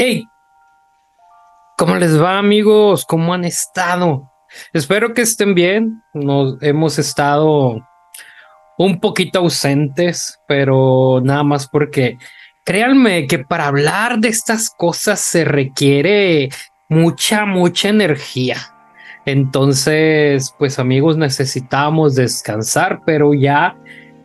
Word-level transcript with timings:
Hey, 0.00 0.28
¿cómo 1.76 1.96
les 1.96 2.22
va 2.22 2.38
amigos? 2.38 3.04
¿Cómo 3.04 3.34
han 3.34 3.44
estado? 3.44 4.30
Espero 4.72 5.12
que 5.12 5.22
estén 5.22 5.56
bien. 5.56 6.04
Nos 6.14 6.62
hemos 6.62 7.00
estado 7.00 7.84
un 8.78 9.00
poquito 9.00 9.40
ausentes, 9.40 10.38
pero 10.46 11.20
nada 11.24 11.42
más 11.42 11.66
porque 11.66 12.16
créanme 12.64 13.26
que 13.26 13.40
para 13.40 13.66
hablar 13.66 14.20
de 14.20 14.28
estas 14.28 14.70
cosas 14.70 15.18
se 15.18 15.44
requiere 15.44 16.48
mucha, 16.88 17.44
mucha 17.44 17.88
energía. 17.88 18.58
Entonces, 19.26 20.54
pues 20.60 20.78
amigos, 20.78 21.16
necesitamos 21.16 22.14
descansar, 22.14 23.00
pero 23.04 23.34
ya 23.34 23.76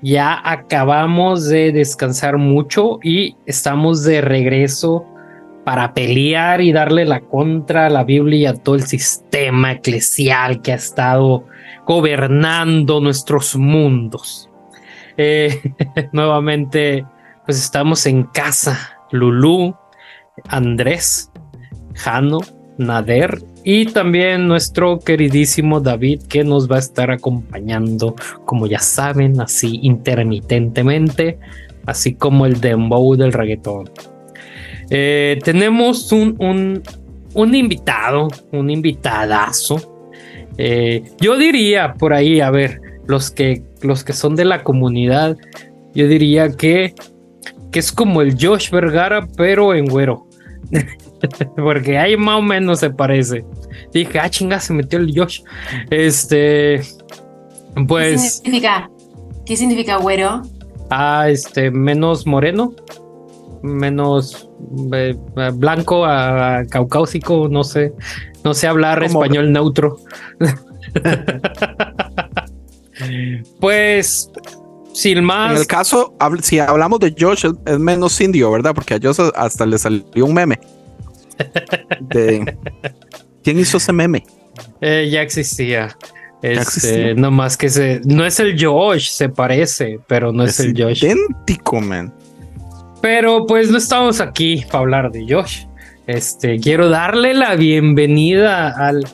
ya 0.04 0.40
acabamos 0.44 1.48
de 1.48 1.72
descansar 1.72 2.38
mucho 2.38 3.00
y 3.02 3.38
estamos 3.48 4.04
de 4.04 4.22
regreso 4.22 5.08
para 5.64 5.94
pelear 5.94 6.62
y 6.62 6.72
darle 6.72 7.06
la 7.06 7.22
contra 7.22 7.86
a 7.86 7.90
la 7.90 8.04
Biblia 8.04 8.40
y 8.40 8.46
a 8.46 8.54
todo 8.54 8.76
el 8.76 8.84
sistema 8.84 9.74
eclesial 9.74 10.62
que 10.62 10.74
ha 10.74 10.76
estado 10.76 11.46
gobernando 11.86 13.00
nuestros 13.00 13.56
mundos. 13.56 14.50
Eh, 15.18 15.62
nuevamente, 16.12 17.06
pues 17.46 17.60
estamos 17.60 18.06
en 18.06 18.24
casa. 18.24 18.98
Lulú, 19.12 19.76
Andrés, 20.50 21.32
Jano, 21.94 22.40
Nader 22.78 23.44
y 23.64 23.86
también 23.86 24.48
nuestro 24.48 25.00
queridísimo 25.00 25.80
David 25.80 26.24
que 26.24 26.44
nos 26.44 26.70
va 26.70 26.78
a 26.78 26.80
estar 26.80 27.12
acompañando, 27.12 28.16
como 28.46 28.68
ya 28.68 28.80
saben, 28.80 29.40
así 29.40 29.80
intermitentemente, 29.84 31.40
así 31.86 32.16
como 32.16 32.46
el 32.46 32.60
dembow 32.60 33.16
del 33.16 33.32
reggaetón. 33.32 33.90
Eh, 34.90 35.40
tenemos 35.44 36.12
un, 36.12 36.36
un, 36.40 36.84
un, 37.34 37.56
invitado, 37.56 38.28
un 38.52 38.70
invitadazo. 38.70 40.10
Eh, 40.58 41.04
yo 41.20 41.38
diría 41.38 41.94
por 41.94 42.14
ahí, 42.14 42.42
a 42.42 42.52
ver, 42.52 42.80
los 43.08 43.32
que, 43.32 43.64
los 43.82 44.04
que 44.04 44.14
son 44.14 44.36
de 44.36 44.46
la 44.46 44.64
comunidad, 44.64 45.38
yo 45.94 46.08
diría 46.08 46.52
que, 46.52 46.94
que 47.72 47.80
es 47.80 47.92
como 47.92 48.22
el 48.22 48.38
Josh 48.40 48.70
Vergara, 48.70 49.28
pero 49.36 49.74
en 49.74 49.86
güero. 49.86 50.28
Porque 51.56 51.98
ahí 51.98 52.18
más 52.18 52.40
o 52.40 52.42
menos 52.42 52.80
se 52.80 52.90
parece. 52.90 53.46
Dije, 53.94 54.20
ah, 54.20 54.30
chinga, 54.30 54.60
se 54.60 54.74
metió 54.74 55.00
el 55.00 55.14
Josh. 55.18 55.42
Este, 55.90 56.82
pues. 57.88 58.22
¿Qué 58.22 58.30
significa? 58.30 58.90
¿Qué 59.46 59.58
significa 59.58 59.98
güero? 59.98 60.42
Ah, 60.90 61.28
este, 61.30 61.72
menos 61.72 62.28
moreno, 62.28 62.74
menos 63.62 64.50
eh, 64.94 65.16
blanco 65.54 66.06
a 66.06 66.64
caucásico, 66.70 67.48
no 67.50 67.64
sé, 67.64 67.94
no 68.44 68.54
sé 68.54 68.68
hablar 68.68 69.04
español 69.04 69.52
neutro. 69.52 69.98
pues, 73.60 74.30
sin 74.94 75.24
más. 75.24 75.52
En 75.52 75.58
el 75.58 75.68
caso, 75.68 76.16
si 76.42 76.60
hablamos 76.60 77.00
de 77.00 77.16
Josh, 77.18 77.46
es 77.66 77.80
menos 77.80 78.20
indio, 78.22 78.52
¿verdad? 78.52 78.74
Porque 78.74 78.96
a 78.96 79.00
Josh 79.02 79.20
hasta 79.36 79.66
le 79.66 79.78
salió 79.78 80.26
un 80.26 80.34
meme. 80.34 80.60
¿Quién 83.44 83.60
hizo 83.60 83.78
ese 83.78 83.94
meme? 83.94 84.24
Eh, 84.82 85.10
ya 85.12 85.22
existía. 85.22 85.98
Este, 86.42 87.16
no 87.16 87.32
más 87.32 87.56
que 87.56 87.70
se, 87.70 88.02
no 88.04 88.26
es 88.26 88.38
el 88.42 88.62
Josh, 88.62 89.12
se 89.12 89.30
parece, 89.30 90.00
pero 90.08 90.34
no 90.34 90.44
es, 90.44 90.60
el 90.60 90.74
Josh. 90.78 91.06
Idéntico, 91.06 91.80
man. 91.80 92.14
Pero 93.04 93.46
pues 93.46 93.70
no 93.70 93.80
estamos 93.80 94.22
aquí 94.22 94.64
para 94.68 94.80
hablar 94.80 95.12
de 95.12 95.26
Josh. 95.28 95.66
Este, 96.08 96.58
quiero 96.58 96.88
darle 96.88 97.34
la 97.34 97.56
bienvenida 97.56 98.70
al, 98.70 99.06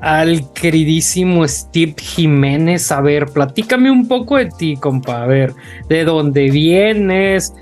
al 0.00 0.52
queridísimo 0.52 1.46
Steve 1.48 1.96
Jiménez. 2.00 2.92
A 2.92 3.00
ver, 3.00 3.26
platícame 3.26 3.90
un 3.90 4.06
poco 4.06 4.36
de 4.36 4.48
ti, 4.56 4.76
compa. 4.76 5.24
A 5.24 5.26
ver, 5.26 5.54
de 5.88 6.04
dónde 6.04 6.52
vienes, 6.52 7.52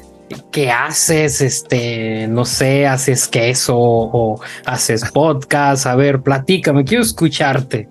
qué 0.52 0.70
haces, 0.70 1.40
este, 1.40 2.26
no 2.28 2.44
sé, 2.44 2.86
haces 2.86 3.26
queso 3.26 3.74
o 3.78 4.42
haces 4.66 5.10
podcast. 5.12 5.86
A 5.86 5.96
ver, 5.96 6.20
platícame, 6.20 6.84
quiero 6.84 7.04
escucharte. 7.04 7.88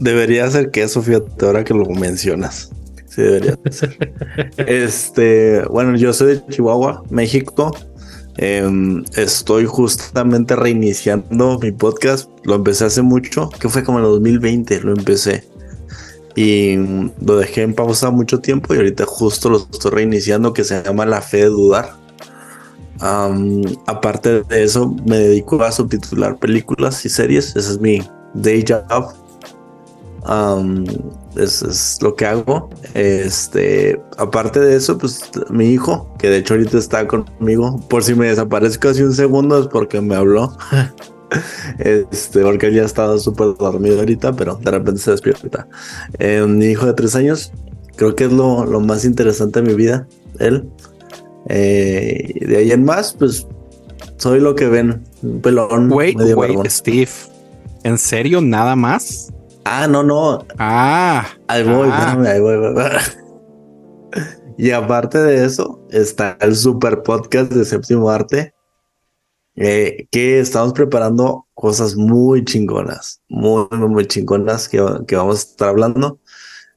Debería 0.00 0.50
ser 0.50 0.70
queso, 0.70 1.00
fíjate, 1.00 1.46
ahora 1.46 1.64
que 1.64 1.72
lo 1.72 1.86
mencionas. 1.86 2.75
Sí, 3.16 3.22
debería 3.22 3.58
ser. 3.70 3.96
este, 4.58 5.62
bueno, 5.70 5.96
yo 5.96 6.12
soy 6.12 6.34
de 6.34 6.46
Chihuahua, 6.48 7.02
México. 7.08 7.74
Em, 8.36 9.04
estoy 9.16 9.64
justamente 9.64 10.54
reiniciando 10.54 11.58
mi 11.58 11.72
podcast. 11.72 12.28
Lo 12.44 12.56
empecé 12.56 12.84
hace 12.84 13.00
mucho, 13.00 13.48
que 13.58 13.70
fue 13.70 13.84
como 13.84 14.00
en 14.00 14.04
el 14.04 14.10
2020, 14.10 14.82
lo 14.82 14.92
empecé. 14.92 15.44
Y 16.34 16.76
lo 17.24 17.38
dejé 17.38 17.62
en 17.62 17.72
pausa 17.72 18.10
mucho 18.10 18.40
tiempo 18.40 18.74
y 18.74 18.76
ahorita 18.76 19.06
justo 19.06 19.48
lo 19.48 19.66
estoy 19.72 19.92
reiniciando, 19.92 20.52
que 20.52 20.64
se 20.64 20.82
llama 20.82 21.06
La 21.06 21.22
Fe 21.22 21.38
de 21.38 21.46
Dudar. 21.46 21.94
aparte 23.86 24.42
de 24.42 24.62
eso, 24.62 24.94
me 25.06 25.16
dedico 25.16 25.62
a 25.62 25.72
subtitular 25.72 26.36
películas 26.36 27.02
y 27.06 27.08
series. 27.08 27.56
Ese 27.56 27.72
es 27.72 27.80
mi 27.80 28.02
day 28.34 28.62
job. 28.68 29.25
Eso 31.36 31.68
es 31.68 31.98
lo 32.02 32.14
que 32.14 32.26
hago. 32.26 32.70
Este, 32.94 34.00
aparte 34.18 34.60
de 34.60 34.76
eso, 34.76 34.98
pues 34.98 35.20
mi 35.50 35.70
hijo, 35.70 36.12
que 36.18 36.28
de 36.28 36.38
hecho 36.38 36.54
ahorita 36.54 36.78
está 36.78 37.06
conmigo, 37.06 37.80
por 37.88 38.02
si 38.02 38.14
me 38.14 38.28
desaparezco 38.28 38.88
casi 38.88 39.02
un 39.02 39.14
segundo 39.14 39.60
es 39.60 39.66
porque 39.68 40.00
me 40.00 40.14
habló. 40.14 40.56
Este, 41.80 42.42
porque 42.42 42.68
él 42.68 42.74
ya 42.74 42.84
estaba 42.84 43.18
súper 43.18 43.56
dormido 43.58 43.98
ahorita, 43.98 44.32
pero 44.34 44.60
de 44.62 44.70
repente 44.70 45.00
se 45.00 45.10
despierta. 45.10 45.66
Eh, 46.20 46.46
mi 46.46 46.66
hijo 46.66 46.86
de 46.86 46.92
tres 46.92 47.16
años, 47.16 47.52
creo 47.96 48.14
que 48.14 48.26
es 48.26 48.32
lo, 48.32 48.64
lo 48.64 48.80
más 48.80 49.04
interesante 49.04 49.60
de 49.60 49.68
mi 49.68 49.74
vida, 49.74 50.06
él. 50.38 50.70
Eh, 51.48 52.32
de 52.46 52.56
ahí 52.56 52.70
en 52.70 52.84
más, 52.84 53.12
pues 53.12 53.44
soy 54.18 54.38
lo 54.38 54.54
que 54.54 54.68
ven, 54.68 55.02
un 55.22 55.40
pelón. 55.40 55.92
Wait, 55.92 56.16
wait, 56.16 56.68
Steve. 56.68 57.10
¿En 57.82 57.98
serio 57.98 58.40
nada 58.40 58.76
más? 58.76 59.32
Ah, 59.68 59.88
no, 59.88 60.04
no. 60.04 60.46
Ah. 60.58 61.26
Ahí 61.48 61.64
voy, 61.64 61.88
ah. 61.90 62.16
ahí 62.24 62.40
voy. 62.40 62.56
Y 64.58 64.70
aparte 64.70 65.18
de 65.18 65.44
eso, 65.44 65.84
está 65.90 66.38
el 66.40 66.56
super 66.56 67.02
podcast 67.02 67.52
de 67.52 67.64
Séptimo 67.64 68.08
Arte, 68.08 68.54
eh, 69.56 70.06
que 70.10 70.38
estamos 70.38 70.72
preparando 70.72 71.46
cosas 71.52 71.94
muy 71.94 72.42
chingonas, 72.44 73.20
muy, 73.28 73.66
muy, 73.72 74.06
chingonas 74.06 74.66
que, 74.68 74.82
que, 75.06 75.16
vamos 75.16 75.36
a 75.36 75.50
estar 75.50 75.68
hablando. 75.68 76.20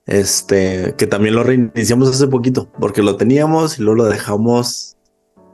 Este, 0.08 0.96
que 0.98 1.08
también 1.08 1.36
lo 1.36 1.44
reiniciamos 1.44 2.10
hace 2.10 2.28
poquito, 2.28 2.70
porque 2.82 3.04
lo 3.04 3.16
teníamos 3.16 3.80
y 3.80 3.84
luego 3.84 4.04
lo 4.04 4.06
dejamos 4.10 4.98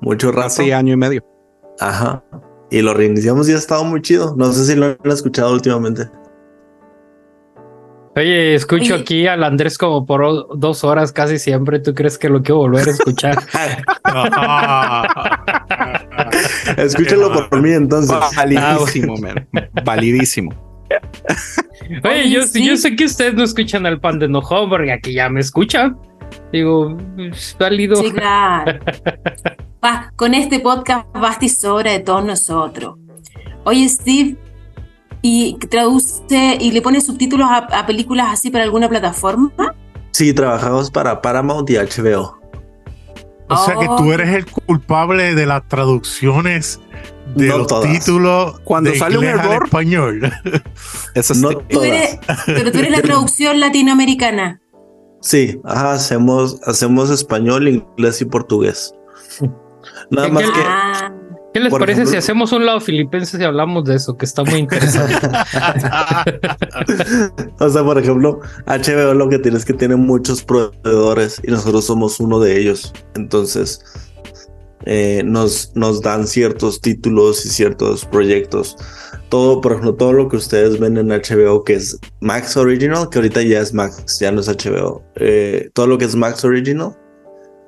mucho 0.02 0.32
rato. 0.32 0.48
Hace 0.48 0.74
año 0.74 0.94
y 0.94 0.98
medio. 0.98 1.24
Ajá. 1.80 2.24
Y 2.72 2.82
lo 2.82 2.94
reiniciamos 2.94 3.50
y 3.50 3.52
ha 3.52 3.58
estado 3.58 3.84
muy 3.84 4.02
chido. 4.02 4.34
No 4.36 4.52
sé 4.52 4.66
si 4.66 4.76
lo 4.76 4.86
han 4.86 5.12
escuchado 5.12 5.54
últimamente. 5.54 6.10
Oye, 8.16 8.56
escucho 8.56 8.96
aquí 8.96 9.28
al 9.28 9.44
Andrés 9.44 9.78
como 9.78 10.06
por 10.06 10.58
dos 10.58 10.86
horas 10.86 11.12
casi 11.12 11.38
siempre. 11.38 11.80
¿Tú 11.80 11.94
crees 11.94 12.18
que 12.18 12.30
lo 12.30 12.42
quiero 12.42 12.60
volver 12.60 12.88
a 12.88 12.92
escuchar? 12.92 13.36
Escúchalo 16.78 17.50
por 17.50 17.62
mí 17.62 17.72
entonces. 17.72 18.16
Validísimo, 18.36 19.18
man. 19.18 19.48
Validísimo. 19.84 20.54
Oye, 22.04 22.30
yo, 22.30 22.42
yo, 22.54 22.78
sé 22.78 22.96
que 22.96 23.06
ustedes 23.06 23.34
no 23.34 23.44
escuchan 23.44 23.86
al 23.86 24.00
pan 24.00 24.20
de 24.20 24.28
enojón 24.28 24.70
porque 24.70 24.94
aquí 24.94 25.14
ya 25.14 25.30
me 25.30 25.42
escuchan. 25.42 25.98
Digo, 26.52 26.98
es 27.18 27.56
válido. 27.60 27.98
Sí, 27.98 28.12
claro. 28.12 28.80
con 30.16 30.34
este 30.34 30.60
podcast 30.60 31.08
basta 31.14 31.46
y 31.46 31.50
sobra 31.50 31.92
de 31.92 32.00
todos 32.00 32.26
nosotros. 32.26 32.96
Oye, 33.66 33.88
Steve, 33.90 34.38
y 35.28 35.58
traduce 35.58 36.56
y 36.60 36.70
le 36.70 36.84
pone 36.84 37.02
subtítulos 37.02 37.48
a, 37.50 37.84
películas 37.88 38.28
así 38.32 38.52
para 38.52 38.64
alguna 38.64 38.88
plataforma? 38.88 39.52
Sí, 40.12 40.32
trabajamos 40.36 40.92
para 40.92 41.20
Paramount 41.20 41.68
y 41.72 41.78
HBO. 41.78 42.38
O 43.50 43.58
sea 43.58 43.76
que 43.76 43.88
tú 43.88 44.10
oh. 44.10 44.14
eres 44.14 44.30
el 44.36 44.46
culpable 44.46 45.34
de 45.34 45.48
las 45.48 45.68
traducciones 45.68 46.80
de 47.36 47.48
los 47.48 47.68
títulos 47.82 48.60
cuando 48.66 48.94
sale 48.94 49.18
un 49.18 49.24
error 49.24 49.64
español. 49.64 50.32
Eso 51.16 51.34
no 51.34 51.50
pero 51.68 52.72
tú 52.72 52.78
eres 52.78 52.92
la 52.92 53.02
traducción 53.02 53.60
latinoamericana. 53.60 54.62
Sí, 55.22 55.60
ajá, 55.64 55.94
hacemos, 55.94 56.62
hacemos 56.68 57.10
español, 57.10 57.68
inglés 57.68 58.22
y 58.22 58.26
portugués. 58.26 58.94
Nada 60.12 60.28
más 60.28 60.44
que 60.44 60.62
ah. 60.64 61.15
¿Qué 61.56 61.62
les 61.62 61.72
parece 61.72 62.06
si 62.06 62.18
hacemos 62.18 62.52
un 62.52 62.66
lado 62.66 62.82
filipense 62.82 63.38
y 63.40 63.44
hablamos 63.46 63.86
de 63.86 63.96
eso? 63.96 64.18
Que 64.18 64.26
está 64.26 64.44
muy 64.44 64.60
interesante. 64.60 65.16
o 67.60 67.70
sea, 67.70 67.82
por 67.82 67.98
ejemplo, 67.98 68.42
HBO 68.66 69.14
lo 69.14 69.30
que 69.30 69.40
tienes 69.40 69.62
es 69.62 69.66
que 69.66 69.72
tiene 69.72 69.96
muchos 69.96 70.44
proveedores 70.44 71.40
y 71.46 71.52
nosotros 71.52 71.86
somos 71.86 72.20
uno 72.20 72.42
de 72.42 72.60
ellos. 72.60 72.92
Entonces, 73.16 73.80
eh, 74.86 75.22
nos, 75.24 75.72
nos 75.76 76.02
dan 76.02 76.28
ciertos 76.28 76.82
títulos 76.82 77.46
y 77.46 77.50
ciertos 77.50 78.04
proyectos. 78.04 78.76
Todo, 79.30 79.62
por 79.62 79.72
ejemplo, 79.72 79.96
todo 79.96 80.12
lo 80.12 80.28
que 80.28 80.36
ustedes 80.36 80.78
ven 80.78 80.98
en 80.98 81.08
HBO 81.08 81.64
que 81.64 81.76
es 81.76 81.98
Max 82.20 82.58
Original, 82.58 83.08
que 83.10 83.20
ahorita 83.20 83.42
ya 83.44 83.62
es 83.62 83.74
Max, 83.74 84.20
ya 84.20 84.30
no 84.30 84.42
es 84.42 84.50
HBO. 84.50 85.06
Eh, 85.16 85.70
todo 85.72 85.88
lo 85.88 85.98
que 85.98 86.04
es 86.04 86.18
Max 86.18 86.44
Original, 86.44 86.98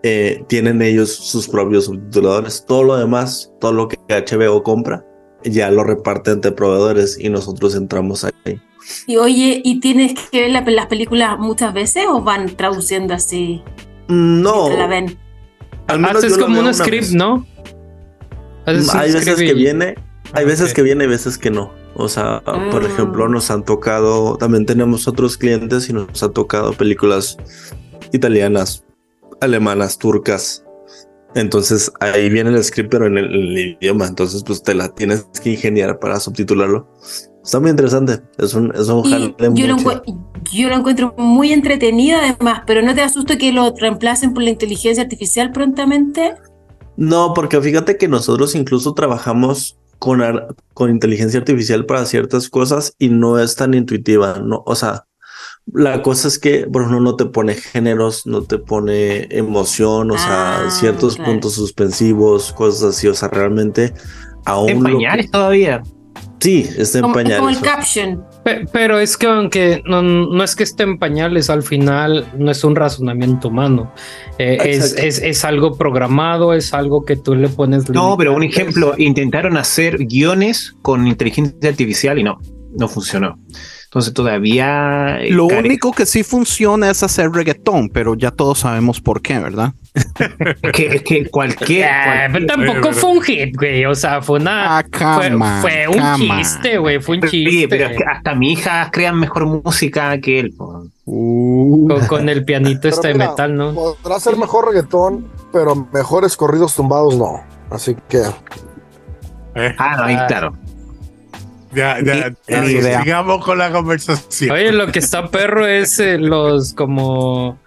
eh, 0.08 0.46
tienen 0.48 0.82
ellos 0.82 1.14
sus 1.14 1.48
propios 1.48 1.86
subtituladores. 1.86 2.66
Todo 2.66 2.84
lo 2.84 2.98
demás, 2.98 3.52
todo 3.60 3.74
lo 3.74 3.88
que 3.88 3.98
HBO 4.08 4.64
compra, 4.64 5.06
ya 5.44 5.70
lo 5.70 5.84
reparte 5.84 6.32
entre 6.32 6.52
proveedores 6.52 7.18
y 7.20 7.30
nosotros 7.30 7.76
entramos 7.76 8.24
ahí. 8.24 8.62
Y 9.06 9.18
oye, 9.18 9.62
¿y 9.64 9.80
tienes 9.80 10.14
que 10.32 10.50
ver 10.50 10.66
las 10.72 10.86
películas 10.88 11.38
muchas 11.40 11.74
veces 11.74 12.06
o 12.10 12.22
van 12.22 12.56
traduciendo 12.56 13.14
así? 13.14 13.62
No. 14.08 14.70
La 14.70 14.88
ven? 14.88 15.18
Al 15.88 16.00
menos 16.00 16.24
Haces 16.24 16.38
como 16.38 16.60
un 16.60 16.74
script, 16.74 17.10
¿no? 17.12 17.46
hay 18.66 19.14
veces 19.14 19.38
que 19.38 19.54
viene, 19.54 19.96
hay 20.34 20.46
veces 20.46 20.74
que 20.74 20.82
viene 20.82 21.06
y 21.06 21.08
veces 21.08 21.38
que 21.38 21.50
no. 21.50 21.72
O 21.96 22.10
sea, 22.10 22.42
por 22.44 22.84
ah. 22.84 22.88
ejemplo, 22.88 23.28
nos 23.28 23.50
han 23.50 23.64
tocado, 23.64 24.38
también 24.38 24.66
tenemos 24.66 25.08
otros 25.08 25.38
clientes 25.38 25.90
y 25.90 25.94
nos 25.94 26.22
han 26.22 26.34
tocado 26.34 26.74
películas 26.74 27.38
italianas, 28.12 28.84
alemanas, 29.42 29.98
turcas. 29.98 30.64
Entonces 31.36 31.92
ahí 32.00 32.30
viene 32.30 32.50
el 32.50 32.64
script, 32.64 32.90
pero 32.90 33.06
en 33.06 33.18
el, 33.18 33.78
idioma. 33.80 34.08
Entonces, 34.08 34.44
pues 34.44 34.64
te 34.64 34.74
la 34.74 34.90
tienes 34.90 35.28
que 35.44 35.52
ingeniar 35.52 36.00
para 36.00 36.20
subtitularlo. 36.20 36.88
Está 37.44 37.60
muy 37.60 37.70
interesante. 37.70 38.22
Es 38.38 38.54
un, 38.54 38.74
es 38.76 38.88
un 38.90 39.04
yo, 39.56 39.68
lo 39.68 39.78
yo 40.52 40.70
lo 40.70 40.76
encuentro 40.76 41.14
muy 41.18 41.54
entretenido, 41.54 42.18
además, 42.18 42.64
pero 42.66 42.82
¿no 42.82 42.94
te 42.94 43.02
asusta 43.02 43.38
que 43.38 43.52
lo 43.52 43.74
reemplacen 43.76 44.34
por 44.34 44.44
la 44.44 44.50
inteligencia 44.50 45.04
artificial 45.04 45.52
prontamente? 45.52 46.36
No, 46.98 47.34
porque 47.34 47.62
fíjate 47.62 47.98
que 47.98 48.08
nosotros 48.08 48.56
incluso 48.56 48.94
trabajamos 48.94 49.78
con, 50.00 50.22
con 50.74 50.90
inteligencia 50.90 51.40
artificial 51.40 51.86
para 51.86 52.06
ciertas 52.06 52.50
cosas 52.50 52.96
y 52.98 53.10
no 53.10 53.40
es 53.40 53.56
tan 53.56 53.74
intuitiva. 53.74 54.40
No, 54.40 54.64
o 54.66 54.76
sea, 54.76 55.07
la 55.74 56.02
cosa 56.02 56.28
es 56.28 56.40
que, 56.40 56.66
por 56.68 56.84
ejemplo, 56.84 57.02
no 57.02 57.16
te 57.16 57.26
pone 57.26 57.56
géneros, 57.56 58.26
no 58.26 58.42
te 58.44 58.58
pone 58.58 59.28
emoción, 59.36 60.12
o 60.12 60.18
sea, 60.18 60.66
ah, 60.66 60.72
ciertos 60.72 61.18
puntos 61.18 61.54
suspensivos, 61.56 62.54
cosas 62.54 62.96
así, 62.96 63.08
o 63.08 63.14
sea, 63.14 63.30
realmente 63.30 63.94
aún... 64.46 64.70
En 64.70 64.84
pañales 64.84 65.30
todavía. 65.30 65.84
Sí, 66.40 66.70
está 66.78 67.00
en 67.00 67.12
pañales. 67.12 67.40
Como 67.40 67.50
el 67.50 67.60
caption. 67.60 68.24
Pero 68.72 69.00
es 69.00 69.18
que 69.18 69.28
aunque 69.28 69.82
no, 69.86 70.02
no, 70.02 70.44
es 70.44 70.56
que 70.56 70.64
esté 70.64 70.84
en 70.84 71.00
pañales, 71.00 71.50
al 71.50 71.64
final 71.64 72.32
no 72.38 72.52
es 72.52 72.64
un 72.64 72.76
razonamiento 72.76 73.50
humano. 73.50 73.92
Eh, 74.38 74.58
es, 74.64 74.94
es, 74.94 75.20
es, 75.20 75.44
algo 75.44 75.76
programado, 75.76 76.54
es 76.54 76.74
algo 76.74 77.04
que 77.04 77.18
tú 77.18 77.36
le 77.36 77.50
pones... 77.50 77.90
No, 77.90 78.16
pero 78.18 78.34
un 78.34 78.44
ejemplo, 78.44 78.94
intentaron 78.98 79.58
hacer 79.58 80.06
guiones 80.06 80.76
con 80.82 81.08
inteligencia 81.08 81.70
artificial 81.70 82.20
y 82.20 82.24
no, 82.24 82.38
no 82.78 82.88
funcionó. 82.88 83.38
Entonces 83.98 84.14
todavía... 84.14 85.18
Eh, 85.22 85.32
Lo 85.32 85.48
único 85.48 85.92
que 85.92 86.06
sí 86.06 86.22
funciona 86.22 86.92
es 86.92 87.02
hacer 87.02 87.32
reggaetón, 87.32 87.90
pero 87.90 88.14
ya 88.14 88.30
todos 88.30 88.60
sabemos 88.60 89.02
por 89.02 89.24
qué, 89.24 89.40
¿verdad? 89.40 89.74
es, 89.96 90.72
que, 90.72 90.86
es 90.86 91.02
que 91.02 91.28
cualquier... 91.32 91.90
pero 92.32 92.46
tampoco 92.46 92.94
fue 92.94 93.10
un 93.10 93.22
hit, 93.24 93.58
güey. 93.58 93.86
O 93.86 93.96
sea, 93.96 94.22
fue 94.22 94.40
una... 94.40 94.78
Ah, 94.78 94.84
fue, 95.62 95.88
un 95.88 96.16
chiste, 96.16 96.78
güey. 96.78 97.02
Fue 97.02 97.16
un 97.16 97.24
chiste. 97.24 97.50
Sí, 97.50 97.68
pero 97.68 97.88
es 97.88 97.98
que 97.98 98.04
hasta 98.04 98.36
mi 98.36 98.52
hija 98.52 98.92
crean 98.92 99.20
mejor 99.20 99.48
música 99.48 100.16
que 100.22 100.42
él. 100.42 100.54
Uh. 101.06 101.90
Con, 102.08 102.30
el 102.30 102.46
pianito 102.46 102.88
este 102.88 103.08
de 103.08 103.14
metal, 103.16 103.56
¿no? 103.56 103.74
Podrá 103.74 104.20
ser 104.20 104.38
mejor 104.38 104.68
reggaetón, 104.68 105.26
pero 105.52 105.88
mejores 105.92 106.38
corridos 106.38 106.76
tumbados 106.76 107.18
no. 107.18 107.42
Así 107.72 107.98
que... 108.08 108.22
Ah, 109.80 109.96
no, 109.98 110.04
ahí 110.04 110.16
ah. 110.20 110.28
claro. 110.28 110.54
Ya, 111.74 112.00
ya, 112.02 112.34
sigamos 113.02 113.44
con 113.44 113.58
la 113.58 113.72
conversación. 113.72 114.52
Oye, 114.52 114.72
lo 114.72 114.92
que 114.92 115.00
está 115.00 115.30
perro 115.30 115.68
es 115.68 116.00
eh, 116.00 116.18
los 116.18 116.74
como 116.74 117.60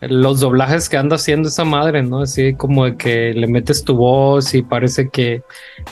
los 0.00 0.40
doblajes 0.40 0.88
que 0.88 0.96
anda 0.96 1.16
haciendo 1.16 1.48
esa 1.48 1.64
madre, 1.64 2.02
¿no? 2.02 2.22
Así 2.22 2.54
como 2.54 2.86
de 2.86 2.96
que 2.96 3.34
le 3.34 3.46
metes 3.46 3.84
tu 3.84 3.96
voz 3.96 4.54
y 4.54 4.62
parece 4.62 5.10
que, 5.10 5.42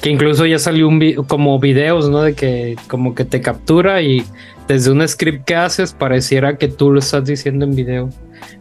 que 0.00 0.08
incluso 0.08 0.46
ya 0.46 0.58
salió 0.58 0.88
un 0.88 1.14
como 1.26 1.58
videos, 1.58 2.08
¿no? 2.08 2.22
De 2.22 2.34
que 2.34 2.76
como 2.86 3.14
que 3.14 3.24
te 3.24 3.40
captura 3.40 4.00
y 4.00 4.24
desde 4.66 4.90
un 4.90 5.06
script 5.06 5.44
que 5.44 5.56
haces 5.56 5.92
pareciera 5.92 6.56
que 6.56 6.68
tú 6.68 6.90
lo 6.90 7.00
estás 7.00 7.24
diciendo 7.24 7.64
en 7.64 7.74
video, 7.74 8.08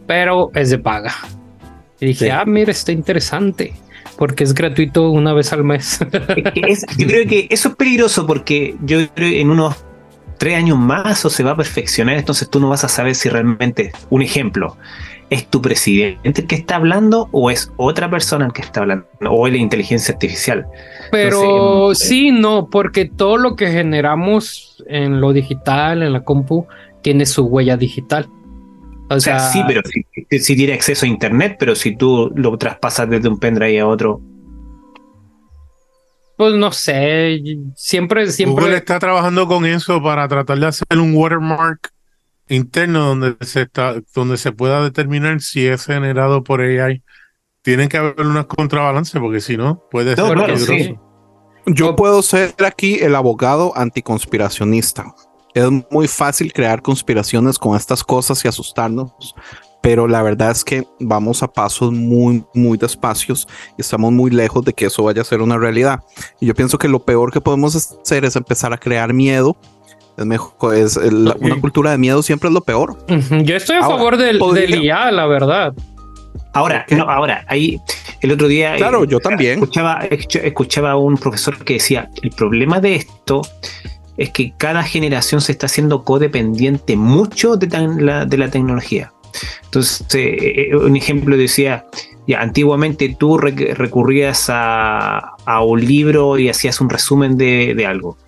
pero 0.06 0.50
es 0.54 0.70
de 0.70 0.78
paga. 0.78 1.14
Y 2.00 2.06
dije, 2.06 2.30
ah, 2.30 2.44
mira, 2.44 2.70
está 2.70 2.92
interesante 2.92 3.74
porque 4.18 4.44
es 4.44 4.52
gratuito 4.52 5.10
una 5.10 5.32
vez 5.32 5.52
al 5.52 5.64
mes. 5.64 6.00
yo 6.98 7.06
creo 7.06 7.26
que 7.26 7.46
eso 7.50 7.68
es 7.68 7.76
peligroso 7.76 8.26
porque 8.26 8.74
yo 8.82 8.98
creo 9.14 9.30
que 9.30 9.40
en 9.40 9.50
unos 9.50 9.76
tres 10.38 10.56
años 10.56 10.76
más 10.76 11.24
o 11.24 11.30
se 11.30 11.42
va 11.42 11.52
a 11.52 11.56
perfeccionar, 11.56 12.16
entonces 12.16 12.50
tú 12.50 12.60
no 12.60 12.68
vas 12.68 12.84
a 12.84 12.88
saber 12.88 13.14
si 13.14 13.28
realmente, 13.28 13.92
un 14.10 14.22
ejemplo, 14.22 14.76
es 15.30 15.46
tu 15.46 15.60
presidente 15.60 16.40
el 16.40 16.46
que 16.46 16.54
está 16.54 16.76
hablando 16.76 17.28
o 17.32 17.50
es 17.50 17.70
otra 17.76 18.08
persona 18.10 18.46
el 18.46 18.52
que 18.52 18.62
está 18.62 18.80
hablando 18.80 19.06
o 19.28 19.46
es 19.46 19.52
la 19.52 19.58
inteligencia 19.58 20.14
artificial. 20.14 20.66
Pero 21.10 21.90
em, 21.90 21.94
sí, 21.94 22.30
no, 22.30 22.68
porque 22.70 23.04
todo 23.04 23.36
lo 23.36 23.54
que 23.54 23.68
generamos 23.68 24.82
en 24.86 25.20
lo 25.20 25.32
digital, 25.32 26.02
en 26.02 26.12
la 26.12 26.24
compu, 26.24 26.66
tiene 27.02 27.26
su 27.26 27.44
huella 27.44 27.76
digital. 27.76 28.28
O, 29.10 29.20
sea, 29.20 29.40
sí, 29.50 29.62
pero 29.66 29.80
si, 30.40 30.56
tiene 30.56 30.74
acceso 30.74 31.06
a 31.06 31.08
internet, 31.08 31.56
pero 31.58 31.74
si 31.74 31.96
tú 31.96 32.30
lo 32.34 32.56
traspasas 32.58 33.08
desde 33.08 33.28
un 33.28 33.38
pendrive 33.38 33.80
a 33.80 33.86
otro. 33.86 34.20
Pues 36.36 36.54
no 36.54 36.70
sé, 36.72 37.40
siempre, 37.74 38.30
siempre. 38.30 38.64
Google 38.64 38.76
está 38.76 38.98
trabajando 38.98 39.48
con 39.48 39.64
eso 39.64 40.02
para 40.02 40.28
tratar 40.28 40.58
de 40.58 40.66
hacer 40.66 40.86
un 40.98 41.14
watermark 41.14 41.90
interno 42.48 43.06
donde 43.06 43.36
se 43.40 43.62
está, 43.62 43.96
donde 44.14 44.36
se 44.36 44.52
pueda 44.52 44.82
determinar 44.82 45.40
si 45.40 45.66
es 45.66 45.86
generado 45.86 46.44
por 46.44 46.60
AI. 46.60 47.02
Tienen 47.62 47.88
que 47.88 47.96
haber 47.96 48.20
unas 48.20 48.46
contrabalances, 48.46 49.20
porque 49.20 49.40
si 49.40 49.56
no, 49.56 49.82
puede 49.90 50.14
ser 50.14 50.24
peligroso. 50.34 50.72
Yo 51.66 51.96
puedo 51.96 52.22
ser 52.22 52.54
aquí 52.64 52.98
el 53.00 53.14
abogado 53.14 53.76
anticonspiracionista 53.76 55.14
es 55.54 55.68
muy 55.90 56.08
fácil 56.08 56.52
crear 56.52 56.82
conspiraciones 56.82 57.58
con 57.58 57.76
estas 57.76 58.04
cosas 58.04 58.44
y 58.44 58.48
asustarnos, 58.48 59.12
pero 59.80 60.08
la 60.08 60.22
verdad 60.22 60.50
es 60.50 60.64
que 60.64 60.84
vamos 61.00 61.42
a 61.42 61.48
pasos 61.48 61.92
muy, 61.92 62.44
muy 62.54 62.76
despacios 62.76 63.46
y 63.76 63.80
estamos 63.80 64.12
muy 64.12 64.30
lejos 64.30 64.64
de 64.64 64.72
que 64.72 64.86
eso 64.86 65.04
vaya 65.04 65.22
a 65.22 65.24
ser 65.24 65.40
una 65.40 65.56
realidad. 65.56 66.00
Y 66.40 66.46
yo 66.46 66.54
pienso 66.54 66.78
que 66.78 66.88
lo 66.88 67.00
peor 67.00 67.32
que 67.32 67.40
podemos 67.40 67.76
hacer 67.76 68.24
es 68.24 68.36
empezar 68.36 68.72
a 68.72 68.78
crear 68.78 69.12
miedo. 69.12 69.56
Es 70.16 70.26
mejor, 70.26 70.74
es 70.74 70.96
una 70.96 71.60
cultura 71.60 71.92
de 71.92 71.98
miedo 71.98 72.22
siempre 72.22 72.48
es 72.48 72.54
lo 72.54 72.60
peor. 72.60 72.98
Yo 73.44 73.54
estoy 73.54 73.76
a 73.76 73.82
favor 73.82 74.16
del, 74.16 74.40
del, 74.52 74.82
IA, 74.82 75.12
la 75.12 75.26
verdad. 75.26 75.72
Ahora, 76.54 76.84
no, 76.90 77.04
ahora, 77.08 77.44
ahí 77.46 77.80
el 78.20 78.32
otro 78.32 78.48
día. 78.48 78.74
Claro, 78.76 79.04
yo 79.04 79.20
también. 79.20 79.54
Escuchaba, 79.54 80.00
escuchaba 80.10 80.90
a 80.92 80.96
un 80.96 81.16
profesor 81.16 81.64
que 81.64 81.74
decía: 81.74 82.10
el 82.22 82.30
problema 82.30 82.80
de 82.80 82.96
esto 82.96 83.42
es 84.18 84.30
que 84.30 84.52
cada 84.56 84.82
generación 84.82 85.40
se 85.40 85.52
está 85.52 85.66
haciendo 85.66 86.04
codependiente 86.04 86.96
mucho 86.96 87.56
de, 87.56 87.68
la, 88.00 88.26
de 88.26 88.36
la 88.36 88.50
tecnología. 88.50 89.12
Entonces, 89.64 90.06
eh, 90.14 90.70
eh, 90.70 90.76
un 90.76 90.96
ejemplo 90.96 91.36
decía, 91.36 91.86
ya, 92.26 92.40
antiguamente 92.40 93.16
tú 93.18 93.38
recurrías 93.38 94.46
a, 94.48 95.34
un 95.64 95.84
libro 95.84 96.38
y 96.38 96.48
hacías 96.48 96.80
un 96.80 96.90
resumen 96.90 97.36
de, 97.36 97.86
algo. 97.86 98.18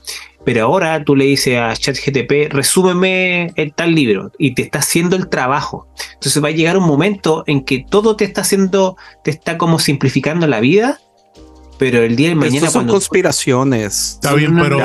Pero 0.44 0.64
ahora 0.64 1.04
tú 1.04 1.16
le 1.16 1.26
dices 1.26 1.58
a 1.58 1.74
ChatGTP, 1.74 2.50
resúmeme 2.50 3.52
tal 3.74 3.94
libro 3.94 4.32
y 4.38 4.54
te 4.54 4.62
está 4.62 4.78
haciendo 4.78 5.16
el 5.16 5.28
trabajo. 5.28 5.86
Entonces 6.14 6.42
va 6.42 6.48
a 6.48 6.52
llegar 6.52 6.78
un 6.78 6.86
momento 6.86 7.44
en 7.46 7.62
que 7.62 7.84
todo 7.88 8.16
te 8.16 8.24
está 8.24 8.40
haciendo, 8.40 8.96
te 9.22 9.32
está 9.32 9.58
como 9.58 9.78
simplificando 9.78 10.46
la 10.46 10.60
vida 10.60 10.98
pero 11.80 12.02
el 12.02 12.14
día 12.14 12.28
de 12.28 12.34
mañana. 12.34 12.68
son 12.68 12.86
conspiraciones. 12.86 14.18
Está 14.20 14.34
bien, 14.34 14.54
pero 14.54 14.78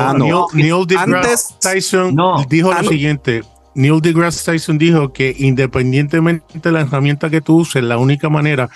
Neil, 0.53 0.87
deGrasse 0.87 1.53
Tyson 1.59 2.15
dijo 2.47 2.73
lo 2.73 2.83
siguiente. 2.87 3.43
Neil 3.73 3.99
deGrasse 3.99 4.49
Tyson 4.49 4.77
dijo 4.77 5.11
que 5.11 5.35
independientemente 5.37 6.57
de 6.57 6.71
la 6.71 6.79
herramienta 6.79 7.29
que 7.29 7.41
tú 7.41 7.57
uses, 7.57 7.83
la 7.83 7.97
única 7.97 8.29
manera 8.29 8.69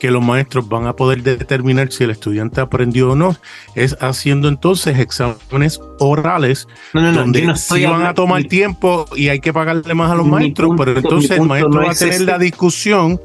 que 0.00 0.10
los 0.10 0.24
maestros 0.24 0.68
van 0.68 0.86
a 0.86 0.96
poder 0.96 1.22
determinar 1.22 1.92
si 1.92 2.04
el 2.04 2.10
estudiante 2.10 2.60
aprendió 2.60 3.12
o 3.12 3.14
no 3.14 3.36
es 3.76 3.96
haciendo 4.00 4.48
entonces 4.48 4.98
exámenes 4.98 5.80
orales 6.00 6.66
donde 6.92 7.54
sí 7.56 7.84
van 7.84 8.02
a 8.02 8.14
tomar 8.14 8.42
tiempo 8.44 9.06
y 9.14 9.28
hay 9.28 9.40
que 9.40 9.52
pagarle 9.52 9.94
más 9.94 10.10
a 10.10 10.14
los 10.16 10.26
maestros, 10.26 10.72
pero 10.76 10.96
entonces 10.96 11.32
el 11.32 11.42
maestro 11.42 11.82
va 11.82 11.92
a 11.92 11.94
tener 11.94 12.22
la 12.22 12.38
discusión 12.38 13.20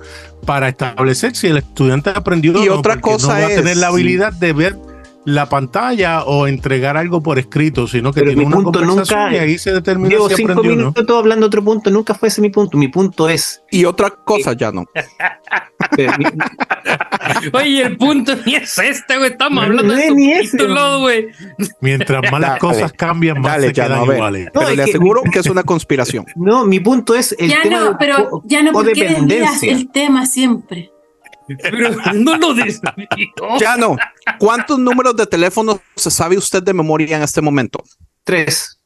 para 0.45 0.69
establecer 0.69 1.35
si 1.35 1.47
el 1.47 1.57
estudiante 1.57 2.11
aprendido 2.11 2.63
y 2.63 2.69
otra 2.69 3.01
cosa 3.01 3.39
no 3.39 3.39
va 3.39 3.45
a 3.45 3.49
tener 3.49 3.77
la 3.77 3.87
habilidad 3.87 4.33
de 4.33 4.53
ver 4.53 4.77
la 5.25 5.49
pantalla 5.49 6.23
o 6.23 6.47
entregar 6.47 6.97
algo 6.97 7.21
por 7.21 7.39
escrito, 7.39 7.87
sino 7.87 8.13
que 8.13 8.21
tiene 8.21 8.45
una 8.45 8.57
punto 8.57 8.81
nunca, 8.81 9.33
y 9.33 9.37
ahí 9.37 9.57
se 9.57 9.73
determina 9.73 10.09
llevo 10.09 10.29
si 10.29 10.35
cinco 10.35 10.63
minutos 10.63 11.05
todo 11.05 11.17
hablando 11.19 11.47
otro 11.47 11.63
punto, 11.63 11.89
nunca 11.89 12.13
fue 12.13 12.29
ese 12.29 12.41
mi 12.41 12.49
punto. 12.49 12.77
Mi 12.77 12.87
punto 12.87 13.27
es. 13.27 13.63
Y 13.71 13.85
otra 13.85 14.09
cosa 14.09 14.53
ya 14.53 14.71
no. 14.71 14.85
Oye, 17.53 17.83
el 17.83 17.97
punto 17.97 18.33
ni 18.45 18.55
es 18.55 18.77
este, 18.77 19.17
güey. 19.17 19.31
Estamos 19.31 19.63
hablando 19.63 19.93
de 19.93 20.11
ni 20.11 20.33
ese, 20.33 20.57
güey. 20.67 21.27
Mientras 21.81 22.31
más 22.31 22.41
las 22.41 22.59
cosas 22.59 22.93
cambian, 22.93 23.41
más 23.41 23.61
se 23.61 23.73
quedan 23.73 24.03
iguales. 24.03 24.49
pero 24.53 24.69
le 24.71 24.83
aseguro 24.83 25.23
que, 25.23 25.39
es 25.39 25.47
una 25.47 25.63
conspiración. 25.63 26.25
No, 26.35 26.65
mi 26.65 26.79
punto 26.79 27.15
es 27.15 27.35
el 27.39 27.49
ya 27.49 27.61
tema 27.63 27.79
no, 27.79 27.97
pero 27.97 28.43
ya 28.45 28.61
no 28.61 28.71
porque 28.71 29.17
el 29.63 29.89
tema 29.89 30.25
siempre. 30.27 30.91
Pero 31.47 31.89
no 32.13 32.37
lo 32.37 32.55
Ya 33.59 33.77
no. 33.77 33.95
¿Cuántos 34.39 34.79
números 34.79 35.15
de 35.15 35.25
teléfono 35.27 35.79
se 35.95 36.11
sabe 36.11 36.37
usted 36.37 36.63
de 36.63 36.73
memoria 36.73 37.17
en 37.17 37.23
este 37.23 37.41
momento? 37.41 37.83
Tres. 38.23 38.79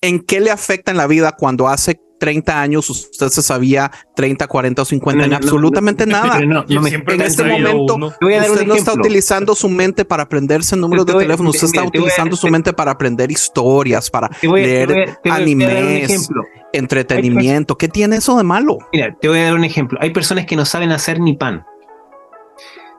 ¿En 0.00 0.20
qué 0.20 0.40
le 0.40 0.50
afecta 0.50 0.92
en 0.92 0.96
la 0.96 1.06
vida 1.06 1.32
cuando 1.32 1.68
hace 1.68 2.00
30 2.20 2.60
años 2.60 2.88
usted 2.90 3.28
se 3.28 3.42
sabía 3.42 3.90
30, 4.14 4.46
40 4.46 4.82
o 4.82 4.84
50? 4.84 5.24
en 5.24 5.34
absolutamente 5.34 6.06
nada. 6.06 6.38
en 6.38 7.20
este 7.20 7.44
momento 7.44 7.96
usted 7.96 8.66
no 8.66 8.74
está 8.74 8.92
utilizando 8.92 9.56
su 9.56 9.68
mente 9.68 10.04
para 10.04 10.24
aprenderse 10.24 10.76
números 10.76 11.04
de 11.06 11.14
teléfono, 11.14 11.50
usted 11.50 11.66
está 11.66 11.82
utilizando 11.82 12.36
su 12.36 12.46
mente 12.48 12.72
para 12.72 12.92
aprender 12.92 13.30
historias, 13.30 14.08
para 14.08 14.30
leer 14.42 15.18
animes, 15.24 16.28
entretenimiento. 16.72 17.76
¿Qué 17.76 17.88
tiene 17.88 18.16
eso 18.16 18.36
de 18.36 18.44
malo? 18.44 18.78
Mira, 18.92 19.16
te 19.20 19.28
voy 19.28 19.38
a 19.40 19.44
dar 19.44 19.54
un 19.54 19.64
ejemplo. 19.64 19.98
Hay 20.00 20.10
personas 20.10 20.46
que 20.46 20.54
no 20.54 20.64
saben 20.64 20.92
hacer 20.92 21.18
ni 21.18 21.36
pan 21.36 21.64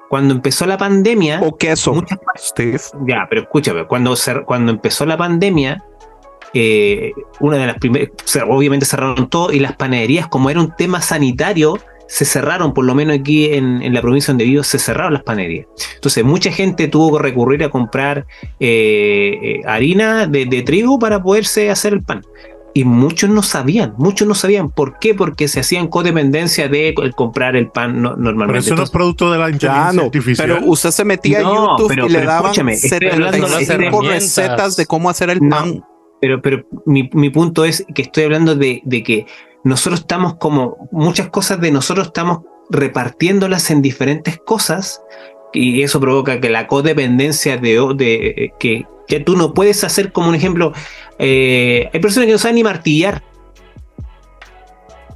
cuando 0.09 0.33
empezó 0.33 0.65
la 0.65 0.77
pandemia. 0.77 1.39
O 1.41 1.55
queso, 1.55 2.03
Steve. 2.37 2.79
Ya, 3.07 3.27
pero 3.29 3.43
escúchame, 3.43 3.85
cuando, 3.85 4.15
cuando 4.45 4.71
empezó 4.71 5.05
la 5.05 5.17
pandemia, 5.17 5.83
eh, 6.53 7.13
una 7.39 7.57
de 7.57 7.67
las 7.67 7.77
primeras, 7.77 8.09
obviamente 8.47 8.85
cerraron 8.85 9.29
todo 9.29 9.51
y 9.51 9.59
las 9.59 9.75
panaderías, 9.75 10.27
como 10.27 10.49
era 10.49 10.59
un 10.59 10.75
tema 10.75 11.01
sanitario, 11.01 11.77
se 12.07 12.25
cerraron, 12.25 12.73
por 12.73 12.85
lo 12.85 12.95
menos 12.95 13.17
aquí 13.17 13.53
en, 13.53 13.93
la 13.93 14.01
provincia 14.01 14.31
donde 14.31 14.45
vivo, 14.45 14.63
se 14.63 14.79
cerraron 14.79 15.13
las 15.13 15.23
panaderías. 15.23 15.67
Entonces, 15.93 16.23
mucha 16.23 16.51
gente 16.51 16.87
tuvo 16.87 17.17
que 17.17 17.23
recurrir 17.23 17.63
a 17.63 17.69
comprar 17.69 18.25
eh, 18.59 19.37
eh, 19.41 19.61
harina 19.65 20.25
de, 20.25 20.63
trigo 20.63 20.97
para 20.97 21.21
poderse 21.21 21.69
hacer 21.69 21.93
el 21.93 22.01
pan 22.01 22.23
y 22.79 22.85
muchos 22.85 23.29
no 23.29 23.43
sabían, 23.43 23.93
muchos 23.97 24.25
no 24.25 24.33
sabían. 24.33 24.69
¿Por 24.69 24.99
qué? 24.99 25.13
Porque 25.13 25.49
se 25.49 25.59
hacían 25.59 25.89
codependencia 25.89 26.69
de 26.69 26.95
comprar 27.13 27.57
el 27.57 27.67
pan 27.67 28.01
normalmente. 28.01 28.47
Pero 28.47 28.59
eso 28.59 28.75
no 28.77 28.83
es 28.83 28.89
producto 28.89 29.29
de 29.29 29.37
la 29.37 29.49
inteligencia 29.49 30.01
artificial. 30.01 30.47
Pero 30.47 30.65
usted 30.65 30.91
se 30.91 31.03
metía 31.03 31.39
a 31.39 31.41
YouTube 31.41 31.91
y 32.05 32.09
le 32.09 32.23
daban 32.23 32.53
recetas 34.05 34.77
de 34.77 34.85
cómo 34.85 35.09
hacer 35.09 35.29
el 35.29 35.39
pan. 35.39 35.83
Pero, 36.21 36.41
pero 36.41 36.65
mi, 36.85 37.09
mi, 37.11 37.29
punto 37.29 37.65
es 37.65 37.85
que 37.93 38.03
estoy 38.03 38.23
hablando 38.23 38.55
de, 38.55 38.81
de 38.85 39.03
que 39.03 39.25
nosotros 39.65 39.99
estamos 39.99 40.35
como, 40.35 40.87
muchas 40.93 41.29
cosas 41.29 41.59
de 41.59 41.71
nosotros 41.71 42.07
estamos 42.07 42.39
repartiéndolas 42.69 43.71
en 43.71 43.81
diferentes 43.81 44.37
cosas 44.37 45.01
y 45.51 45.81
eso 45.81 45.99
provoca 45.99 46.39
que 46.39 46.49
la 46.49 46.67
codependencia 46.67 47.57
de, 47.57 47.93
de 47.95 48.53
que, 48.57 48.85
que 49.09 49.19
tú 49.19 49.35
no 49.35 49.53
puedes 49.53 49.83
hacer 49.83 50.13
como 50.13 50.29
un 50.29 50.35
ejemplo, 50.35 50.71
eh, 51.17 51.89
hay 51.91 51.99
personas 51.99 52.27
que 52.27 52.31
no 52.31 52.37
saben 52.37 52.55
ni 52.55 52.63
martillar. 52.63 53.23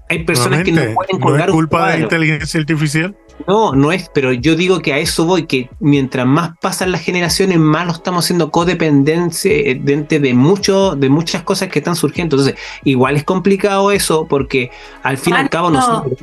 Hay 0.09 0.25
personas 0.25 0.63
que 0.63 0.71
no 0.71 0.81
pueden 0.93 1.19
colgar 1.19 1.47
¿No 1.47 1.53
es 1.53 1.55
culpa 1.55 1.91
de 1.91 1.97
la 2.00 2.03
inteligencia 2.03 2.59
artificial? 2.59 3.15
No, 3.47 3.73
no 3.73 3.91
es, 3.91 4.09
pero 4.13 4.31
yo 4.33 4.55
digo 4.55 4.81
que 4.81 4.93
a 4.93 5.00
eso 5.00 5.25
voy, 5.25 5.45
que 5.45 5.69
mientras 5.79 6.25
más 6.25 6.51
pasan 6.59 6.91
las 6.91 7.01
generaciones, 7.01 7.57
más 7.57 7.85
lo 7.85 7.93
estamos 7.93 8.25
haciendo 8.25 8.51
codependencia 8.51 9.51
de, 9.51 10.33
mucho, 10.33 10.95
de 10.95 11.09
muchas 11.09 11.43
cosas 11.43 11.69
que 11.69 11.79
están 11.79 11.95
surgiendo. 11.95 12.35
Entonces, 12.35 12.59
igual 12.83 13.15
es 13.15 13.23
complicado 13.23 13.91
eso, 13.91 14.27
porque 14.27 14.71
al 15.03 15.17
fin 15.17 15.35
y 15.35 15.38
al 15.38 15.50
cabo 15.50 15.69
nosotros 15.69 16.19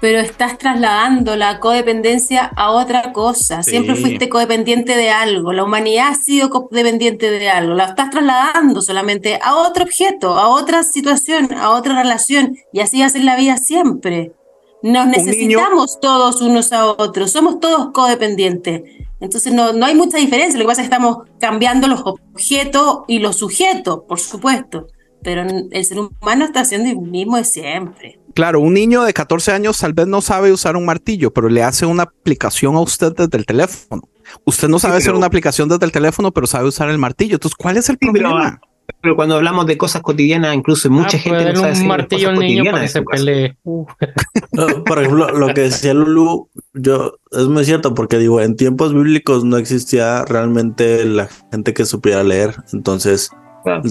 pero 0.00 0.20
estás 0.20 0.58
trasladando 0.58 1.34
la 1.36 1.58
codependencia 1.58 2.52
a 2.56 2.70
otra 2.70 3.12
cosa. 3.12 3.62
Siempre 3.62 3.96
fuiste 3.96 4.28
codependiente 4.28 4.96
de 4.96 5.10
algo. 5.10 5.52
La 5.52 5.64
humanidad 5.64 6.08
ha 6.08 6.14
sido 6.14 6.50
codependiente 6.50 7.30
de 7.30 7.48
algo. 7.48 7.74
La 7.74 7.86
estás 7.86 8.10
trasladando 8.10 8.80
solamente 8.80 9.40
a 9.42 9.56
otro 9.56 9.84
objeto, 9.84 10.34
a 10.38 10.48
otra 10.48 10.84
situación, 10.84 11.52
a 11.52 11.70
otra 11.70 12.00
relación. 12.00 12.56
Y 12.72 12.80
así 12.80 13.02
hace 13.02 13.18
la 13.20 13.36
vida 13.36 13.56
siempre. 13.56 14.32
Nos 14.82 15.08
necesitamos 15.08 15.98
todos 16.00 16.40
unos 16.42 16.72
a 16.72 16.86
otros. 16.86 17.32
Somos 17.32 17.58
todos 17.58 17.90
codependientes. 17.92 18.82
Entonces 19.20 19.52
no, 19.52 19.72
no 19.72 19.84
hay 19.84 19.96
mucha 19.96 20.18
diferencia. 20.18 20.58
Lo 20.58 20.64
que 20.64 20.68
pasa 20.68 20.82
es 20.82 20.88
que 20.88 20.94
estamos 20.94 21.24
cambiando 21.40 21.88
los 21.88 22.02
objetos 22.04 23.00
y 23.08 23.18
los 23.18 23.36
sujetos, 23.36 24.02
por 24.06 24.20
supuesto. 24.20 24.86
Pero 25.24 25.42
el 25.42 25.84
ser 25.84 25.98
humano 25.98 26.44
está 26.44 26.60
haciendo 26.60 26.88
el 26.88 26.98
mismo 26.98 27.36
de 27.36 27.44
siempre. 27.44 28.20
Claro, 28.38 28.60
un 28.60 28.72
niño 28.72 29.02
de 29.02 29.12
14 29.12 29.50
años 29.50 29.78
tal 29.78 29.94
vez 29.94 30.06
no 30.06 30.20
sabe 30.20 30.52
usar 30.52 30.76
un 30.76 30.86
martillo, 30.86 31.32
pero 31.32 31.48
le 31.48 31.64
hace 31.64 31.86
una 31.86 32.04
aplicación 32.04 32.76
a 32.76 32.80
usted 32.80 33.12
desde 33.12 33.36
el 33.36 33.44
teléfono. 33.44 34.02
Usted 34.44 34.68
no 34.68 34.78
sabe 34.78 34.98
hacer 34.98 35.12
una 35.12 35.26
aplicación 35.26 35.68
desde 35.68 35.84
el 35.84 35.90
teléfono, 35.90 36.30
pero 36.30 36.46
sabe 36.46 36.68
usar 36.68 36.88
el 36.88 36.98
martillo. 36.98 37.34
Entonces, 37.34 37.56
¿cuál 37.56 37.78
es 37.78 37.88
el 37.88 37.98
problema? 37.98 38.60
Pero, 39.02 39.16
cuando 39.16 39.34
hablamos 39.34 39.66
de 39.66 39.76
cosas 39.76 40.02
cotidianas, 40.02 40.54
incluso 40.54 40.88
mucha 40.88 41.16
ah, 41.16 41.20
gente 41.20 41.52
no 41.52 41.62
sabe 41.62 41.80
un 41.80 41.86
martillo 41.88 42.28
al 42.28 42.38
niño 42.38 42.70
para 42.70 42.82
que 42.82 42.88
se 42.88 43.02
pelee. 43.02 43.56
Por 43.64 44.98
ejemplo, 45.00 45.36
lo 45.36 45.48
que 45.52 45.62
decía 45.62 45.92
Lulu, 45.92 46.48
yo 46.74 47.14
es 47.32 47.48
muy 47.48 47.64
cierto 47.64 47.92
porque 47.92 48.18
digo, 48.18 48.40
en 48.40 48.54
tiempos 48.54 48.94
bíblicos 48.94 49.42
no 49.42 49.56
existía 49.56 50.24
realmente 50.24 51.04
la 51.04 51.28
gente 51.50 51.74
que 51.74 51.84
supiera 51.84 52.22
leer, 52.22 52.54
entonces 52.72 53.30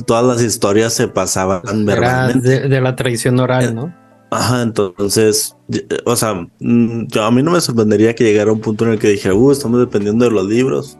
todas 0.06 0.24
las 0.24 0.42
historias 0.42 0.94
se 0.94 1.10
pasaban 1.10 1.86
verbalmente. 1.86 2.70
De, 2.70 2.80
la 2.80 2.96
tradición 2.96 3.42
oral, 3.42 3.76
¿no? 3.76 4.07
Ajá, 4.30 4.62
entonces, 4.62 5.56
o 6.06 6.16
sea, 6.16 6.48
mm, 6.60 7.08
yo, 7.08 7.24
a 7.24 7.32
mí 7.32 7.42
no 7.42 7.52
me 7.52 7.62
sorprendería 7.62 8.14
que 8.14 8.26
llegara 8.26 8.52
un 8.52 8.60
punto 8.60 8.86
en 8.86 8.92
el 8.94 9.00
que 9.00 9.10
dije, 9.10 9.32
uh, 9.32 9.52
estamos 9.52 9.80
dependiendo 9.80 10.26
de 10.26 10.32
los 10.32 10.46
libros. 10.46 10.98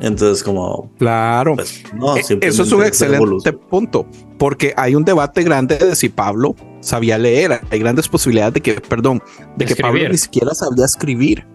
Entonces, 0.00 0.42
como. 0.42 0.90
Claro. 0.98 1.54
Pues, 1.54 1.84
no, 1.94 2.16
e, 2.16 2.20
Eso 2.20 2.62
es 2.64 2.72
un 2.72 2.82
excelente 2.82 3.52
punto, 3.52 4.06
porque 4.38 4.74
hay 4.76 4.96
un 4.96 5.04
debate 5.04 5.44
grande 5.44 5.78
de 5.78 5.94
si 5.94 6.08
Pablo 6.08 6.56
sabía 6.80 7.16
leer. 7.16 7.60
Hay 7.70 7.78
grandes 7.78 8.08
posibilidades 8.08 8.54
de 8.54 8.60
que, 8.60 8.80
perdón, 8.80 9.22
de 9.56 9.64
que 9.64 9.76
Pablo 9.76 10.08
ni 10.08 10.18
siquiera 10.18 10.52
sabía 10.54 10.84
escribir. 10.84 11.46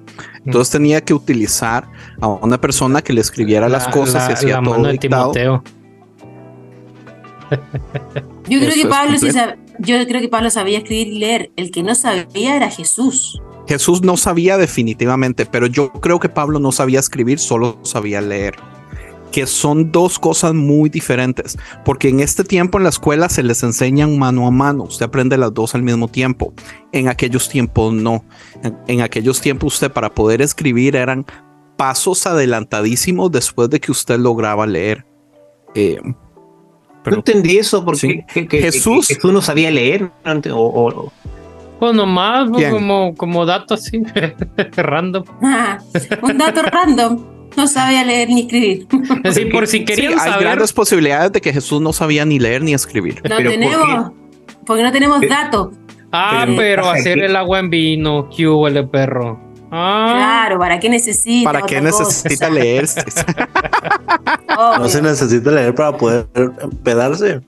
Entonces 0.46 0.72
tenía 0.72 1.02
que 1.02 1.14
utilizar 1.14 1.90
a 2.22 2.28
una 2.28 2.60
persona 2.60 3.02
que 3.02 3.14
le 3.14 3.22
escribiera 3.22 3.70
las 3.70 3.88
cosas 3.90 4.30
y 4.30 4.34
hacía 4.34 4.62
todo 4.62 4.88
dictado. 4.88 5.34
Yo 8.50 8.60
creo 8.60 8.74
que 8.74 8.86
Pablo 8.88 9.18
sabía 9.18 9.58
yo 9.80 10.06
creo 10.08 10.22
que 10.22 10.28
Pablo 10.28 10.50
sabía 10.50 10.80
escribir 10.80 11.08
y 11.08 11.20
leer. 11.20 11.52
El 11.56 11.72
que 11.72 11.84
no 11.84 11.96
sabía 11.96 12.56
era 12.56 12.70
Jesús. 12.70 13.42
Jesús 13.68 14.02
no 14.02 14.18
sabía 14.18 14.58
definitivamente, 14.58 15.46
pero 15.46 15.68
yo 15.68 15.92
creo 15.94 16.20
que 16.20 16.28
Pablo 16.28 16.60
no 16.60 16.72
sabía 16.72 17.00
escribir, 17.00 17.40
solo 17.40 17.80
sabía 17.84 18.20
leer. 18.20 18.56
Que 19.32 19.46
son 19.46 19.92
dos 19.92 20.18
cosas 20.18 20.56
muy 20.56 20.90
diferentes, 20.90 21.58
porque 21.86 22.10
en 22.10 22.20
este 22.20 22.44
tiempo 22.44 22.80
en 22.80 22.84
la 22.84 22.90
escuela 22.90 23.30
se 23.30 23.44
les 23.44 23.62
enseñan 23.62 24.18
mano 24.18 24.48
a 24.48 24.52
mano, 24.52 24.86
usted 24.86 25.06
aprende 25.06 25.38
las 25.38 25.54
dos 25.54 25.76
al 25.76 25.84
mismo 25.84 26.08
tiempo. 26.08 26.52
En 26.92 27.08
aquellos 27.08 27.48
tiempos 27.48 27.94
no. 27.94 28.26
En, 28.88 29.02
aquellos 29.02 29.40
tiempos 29.40 29.76
usted 29.76 29.92
para 29.92 30.10
poder 30.10 30.42
escribir 30.42 30.96
eran 30.96 31.28
pasos 31.78 32.26
adelantadísimos 32.26 33.32
después 33.32 33.70
de 33.70 33.80
que 33.80 33.92
usted 33.92 34.18
lograba 34.18 34.66
leer. 34.66 35.06
Eh, 35.76 36.02
no 37.10 37.16
entendí 37.18 37.58
eso 37.58 37.84
porque 37.84 38.26
Jesús. 38.50 39.08
Jesús 39.08 39.34
no 39.34 39.42
sabía 39.42 39.72
leer 39.72 40.12
antes, 40.24 40.52
o, 40.52 40.60
o, 40.60 41.12
pues 41.80 41.96
nomás, 41.96 42.50
pues, 42.52 42.70
como, 42.72 43.16
como 43.16 43.46
dato 43.46 43.76
así, 43.76 44.02
random. 44.76 45.24
un 46.22 46.38
dato 46.38 46.62
random. 46.62 47.26
No 47.58 47.68
sabía 47.68 48.04
leer 48.04 48.30
ni 48.30 48.42
escribir. 48.42 48.88
Sí, 49.32 49.46
por 49.46 49.66
si 49.66 49.84
querían 49.84 50.14
sí, 50.14 50.20
Hay 50.22 50.40
grandes 50.40 50.72
posibilidades 50.72 51.32
de 51.32 51.42
que 51.42 51.52
Jesús 51.52 51.82
no 51.82 51.94
sabía 51.94 52.24
ni 52.26 52.38
leer 52.38 52.62
ni 52.62 52.74
escribir. 52.74 53.22
No 53.28 53.38
tenemos, 53.38 54.12
porque 54.66 54.84
no 54.84 54.92
tenemos 54.92 55.22
datos. 55.28 55.70
Ah, 56.12 56.46
pero, 56.56 56.90
hacer 56.90 57.20
el 57.20 57.36
agua 57.36 57.60
en 57.60 57.70
vino, 57.70 58.30
¿qué 58.36 58.48
hubo 58.48 58.68
el 58.68 58.88
perro? 58.90 59.40
Ah. 59.72 60.14
Claro, 60.16 60.60
¿para 60.60 60.80
qué 60.80 60.90
necesita? 60.90 61.52
¿Para 61.52 61.66
qué 61.66 61.82
necesita 61.82 62.50
leer? 62.50 62.88
no 64.58 64.90
se 64.90 65.02
necesita 65.02 65.52
leer 65.52 65.76
para 65.76 65.98
poder 65.98 66.28
empedarse. 66.62 67.42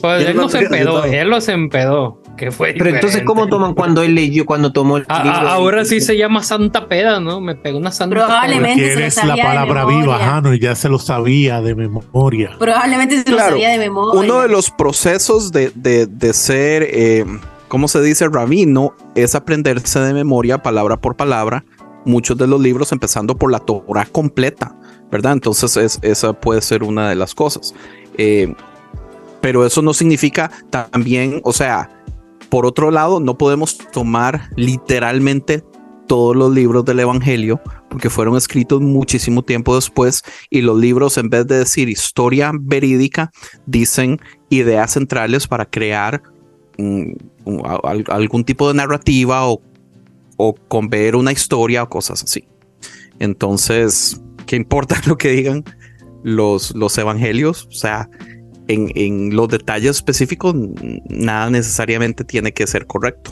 Pues 0.00 0.26
él 0.26 0.36
no 0.36 0.48
se 0.48 0.58
empedó, 0.58 1.04
él 1.04 1.28
los 1.30 1.48
empedó. 1.48 2.22
Que 2.36 2.50
fue 2.50 2.74
Pero 2.76 2.90
entonces, 2.90 3.22
¿cómo 3.24 3.46
toman 3.46 3.72
cuando 3.72 4.02
él 4.02 4.14
leyó, 4.14 4.44
cuando 4.44 4.70
tomó 4.70 4.98
el 4.98 5.06
ah, 5.08 5.24
libro? 5.24 5.48
Ah, 5.48 5.54
ahora 5.54 5.86
sí 5.86 6.02
se 6.02 6.18
llama 6.18 6.42
Santa 6.42 6.86
Peda, 6.86 7.18
¿no? 7.18 7.40
Me 7.40 7.54
pegó 7.54 7.78
una 7.78 7.90
Santa 7.90 8.16
Probablemente 8.16 8.94
se 8.94 9.00
lo 9.00 9.10
sabía 9.10 9.36
la 9.36 9.42
palabra 9.42 9.84
viva, 9.86 10.18
Jano, 10.18 10.52
y 10.52 10.58
ya 10.58 10.74
se 10.74 10.90
lo 10.90 10.98
sabía 10.98 11.62
de 11.62 11.74
memoria. 11.74 12.50
Probablemente 12.58 13.22
se 13.22 13.30
lo 13.30 13.38
sabía 13.38 13.70
de 13.70 13.78
memoria. 13.78 14.20
Uno 14.20 14.42
de 14.42 14.48
los 14.48 14.70
procesos 14.70 15.50
de, 15.50 15.72
de, 15.74 16.06
de 16.06 16.32
ser... 16.34 16.86
Eh, 16.90 17.24
¿cómo 17.68 17.88
se 17.88 18.02
dice? 18.02 18.28
Rabino 18.28 18.94
es 19.14 19.34
aprenderse 19.34 20.00
de 20.00 20.14
memoria 20.14 20.62
palabra 20.62 20.96
por 21.00 21.16
palabra 21.16 21.64
muchos 22.06 22.38
de 22.38 22.46
los 22.46 22.60
libros, 22.60 22.92
empezando 22.92 23.36
por 23.36 23.50
la 23.50 23.58
Torah 23.58 24.06
completa, 24.06 24.74
¿verdad? 25.10 25.32
Entonces 25.32 25.98
esa 26.02 26.32
puede 26.32 26.62
ser 26.62 26.82
una 26.82 27.10
de 27.10 27.16
las 27.16 27.34
cosas. 27.34 27.74
Eh, 28.16 28.54
pero 29.42 29.66
eso 29.66 29.82
no 29.82 29.92
significa 29.92 30.50
también, 30.70 31.40
o 31.44 31.52
sea, 31.52 31.90
por 32.48 32.64
otro 32.64 32.90
lado, 32.90 33.20
no 33.20 33.36
podemos 33.36 33.76
tomar 33.92 34.50
literalmente 34.56 35.64
todos 36.06 36.36
los 36.36 36.54
libros 36.54 36.84
del 36.84 37.00
Evangelio, 37.00 37.60
porque 37.90 38.10
fueron 38.10 38.36
escritos 38.36 38.80
muchísimo 38.80 39.42
tiempo 39.42 39.74
después 39.74 40.22
y 40.50 40.62
los 40.62 40.78
libros 40.78 41.18
en 41.18 41.28
vez 41.28 41.46
de 41.48 41.58
decir 41.58 41.88
historia 41.88 42.52
verídica, 42.54 43.32
dicen 43.66 44.20
ideas 44.48 44.92
centrales 44.92 45.48
para 45.48 45.64
crear 45.66 46.22
mm, 46.78 47.12
algún 48.08 48.44
tipo 48.44 48.68
de 48.68 48.74
narrativa 48.74 49.48
o, 49.48 49.60
o 50.36 50.54
con 50.54 50.88
ver 50.88 51.16
una 51.16 51.32
historia 51.32 51.82
o 51.82 51.88
cosas 51.88 52.22
así. 52.22 52.44
Entonces, 53.18 54.20
¿qué 54.46 54.56
importa 54.56 55.00
lo 55.06 55.16
que 55.16 55.30
digan 55.30 55.64
los, 56.22 56.74
los 56.74 56.96
evangelios? 56.98 57.66
O 57.66 57.72
sea, 57.72 58.08
en, 58.68 58.90
en 58.94 59.34
los 59.34 59.48
detalles 59.48 59.96
específicos, 59.96 60.54
nada 61.08 61.50
necesariamente 61.50 62.24
tiene 62.24 62.52
que 62.52 62.66
ser 62.66 62.86
correcto. 62.86 63.30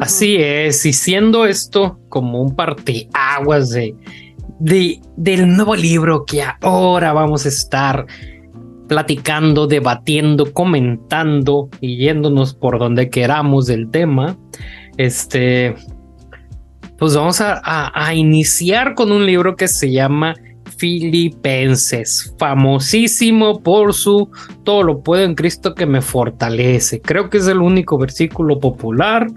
Así 0.00 0.36
es, 0.36 0.86
y 0.86 0.92
siendo 0.92 1.44
esto 1.44 1.98
como 2.08 2.40
un 2.40 2.54
parteaguas 2.56 3.70
de, 3.70 3.94
de, 4.58 5.00
del 5.16 5.54
nuevo 5.54 5.76
libro 5.76 6.24
que 6.24 6.42
ahora 6.60 7.12
vamos 7.12 7.44
a 7.44 7.48
estar 7.48 8.06
platicando, 8.88 9.66
debatiendo, 9.66 10.52
comentando 10.52 11.68
y 11.80 11.96
yéndonos 11.96 12.54
por 12.54 12.78
donde 12.78 13.10
queramos 13.10 13.66
del 13.66 13.90
tema, 13.90 14.36
este, 14.96 15.74
pues 16.98 17.14
vamos 17.16 17.40
a, 17.40 17.60
a 17.94 18.14
iniciar 18.14 18.94
con 18.94 19.12
un 19.12 19.26
libro 19.26 19.56
que 19.56 19.68
se 19.68 19.90
llama 19.90 20.34
Filipenses, 20.82 22.34
famosísimo 22.38 23.62
por 23.62 23.94
su 23.94 24.28
todo 24.64 24.82
lo 24.82 25.00
puedo 25.00 25.22
en 25.22 25.36
Cristo 25.36 25.76
que 25.76 25.86
me 25.86 26.02
fortalece. 26.02 27.00
Creo 27.00 27.30
que 27.30 27.38
es 27.38 27.46
el 27.46 27.58
único 27.58 27.98
versículo 27.98 28.58
popular, 28.58 29.28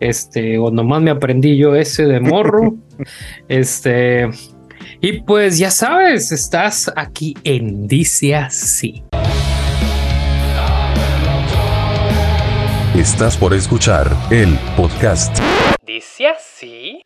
este, 0.00 0.58
o 0.58 0.70
nomás 0.70 1.00
me 1.00 1.10
aprendí 1.10 1.56
yo 1.56 1.74
ese 1.74 2.04
de 2.04 2.20
morro. 2.20 2.74
este, 3.48 4.28
y 5.04 5.20
pues 5.22 5.58
ya 5.58 5.72
sabes, 5.72 6.30
estás 6.30 6.90
aquí 6.94 7.34
en 7.42 7.88
Dice 7.88 8.36
Así. 8.36 9.02
Estás 12.96 13.36
por 13.36 13.52
escuchar 13.52 14.06
el 14.30 14.56
podcast. 14.76 15.36
Dice 15.84 16.28
Así. 16.28 17.02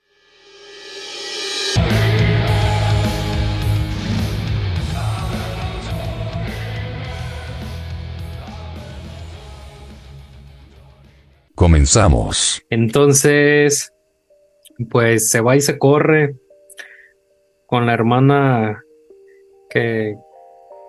Comenzamos. 11.54 12.62
Entonces, 12.68 13.90
pues 14.90 15.30
se 15.30 15.40
va 15.40 15.56
y 15.56 15.62
se 15.62 15.78
corre 15.78 16.36
con 17.66 17.86
la 17.86 17.94
hermana 17.94 18.84
que, 19.70 20.14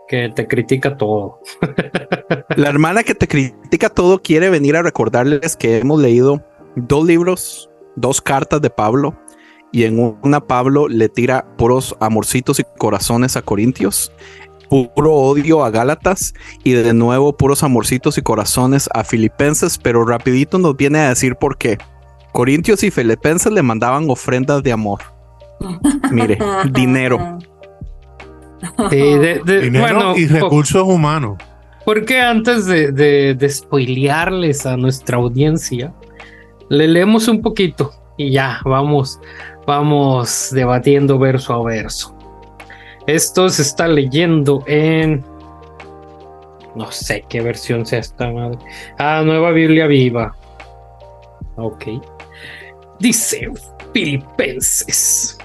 que 0.07 0.29
te 0.35 0.47
critica 0.47 0.97
todo. 0.97 1.39
la 2.55 2.69
hermana 2.69 3.03
que 3.03 3.15
te 3.15 3.27
critica 3.27 3.89
todo 3.89 4.21
quiere 4.21 4.49
venir 4.49 4.75
a 4.75 4.81
recordarles 4.81 5.55
que 5.55 5.77
hemos 5.77 5.99
leído 5.99 6.43
dos 6.75 7.05
libros, 7.05 7.69
dos 7.95 8.21
cartas 8.21 8.61
de 8.61 8.69
Pablo, 8.69 9.15
y 9.71 9.83
en 9.83 10.17
una 10.23 10.39
Pablo 10.39 10.87
le 10.87 11.09
tira 11.09 11.45
puros 11.57 11.95
amorcitos 11.99 12.59
y 12.59 12.63
corazones 12.77 13.35
a 13.35 13.41
Corintios 13.41 14.13
puro 14.69 15.13
odio 15.13 15.63
a 15.63 15.69
Gálatas 15.69 16.33
y 16.63 16.71
de 16.71 16.93
nuevo 16.93 17.35
puros 17.35 17.63
amorcitos 17.63 18.17
y 18.17 18.21
corazones 18.21 18.89
a 18.93 19.03
Filipenses, 19.03 19.77
pero 19.77 20.05
rapidito 20.05 20.57
nos 20.57 20.75
viene 20.75 20.99
a 20.99 21.09
decir 21.09 21.35
por 21.35 21.57
qué. 21.57 21.77
Corintios 22.33 22.83
y 22.83 22.91
Filipenses 22.91 23.51
le 23.51 23.63
mandaban 23.63 24.09
ofrendas 24.09 24.61
de 24.63 24.71
amor. 24.71 25.16
Mire, 26.11 26.37
dinero. 26.71 27.39
dinero 28.89 30.17
y 30.17 30.27
recursos 30.27 30.83
humanos. 30.83 31.37
Porque 31.85 32.19
antes 32.19 32.65
de, 32.65 32.91
de, 32.91 33.33
de 33.33 33.49
spoilearles 33.49 34.65
a 34.65 34.75
nuestra 34.75 35.17
audiencia, 35.17 35.93
le 36.69 36.87
leemos 36.87 37.27
un 37.27 37.41
poquito 37.41 37.91
y 38.17 38.31
ya 38.31 38.59
vamos, 38.65 39.19
vamos 39.65 40.49
debatiendo 40.51 41.17
verso 41.17 41.53
a 41.53 41.63
verso. 41.63 42.13
Esto 43.05 43.47
se 43.49 43.61
está 43.61 43.87
leyendo 43.87 44.63
en. 44.67 45.23
No 46.75 46.91
sé 46.91 47.23
qué 47.29 47.41
versión 47.41 47.85
sea 47.85 47.99
esta 47.99 48.29
madre. 48.29 48.59
Ah, 48.99 49.23
Nueva 49.25 49.51
Biblia 49.51 49.87
Viva. 49.87 50.35
Ok. 51.55 51.85
Dice 52.99 53.49
Filipenses. 53.93 55.37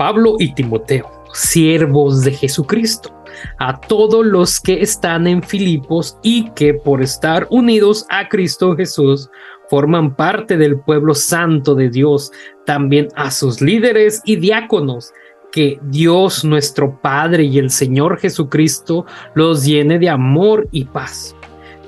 Pablo 0.00 0.36
y 0.38 0.54
Timoteo, 0.54 1.10
siervos 1.34 2.24
de 2.24 2.32
Jesucristo, 2.32 3.14
a 3.58 3.78
todos 3.82 4.24
los 4.24 4.58
que 4.58 4.80
están 4.80 5.26
en 5.26 5.42
Filipos 5.42 6.16
y 6.22 6.48
que 6.52 6.72
por 6.72 7.02
estar 7.02 7.46
unidos 7.50 8.06
a 8.08 8.26
Cristo 8.26 8.74
Jesús 8.74 9.28
forman 9.68 10.16
parte 10.16 10.56
del 10.56 10.80
pueblo 10.80 11.14
santo 11.14 11.74
de 11.74 11.90
Dios, 11.90 12.32
también 12.64 13.08
a 13.14 13.30
sus 13.30 13.60
líderes 13.60 14.22
y 14.24 14.36
diáconos 14.36 15.12
que 15.52 15.78
Dios 15.82 16.46
nuestro 16.46 16.98
Padre 17.02 17.44
y 17.44 17.58
el 17.58 17.70
Señor 17.70 18.18
Jesucristo 18.18 19.04
los 19.34 19.66
llene 19.66 19.98
de 19.98 20.08
amor 20.08 20.66
y 20.72 20.86
paz. 20.86 21.36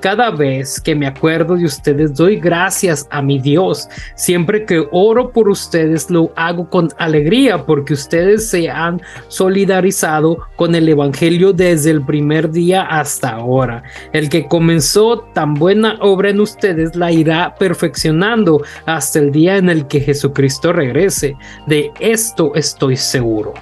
Cada 0.03 0.31
vez 0.31 0.81
que 0.81 0.95
me 0.95 1.07
acuerdo 1.07 1.55
de 1.55 1.63
ustedes 1.63 2.13
doy 2.13 2.35
gracias 2.35 3.07
a 3.09 3.21
mi 3.21 3.39
Dios. 3.39 3.87
Siempre 4.15 4.65
que 4.65 4.85
oro 4.91 5.31
por 5.31 5.47
ustedes 5.47 6.09
lo 6.09 6.33
hago 6.35 6.69
con 6.69 6.89
alegría 6.97 7.65
porque 7.65 7.93
ustedes 7.93 8.49
se 8.49 8.69
han 8.69 9.01
solidarizado 9.29 10.39
con 10.57 10.75
el 10.75 10.89
Evangelio 10.89 11.53
desde 11.53 11.91
el 11.91 12.03
primer 12.03 12.51
día 12.51 12.81
hasta 12.81 13.29
ahora. 13.29 13.81
El 14.11 14.27
que 14.27 14.45
comenzó 14.45 15.19
tan 15.33 15.53
buena 15.53 15.97
obra 16.01 16.31
en 16.31 16.41
ustedes 16.41 16.97
la 16.97 17.09
irá 17.09 17.55
perfeccionando 17.55 18.61
hasta 18.85 19.19
el 19.19 19.31
día 19.31 19.55
en 19.55 19.69
el 19.69 19.87
que 19.87 20.01
Jesucristo 20.01 20.73
regrese. 20.73 21.37
De 21.65 21.91
esto 22.01 22.51
estoy 22.55 22.97
seguro. 22.97 23.53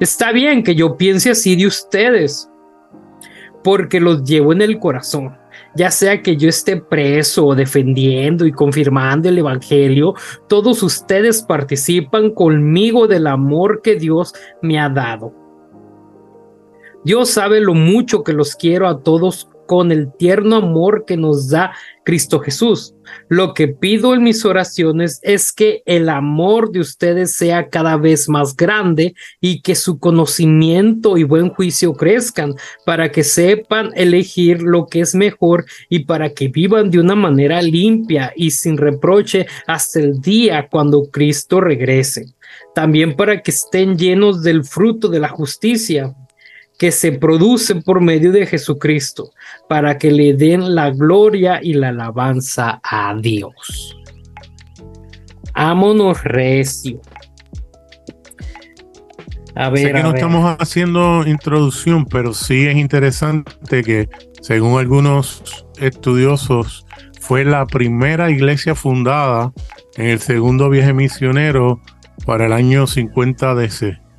Está 0.00 0.32
bien 0.32 0.62
que 0.62 0.74
yo 0.74 0.98
piense 0.98 1.30
así 1.30 1.56
de 1.56 1.66
ustedes 1.66 2.49
porque 3.62 4.00
los 4.00 4.24
llevo 4.24 4.52
en 4.52 4.62
el 4.62 4.78
corazón. 4.78 5.36
Ya 5.74 5.90
sea 5.90 6.22
que 6.22 6.36
yo 6.36 6.48
esté 6.48 6.76
preso 6.76 7.46
o 7.46 7.54
defendiendo 7.54 8.46
y 8.46 8.52
confirmando 8.52 9.28
el 9.28 9.38
Evangelio, 9.38 10.14
todos 10.48 10.82
ustedes 10.82 11.42
participan 11.42 12.30
conmigo 12.30 13.06
del 13.06 13.26
amor 13.26 13.80
que 13.82 13.96
Dios 13.96 14.32
me 14.62 14.78
ha 14.78 14.88
dado. 14.88 15.34
Dios 17.04 17.30
sabe 17.30 17.60
lo 17.60 17.74
mucho 17.74 18.22
que 18.22 18.32
los 18.32 18.54
quiero 18.54 18.86
a 18.86 19.02
todos 19.02 19.48
con 19.66 19.92
el 19.92 20.12
tierno 20.12 20.56
amor 20.56 21.04
que 21.06 21.16
nos 21.16 21.48
da 21.48 21.72
Cristo 22.10 22.40
Jesús. 22.40 22.92
Lo 23.28 23.54
que 23.54 23.68
pido 23.68 24.14
en 24.14 24.24
mis 24.24 24.44
oraciones 24.44 25.20
es 25.22 25.52
que 25.52 25.84
el 25.86 26.08
amor 26.08 26.72
de 26.72 26.80
ustedes 26.80 27.36
sea 27.36 27.68
cada 27.68 27.96
vez 27.96 28.28
más 28.28 28.56
grande 28.56 29.14
y 29.40 29.62
que 29.62 29.76
su 29.76 30.00
conocimiento 30.00 31.16
y 31.16 31.22
buen 31.22 31.50
juicio 31.50 31.92
crezcan 31.92 32.54
para 32.84 33.12
que 33.12 33.22
sepan 33.22 33.92
elegir 33.94 34.60
lo 34.60 34.86
que 34.86 35.02
es 35.02 35.14
mejor 35.14 35.66
y 35.88 36.00
para 36.00 36.30
que 36.30 36.48
vivan 36.48 36.90
de 36.90 36.98
una 36.98 37.14
manera 37.14 37.62
limpia 37.62 38.32
y 38.34 38.50
sin 38.50 38.76
reproche 38.76 39.46
hasta 39.68 40.00
el 40.00 40.20
día 40.20 40.66
cuando 40.68 41.08
Cristo 41.12 41.60
regrese. 41.60 42.26
También 42.74 43.14
para 43.14 43.40
que 43.40 43.52
estén 43.52 43.96
llenos 43.96 44.42
del 44.42 44.64
fruto 44.64 45.06
de 45.06 45.20
la 45.20 45.28
justicia 45.28 46.12
que 46.80 46.90
se 46.90 47.12
producen 47.12 47.82
por 47.82 48.00
medio 48.00 48.32
de 48.32 48.46
Jesucristo, 48.46 49.32
para 49.68 49.98
que 49.98 50.10
le 50.10 50.32
den 50.32 50.74
la 50.74 50.88
gloria 50.88 51.60
y 51.62 51.74
la 51.74 51.90
alabanza 51.90 52.80
a 52.82 53.14
Dios. 53.20 53.98
Ámonos 55.52 56.24
recio. 56.24 56.98
A 59.54 59.68
ver, 59.68 59.88
sé 59.88 59.92
que 59.92 60.02
no 60.02 60.14
estamos 60.14 60.56
haciendo 60.58 61.26
introducción, 61.26 62.06
pero 62.06 62.32
sí 62.32 62.66
es 62.66 62.76
interesante 62.76 63.82
que, 63.82 64.08
según 64.40 64.80
algunos 64.80 65.66
estudiosos, 65.76 66.86
fue 67.20 67.44
la 67.44 67.66
primera 67.66 68.30
iglesia 68.30 68.74
fundada 68.74 69.52
en 69.98 70.06
el 70.06 70.18
segundo 70.18 70.70
viaje 70.70 70.94
misionero 70.94 71.78
para 72.24 72.46
el 72.46 72.54
año 72.54 72.86
50 72.86 73.54
DC 73.54 74.09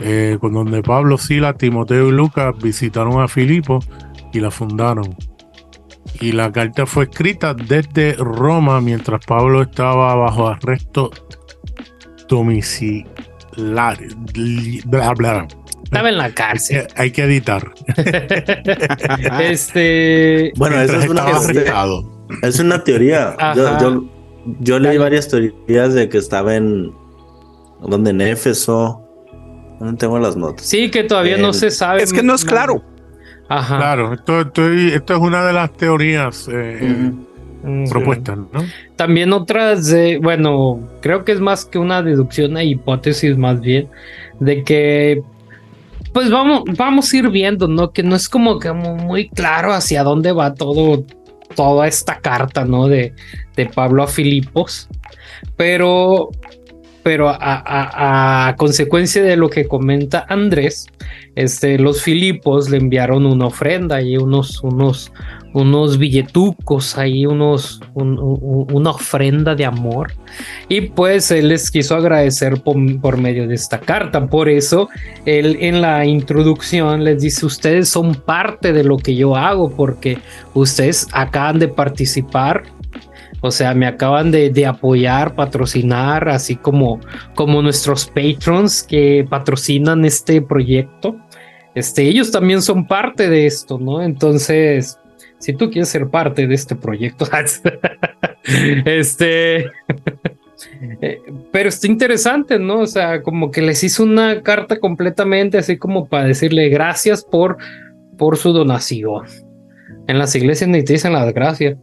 eh, 0.00 0.38
con 0.40 0.52
donde 0.52 0.82
Pablo, 0.82 1.18
Sila, 1.18 1.54
Timoteo 1.54 2.08
y 2.08 2.12
Lucas 2.12 2.54
visitaron 2.60 3.22
a 3.22 3.28
Filipo 3.28 3.80
y 4.32 4.40
la 4.40 4.50
fundaron. 4.50 5.16
Y 6.20 6.32
la 6.32 6.52
carta 6.52 6.86
fue 6.86 7.04
escrita 7.04 7.54
desde 7.54 8.14
Roma 8.14 8.80
mientras 8.80 9.24
Pablo 9.26 9.62
estaba 9.62 10.14
bajo 10.14 10.48
arresto 10.48 11.10
domiciliario. 12.28 13.06
Estaba 15.84 16.08
en 16.08 16.16
la 16.16 16.30
cárcel. 16.32 16.86
Hay 16.96 17.10
que, 17.10 17.22
editar. 17.24 17.72
este. 19.40 20.52
Bueno, 20.56 20.80
eso 20.80 20.98
es 20.98 21.08
una, 21.08 21.24
teoría, 21.24 21.84
es 22.42 22.58
una 22.58 22.82
teoría. 22.82 23.36
Yo, 23.54 24.04
yo, 24.60 24.78
leí 24.78 24.98
varias 24.98 25.28
teorías 25.28 25.94
de 25.94 26.08
que 26.08 26.18
estaba 26.18 26.56
en. 26.56 26.92
donde 27.80 28.10
en 28.10 28.20
Éfeso. 28.22 29.03
No 29.84 29.94
tengo 29.96 30.18
las 30.18 30.34
notas. 30.34 30.64
Sí, 30.64 30.90
que 30.90 31.04
todavía 31.04 31.36
no 31.36 31.52
se 31.52 31.70
sabe. 31.70 32.02
Es 32.02 32.12
que 32.12 32.22
no 32.22 32.34
es 32.34 32.44
claro. 32.44 32.82
Ajá. 33.48 33.76
Claro, 33.76 34.14
esto, 34.14 34.40
esto, 34.40 35.14
es 35.14 35.20
una 35.20 35.44
de 35.44 35.52
las 35.52 35.70
teorías 35.74 36.48
eh, 36.50 37.12
mm, 37.62 37.90
propuestas, 37.90 38.38
¿no? 38.38 38.64
También 38.96 39.34
otras, 39.34 39.88
de, 39.88 40.18
bueno, 40.22 40.80
creo 41.02 41.26
que 41.26 41.32
es 41.32 41.40
más 41.40 41.66
que 41.66 41.78
una 41.78 42.02
deducción 42.02 42.56
e 42.56 42.64
hipótesis 42.64 43.36
más 43.36 43.60
bien, 43.60 43.90
de 44.40 44.64
que 44.64 45.22
pues 46.14 46.30
vamos, 46.30 46.62
vamos 46.78 47.12
a 47.12 47.16
ir 47.18 47.28
viendo, 47.28 47.68
¿no? 47.68 47.90
Que 47.90 48.02
no 48.02 48.16
es 48.16 48.30
como 48.30 48.58
que 48.58 48.72
muy 48.72 49.28
claro 49.28 49.74
hacia 49.74 50.02
dónde 50.02 50.32
va 50.32 50.54
todo, 50.54 51.04
toda 51.54 51.86
esta 51.86 52.20
carta, 52.20 52.64
¿no? 52.64 52.88
De, 52.88 53.12
de 53.56 53.66
Pablo 53.66 54.04
a 54.04 54.06
Filipos. 54.06 54.88
Pero 55.56 56.30
pero 57.04 57.28
a, 57.28 58.54
consecuencia 58.56 59.22
de 59.22 59.36
lo 59.36 59.50
que 59.50 59.68
comenta 59.68 60.24
Andrés, 60.26 60.86
este, 61.36 61.78
los 61.78 62.02
Filipos 62.02 62.70
le 62.70 62.78
enviaron 62.78 63.26
una 63.26 63.46
ofrenda 63.46 64.00
y 64.00 64.16
unos, 64.16 64.62
unos, 64.62 65.12
unos 65.52 65.98
billetucos 65.98 66.96
ahí, 66.96 67.26
unos, 67.26 67.82
una 67.94 68.90
ofrenda 68.90 69.54
de 69.54 69.66
amor. 69.66 70.12
Y 70.70 70.80
pues 70.80 71.30
él 71.30 71.48
les 71.48 71.70
quiso 71.70 71.94
agradecer 71.94 72.62
por, 72.62 73.18
medio 73.18 73.46
de 73.46 73.54
esta 73.54 73.80
carta. 73.80 74.26
Por 74.26 74.48
eso 74.48 74.88
él 75.26 75.58
en 75.60 75.82
la 75.82 76.06
introducción 76.06 77.04
les 77.04 77.20
dice, 77.20 77.44
ustedes 77.44 77.90
son 77.90 78.14
parte 78.14 78.72
de 78.72 78.82
lo 78.82 78.96
que 78.96 79.14
yo 79.14 79.36
hago 79.36 79.70
porque 79.76 80.16
ustedes 80.54 81.06
acaban 81.12 81.58
de 81.58 81.68
participar 81.68 82.62
o 83.46 83.50
sea, 83.50 83.74
me 83.74 83.86
acaban 83.86 84.30
de, 84.30 84.66
apoyar, 84.66 85.34
patrocinar, 85.34 86.30
así 86.30 86.56
como, 86.56 86.98
como 87.34 87.60
nuestros 87.60 88.06
patrons 88.06 88.82
que 88.82 89.26
patrocinan 89.28 90.06
este 90.06 90.40
proyecto. 90.40 91.14
Este, 91.74 92.04
ellos 92.04 92.30
también 92.30 92.62
son 92.62 92.86
parte 92.86 93.28
de 93.28 93.44
esto, 93.44 93.78
¿no? 93.78 94.00
Entonces, 94.00 94.98
si 95.40 95.52
tú 95.52 95.70
quieres 95.70 95.90
ser 95.90 96.08
parte 96.08 96.46
de 96.46 96.54
este 96.54 96.74
proyecto, 96.74 97.26
este, 98.86 99.70
pero 101.52 101.68
está 101.68 101.86
interesante, 101.86 102.58
¿no? 102.58 102.78
O 102.78 102.86
sea, 102.86 103.20
como 103.20 103.50
que 103.50 103.60
les 103.60 103.84
hizo 103.84 104.04
una 104.04 104.40
carta 104.40 104.80
completamente 104.80 105.58
así 105.58 105.76
como 105.76 106.06
para 106.08 106.24
decirle 106.24 106.70
gracias 106.70 107.22
por, 107.22 107.58
por 108.16 108.38
su 108.38 108.54
donación. 108.54 109.26
En 110.06 110.18
las 110.18 110.34
iglesias 110.34 110.70
ni 110.70 110.82
te 110.82 110.94
dicen 110.94 111.12
las 111.12 111.34
gracias, 111.34 111.76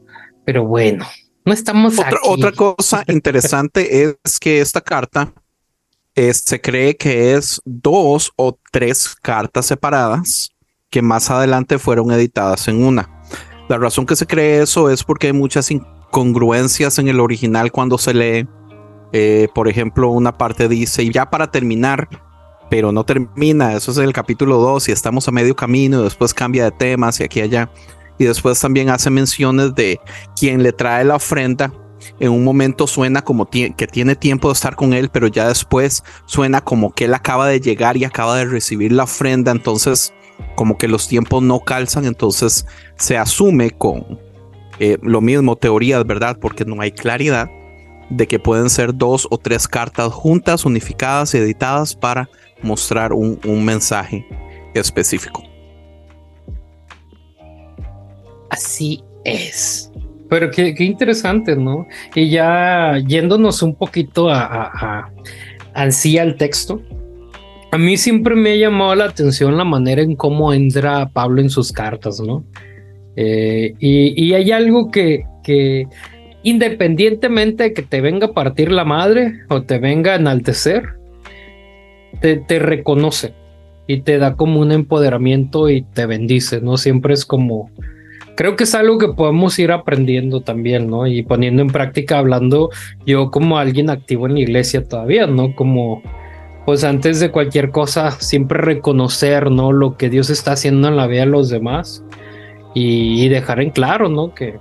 pero 0.44 0.66
bueno, 0.66 1.06
no 1.46 1.54
estamos 1.54 1.98
otra, 1.98 2.18
Otra 2.24 2.52
cosa 2.52 3.04
interesante 3.08 4.04
es 4.04 4.40
que 4.40 4.62
esta 4.62 4.82
carta 4.82 5.34
se 6.16 6.62
cree 6.62 6.96
que 6.98 7.34
es 7.34 7.62
dos 7.66 8.32
o 8.36 8.58
tres 8.72 9.16
cartas 9.22 9.66
separadas 9.66 10.52
que 10.90 11.02
más 11.02 11.32
adelante 11.32 11.80
fueron 11.80 12.12
editadas 12.12 12.68
en 12.68 12.84
una. 12.84 13.10
La 13.70 13.78
razón 13.78 14.06
que 14.06 14.16
se 14.16 14.28
cree 14.28 14.62
eso 14.62 14.90
es 14.90 15.04
porque 15.04 15.28
hay 15.28 15.34
muchas 15.34 15.72
incongruencias 15.72 17.00
en 17.00 17.08
el 17.08 17.20
original 17.20 17.72
cuando 17.72 17.98
se 17.98 18.14
lee. 18.14 18.48
Eh, 19.14 19.48
por 19.56 19.68
ejemplo, 19.68 20.10
una 20.10 20.38
parte 20.38 20.68
dice, 20.68 21.04
y 21.04 21.12
ya 21.12 21.30
para 21.30 21.50
terminar, 21.50 22.10
pero 22.70 22.92
no 22.92 23.06
termina, 23.06 23.74
eso 23.74 23.92
es 23.92 23.98
el 23.98 24.14
capítulo 24.14 24.58
2 24.58 24.90
y 24.90 24.92
estamos 24.92 25.28
a 25.28 25.32
medio 25.32 25.56
camino 25.56 26.02
y 26.02 26.04
después 26.04 26.34
cambia 26.34 26.66
de 26.66 26.72
temas 26.72 27.20
y 27.20 27.24
aquí 27.24 27.40
y 27.40 27.44
allá 27.44 27.72
y 28.22 28.26
después 28.26 28.60
también 28.60 28.90
hace 28.90 29.10
menciones 29.10 29.74
de 29.74 30.00
quien 30.36 30.62
le 30.62 30.72
trae 30.72 31.04
la 31.04 31.16
ofrenda. 31.16 31.74
En 32.20 32.32
un 32.32 32.44
momento 32.44 32.86
suena 32.86 33.24
como 33.24 33.50
que 33.50 33.88
tiene 33.92 34.16
tiempo 34.16 34.50
de 34.50 34.54
estar 34.54 34.76
con 34.76 34.94
él, 34.94 35.10
pero 35.10 35.26
ya 35.28 35.48
después 35.48 36.04
suena 36.28 36.62
como 36.62 36.94
que 36.94 37.06
él 37.06 37.16
acaba 37.16 37.48
de 37.48 37.60
llegar 37.60 37.98
y 37.98 38.04
acaba 38.04 38.38
de 38.38 38.46
recibir 38.46 38.92
la 38.92 39.04
ofrenda. 39.04 39.52
Entonces, 39.52 40.14
como 40.56 40.78
que 40.78 40.88
los 40.88 41.08
tiempos 41.08 41.42
no 41.42 41.62
calzan, 41.62 42.06
entonces 42.06 42.68
se 42.96 43.18
asume 43.18 43.72
con 43.72 44.20
eh, 44.78 45.00
lo 45.02 45.20
mismo, 45.20 45.56
teorías, 45.56 46.06
¿verdad? 46.06 46.38
Porque 46.40 46.64
no 46.64 46.80
hay 46.80 46.92
claridad 46.92 47.50
de 48.12 48.28
que 48.28 48.38
pueden 48.38 48.70
ser 48.70 48.94
dos 48.94 49.28
o 49.32 49.40
tres 49.40 49.68
cartas 49.68 50.14
juntas, 50.14 50.64
unificadas 50.64 51.34
y 51.34 51.40
editadas 51.40 51.96
para 51.96 52.30
mostrar 52.62 53.14
un 53.14 53.66
mensaje 53.66 54.28
específico. 54.76 55.51
Así 58.52 59.02
es. 59.24 59.90
Pero 60.30 60.52
qué, 60.52 60.76
interesante, 60.80 61.56
¿no? 61.56 61.88
Y 62.14 62.30
ya 62.30 62.98
yéndonos 63.08 63.64
un 63.64 63.76
poquito 63.76 64.30
a, 64.30 64.44
a, 64.44 65.12
al 65.74 66.36
texto, 66.38 66.82
a 67.72 67.78
mí 67.78 67.96
siempre 67.96 68.36
me 68.36 68.52
ha 68.52 68.56
llamado 68.58 68.94
la 68.96 69.06
atención 69.06 69.58
la 69.58 69.64
manera 69.64 70.02
en 70.02 70.16
cómo 70.18 70.54
entra 70.54 71.10
Pablo 71.10 71.42
en 71.42 71.50
sus 71.50 71.72
cartas, 71.72 72.20
¿no? 72.20 72.44
Eh, 73.16 73.74
y, 73.80 74.34
hay 74.34 74.52
algo 74.52 74.92
que, 74.92 75.24
que 75.44 75.88
independientemente 76.44 77.64
de 77.64 77.74
que 77.74 77.84
te 77.84 78.02
venga 78.02 78.28
a 78.28 78.34
partir 78.34 78.72
la 78.72 78.84
madre 78.84 79.34
o 79.50 79.64
te 79.64 79.80
venga 79.80 80.14
a 80.14 80.16
enaltecer, 80.16 80.84
te, 82.20 82.36
te 82.36 82.60
reconoce 82.60 83.34
y 83.88 84.02
te 84.02 84.18
da 84.18 84.36
como 84.36 84.60
un 84.60 84.74
empoderamiento 84.74 85.70
y 85.70 85.84
te 85.84 86.06
bendice, 86.06 86.60
¿no? 86.60 86.76
Siempre 86.76 87.14
es 87.14 87.26
como 87.26 87.70
creo 88.42 88.56
que 88.56 88.64
es 88.64 88.74
algo 88.74 88.98
que 88.98 89.10
podemos 89.10 89.60
ir 89.60 89.72
aprendiendo 89.72 90.42
también, 90.42 90.90
¿no? 90.90 91.06
Y 91.06 91.22
poniendo 91.22 91.62
en 91.62 91.68
práctica, 91.68 92.18
hablando 92.18 92.72
yo 93.06 93.30
como 93.30 93.60
alguien 93.60 93.92
activo 93.92 94.26
en 94.26 94.34
la 94.34 94.40
iglesia 94.40 94.84
todavía, 94.84 95.28
¿no? 95.28 95.54
Como, 95.54 96.02
pues 96.66 96.84
antes 96.84 97.20
de 97.20 97.30
cualquier 97.30 97.70
cosa, 97.70 98.10
siempre 98.10 98.58
reconocer, 98.58 99.52
¿no? 99.52 99.72
Lo 99.72 99.96
que 99.96 100.10
Dios 100.10 100.32
está 100.32 100.54
haciendo 100.54 100.88
en 100.88 100.98
la 100.98 101.06
vida 101.06 101.20
de 101.20 101.28
los 101.28 101.50
demás 101.50 102.04
y, 102.74 103.30
dejar 103.30 103.62
en 103.62 103.70
claro, 103.70 104.10
¿no? 104.10 104.34
Que, 104.34 104.58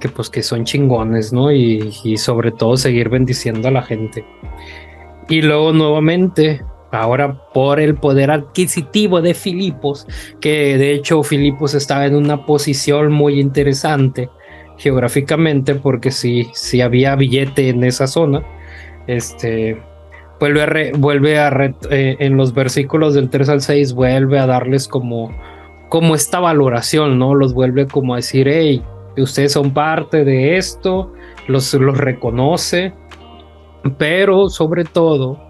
que 0.00 0.08
pues 0.08 0.30
que 0.30 0.42
son 0.42 0.64
chingones, 0.64 1.30
¿no? 1.30 1.52
Y, 1.52 1.92
y 2.04 2.16
sobre 2.16 2.52
todo 2.52 2.78
seguir 2.78 3.10
bendiciendo 3.10 3.68
a 3.68 3.70
la 3.70 3.82
gente. 3.82 4.24
Y 5.28 5.42
luego 5.42 5.74
nuevamente, 5.74 6.62
ahora 6.90 7.50
por 7.52 7.80
el 7.80 7.94
poder 7.94 8.30
adquisitivo 8.30 9.20
de 9.20 9.34
Filipos, 9.34 10.06
que 10.40 10.78
de 10.78 10.92
hecho 10.92 11.22
Filipos 11.22 11.74
estaba 11.74 12.06
en 12.06 12.14
una 12.14 12.46
posición 12.46 13.12
muy 13.12 13.40
interesante 13.40 14.30
geográficamente, 14.78 15.74
porque 15.74 16.10
si, 16.10 16.48
si 16.54 16.80
había 16.80 17.16
billete 17.16 17.68
en 17.68 17.84
esa 17.84 18.06
zona, 18.06 18.42
este 19.06 19.82
vuelve 20.38 20.62
a, 20.62 20.98
vuelve 20.98 21.38
a 21.38 21.74
eh, 21.90 22.16
en 22.20 22.36
los 22.36 22.54
versículos 22.54 23.14
del 23.14 23.28
3 23.28 23.48
al 23.48 23.60
6 23.60 23.92
vuelve 23.94 24.38
a 24.38 24.46
darles 24.46 24.86
como, 24.86 25.34
como 25.88 26.14
esta 26.14 26.38
valoración, 26.38 27.18
¿no? 27.18 27.34
Los 27.34 27.54
vuelve 27.54 27.86
como 27.86 28.14
a 28.14 28.16
decir, 28.18 28.48
hey, 28.48 28.82
ustedes 29.16 29.52
son 29.52 29.72
parte 29.72 30.24
de 30.24 30.56
esto, 30.56 31.12
los, 31.48 31.74
los 31.74 31.98
reconoce, 31.98 32.92
pero 33.98 34.48
sobre 34.48 34.84
todo 34.84 35.47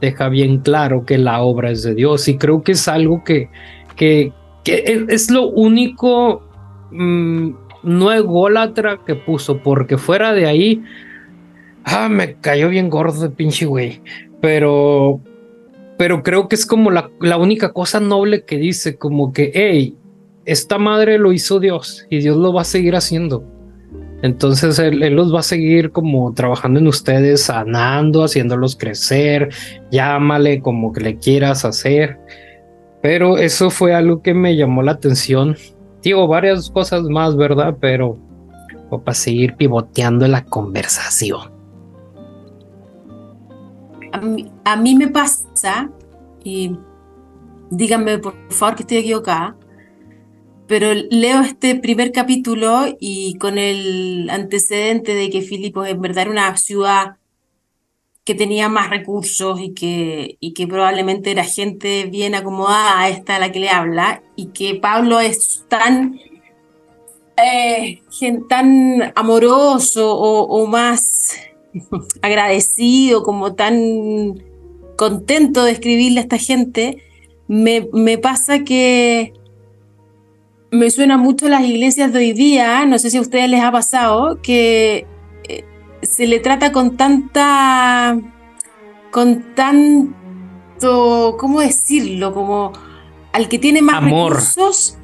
deja 0.00 0.28
bien 0.28 0.58
claro 0.58 1.04
que 1.04 1.18
la 1.18 1.42
obra 1.42 1.70
es 1.70 1.82
de 1.82 1.94
Dios 1.94 2.26
y 2.28 2.36
creo 2.36 2.62
que 2.62 2.72
es 2.72 2.88
algo 2.88 3.22
que, 3.24 3.50
que, 3.96 4.32
es 4.64 5.30
lo 5.30 5.48
único 5.48 6.42
mm, 6.90 7.50
no 7.82 8.12
ególatra 8.12 9.00
que 9.06 9.14
puso, 9.14 9.58
porque 9.58 9.98
fuera 9.98 10.32
de 10.32 10.46
ahí, 10.46 10.82
ah, 11.84 12.08
me 12.08 12.34
cayó 12.34 12.68
bien 12.68 12.90
gordo 12.90 13.22
de 13.22 13.30
pinche 13.30 13.66
güey, 13.66 14.00
pero, 14.40 15.20
pero 15.98 16.22
creo 16.22 16.48
que 16.48 16.56
es 16.56 16.66
como 16.66 16.90
la, 16.90 17.10
la 17.20 17.36
única 17.36 17.72
cosa 17.72 18.00
noble 18.00 18.44
que 18.44 18.56
dice, 18.56 18.96
como 18.96 19.32
que, 19.32 19.50
hey, 19.54 19.96
esta 20.44 20.78
madre 20.78 21.18
lo 21.18 21.32
hizo 21.32 21.60
Dios 21.60 22.06
y 22.10 22.18
Dios 22.18 22.36
lo 22.36 22.52
va 22.52 22.62
a 22.62 22.64
seguir 22.64 22.96
haciendo. 22.96 23.59
Entonces 24.22 24.78
él, 24.78 24.98
los 25.14 25.34
va 25.34 25.40
a 25.40 25.42
seguir 25.42 25.92
como 25.92 26.32
trabajando 26.34 26.80
en 26.80 26.86
ustedes, 26.86 27.42
sanando, 27.42 28.24
haciéndolos 28.24 28.76
crecer, 28.76 29.48
llámale 29.90 30.60
como 30.60 30.92
que 30.92 31.00
le 31.00 31.16
quieras 31.16 31.64
hacer. 31.64 32.18
Pero 33.02 33.38
eso 33.38 33.70
fue 33.70 33.94
algo 33.94 34.20
que 34.20 34.34
me 34.34 34.56
llamó 34.56 34.82
la 34.82 34.92
atención. 34.92 35.56
Digo, 36.02 36.26
varias 36.28 36.70
cosas 36.70 37.04
más, 37.04 37.36
¿verdad? 37.36 37.76
Pero 37.80 38.18
para 38.98 39.14
seguir 39.14 39.54
pivoteando 39.54 40.26
la 40.26 40.44
conversación. 40.44 41.52
A 44.64 44.76
mí, 44.76 44.96
me 44.96 45.08
pasa, 45.08 45.88
y 46.42 46.76
díganme 47.70 48.18
por 48.18 48.34
favor 48.48 48.74
que 48.74 48.82
estoy 48.82 48.98
equivocada, 48.98 49.56
pero 50.70 50.94
leo 50.94 51.40
este 51.40 51.74
primer 51.74 52.12
capítulo 52.12 52.96
y 53.00 53.34
con 53.38 53.58
el 53.58 54.30
antecedente 54.30 55.16
de 55.16 55.28
que 55.28 55.42
Filipos 55.42 55.88
en 55.88 56.00
verdad 56.00 56.22
era 56.22 56.30
una 56.30 56.56
ciudad 56.56 57.16
que 58.22 58.36
tenía 58.36 58.68
más 58.68 58.88
recursos 58.88 59.58
y 59.60 59.74
que, 59.74 60.36
y 60.38 60.54
que 60.54 60.68
probablemente 60.68 61.32
era 61.32 61.42
gente 61.42 62.04
bien 62.04 62.36
acomodada 62.36 63.00
a 63.00 63.08
esta 63.08 63.40
la 63.40 63.50
que 63.50 63.58
le 63.58 63.68
habla, 63.68 64.22
y 64.36 64.50
que 64.50 64.76
Pablo 64.76 65.18
es 65.18 65.64
tan, 65.66 66.20
eh, 67.36 68.00
tan 68.48 69.12
amoroso 69.16 70.16
o, 70.16 70.66
más 70.68 71.34
agradecido, 72.22 73.24
como 73.24 73.56
tan 73.56 74.40
contento 74.96 75.64
de 75.64 75.72
escribirle 75.72 76.20
a 76.20 76.22
esta 76.22 76.38
gente, 76.38 77.02
me, 77.48 77.88
me 77.92 78.18
pasa 78.18 78.62
que 78.62 79.32
me 80.70 80.90
suena 80.90 81.16
mucho 81.16 81.48
las 81.48 81.62
iglesias 81.62 82.12
de 82.12 82.18
hoy 82.18 82.32
día, 82.32 82.86
no 82.86 82.98
sé 82.98 83.10
si 83.10 83.16
a 83.16 83.20
ustedes 83.20 83.48
les 83.48 83.62
ha 83.62 83.72
pasado, 83.72 84.40
que 84.42 85.06
se 86.02 86.26
le 86.26 86.40
trata 86.40 86.72
con 86.72 86.96
tanta, 86.96 88.18
con 89.10 89.54
tanto, 89.54 91.36
¿cómo 91.38 91.60
decirlo? 91.60 92.32
Como 92.32 92.72
al 93.32 93.48
que 93.48 93.58
tiene 93.58 93.82
más 93.82 94.02
recursos, 94.02 94.96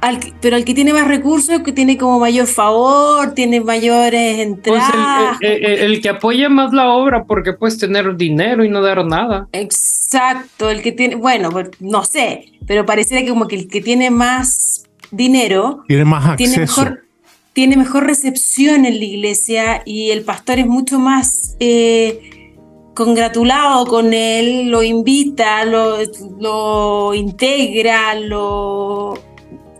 al, 0.00 0.18
pero 0.40 0.56
al 0.56 0.64
que 0.64 0.74
tiene 0.74 0.92
más 0.92 1.06
recursos, 1.06 1.60
que 1.60 1.72
tiene 1.72 1.96
como 1.96 2.18
mayor 2.18 2.46
favor, 2.46 3.34
tiene 3.34 3.60
mayores 3.60 4.36
pues 4.36 4.46
entradas. 4.46 5.38
el, 5.40 6.00
que 6.00 6.08
apoya 6.08 6.48
más 6.48 6.72
la 6.72 6.88
obra 6.88 7.24
porque 7.24 7.52
puedes 7.52 7.78
tener 7.78 8.16
dinero 8.16 8.64
y 8.64 8.68
no 8.68 8.80
dar 8.80 9.04
nada. 9.04 9.48
Exacto, 9.52 10.70
el 10.70 10.82
que 10.82 10.92
tiene, 10.92 11.14
bueno, 11.14 11.50
pues, 11.50 11.70
no 11.78 12.04
sé, 12.04 12.52
pero 12.66 12.84
pareciera 12.84 13.22
que 13.22 13.28
como 13.28 13.46
que 13.46 13.56
el 13.56 13.68
que 13.68 13.80
tiene 13.80 14.10
más 14.10 14.88
dinero 15.12 15.84
tiene 15.86 16.04
más 16.04 16.26
acceso. 16.26 16.50
Tiene 16.50 16.58
mejor, 16.58 17.04
tiene 17.52 17.76
mejor 17.76 18.06
recepción 18.06 18.84
en 18.84 18.98
la 18.98 19.04
iglesia 19.04 19.82
y 19.84 20.10
el 20.10 20.22
pastor 20.22 20.58
es 20.58 20.66
mucho 20.66 20.98
más 20.98 21.56
eh, 21.60 22.52
congratulado 22.94 23.86
con 23.86 24.12
él, 24.12 24.70
lo 24.70 24.82
invita, 24.82 25.64
lo, 25.64 25.98
lo 26.40 27.14
integra, 27.14 28.14
lo 28.14 29.14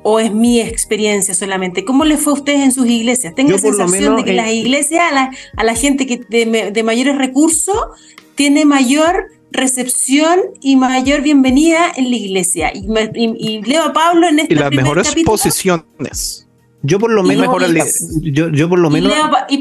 o 0.04 0.18
es 0.18 0.32
mi 0.32 0.60
experiencia 0.60 1.34
solamente. 1.34 1.84
¿Cómo 1.84 2.04
le 2.04 2.16
fue 2.16 2.32
a 2.32 2.36
ustedes 2.36 2.60
en 2.60 2.72
sus 2.72 2.86
iglesias? 2.86 3.34
Tengo 3.34 3.52
la 3.52 3.58
sensación 3.58 4.16
de 4.16 4.24
que 4.24 4.32
las 4.32 4.50
iglesias, 4.50 5.04
a 5.08 5.14
la, 5.14 5.30
a 5.56 5.64
la 5.64 5.74
gente 5.74 6.06
que 6.06 6.20
de, 6.28 6.82
mayores 6.82 7.16
recursos, 7.16 7.76
tiene 8.34 8.64
mayor 8.64 9.26
recepción 9.52 10.40
y 10.60 10.76
mayor 10.76 11.22
bienvenida 11.22 11.92
en 11.96 12.10
la 12.10 12.16
iglesia. 12.16 12.72
Y, 12.74 13.62
leo 13.62 13.84
a 13.84 13.92
Pablo 13.92 14.28
en 14.28 14.40
este 14.40 14.54
Y 14.54 14.56
las 14.56 14.72
mejores 14.72 15.14
posiciones. 15.24 16.48
Yo 16.82 16.98
por 16.98 17.12
lo 17.12 17.22
menos. 17.22 17.46
yo, 18.22 18.48
yo, 18.48 18.68
por 18.68 18.78
lo 18.78 18.90
menos. 18.90 19.12
Y 19.48 19.60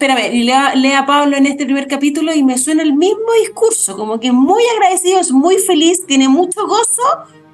espérame, 0.00 0.34
y 0.34 0.44
lea, 0.44 0.98
a 0.98 1.06
Pablo 1.06 1.36
en 1.36 1.46
este 1.46 1.64
primer 1.64 1.86
capítulo 1.86 2.34
y 2.34 2.42
me 2.42 2.56
suena 2.58 2.82
el 2.82 2.94
mismo 2.94 3.32
discurso, 3.40 3.96
como 3.96 4.18
que 4.18 4.32
muy 4.32 4.62
agradecido, 4.74 5.20
es 5.20 5.30
muy 5.30 5.58
feliz, 5.58 6.06
tiene 6.06 6.28
mucho 6.28 6.66
gozo 6.66 7.02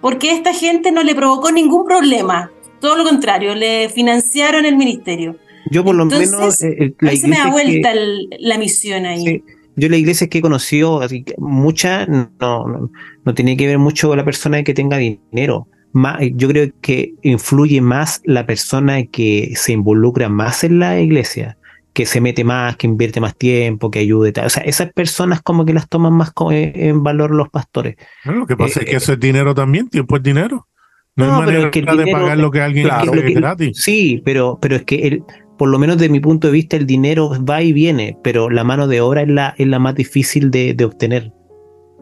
porque 0.00 0.30
esta 0.30 0.54
gente 0.54 0.92
no 0.92 1.02
le 1.02 1.14
provocó 1.14 1.50
ningún 1.50 1.84
problema. 1.84 2.52
Todo 2.80 2.96
lo 2.96 3.04
contrario, 3.04 3.54
le 3.54 3.88
financiaron 3.88 4.64
el 4.64 4.76
ministerio. 4.76 5.36
Yo 5.70 5.84
por 5.84 5.96
lo 5.96 6.04
menos... 6.04 6.62
Eh, 6.62 6.94
eh 7.00 7.16
se 7.16 7.26
me 7.26 7.36
da 7.36 7.50
vuelta 7.50 7.92
la 8.38 8.58
misión 8.58 9.04
ahí. 9.06 9.42
Yo 9.76 9.88
la 9.88 9.96
iglesia 9.96 10.28
que 10.28 10.38
he 10.38 10.42
conocido, 10.42 11.00
muchas, 11.38 12.08
no, 12.08 12.28
no, 12.40 12.90
no, 13.24 13.34
tiene 13.34 13.56
que 13.56 13.66
ver 13.66 13.78
mucho 13.78 14.08
con 14.08 14.16
la 14.16 14.24
persona 14.24 14.62
que 14.62 14.74
tenga 14.74 14.96
dinero 14.96 15.68
yo 16.34 16.48
creo 16.48 16.70
que 16.80 17.14
influye 17.22 17.80
más 17.80 18.20
la 18.24 18.46
persona 18.46 19.04
que 19.06 19.52
se 19.56 19.72
involucra 19.72 20.28
más 20.28 20.64
en 20.64 20.78
la 20.78 21.00
iglesia, 21.00 21.56
que 21.92 22.06
se 22.06 22.20
mete 22.20 22.44
más, 22.44 22.76
que 22.76 22.86
invierte 22.86 23.20
más 23.20 23.36
tiempo, 23.36 23.90
que 23.90 24.00
ayude. 24.00 24.32
O 24.44 24.50
sea, 24.50 24.62
esas 24.64 24.92
personas 24.92 25.40
como 25.42 25.64
que 25.64 25.72
las 25.72 25.88
toman 25.88 26.12
más 26.12 26.32
eh, 26.50 26.72
en 26.74 27.02
valor 27.02 27.30
los 27.30 27.48
pastores. 27.48 27.96
lo 28.24 28.46
que 28.46 28.56
pasa 28.56 28.80
es 28.80 28.86
que 28.86 28.92
eh, 28.92 28.96
eso 28.96 29.12
es 29.14 29.20
dinero 29.20 29.54
también, 29.54 29.88
tiempo 29.88 30.16
es 30.16 30.22
dinero. 30.22 30.68
No, 31.14 31.24
hay 31.24 31.46
manera 31.46 31.70
de 31.70 32.12
pagar 32.12 32.36
lo 32.36 32.50
que 32.50 32.60
alguien 32.60 32.84
claro, 32.84 33.12
gratis. 33.14 33.80
Sí, 33.80 34.20
pero, 34.22 34.58
pero 34.60 34.76
es 34.76 34.84
que 34.84 34.96
el, 34.96 35.24
por 35.58 35.68
lo 35.68 35.78
menos 35.78 35.98
de 35.98 36.08
mi 36.08 36.20
punto 36.20 36.48
de 36.48 36.52
vista, 36.52 36.76
el 36.76 36.86
dinero 36.86 37.32
va 37.44 37.62
y 37.62 37.72
viene, 37.72 38.18
pero 38.22 38.50
la 38.50 38.64
mano 38.64 38.86
de 38.88 39.00
obra 39.00 39.22
es 39.22 39.28
la, 39.28 39.54
es 39.56 39.66
la 39.66 39.78
más 39.78 39.94
difícil 39.94 40.50
de, 40.50 40.74
de 40.74 40.84
obtener. 40.84 41.32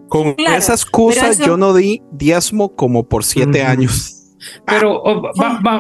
Con 0.09 0.35
esa 0.38 0.75
excusa 0.75 1.33
yo 1.33 1.57
no 1.57 1.75
di 1.75 2.03
diezmo 2.12 2.75
como 2.75 3.09
por 3.09 3.25
siete 3.25 3.62
años. 3.62 4.21
Pero 4.67 5.03
oh, 5.03 5.31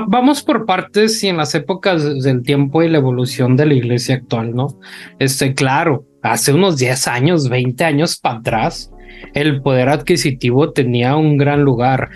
vamos 0.08 0.42
por 0.42 0.66
partes 0.66 1.22
y 1.22 1.28
en 1.28 1.36
las 1.36 1.54
épocas 1.54 2.22
del 2.22 2.42
tiempo 2.42 2.82
y 2.82 2.88
la 2.88 2.98
evolución 2.98 3.56
de 3.56 3.66
la 3.66 3.74
iglesia 3.74 4.16
actual, 4.16 4.54
¿no? 4.54 4.78
Este, 5.18 5.54
claro, 5.54 6.06
hace 6.22 6.52
unos 6.52 6.78
10 6.78 7.08
años, 7.08 7.48
20 7.48 7.84
años 7.84 8.18
para 8.18 8.38
atrás, 8.38 8.90
el 9.34 9.60
poder 9.62 9.88
adquisitivo 9.88 10.72
tenía 10.72 11.16
un 11.16 11.36
gran 11.36 11.62
lugar. 11.62 12.08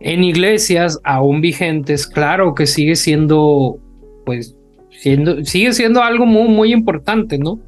En 0.00 0.24
iglesias 0.24 0.98
aún 1.04 1.40
vigentes, 1.40 2.06
claro 2.06 2.54
que 2.54 2.66
sigue 2.66 2.96
siendo, 2.96 3.78
pues, 4.24 4.56
siendo, 5.00 5.44
sigue 5.44 5.72
siendo 5.72 6.02
algo 6.02 6.26
muy, 6.26 6.48
muy 6.48 6.72
importante, 6.72 7.38
¿no? 7.38 7.60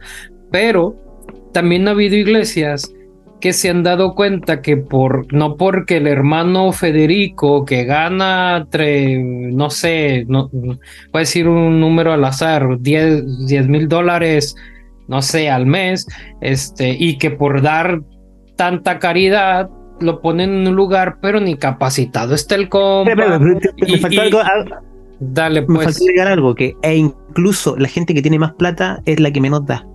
Pero 0.51 0.97
también 1.53 1.89
ha 1.89 1.93
habido 1.93 2.17
iglesias 2.17 2.93
que 3.41 3.53
se 3.53 3.69
han 3.69 3.83
dado 3.83 4.15
cuenta 4.15 4.63
que 4.63 4.79
por 4.79 5.31
no 5.33 5.57
porque 5.57 5.99
el 5.99 6.07
hermano 6.07 6.73
Federico 6.73 7.67
que 7.67 7.85
gana 7.85 8.67
no 8.73 9.69
sé 9.69 10.25
no 10.29 10.49
voy 10.49 10.79
a 11.13 11.19
decir 11.19 11.47
un 11.47 11.79
número 11.79 12.15
al 12.15 12.25
azar 12.25 12.81
10 12.81 13.69
mil 13.69 13.87
dólares 13.87 14.55
no 15.09 15.21
sé 15.21 15.51
al 15.51 15.67
mes 15.67 16.07
este 16.41 16.97
y 16.99 17.19
que 17.19 17.31
por 17.31 17.61
dar 17.61 18.01
tanta 18.57 18.99
caridad 18.99 19.69
lo 20.01 20.23
ponen 20.23 20.61
en 20.61 20.69
un 20.69 20.75
lugar 20.75 21.17
pero 21.21 21.39
ni 21.39 21.57
capacitado 21.57 22.35
está 22.35 22.55
el 22.55 22.71
compa 22.71 23.39
me 23.39 23.99
faltó 23.99 24.41
algo, 24.41 24.77
dale 25.20 25.62
pues 25.62 25.79
me 25.79 25.85
faltó 25.85 26.05
agregar 26.05 26.29
algo 26.29 26.55
que 26.55 26.74
e 26.83 26.96
incluso 26.96 27.77
la 27.77 27.88
gente 27.88 28.14
que 28.14 28.22
tiene 28.22 28.38
más 28.38 28.53
plata 28.55 29.00
es 29.05 29.20
la 29.20 29.31
que 29.31 29.40
menos 29.40 29.66
da 29.66 29.87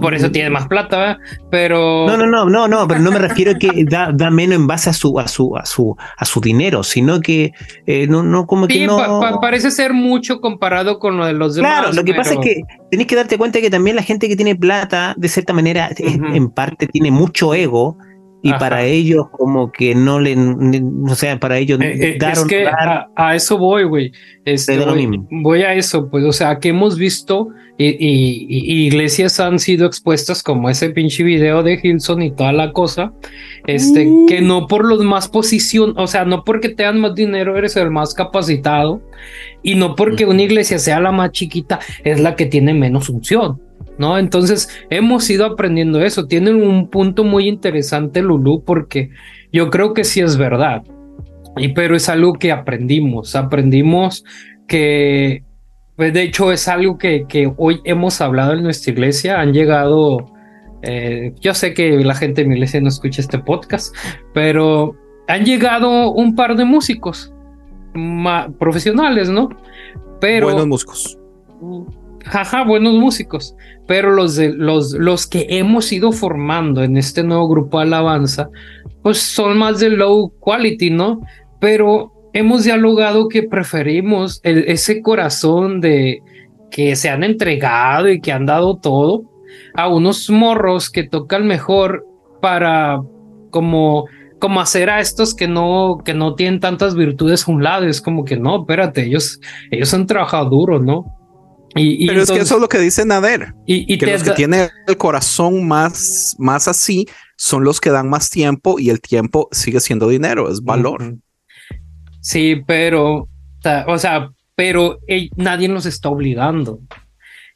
por 0.00 0.14
eso 0.14 0.30
tiene 0.30 0.50
más 0.50 0.66
plata, 0.68 1.18
pero. 1.50 2.06
No, 2.06 2.16
no, 2.16 2.26
no, 2.26 2.48
no, 2.48 2.68
no, 2.68 2.88
pero 2.88 3.00
no 3.00 3.10
me 3.10 3.18
refiero 3.18 3.52
a 3.52 3.54
que 3.54 3.84
da, 3.84 4.10
da, 4.12 4.30
menos 4.30 4.56
en 4.56 4.66
base 4.66 4.90
a 4.90 4.92
su, 4.92 5.18
a 5.18 5.28
su, 5.28 5.56
a 5.56 5.64
su, 5.64 5.96
a 6.16 6.24
su 6.24 6.40
dinero, 6.40 6.82
sino 6.82 7.20
que 7.20 7.52
eh, 7.86 8.06
no, 8.08 8.22
no, 8.22 8.46
como 8.46 8.66
que 8.66 8.86
no. 8.86 8.98
parece 9.40 9.70
ser 9.70 9.92
mucho 9.92 10.40
comparado 10.40 10.98
con 10.98 11.16
lo 11.16 11.26
de 11.26 11.32
los 11.32 11.54
demás. 11.54 11.80
Claro, 11.80 11.92
lo 11.94 12.04
que 12.04 12.14
pasa 12.14 12.34
es 12.34 12.40
que 12.40 12.62
tenés 12.90 13.06
que 13.06 13.16
darte 13.16 13.38
cuenta 13.38 13.60
que 13.60 13.70
también 13.70 13.96
la 13.96 14.02
gente 14.02 14.28
que 14.28 14.36
tiene 14.36 14.56
plata, 14.56 15.14
de 15.16 15.28
cierta 15.28 15.52
manera, 15.52 15.90
en 15.98 16.50
parte 16.50 16.86
tiene 16.86 17.10
mucho 17.10 17.54
ego 17.54 17.96
y 18.42 18.52
para 18.54 18.84
ellos 18.84 19.26
como 19.30 19.70
que 19.70 19.94
no 19.94 20.18
le, 20.18 20.36
o 20.36 21.14
sea, 21.14 21.38
para 21.38 21.58
ellos 21.58 21.80
eh, 21.80 22.16
eh, 22.16 22.18
es 22.20 22.44
que 22.44 22.66
a, 22.66 23.34
eso 23.36 23.56
voy, 23.56 23.84
güey. 23.84 24.12
Este, 24.44 24.76
voy, 25.30 25.62
a 25.62 25.74
eso, 25.74 26.10
pues, 26.10 26.24
o 26.24 26.32
sea, 26.32 26.58
que 26.58 26.70
hemos 26.70 26.98
visto 26.98 27.50
y, 27.78 28.86
iglesias 28.86 29.38
han 29.38 29.60
sido 29.60 29.86
expuestas 29.86 30.42
como 30.42 30.68
ese 30.68 30.90
pinche 30.90 31.22
video 31.22 31.62
de 31.62 31.78
Hilson 31.80 32.22
y 32.22 32.32
toda 32.32 32.52
la 32.52 32.72
cosa, 32.72 33.12
este, 33.66 34.06
mm. 34.06 34.26
que 34.26 34.40
no 34.40 34.66
por 34.66 34.84
los 34.84 35.04
más 35.04 35.28
posición, 35.28 35.94
o 35.96 36.08
sea, 36.08 36.24
no 36.24 36.42
porque 36.42 36.68
te 36.68 36.82
dan 36.82 37.00
más 37.00 37.14
dinero 37.14 37.56
eres 37.56 37.76
el 37.76 37.90
más 37.90 38.12
capacitado 38.12 39.00
y 39.62 39.76
no 39.76 39.94
porque 39.94 40.26
una 40.26 40.42
iglesia 40.42 40.80
sea 40.80 40.98
la 40.98 41.12
más 41.12 41.30
chiquita 41.30 41.78
es 42.02 42.18
la 42.18 42.34
que 42.34 42.46
tiene 42.46 42.74
menos 42.74 43.06
función. 43.06 43.60
¿No? 44.02 44.18
Entonces 44.18 44.68
hemos 44.90 45.30
ido 45.30 45.46
aprendiendo 45.46 46.00
eso. 46.02 46.26
Tienen 46.26 46.56
un 46.56 46.90
punto 46.90 47.22
muy 47.22 47.46
interesante, 47.46 48.20
Lulu, 48.20 48.64
porque 48.64 49.10
yo 49.52 49.70
creo 49.70 49.94
que 49.94 50.02
sí 50.02 50.20
es 50.20 50.36
verdad. 50.36 50.82
Y 51.56 51.68
pero 51.68 51.94
es 51.94 52.08
algo 52.08 52.32
que 52.32 52.50
aprendimos. 52.50 53.36
Aprendimos 53.36 54.24
que, 54.66 55.44
pues 55.94 56.12
de 56.12 56.22
hecho, 56.22 56.50
es 56.50 56.66
algo 56.66 56.98
que, 56.98 57.26
que 57.28 57.52
hoy 57.56 57.80
hemos 57.84 58.20
hablado 58.20 58.54
en 58.54 58.64
nuestra 58.64 58.92
iglesia. 58.92 59.40
Han 59.40 59.52
llegado, 59.52 60.26
eh, 60.82 61.32
yo 61.40 61.54
sé 61.54 61.72
que 61.72 62.02
la 62.04 62.16
gente 62.16 62.42
de 62.42 62.48
mi 62.48 62.54
iglesia 62.54 62.80
no 62.80 62.88
escucha 62.88 63.20
este 63.20 63.38
podcast, 63.38 63.94
pero 64.34 64.96
han 65.28 65.44
llegado 65.44 66.10
un 66.10 66.34
par 66.34 66.56
de 66.56 66.64
músicos 66.64 67.32
profesionales, 68.58 69.30
¿no? 69.30 69.48
Pero. 70.20 70.46
Buenos 70.46 70.66
músicos 70.66 71.16
jaja, 72.24 72.64
buenos 72.64 72.94
músicos, 72.94 73.54
pero 73.86 74.12
los, 74.12 74.36
de, 74.36 74.52
los, 74.52 74.92
los 74.94 75.26
que 75.26 75.46
hemos 75.48 75.92
ido 75.92 76.12
formando 76.12 76.82
en 76.82 76.96
este 76.96 77.22
nuevo 77.22 77.48
grupo 77.48 77.78
de 77.78 77.84
alabanza, 77.84 78.48
pues 79.02 79.18
son 79.18 79.58
más 79.58 79.80
de 79.80 79.90
low 79.90 80.32
quality, 80.40 80.90
¿no? 80.90 81.20
Pero 81.60 82.12
hemos 82.32 82.64
dialogado 82.64 83.28
que 83.28 83.42
preferimos 83.42 84.40
ese 84.42 85.02
corazón 85.02 85.80
de 85.80 86.22
que 86.70 86.96
se 86.96 87.10
han 87.10 87.22
entregado 87.24 88.08
y 88.08 88.20
que 88.20 88.32
han 88.32 88.46
dado 88.46 88.76
todo 88.76 89.24
a 89.74 89.88
unos 89.88 90.30
morros 90.30 90.90
que 90.90 91.04
tocan 91.04 91.46
mejor 91.46 92.06
para 92.40 93.02
como 93.50 94.06
como 94.42 94.60
hacer 94.60 94.90
a 94.90 94.98
estos 94.98 95.36
que 95.36 95.46
no, 95.46 95.98
que 96.04 96.14
no 96.14 96.34
tienen 96.34 96.58
tantas 96.58 96.96
virtudes 96.96 97.46
a 97.46 97.52
un 97.52 97.62
lado. 97.62 97.86
Es 97.86 98.00
como 98.00 98.24
que 98.24 98.36
no, 98.36 98.62
espérate, 98.62 99.04
ellos, 99.04 99.40
ellos 99.70 99.94
han 99.94 100.08
trabajado 100.08 100.50
duro, 100.50 100.80
¿no? 100.80 101.16
Y, 101.74 102.06
Pero 102.06 102.22
es 102.22 102.30
que 102.30 102.40
eso 102.40 102.56
es 102.56 102.60
lo 102.60 102.68
que 102.68 102.78
dice 102.78 103.04
Nader. 103.04 103.54
Y, 103.66 103.98
que 103.98 104.06
los 104.06 104.22
que 104.22 104.32
tienen 104.32 104.68
el 104.86 104.96
corazón 104.96 105.66
más, 105.66 106.36
más 106.38 106.68
así 106.68 107.06
son 107.36 107.64
los 107.64 107.80
que 107.80 107.90
dan 107.90 108.08
más 108.08 108.30
tiempo 108.30 108.78
y 108.78 108.90
el 108.90 109.00
tiempo 109.00 109.48
sigue 109.52 109.80
siendo 109.80 110.08
dinero, 110.08 110.50
es 110.50 110.62
valor. 110.62 111.16
Sí, 112.20 112.62
pero, 112.66 113.28
o 113.86 113.98
sea, 113.98 114.30
pero 114.54 114.98
nadie 115.36 115.68
nos 115.68 115.86
está 115.86 116.08
obligando. 116.08 116.80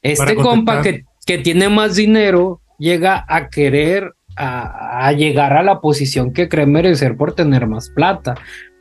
Este 0.01 0.35
compa 0.35 0.81
que, 0.81 1.03
que 1.25 1.37
tiene 1.37 1.69
más 1.69 1.95
dinero 1.95 2.61
llega 2.79 3.25
a 3.27 3.49
querer 3.49 4.13
a, 4.37 5.11
llegar 5.13 5.53
a 5.53 5.63
la 5.63 5.81
posición 5.81 6.31
que 6.31 6.47
cree 6.47 6.65
merecer 6.65 7.17
por 7.17 7.33
tener 7.33 7.67
más 7.67 7.89
plata. 7.89 8.35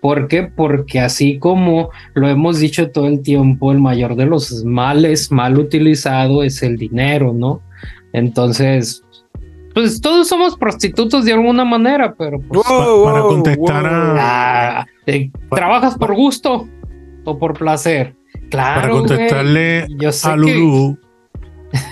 ¿Por 0.07 0.29
qué? 0.29 0.45
Porque 0.45 1.01
así 1.01 1.41
como 1.41 1.91
lo 2.15 2.29
hemos 2.29 2.61
dicho 2.61 2.93
todo 2.93 3.09
el 3.09 3.23
tiempo, 3.23 3.73
el 3.73 3.81
mayor 3.81 4.15
de 4.15 4.25
los 4.25 4.65
males 4.65 5.33
mal 5.33 5.59
utilizado 5.59 6.45
es 6.45 6.63
el 6.63 6.77
dinero, 6.77 7.33
¿no? 7.33 7.61
Entonces, 8.13 9.03
pues 9.75 10.01
todos 10.01 10.29
somos 10.29 10.57
prostitutos 10.57 11.25
de 11.25 11.33
alguna 11.33 11.65
manera, 11.65 12.15
pero 12.17 12.39
pues, 12.39 12.63
para 12.65 13.21
contestar 13.23 13.85
a... 13.85 14.79
Ah, 14.79 14.87
eh, 15.07 15.29
¿Trabajas 15.51 15.99
por 15.99 16.15
gusto 16.15 16.69
o 17.25 17.37
por 17.37 17.55
placer? 17.55 18.15
Claro. 18.49 18.83
Para 18.83 18.93
contestarle 18.93 19.89
a 20.23 20.37
Lulu, 20.37 21.01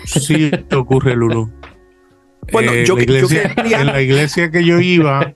sí 0.05 0.53
te 0.68 0.77
ocurre, 0.77 1.16
Lulu. 1.16 1.50
Bueno, 2.53 2.73
eh, 2.73 2.85
yo, 2.85 2.97
En 2.99 3.87
la 3.87 4.01
iglesia 4.01 4.51
que 4.51 4.65
yo 4.65 4.81
iba, 4.81 5.35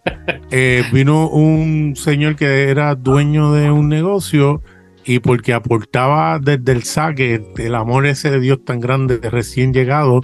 eh, 0.50 0.82
vino 0.92 1.28
un 1.28 1.94
señor 1.96 2.36
que 2.36 2.68
era 2.68 2.94
dueño 2.94 3.52
de 3.52 3.70
un 3.70 3.88
negocio 3.88 4.62
y 5.04 5.20
porque 5.20 5.54
aportaba 5.54 6.38
desde 6.38 6.72
el 6.72 6.82
saque 6.82 7.42
el 7.56 7.74
amor 7.74 8.06
ese 8.06 8.30
de 8.30 8.40
Dios 8.40 8.64
tan 8.64 8.78
grande, 8.80 9.18
recién 9.22 9.72
llegado, 9.72 10.20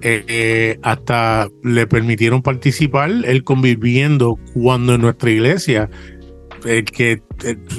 eh, 0.00 0.78
hasta 0.82 1.48
le 1.62 1.86
permitieron 1.86 2.40
participar, 2.40 3.10
él 3.10 3.44
conviviendo 3.44 4.38
cuando 4.54 4.94
en 4.94 5.02
nuestra 5.02 5.30
iglesia, 5.30 5.90
que 6.62 7.20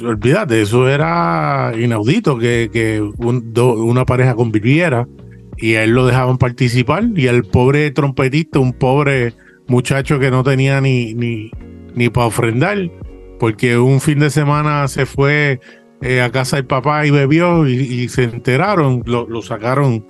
olvídate, 0.04 0.62
eso 0.62 0.88
era 0.88 1.72
inaudito 1.76 2.38
que, 2.38 2.70
que 2.72 3.00
una 3.00 4.04
pareja 4.04 4.34
conviviera 4.34 5.08
y 5.56 5.74
a 5.74 5.84
él 5.84 5.90
lo 5.90 6.06
dejaban 6.06 6.38
participar 6.38 7.04
y 7.14 7.28
al 7.28 7.44
pobre 7.44 7.90
trompetista, 7.90 8.58
un 8.58 8.72
pobre 8.72 9.34
muchacho 9.66 10.18
que 10.18 10.30
no 10.30 10.42
tenía 10.42 10.80
ni, 10.80 11.14
ni, 11.14 11.50
ni 11.94 12.08
para 12.08 12.26
ofrendar, 12.26 12.90
porque 13.38 13.78
un 13.78 14.00
fin 14.00 14.18
de 14.18 14.30
semana 14.30 14.88
se 14.88 15.06
fue 15.06 15.60
eh, 16.02 16.20
a 16.20 16.30
casa 16.30 16.56
del 16.56 16.66
papá 16.66 17.06
y 17.06 17.10
bebió 17.10 17.66
y, 17.66 18.08
se 18.08 18.24
enteraron, 18.24 19.02
lo, 19.06 19.26
lo 19.28 19.42
sacaron 19.42 20.06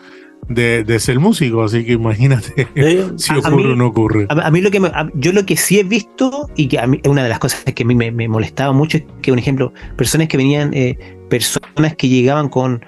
de, 0.48 0.98
ser 0.98 1.20
músico, 1.20 1.62
así 1.62 1.84
que 1.84 1.92
imagínate 1.92 2.68
si 3.16 3.34
ocurre 3.34 3.72
o 3.72 3.76
no 3.76 3.86
ocurre. 3.86 4.26
A, 4.28 4.50
mí 4.50 4.60
lo 4.60 4.70
que 4.70 4.80
yo 5.14 5.32
lo 5.32 5.46
que 5.46 5.56
sí 5.56 5.78
he 5.78 5.84
visto 5.84 6.50
y 6.56 6.68
que 6.68 6.78
a 6.78 6.86
mí 6.86 7.00
una 7.08 7.22
de 7.22 7.28
las 7.28 7.38
cosas 7.38 7.64
que 7.64 7.82
a 7.82 7.86
mí 7.86 7.94
me, 7.94 8.28
molestaba 8.28 8.72
mucho 8.72 8.98
es 8.98 9.04
que, 9.22 9.32
un 9.32 9.38
ejemplo, 9.38 9.72
personas 9.96 10.28
que 10.28 10.36
venían, 10.36 10.72
eh, 10.74 10.98
personas 11.28 11.96
que 11.96 12.08
llegaban 12.08 12.48
con, 12.48 12.84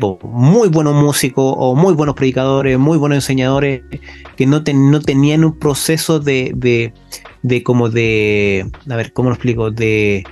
no 0.00 0.18
muy 0.24 0.68
buenos 0.68 0.94
músicos 0.94 1.54
o 1.56 1.74
muy 1.74 1.94
buenos 1.94 2.14
predicadores, 2.14 2.78
muy 2.78 2.98
buenos 2.98 3.16
enseñadores, 3.16 3.82
que 4.36 4.46
no, 4.46 4.62
no 4.74 5.00
tenían 5.00 5.44
un 5.44 5.58
proceso 5.58 6.18
de, 6.18 6.52
de, 6.54 6.92
de 7.42 7.62
como 7.62 7.88
de, 7.88 8.70
a 8.90 8.96
ver, 8.96 9.12
¿cómo 9.12 9.28
lo 9.28 9.34
explico? 9.34 9.70
De... 9.70 10.24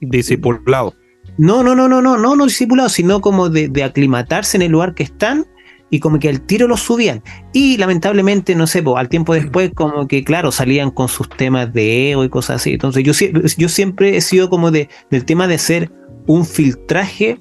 Discipulado. 0.00 0.94
No, 1.38 1.62
no, 1.62 1.74
no, 1.74 1.88
no, 1.88 2.02
no, 2.02 2.18
no, 2.18 2.36
no 2.36 2.44
discipulado, 2.44 2.88
sino 2.88 3.20
como 3.20 3.48
de, 3.48 3.68
de 3.68 3.84
aclimatarse 3.84 4.56
en 4.56 4.62
el 4.62 4.72
lugar 4.72 4.94
que 4.94 5.04
están 5.04 5.46
y 5.92 6.00
como 6.00 6.18
que 6.18 6.30
al 6.30 6.40
tiro 6.40 6.66
los 6.66 6.80
subían. 6.80 7.22
Y 7.52 7.76
lamentablemente, 7.76 8.54
no 8.54 8.66
sé, 8.66 8.82
al 8.96 9.10
tiempo 9.10 9.34
después, 9.34 9.72
como 9.74 10.08
que, 10.08 10.24
claro, 10.24 10.50
salían 10.50 10.90
con 10.90 11.06
sus 11.06 11.28
temas 11.28 11.70
de 11.74 12.12
ego 12.12 12.24
y 12.24 12.30
cosas 12.30 12.62
así. 12.62 12.72
Entonces, 12.72 13.04
yo, 13.04 13.12
yo 13.58 13.68
siempre 13.68 14.16
he 14.16 14.22
sido 14.22 14.48
como 14.48 14.70
de, 14.70 14.88
del 15.10 15.26
tema 15.26 15.46
de 15.46 15.58
ser 15.58 15.92
un 16.26 16.46
filtraje 16.46 17.38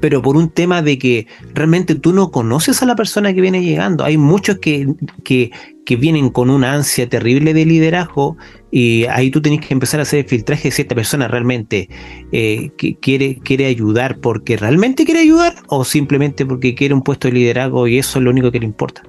pero 0.00 0.22
por 0.22 0.36
un 0.36 0.48
tema 0.48 0.82
de 0.82 0.98
que 0.98 1.26
realmente 1.52 1.94
tú 1.94 2.12
no 2.12 2.30
conoces 2.30 2.82
a 2.82 2.86
la 2.86 2.96
persona 2.96 3.34
que 3.34 3.40
viene 3.40 3.62
llegando. 3.62 4.04
Hay 4.04 4.16
muchos 4.16 4.58
que, 4.58 4.86
que, 5.24 5.50
que 5.90 5.96
vienen 5.96 6.30
con 6.30 6.50
una 6.50 6.72
ansia 6.72 7.08
terrible 7.08 7.52
de 7.52 7.66
liderazgo 7.66 8.36
y 8.70 9.06
ahí 9.06 9.28
tú 9.32 9.42
tenés 9.42 9.66
que 9.66 9.74
empezar 9.74 9.98
a 9.98 10.04
hacer 10.04 10.20
el 10.20 10.24
filtraje 10.24 10.68
de 10.68 10.70
si 10.70 10.82
esta 10.82 10.94
persona 10.94 11.26
realmente 11.26 11.88
eh, 12.30 12.70
quiere, 13.00 13.40
quiere 13.42 13.66
ayudar 13.66 14.20
porque 14.20 14.56
realmente 14.56 15.04
quiere 15.04 15.22
ayudar 15.22 15.56
o 15.66 15.84
simplemente 15.84 16.46
porque 16.46 16.76
quiere 16.76 16.94
un 16.94 17.02
puesto 17.02 17.26
de 17.26 17.34
liderazgo 17.34 17.88
y 17.88 17.98
eso 17.98 18.20
es 18.20 18.24
lo 18.24 18.30
único 18.30 18.52
que 18.52 18.60
le 18.60 18.66
importa. 18.66 19.02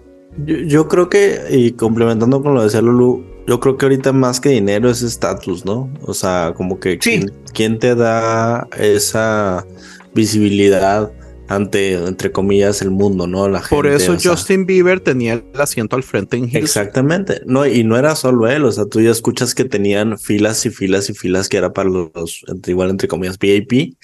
Yo, 0.47 0.87
creo 0.87 1.07
que, 1.07 1.39
y 1.51 1.73
complementando 1.73 2.41
con 2.41 2.55
lo 2.55 2.67
de 2.67 2.81
Lulu, 2.81 3.23
yo 3.45 3.59
creo 3.59 3.77
que 3.77 3.85
ahorita 3.85 4.11
más 4.11 4.39
que 4.39 4.49
dinero 4.49 4.89
es 4.89 5.03
estatus, 5.03 5.63
¿no? 5.63 5.87
O 6.01 6.15
sea, 6.15 6.55
como 6.57 6.79
que 6.79 6.97
quién 6.97 7.77
te 7.77 7.93
da 7.93 8.67
esa 8.75 9.67
visibilidad 10.15 11.11
ante, 11.51 11.93
entre 11.93 12.31
comillas, 12.31 12.81
el 12.81 12.91
mundo, 12.91 13.27
¿no? 13.27 13.49
La 13.49 13.61
Por 13.61 13.85
eso 13.85 14.15
Justin 14.21 14.65
Bieber 14.65 15.01
tenía 15.01 15.33
el 15.33 15.43
asiento 15.59 15.97
al 15.97 16.03
frente 16.03 16.37
en 16.37 16.55
Exactamente. 16.55 17.41
No, 17.45 17.65
y 17.65 17.83
no 17.83 17.97
era 17.97 18.15
solo 18.15 18.47
él, 18.47 18.63
o 18.63 18.71
sea, 18.71 18.85
tú 18.85 19.01
ya 19.01 19.11
escuchas 19.11 19.53
que 19.53 19.65
tenían 19.65 20.17
filas 20.17 20.65
y 20.65 20.69
filas 20.69 21.09
y 21.09 21.13
filas 21.13 21.49
que 21.49 21.57
era 21.57 21.73
para 21.73 21.89
los, 21.89 22.43
igual 22.65 22.89
entre 22.89 23.07
comillas, 23.07 23.37
VIP. 23.37 23.97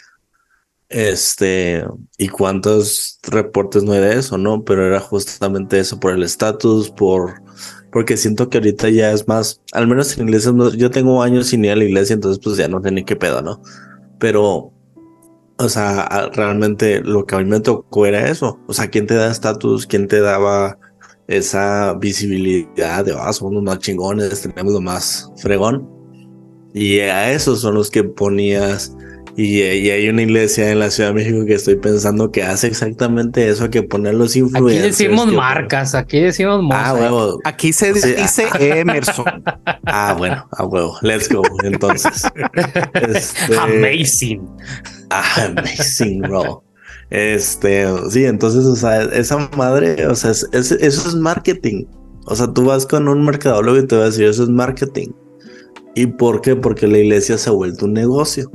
Este, 0.90 1.84
y 2.18 2.30
cuántos 2.30 3.20
reportes 3.24 3.84
no 3.84 3.94
de 3.94 4.18
eso, 4.18 4.38
¿no? 4.38 4.64
Pero 4.64 4.86
era 4.86 5.00
justamente 5.00 5.80
eso 5.80 6.00
por 6.00 6.14
el 6.14 6.24
estatus, 6.24 6.90
por, 6.90 7.42
porque 7.92 8.18
siento 8.18 8.50
que 8.50 8.58
ahorita 8.58 8.90
ya 8.90 9.12
es 9.12 9.28
más, 9.28 9.62
al 9.72 9.88
menos 9.88 10.18
en 10.18 10.28
iglesias, 10.28 10.54
yo 10.78 10.90
tengo 10.90 11.24
años 11.24 11.48
sin 11.48 11.64
ir 11.64 11.72
a 11.72 11.76
la 11.76 11.84
iglesia, 11.86 12.14
entonces 12.14 12.42
pues 12.44 12.58
ya 12.58 12.68
no 12.68 12.80
ni 12.80 13.04
qué 13.04 13.16
pedo, 13.16 13.42
¿no? 13.42 13.62
Pero 14.20 14.74
o 15.60 15.70
sea, 15.70 16.30
realmente 16.34 17.02
lo 17.02 17.26
que 17.26 17.36
a 17.36 17.40
mí 17.40 17.46
me 17.46 17.60
tocó 17.60 18.06
era 18.06 18.30
eso. 18.30 18.60
O 18.68 18.74
sea, 18.74 18.88
¿quién 18.88 19.08
te 19.08 19.16
da 19.16 19.32
estatus? 19.32 19.88
¿Quién 19.88 20.08
te 20.08 20.20
daba 20.20 20.78
esa 21.28 21.96
visibilidad 21.96 23.04
de, 23.04 23.16
ah, 23.18 23.34
somos 23.34 23.56
los 23.56 23.64
más 23.64 23.80
chingones, 23.80 24.42
tenemos 24.42 24.74
lo 24.74 24.82
más 24.82 25.32
fregón? 25.38 25.88
Y 26.74 27.00
a 27.00 27.32
esos 27.32 27.62
son 27.62 27.74
los 27.74 27.90
que 27.90 28.04
ponías. 28.04 28.96
Y, 29.36 29.62
hay 29.62 30.10
una 30.10 30.24
iglesia 30.24 30.72
en 30.72 30.80
la 30.80 30.90
Ciudad 30.90 31.10
de 31.10 31.16
México 31.16 31.46
que 31.46 31.54
estoy 31.54 31.76
pensando 31.76 32.32
que 32.32 32.42
hace 32.42 32.68
exactamente 32.68 33.48
eso, 33.48 33.70
que 33.70 33.84
poner 33.84 34.16
los 34.16 34.36
influencers. 34.36 34.80
Aquí 34.80 35.06
decimos 35.06 35.32
marcas, 35.32 35.94
aquí 35.94 36.22
decimos 36.22 36.66
Ah, 36.72 36.96
huevo. 36.96 37.40
Aquí 37.44 37.72
se 37.72 37.94
dice 37.94 38.48
Emerson. 38.60 39.44
Ah, 39.86 40.16
bueno, 40.18 40.48
a 40.52 40.66
huevo. 40.66 40.98
Let's 41.02 41.30
go. 41.30 41.44
Entonces. 41.64 42.24
Este, 43.08 43.58
Amazing. 43.58 44.42
Amazing, 45.46 46.22
bro. 46.22 46.64
Este, 47.10 47.86
sí, 48.10 48.26
entonces, 48.26 48.66
o 48.66 48.76
sea, 48.76 49.04
esa 49.04 49.50
madre, 49.56 50.08
o 50.08 50.16
sea, 50.16 50.32
eso 50.32 50.76
es 50.82 51.16
marketing. 51.16 51.86
O 52.26 52.36
sea, 52.36 52.48
tú 52.48 52.66
vas 52.66 52.86
con 52.86 53.08
un 53.08 53.24
mercadólogo 53.24 53.78
y 53.78 53.88
te 53.88 53.96
va 53.96 54.04
a 54.04 54.06
decir, 54.08 54.26
eso 54.26 54.44
es 54.44 54.50
marketing. 54.50 55.10
¿Y 55.96 56.08
por 56.08 56.42
qué? 56.42 56.56
Porque 56.56 56.88
la 56.88 56.98
iglesia 56.98 57.38
se 57.38 57.50
ha 57.50 57.54
vuelto 57.54 57.86
un 57.86 57.94
negocio. 57.94 58.52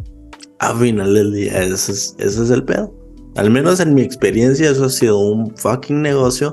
A 0.58 0.74
final 0.74 1.14
del 1.14 1.32
día, 1.32 1.62
ese 1.62 1.92
es, 1.92 2.14
ese 2.18 2.42
es 2.44 2.50
el 2.50 2.64
pedo. 2.64 2.94
Al 3.34 3.50
menos 3.50 3.80
en 3.80 3.94
mi 3.94 4.02
experiencia, 4.02 4.70
eso 4.70 4.84
ha 4.84 4.90
sido 4.90 5.18
un 5.18 5.56
fucking 5.56 6.02
negocio 6.02 6.52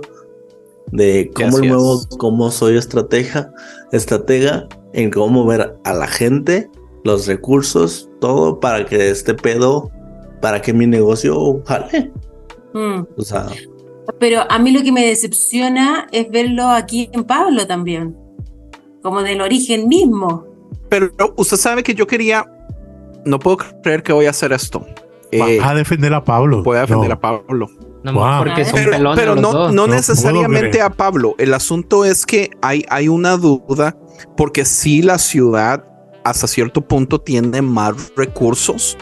de 0.91 1.29
cómo 1.35 1.59
nuevo, 1.59 2.01
cómo 2.17 2.49
soy 2.49 2.77
estratega, 2.77 3.53
estratega 3.91 4.67
en 4.93 5.11
cómo 5.11 5.45
ver 5.45 5.75
a 5.83 5.93
la 5.93 6.07
gente 6.07 6.69
los 7.03 7.27
recursos, 7.27 8.08
todo 8.19 8.59
para 8.59 8.85
que 8.85 9.09
este 9.09 9.33
pedo, 9.33 9.91
para 10.41 10.61
que 10.61 10.73
mi 10.73 10.87
negocio 10.87 11.63
jale. 11.65 12.11
Mm. 12.73 13.01
O 13.17 13.21
sea. 13.21 13.47
Pero 14.19 14.43
a 14.49 14.59
mí 14.59 14.71
lo 14.71 14.81
que 14.81 14.91
me 14.91 15.05
decepciona 15.05 16.07
es 16.11 16.29
verlo 16.31 16.69
aquí 16.69 17.09
en 17.13 17.23
Pablo 17.23 17.67
también, 17.67 18.15
como 19.01 19.21
del 19.21 19.41
origen 19.41 19.87
mismo. 19.87 20.45
Pero 20.89 21.11
usted 21.35 21.57
sabe 21.57 21.83
que 21.83 21.93
yo 21.93 22.07
quería, 22.07 22.45
no 23.25 23.39
puedo 23.39 23.57
creer 23.83 24.01
que 24.01 24.11
voy 24.11 24.25
a 24.25 24.31
hacer 24.31 24.51
esto. 24.51 24.85
Eh, 25.31 25.59
a 25.61 25.75
defender 25.75 26.13
a 26.13 26.23
Pablo. 26.23 26.63
Voy 26.63 26.77
a 26.77 26.81
defender 26.81 27.11
a 27.11 27.19
Pablo. 27.19 27.69
porque 28.39 28.65
pero, 29.15 29.35
no, 29.35 29.71
no 29.71 29.87
necesariamente 29.87 30.81
a 30.81 30.89
Pablo. 30.89 31.35
El 31.37 31.53
asunto 31.53 32.03
es 32.03 32.25
que 32.25 32.49
hay, 32.61 32.83
hay 32.89 33.07
una 33.07 33.37
duda 33.37 33.95
porque 34.35 34.65
si 34.65 35.03
la 35.03 35.19
ciudad 35.19 35.85
hasta 36.23 36.47
cierto 36.47 36.81
punto 36.81 37.19
tiene 37.19 37.61
más 37.61 38.11
recursos, 38.15 38.97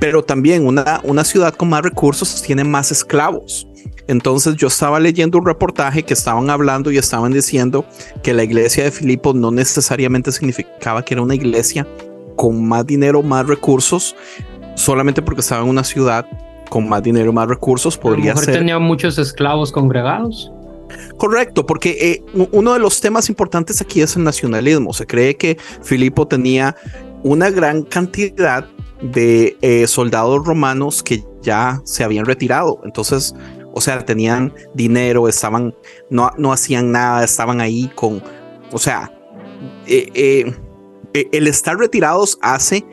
pero 0.00 0.22
también 0.22 0.66
una, 0.66 1.00
una 1.04 1.24
ciudad 1.24 1.54
con 1.54 1.68
más 1.68 1.82
recursos 1.82 2.42
tiene 2.42 2.64
más 2.64 2.90
esclavos. 2.90 3.66
Entonces 4.08 4.56
yo 4.56 4.68
estaba 4.68 4.98
leyendo 5.00 5.38
un 5.38 5.46
reportaje 5.46 6.02
que 6.02 6.14
estaban 6.14 6.50
hablando 6.50 6.90
y 6.90 6.98
estaban 6.98 7.32
diciendo 7.32 7.84
que 8.22 8.34
la 8.34 8.44
iglesia 8.44 8.84
de 8.84 8.90
Filipo 8.90 9.32
no 9.32 9.50
necesariamente 9.50 10.32
significaba 10.32 11.04
que 11.04 11.14
era 11.14 11.22
una 11.22 11.34
iglesia 11.34 11.86
con 12.36 12.66
más 12.66 12.86
dinero, 12.86 13.22
más 13.22 13.46
recursos, 13.46 14.16
solamente 14.74 15.22
porque 15.22 15.40
estaba 15.40 15.62
en 15.62 15.68
una 15.68 15.84
ciudad 15.84 16.26
con 16.68 16.88
más 16.88 17.02
dinero, 17.02 17.32
más 17.32 17.48
recursos, 17.48 17.98
podría 17.98 18.34
ser. 18.34 18.54
tenía 18.54 18.78
muchos 18.78 19.18
esclavos 19.18 19.70
congregados. 19.70 20.50
Correcto, 21.16 21.66
porque 21.66 21.90
eh, 22.00 22.24
uno 22.52 22.72
de 22.72 22.78
los 22.78 23.00
temas 23.00 23.28
importantes 23.28 23.80
aquí 23.80 24.00
es 24.00 24.16
el 24.16 24.24
nacionalismo. 24.24 24.92
Se 24.92 25.06
cree 25.06 25.36
que 25.36 25.58
Filipo 25.82 26.26
tenía 26.26 26.76
una 27.22 27.50
gran 27.50 27.82
cantidad 27.82 28.66
de 29.00 29.56
eh, 29.62 29.86
soldados 29.86 30.44
romanos 30.44 31.02
que 31.02 31.24
ya 31.42 31.80
se 31.84 32.04
habían 32.04 32.24
retirado. 32.24 32.80
Entonces, 32.84 33.34
o 33.72 33.80
sea, 33.80 34.04
tenían 34.04 34.52
dinero, 34.74 35.28
estaban, 35.28 35.74
no, 36.10 36.30
no 36.38 36.52
hacían 36.52 36.92
nada, 36.92 37.24
estaban 37.24 37.60
ahí 37.60 37.90
con, 37.94 38.22
o 38.70 38.78
sea, 38.78 39.12
eh, 39.86 40.54
el 41.14 41.46
estar 41.46 41.76
retirados 41.76 42.38
hace 42.42 42.84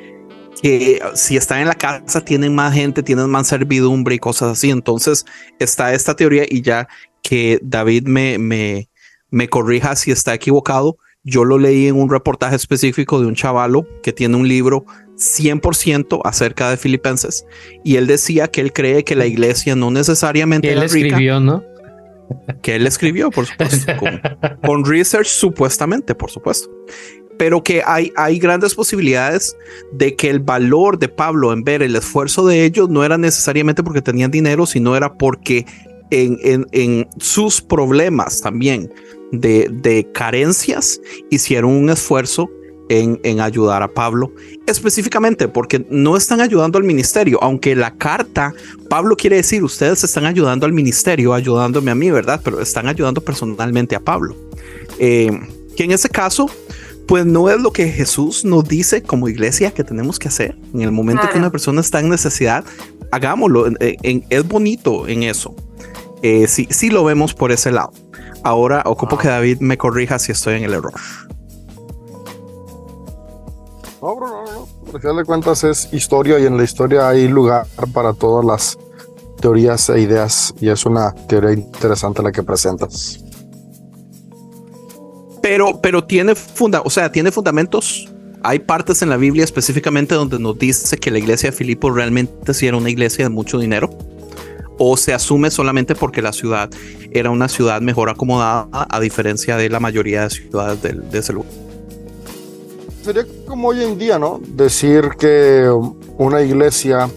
que 0.61 1.01
si 1.15 1.37
están 1.37 1.59
en 1.61 1.67
la 1.67 1.75
casa 1.75 2.21
tienen 2.21 2.53
más 2.53 2.73
gente, 2.73 3.03
tienen 3.03 3.29
más 3.29 3.47
servidumbre 3.47 4.15
y 4.15 4.19
cosas 4.19 4.51
así. 4.51 4.69
Entonces 4.69 5.25
está 5.59 5.93
esta 5.93 6.15
teoría 6.15 6.45
y 6.47 6.61
ya 6.61 6.87
que 7.21 7.59
David 7.61 8.07
me, 8.07 8.37
me, 8.37 8.89
me 9.29 9.47
corrija 9.47 9.95
si 9.95 10.11
está 10.11 10.33
equivocado. 10.33 10.97
Yo 11.23 11.43
lo 11.43 11.57
leí 11.57 11.87
en 11.87 11.95
un 11.95 12.09
reportaje 12.09 12.55
específico 12.55 13.19
de 13.19 13.27
un 13.27 13.35
chavalo 13.35 13.85
que 14.01 14.13
tiene 14.13 14.37
un 14.37 14.47
libro 14.47 14.85
100% 15.17 16.21
acerca 16.23 16.69
de 16.69 16.77
Filipenses 16.77 17.45
y 17.83 17.97
él 17.97 18.07
decía 18.07 18.47
que 18.47 18.61
él 18.61 18.71
cree 18.71 19.03
que 19.03 19.15
la 19.15 19.25
iglesia 19.25 19.75
no 19.75 19.91
necesariamente 19.91 20.69
que 20.69 20.73
él 20.73 20.83
escribió, 20.83 21.39
¿no? 21.41 21.63
Que 22.61 22.75
él 22.75 22.87
escribió, 22.87 23.31
por 23.31 23.45
supuesto, 23.45 23.91
con 24.65 24.85
research 24.85 25.27
supuestamente, 25.27 26.15
por 26.15 26.31
supuesto 26.31 26.69
pero 27.39 27.63
que 27.63 27.81
hay, 27.85 28.11
hay 28.17 28.37
grandes 28.37 28.75
posibilidades 28.75 29.55
de 29.93 30.17
que 30.17 30.29
el 30.29 30.39
valor 30.39 30.99
de 30.99 31.07
Pablo 31.07 31.53
en 31.53 31.63
ver 31.63 31.81
el 31.81 31.95
esfuerzo 31.95 32.45
de 32.45 32.65
ellos 32.65 32.89
no 32.89 33.05
era 33.05 33.17
necesariamente 33.17 33.81
porque 33.81 34.01
tenían 34.01 34.29
dinero, 34.29 34.65
sino 34.65 34.97
era 34.97 35.13
porque 35.13 35.65
en, 36.11 36.37
en, 36.43 36.67
en 36.71 37.07
sus 37.19 37.61
problemas 37.61 38.41
también 38.41 38.91
de, 39.31 39.69
de, 39.71 40.07
carencias 40.11 40.99
hicieron 41.29 41.71
un 41.71 41.89
esfuerzo 41.89 42.49
en, 42.89 43.19
en, 43.23 43.39
ayudar 43.39 43.83
a 43.83 43.87
Pablo, 43.87 44.33
específicamente 44.65 45.47
porque 45.47 45.85
no 45.89 46.17
están 46.17 46.41
ayudando 46.41 46.79
al 46.79 46.83
ministerio, 46.83 47.37
aunque 47.43 47.75
la 47.75 47.93
carta, 47.95 48.53
Pablo 48.89 49.15
quiere 49.15 49.35
decir, 49.35 49.63
ustedes 49.63 50.03
están 50.03 50.25
ayudando 50.25 50.65
al 50.65 50.73
ministerio, 50.73 51.33
ayudándome 51.33 51.91
a 51.91 51.95
mí, 51.95 52.09
¿verdad? 52.09 52.41
Pero 52.43 52.59
están 52.59 52.87
ayudando 52.87 53.21
personalmente 53.21 53.95
a 53.95 53.99
Pablo. 53.99 54.35
Eh, 54.97 55.29
que 55.77 55.83
en 55.83 55.91
ese 55.91 56.09
caso, 56.09 56.49
pues 57.07 57.25
no 57.25 57.49
es 57.49 57.61
lo 57.61 57.71
que 57.71 57.89
Jesús 57.89 58.43
nos 58.43 58.67
dice 58.67 59.03
como 59.03 59.29
iglesia 59.29 59.71
que 59.71 59.83
tenemos 59.83 60.17
que 60.17 60.27
hacer. 60.27 60.57
En 60.73 60.81
el 60.81 60.91
momento 60.91 61.29
que 61.31 61.37
una 61.37 61.51
persona 61.51 61.81
está 61.81 61.99
en 61.99 62.09
necesidad, 62.09 62.65
hagámoslo. 63.11 63.67
es 63.69 64.47
bonito 64.47 65.07
en 65.07 65.23
eso. 65.23 65.55
Eh, 66.21 66.47
sí, 66.47 66.67
sí 66.69 66.89
lo 66.89 67.03
vemos 67.03 67.33
por 67.33 67.51
ese 67.51 67.71
lado. 67.71 67.91
Ahora 68.43 68.83
ocupo 68.85 69.17
que 69.17 69.27
David 69.27 69.59
me 69.59 69.77
corrija 69.77 70.19
si 70.19 70.31
estoy 70.31 70.55
en 70.55 70.63
el 70.63 70.73
error. 70.73 70.93
No, 74.01 74.15
bro, 74.15 74.27
no, 74.27 74.43
no. 74.45 74.67
Por 74.91 75.01
final 75.01 75.17
de 75.17 75.25
cuentas 75.25 75.63
es 75.63 75.89
historia 75.91 76.39
y 76.39 76.45
en 76.45 76.57
la 76.57 76.63
historia 76.63 77.09
hay 77.09 77.27
lugar 77.27 77.67
para 77.93 78.13
todas 78.13 78.45
las 78.45 78.77
teorías 79.41 79.89
e 79.89 80.01
ideas 80.01 80.53
y 80.59 80.69
es 80.69 80.85
una 80.85 81.13
teoría 81.27 81.51
interesante 81.51 82.21
la 82.21 82.31
que 82.31 82.43
presentas 82.43 83.23
pero, 85.49 85.81
pero 85.81 86.03
tiene 86.03 86.35
funda, 86.35 86.81
o 86.85 86.89
sea, 86.89 87.11
tiene 87.11 87.31
fundamentos. 87.31 88.07
Hay 88.43 88.59
partes 88.59 89.01
en 89.01 89.09
la 89.09 89.17
Biblia 89.17 89.43
específicamente 89.43 90.15
donde 90.15 90.39
nos 90.39 90.57
dice 90.57 90.97
que 90.97 91.11
la 91.11 91.17
iglesia 91.17 91.51
de 91.51 91.57
Filipo 91.57 91.89
realmente 91.91 92.53
sí 92.53 92.67
era 92.67 92.77
una 92.77 92.89
iglesia 92.89 93.25
de 93.25 93.29
mucho 93.29 93.59
dinero. 93.59 93.89
O 94.79 94.97
se 94.97 95.13
asume 95.13 95.51
solamente 95.51 95.93
porque 95.93 96.21
la 96.21 96.33
ciudad 96.33 96.69
era 97.11 97.29
una 97.29 97.47
ciudad 97.47 97.81
mejor 97.81 98.09
acomodada, 98.09 98.67
a 98.71 98.99
diferencia 98.99 99.55
de 99.57 99.69
la 99.69 99.79
mayoría 99.79 100.23
de 100.23 100.29
ciudades 100.31 100.81
de, 100.81 101.19
ese 101.19 101.33
lugar. 101.33 101.51
Sería 103.03 103.25
como 103.45 103.67
hoy 103.67 103.83
en 103.83 103.97
día, 103.97 104.17
¿no? 104.17 104.39
Decir 104.55 105.11
que 105.19 105.69
una 106.17 106.41
iglesia 106.41 107.09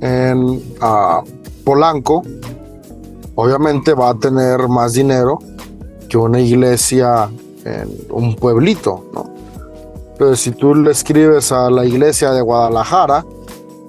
en 0.00 0.62
ah, 0.80 1.22
Polanco 1.64 2.22
obviamente 3.34 3.94
va 3.94 4.10
a 4.10 4.14
tener 4.14 4.68
más 4.68 4.94
dinero 4.94 5.38
que 6.08 6.18
una 6.18 6.40
iglesia 6.40 7.30
en 7.64 7.88
un 8.10 8.34
pueblito, 8.34 9.04
¿no? 9.14 9.34
Pero 10.18 10.34
si 10.34 10.52
tú 10.52 10.74
le 10.74 10.92
escribes 10.92 11.52
a 11.52 11.70
la 11.70 11.84
iglesia 11.84 12.30
de 12.30 12.40
Guadalajara, 12.40 13.24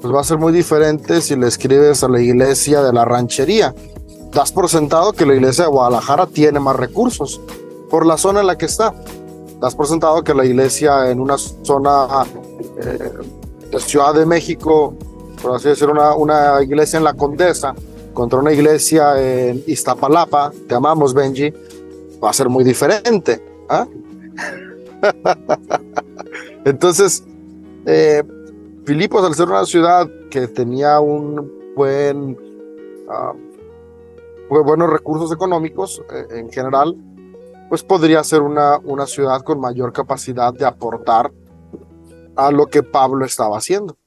pues 0.01 0.13
va 0.13 0.21
a 0.21 0.23
ser 0.23 0.37
muy 0.37 0.53
diferente 0.53 1.21
si 1.21 1.35
le 1.35 1.47
escribes 1.47 2.03
a 2.03 2.07
la 2.07 2.21
iglesia 2.21 2.81
de 2.81 2.93
la 2.93 3.05
ranchería. 3.05 3.73
Das 4.31 4.51
por 4.51 4.69
sentado 4.69 5.13
que 5.13 5.25
la 5.25 5.33
iglesia 5.35 5.65
de 5.65 5.71
Guadalajara 5.71 6.27
tiene 6.27 6.59
más 6.59 6.75
recursos 6.75 7.41
por 7.89 8.05
la 8.05 8.17
zona 8.17 8.41
en 8.41 8.47
la 8.47 8.57
que 8.57 8.65
está. 8.65 8.93
Das 9.59 9.75
por 9.75 9.87
sentado 9.87 10.23
que 10.23 10.33
la 10.33 10.45
iglesia 10.45 11.09
en 11.09 11.19
una 11.19 11.37
zona 11.37 12.25
eh, 12.79 13.11
de 13.71 13.79
Ciudad 13.79 14.13
de 14.13 14.25
México, 14.25 14.93
por 15.41 15.55
así 15.55 15.69
decir, 15.69 15.89
una, 15.89 16.13
una 16.13 16.61
iglesia 16.61 16.97
en 16.97 17.03
la 17.03 17.13
Condesa, 17.13 17.73
contra 18.13 18.39
una 18.39 18.51
iglesia 18.51 19.19
en 19.21 19.63
Iztapalapa, 19.65 20.51
te 20.67 20.75
amamos 20.75 21.13
Benji, 21.13 21.53
va 22.23 22.29
a 22.29 22.33
ser 22.33 22.49
muy 22.49 22.63
diferente. 22.63 23.43
¿Ah? 23.69 23.87
Entonces, 26.65 27.23
eh, 27.85 28.23
Filipos, 28.87 29.21
al 29.25 29.35
ser 29.35 29.49
una 29.49 29.65
ciudad 29.65 30.09
que 30.31 30.47
tenía 30.47 31.01
un 31.01 31.73
buen, 31.75 32.37
uh, 33.09 34.63
buenos 34.63 34.89
recursos 34.89 35.29
económicos 35.33 36.01
eh, 36.09 36.39
en 36.39 36.49
general, 36.49 36.95
pues 37.67 37.83
podría 37.83 38.23
ser 38.23 38.41
una, 38.41 38.77
una 38.77 39.05
ciudad 39.05 39.41
con 39.41 39.59
mayor 39.59 39.91
capacidad 39.91 40.53
de 40.53 40.63
aportar 40.63 41.33
a 42.37 42.49
lo 42.49 42.67
que 42.67 42.81
Pablo 42.81 43.25
estaba 43.25 43.57
haciendo. 43.57 43.97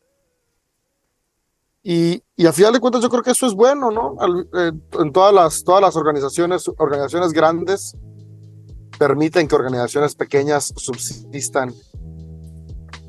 Y, 1.82 2.22
y 2.34 2.46
a 2.46 2.52
final 2.54 2.72
de 2.72 2.80
cuentas 2.80 3.02
yo 3.02 3.10
creo 3.10 3.22
que 3.22 3.32
eso 3.32 3.46
es 3.46 3.52
bueno, 3.52 3.90
¿no? 3.90 4.16
Eh, 4.58 4.72
en 4.98 5.12
todas 5.12 5.34
las, 5.34 5.62
todas 5.62 5.82
las 5.82 5.94
organizaciones, 5.94 6.70
organizaciones 6.78 7.34
grandes, 7.34 7.94
permiten 8.98 9.46
que 9.46 9.56
organizaciones 9.56 10.14
pequeñas 10.14 10.72
subsistan 10.74 11.74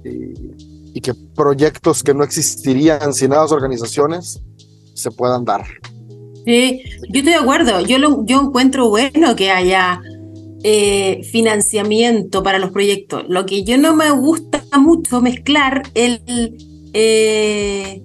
y, 0.03 0.70
que 1.00 1.14
proyectos 1.14 2.04
que 2.04 2.14
no 2.14 2.24
existirían 2.24 3.14
sin 3.14 3.32
esas 3.32 3.52
organizaciones 3.52 4.42
se 4.94 5.12
puedan 5.12 5.46
dar. 5.46 5.66
Sí, 6.46 6.82
yo 7.10 7.20
estoy 7.20 7.34
de 7.34 7.36
acuerdo. 7.36 7.80
Yo, 7.82 7.98
lo, 7.98 8.26
yo 8.26 8.42
encuentro 8.42 8.89
bueno 8.89 9.36
que 9.36 9.52
haya 9.52 10.02
eh, 10.64 11.22
financiamiento 11.32 12.44
para 12.44 12.60
los 12.60 12.72
proyectos. 12.72 13.24
Lo 13.30 13.46
que 13.46 13.64
yo 13.64 13.78
no 13.78 13.96
me 13.96 14.12
gusta 14.12 14.64
mucho 14.78 15.22
mezclar 15.22 15.84
el, 15.94 16.22
eh, 16.94 18.04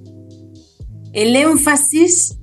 el 1.12 1.34
énfasis 1.34 2.38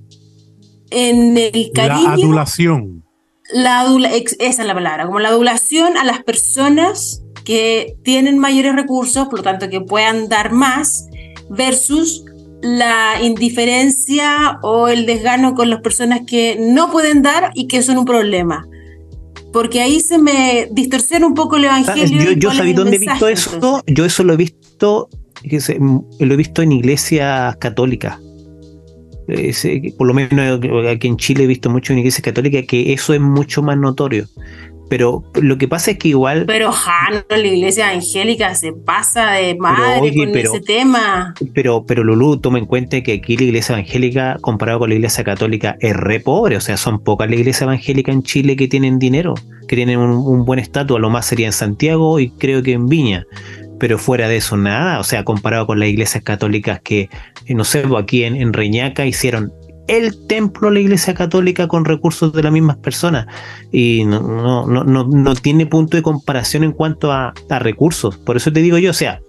en 0.89 1.37
el 1.37 1.71
cariño. 1.73 2.03
La 2.07 2.13
adulación 2.13 3.03
la 3.51 3.85
esa 4.15 4.61
es 4.61 4.67
la 4.67 4.73
palabra, 4.73 5.05
como 5.05 5.19
la 5.19 5.29
adulación 5.29 5.97
a 5.97 6.03
las 6.03 6.23
personas 6.23 7.22
que 7.45 7.95
tienen 8.03 8.39
mayores 8.39 8.75
recursos, 8.75 9.27
por 9.27 9.39
lo 9.39 9.43
tanto 9.43 9.69
que 9.69 9.81
puedan 9.81 10.29
dar 10.29 10.51
más, 10.51 11.07
versus 11.49 12.25
la 12.61 13.21
indiferencia 13.21 14.59
o 14.61 14.87
el 14.87 15.05
desgano 15.05 15.53
con 15.53 15.69
las 15.69 15.81
personas 15.81 16.21
que 16.25 16.57
no 16.59 16.91
pueden 16.91 17.21
dar 17.21 17.51
y 17.55 17.67
que 17.67 17.81
son 17.81 17.97
un 17.97 18.05
problema. 18.05 18.65
Porque 19.51 19.81
ahí 19.81 19.99
se 19.99 20.17
me 20.17 20.67
distorsiona 20.71 21.27
un 21.27 21.33
poco 21.33 21.57
el 21.57 21.65
evangelio. 21.65 22.23
Yo, 22.23 22.31
yo 22.31 22.53
sabía 22.53 22.73
dónde 22.73 22.95
he 22.95 22.99
visto 22.99 23.27
eso. 23.27 23.83
Yo 23.85 24.05
eso 24.05 24.23
lo 24.23 24.33
he 24.33 24.37
visto, 24.37 25.09
lo 26.19 26.33
he 26.33 26.37
visto 26.37 26.61
en 26.61 26.71
iglesias 26.71 27.55
católicas 27.57 28.19
por 29.97 30.07
lo 30.07 30.13
menos 30.13 30.59
aquí 30.87 31.07
en 31.07 31.17
Chile 31.17 31.45
he 31.45 31.47
visto 31.47 31.69
mucho 31.69 31.93
en 31.93 31.99
iglesia 31.99 32.21
católica 32.21 32.61
que 32.63 32.93
eso 32.93 33.13
es 33.13 33.21
mucho 33.21 33.61
más 33.61 33.77
notorio. 33.77 34.27
Pero 34.89 35.23
lo 35.41 35.57
que 35.57 35.67
pasa 35.67 35.91
es 35.91 35.97
que 35.97 36.09
igual. 36.09 36.45
Pero 36.45 36.71
Jano, 36.71 37.23
la 37.29 37.37
iglesia 37.37 37.91
evangélica 37.91 38.53
se 38.55 38.73
pasa 38.73 39.31
de 39.31 39.55
madre 39.55 40.13
con 40.15 40.35
ese 40.35 40.59
tema. 40.59 41.33
Pero, 41.53 41.85
pero 41.85 42.03
Lulú, 42.03 42.37
toma 42.37 42.59
en 42.59 42.65
cuenta 42.65 43.01
que 43.01 43.13
aquí 43.13 43.37
la 43.37 43.43
iglesia 43.45 43.73
evangélica, 43.73 44.37
comparado 44.41 44.79
con 44.79 44.89
la 44.89 44.95
iglesia 44.95 45.23
católica, 45.23 45.77
es 45.79 45.95
re 45.95 46.19
pobre. 46.19 46.57
O 46.57 46.61
sea, 46.61 46.77
son 46.77 47.03
pocas 47.03 47.29
las 47.29 47.39
iglesias 47.39 47.63
evangélicas 47.63 48.13
en 48.13 48.23
Chile 48.23 48.55
que 48.55 48.67
tienen 48.67 48.99
dinero, 48.99 49.33
que 49.67 49.75
tienen 49.75 49.99
un, 49.99 50.11
un 50.11 50.45
buen 50.45 50.59
estatus. 50.59 50.97
A 50.97 50.99
lo 50.99 51.09
más 51.09 51.25
sería 51.25 51.47
en 51.47 51.53
Santiago 51.53 52.19
y 52.19 52.29
creo 52.29 52.61
que 52.61 52.73
en 52.73 52.87
Viña 52.87 53.25
pero 53.83 53.97
fuera 53.97 54.29
de 54.29 54.37
eso 54.37 54.55
nada, 54.55 54.97
o 54.99 55.03
sea, 55.03 55.25
comparado 55.25 55.67
con 55.67 55.77
las 55.77 55.89
iglesias 55.89 56.23
católicas 56.23 56.79
que, 56.81 57.09
no 57.49 57.65
sé, 57.65 57.81
pues, 57.81 58.01
aquí 58.01 58.23
en, 58.23 58.53
Reñaca 58.53 59.05
hicieron 59.05 59.51
el 59.87 60.27
templo 60.27 60.69
de 60.69 60.75
la 60.75 60.79
Iglesia 60.81 61.13
Católica 61.13 61.67
con 61.67 61.85
recursos 61.85 62.33
de 62.33 62.43
las 62.43 62.51
mismas 62.51 62.77
personas. 62.77 63.27
Y 63.71 64.05
no, 64.05 64.65
no, 64.67 64.83
no, 64.83 65.03
no, 65.03 65.35
tiene 65.35 65.65
punto 65.65 65.97
de 65.97 66.03
comparación 66.03 66.63
en 66.63 66.71
cuanto 66.71 67.11
a, 67.11 67.33
a 67.49 67.59
recursos. 67.59 68.17
Por 68.17 68.37
eso 68.37 68.51
te 68.51 68.61
digo 68.61 68.77
yo, 68.77 68.91
o 68.91 68.93
sea, 68.93 69.19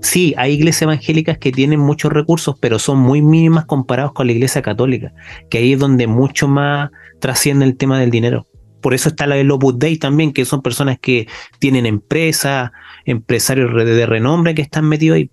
sí, 0.00 0.34
hay 0.36 0.54
iglesias 0.54 0.82
evangélicas 0.82 1.38
que 1.38 1.52
tienen 1.52 1.80
muchos 1.80 2.12
recursos, 2.12 2.56
pero 2.60 2.78
son 2.78 2.98
muy 2.98 3.22
mínimas 3.22 3.66
comparados 3.66 4.12
con 4.12 4.26
la 4.26 4.32
iglesia 4.32 4.62
católica, 4.62 5.12
que 5.50 5.58
ahí 5.58 5.74
es 5.74 5.78
donde 5.78 6.06
mucho 6.06 6.48
más 6.48 6.90
trasciende 7.20 7.64
el 7.66 7.76
tema 7.76 8.00
del 8.00 8.10
dinero. 8.10 8.46
Por 8.80 8.94
eso 8.94 9.10
está 9.10 9.26
la 9.26 9.36
del 9.36 9.50
Opus 9.50 9.78
Dei 9.78 9.98
también, 9.98 10.32
que 10.32 10.46
son 10.46 10.62
personas 10.62 10.98
que 10.98 11.28
tienen 11.58 11.84
empresas, 11.84 12.70
empresarios 13.04 13.74
de 13.74 14.06
renombre 14.06 14.54
que 14.54 14.62
están 14.62 14.88
metidos 14.88 15.16
ahí. 15.16 15.30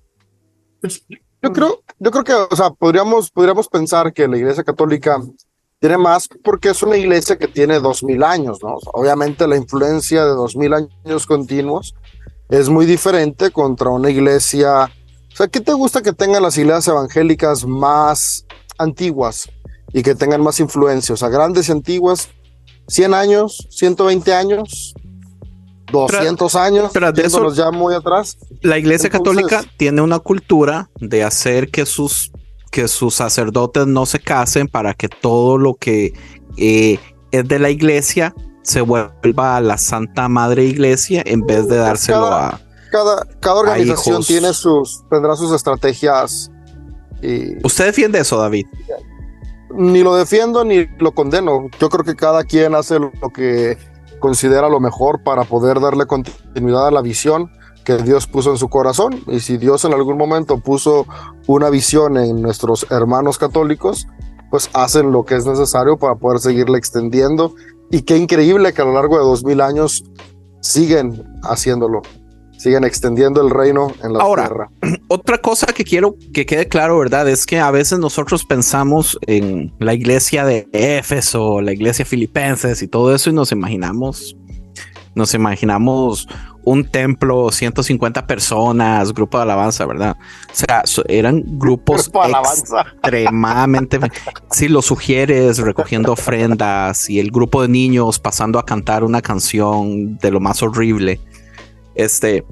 Yo 1.42 1.54
creo, 1.54 1.82
yo 2.00 2.12
creo 2.12 2.24
que, 2.24 2.34
o 2.34 2.56
sea, 2.56 2.72
podríamos, 2.72 3.30
podríamos 3.30 3.68
pensar 3.68 4.12
que 4.14 4.28
la 4.28 4.38
Iglesia 4.38 4.64
Católica 4.64 5.22
tiene 5.80 5.98
más 5.98 6.28
porque 6.44 6.70
es 6.70 6.82
una 6.82 6.98
iglesia 6.98 7.38
que 7.38 7.48
tiene 7.48 7.80
dos 7.80 8.04
mil 8.04 8.24
años, 8.24 8.60
¿no? 8.64 8.78
obviamente 8.94 9.48
la 9.48 9.58
influencia 9.58 10.26
de 10.26 10.32
dos 10.32 10.56
mil 10.56 10.74
años 10.74 11.28
continuos 11.28 11.94
es 12.50 12.70
muy 12.70 12.86
diferente 12.86 13.52
contra 13.52 13.90
una 13.90 14.10
iglesia. 14.10 14.86
O 14.86 15.36
sea, 15.36 15.48
¿qué 15.48 15.60
te 15.60 15.74
gusta 15.74 16.02
que 16.02 16.14
tengan 16.14 16.42
las 16.42 16.58
iglesias 16.58 16.88
evangélicas 16.88 17.66
más 17.66 18.46
antiguas 18.78 19.50
y 19.94 20.02
que 20.02 20.16
tengan 20.16 20.42
más 20.42 20.60
influencia? 20.60 21.14
O 21.14 21.18
sea, 21.18 21.30
grandes 21.30 21.70
y 21.70 21.74
antiguas, 21.74 22.30
100 22.88 23.14
años, 23.14 23.68
120 23.70 24.34
años, 24.34 24.96
200 25.92 26.56
años, 26.56 26.92
pero 26.94 27.12
de 27.12 27.24
eso, 27.24 27.54
ya 27.54 27.72
muy 27.72 27.96
atrás. 27.96 28.38
La 28.62 28.78
iglesia 28.78 29.10
católica 29.10 29.64
tiene 29.78 30.02
una 30.02 30.20
cultura 30.20 30.90
de 31.00 31.24
hacer 31.24 31.70
que 31.70 31.86
sus, 31.86 32.32
que 32.72 32.88
sus 32.88 33.16
sacerdotes 33.16 33.88
no 33.88 34.06
se 34.06 34.20
casen 34.20 34.68
para 34.68 34.94
que 34.94 35.08
todo 35.08 35.58
lo 35.58 35.76
que 35.76 36.14
eh, 36.58 37.00
es 37.32 37.48
de 37.48 37.60
la 37.60 37.70
iglesia 37.70 38.34
se 38.64 38.82
vuelva 38.82 39.56
a 39.56 39.62
la 39.62 39.78
Santa 39.78 40.28
Madre 40.28 40.66
Iglesia 40.66 41.24
en 41.26 41.46
vez 41.46 41.68
de 41.68 41.78
dárselo 41.78 42.28
a. 42.28 42.60
Cada, 42.92 43.26
cada 43.40 43.60
organización 43.60 44.24
tiene 44.24 44.54
sus, 44.54 45.04
tendrá 45.10 45.36
sus 45.36 45.54
estrategias. 45.54 46.52
Y, 47.22 47.66
¿Usted 47.66 47.86
defiende 47.86 48.20
eso, 48.20 48.38
David? 48.38 48.66
Ni 49.72 50.04
lo 50.04 50.16
defiendo 50.16 50.64
ni 50.64 50.88
lo 51.00 51.14
condeno. 51.14 51.68
Yo 51.80 51.90
creo 51.90 52.04
que 52.06 52.16
cada 52.16 52.44
quien 52.44 52.76
hace 52.76 53.00
lo 53.00 53.12
que 53.34 53.78
considera 54.20 54.70
lo 54.70 54.80
mejor 54.80 55.24
para 55.24 55.44
poder 55.44 55.80
darle 55.80 56.06
continuidad 56.06 56.88
a 56.88 56.92
la 56.92 57.02
visión 57.02 57.52
que 57.84 57.98
Dios 57.98 58.28
puso 58.28 58.52
en 58.52 58.58
su 58.58 58.70
corazón. 58.70 59.24
Y 59.28 59.40
si 59.40 59.58
Dios 59.58 59.86
en 59.86 59.94
algún 59.94 60.18
momento 60.18 60.60
puso 60.60 61.06
una 61.48 61.70
visión 61.70 62.18
en 62.18 62.42
nuestros 62.42 62.86
hermanos 62.92 63.38
católicos, 63.38 64.08
pues 64.50 64.70
hacen 64.74 65.12
lo 65.12 65.26
que 65.26 65.36
es 65.36 65.46
necesario 65.46 65.98
para 65.98 66.16
poder 66.16 66.40
seguirle 66.40 66.78
extendiendo 66.78 67.54
y 67.90 68.02
qué 68.02 68.18
increíble 68.18 68.74
que 68.74 68.82
a 68.82 68.86
lo 68.86 68.94
largo 68.94 69.18
de 69.18 69.24
dos 69.24 69.44
mil 69.44 69.62
años 69.62 70.04
siguen 70.62 71.24
haciéndolo, 71.44 72.02
siguen 72.68 72.84
extendiendo 72.84 73.42
el 73.42 73.50
reino 73.50 73.94
en 74.04 74.12
la 74.12 74.20
Ahora, 74.20 74.48
tierra. 74.48 74.70
Otra 75.08 75.38
cosa 75.38 75.68
que 75.68 75.86
quiero 75.86 76.16
que 76.34 76.46
quede 76.46 76.68
claro, 76.68 77.00
¿verdad? 77.00 77.30
Es 77.30 77.46
que 77.46 77.60
a 77.60 77.72
veces 77.72 77.98
nosotros 77.98 78.44
pensamos 78.44 79.18
en 79.26 79.74
la 79.80 79.94
iglesia 79.94 80.44
de 80.44 80.68
Éfeso, 80.74 81.62
la 81.62 81.72
iglesia 81.72 82.04
filipenses 82.04 82.82
y 82.82 82.90
todo 82.90 83.16
eso 83.16 83.30
y 83.30 83.34
nos 83.34 83.54
imaginamos, 83.54 84.36
nos 85.16 85.34
imaginamos 85.34 86.28
un 86.66 86.84
templo, 86.84 87.50
150 87.50 88.28
personas, 88.28 89.14
grupo 89.14 89.38
de 89.38 89.44
alabanza, 89.44 89.86
¿verdad? 89.86 90.18
O 90.52 90.54
sea, 90.54 90.84
eran 91.08 91.42
grupos 91.58 92.12
extremadamente... 92.12 94.02
si 94.52 94.68
lo 94.68 94.82
sugieres 94.82 95.60
recogiendo 95.60 96.12
ofrendas 96.12 97.10
y 97.10 97.22
el 97.22 97.32
grupo 97.32 97.62
de 97.62 97.70
niños 97.70 98.20
pasando 98.20 98.60
a 98.60 98.66
cantar 98.66 99.06
una 99.06 99.22
canción 99.22 100.18
de 100.18 100.30
lo 100.30 100.42
más 100.42 100.62
horrible. 100.62 101.22
Este... 101.98 102.46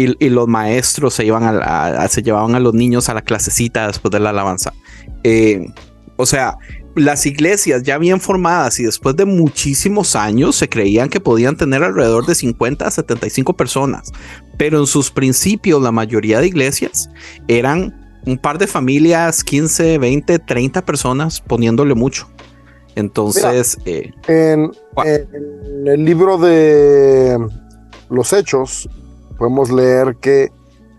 Y, 0.00 0.28
los 0.28 0.46
maestros 0.46 1.14
se, 1.14 1.24
llevan 1.24 1.42
a, 1.60 2.06
se 2.06 2.22
llevaban 2.22 2.54
a 2.54 2.60
los 2.60 2.72
niños 2.72 3.08
a 3.08 3.14
la 3.14 3.22
clasecita 3.22 3.88
después 3.88 4.12
de 4.12 4.20
la 4.20 4.30
alabanza. 4.30 4.72
Eh, 5.24 5.66
o 6.14 6.24
sea, 6.24 6.56
las 6.94 7.26
iglesias 7.26 7.82
ya 7.82 7.98
bien 7.98 8.20
formadas 8.20 8.78
y 8.80 8.84
después 8.84 9.16
de 9.16 9.24
muchísimos 9.24 10.16
años 10.16 10.56
se 10.56 10.68
creían 10.68 11.08
que 11.08 11.20
podían 11.20 11.56
tener 11.56 11.82
alrededor 11.82 12.26
de 12.26 12.34
50 12.34 12.86
a 12.86 12.90
75 12.90 13.56
personas, 13.56 14.12
pero 14.56 14.78
en 14.80 14.86
sus 14.86 15.10
principios 15.10 15.82
la 15.82 15.92
mayoría 15.92 16.40
de 16.40 16.48
iglesias 16.48 17.10
eran 17.46 17.94
un 18.26 18.36
par 18.36 18.58
de 18.58 18.66
familias, 18.66 19.44
15, 19.44 19.98
20, 19.98 20.38
30 20.40 20.84
personas 20.84 21.40
poniéndole 21.40 21.94
mucho. 21.94 22.28
Entonces, 22.94 23.78
eh, 23.84 24.10
en, 24.26 24.72
el 25.86 26.04
libro 26.04 26.36
de 26.36 27.38
los 28.10 28.32
Hechos 28.32 28.88
podemos 29.38 29.70
leer 29.70 30.16
que 30.16 30.50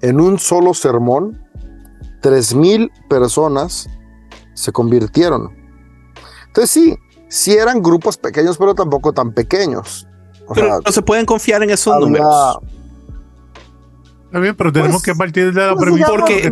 en 0.01 0.21
un 0.21 0.39
solo 0.39 0.73
sermón, 0.73 1.41
3.000 2.21 2.89
personas 3.09 3.89
se 4.53 4.71
convirtieron. 4.71 5.55
Entonces 6.47 6.69
sí, 6.69 6.97
sí 7.27 7.53
eran 7.53 7.81
grupos 7.81 8.17
pequeños, 8.17 8.57
pero 8.57 8.73
tampoco 8.75 9.13
tan 9.13 9.33
pequeños. 9.33 10.07
pero 10.53 10.81
no 10.85 10.91
se 10.91 11.01
pueden 11.01 11.25
confiar 11.25 11.63
en 11.63 11.69
esos 11.71 11.99
números. 11.99 12.59
Está 14.25 14.39
bien, 14.39 14.55
pero 14.55 14.71
tenemos 14.71 15.01
pues, 15.01 15.03
que 15.05 15.15
partir 15.15 15.53
de 15.53 15.65
la 15.65 15.73
pues, 15.73 15.85
premisa 15.85 16.07
porque, 16.07 16.51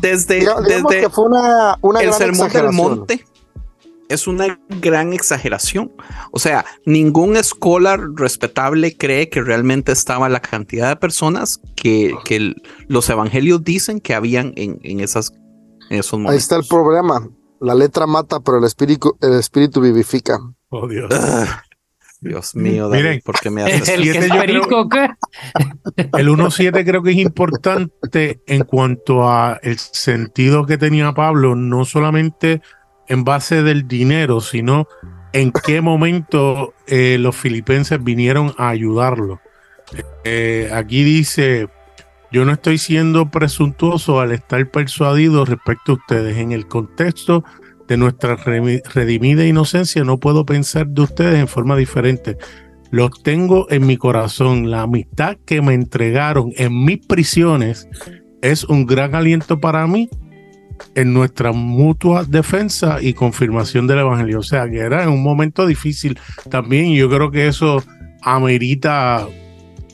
desde, 0.00 0.46
desde 0.62 1.08
el 2.00 2.12
sermón 2.12 2.48
del 2.48 2.72
monte 2.72 3.24
es 4.12 4.26
una 4.26 4.60
gran 4.80 5.12
exageración. 5.12 5.92
O 6.30 6.38
sea, 6.38 6.64
ningún 6.84 7.36
escolar 7.36 8.00
respetable 8.14 8.96
cree 8.96 9.28
que 9.28 9.42
realmente 9.42 9.92
estaba 9.92 10.28
la 10.28 10.40
cantidad 10.40 10.88
de 10.88 10.96
personas 10.96 11.60
que, 11.76 12.14
que 12.24 12.54
los 12.88 13.08
evangelios 13.08 13.64
dicen 13.64 14.00
que 14.00 14.14
habían 14.14 14.52
en, 14.56 14.78
en, 14.82 15.00
esas, 15.00 15.32
en 15.90 15.98
esos 15.98 16.18
momentos. 16.18 16.32
Ahí 16.32 16.38
está 16.38 16.56
el 16.56 16.66
problema. 16.68 17.28
La 17.60 17.74
letra 17.74 18.06
mata, 18.06 18.40
pero 18.40 18.58
el 18.58 18.64
espíritu, 18.64 19.16
el 19.20 19.34
espíritu 19.34 19.80
vivifica. 19.80 20.38
Oh, 20.68 20.88
Dios. 20.88 21.08
Dios 22.22 22.54
mío, 22.54 22.88
David, 22.88 23.20
¿por 23.24 23.40
qué 23.40 23.50
me 23.50 23.62
haces 23.64 23.88
el, 23.98 24.08
el 24.08 24.20
1.7 24.20 26.84
creo 26.84 27.02
que 27.02 27.10
es 27.10 27.16
importante 27.16 28.40
en 28.46 28.62
cuanto 28.64 29.28
a 29.28 29.58
el 29.62 29.78
sentido 29.78 30.64
que 30.64 30.78
tenía 30.78 31.12
Pablo, 31.12 31.56
no 31.56 31.84
solamente 31.84 32.62
en 33.12 33.24
base 33.24 33.62
del 33.62 33.86
dinero, 33.86 34.40
sino 34.40 34.88
en 35.34 35.52
qué 35.52 35.82
momento 35.82 36.72
eh, 36.86 37.18
los 37.20 37.36
filipenses 37.36 38.02
vinieron 38.02 38.54
a 38.56 38.70
ayudarlo. 38.70 39.38
Eh, 40.24 40.70
aquí 40.72 41.04
dice, 41.04 41.68
yo 42.30 42.46
no 42.46 42.52
estoy 42.52 42.78
siendo 42.78 43.30
presuntuoso 43.30 44.18
al 44.18 44.32
estar 44.32 44.66
persuadido 44.70 45.44
respecto 45.44 45.92
a 45.92 45.94
ustedes. 45.96 46.38
En 46.38 46.52
el 46.52 46.66
contexto 46.66 47.44
de 47.86 47.98
nuestra 47.98 48.36
redimida 48.36 49.44
inocencia 49.44 50.04
no 50.04 50.16
puedo 50.16 50.46
pensar 50.46 50.86
de 50.86 51.02
ustedes 51.02 51.38
en 51.38 51.48
forma 51.48 51.76
diferente. 51.76 52.38
Los 52.90 53.22
tengo 53.22 53.66
en 53.70 53.86
mi 53.86 53.98
corazón. 53.98 54.70
La 54.70 54.82
amistad 54.82 55.36
que 55.44 55.60
me 55.60 55.74
entregaron 55.74 56.52
en 56.56 56.82
mis 56.82 57.06
prisiones 57.06 57.86
es 58.40 58.64
un 58.64 58.86
gran 58.86 59.14
aliento 59.14 59.60
para 59.60 59.86
mí 59.86 60.08
en 60.94 61.12
nuestra 61.12 61.52
mutua 61.52 62.24
defensa 62.24 62.98
y 63.00 63.14
confirmación 63.14 63.86
del 63.86 64.00
Evangelio. 64.00 64.40
O 64.40 64.42
sea, 64.42 64.68
que 64.68 64.78
era 64.78 65.02
en 65.04 65.10
un 65.10 65.22
momento 65.22 65.66
difícil 65.66 66.18
también. 66.50 66.86
Y 66.86 66.98
yo 66.98 67.08
creo 67.08 67.30
que 67.30 67.46
eso 67.46 67.82
amerita 68.22 69.26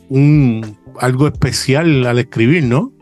un, 0.09 0.79
algo 0.99 1.29
especial 1.29 2.07
al 2.07 2.19
escribir, 2.19 2.65
¿no? 2.65 2.93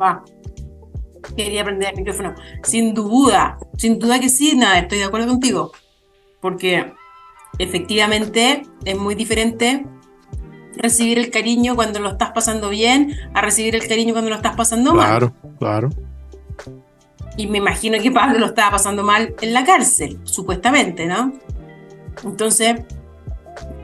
Va. 0.00 0.24
Quería 1.36 1.62
aprender 1.62 1.90
el 1.90 1.96
micrófono. 1.96 2.34
Sin 2.62 2.94
duda, 2.94 3.58
sin 3.76 3.98
duda 3.98 4.20
que 4.20 4.28
sí, 4.28 4.56
nada, 4.56 4.78
estoy 4.78 4.98
de 4.98 5.04
acuerdo 5.04 5.28
contigo. 5.28 5.72
Porque 6.40 6.92
efectivamente 7.58 8.62
es 8.84 8.96
muy 8.96 9.14
diferente 9.14 9.86
recibir 10.76 11.18
el 11.18 11.30
cariño 11.30 11.74
cuando 11.76 12.00
lo 12.00 12.10
estás 12.10 12.32
pasando 12.32 12.68
bien 12.68 13.16
a 13.32 13.40
recibir 13.40 13.74
el 13.74 13.86
cariño 13.86 14.12
cuando 14.12 14.30
lo 14.30 14.36
estás 14.36 14.56
pasando 14.56 14.94
mal. 14.94 15.06
Claro, 15.06 15.34
claro. 15.58 15.90
Y 17.36 17.46
me 17.46 17.58
imagino 17.58 18.00
que 18.00 18.10
Pablo 18.10 18.38
lo 18.38 18.46
estaba 18.46 18.72
pasando 18.72 19.02
mal 19.02 19.34
en 19.40 19.52
la 19.52 19.64
cárcel, 19.64 20.18
supuestamente, 20.24 21.06
¿no? 21.06 21.32
Entonces, 22.24 22.76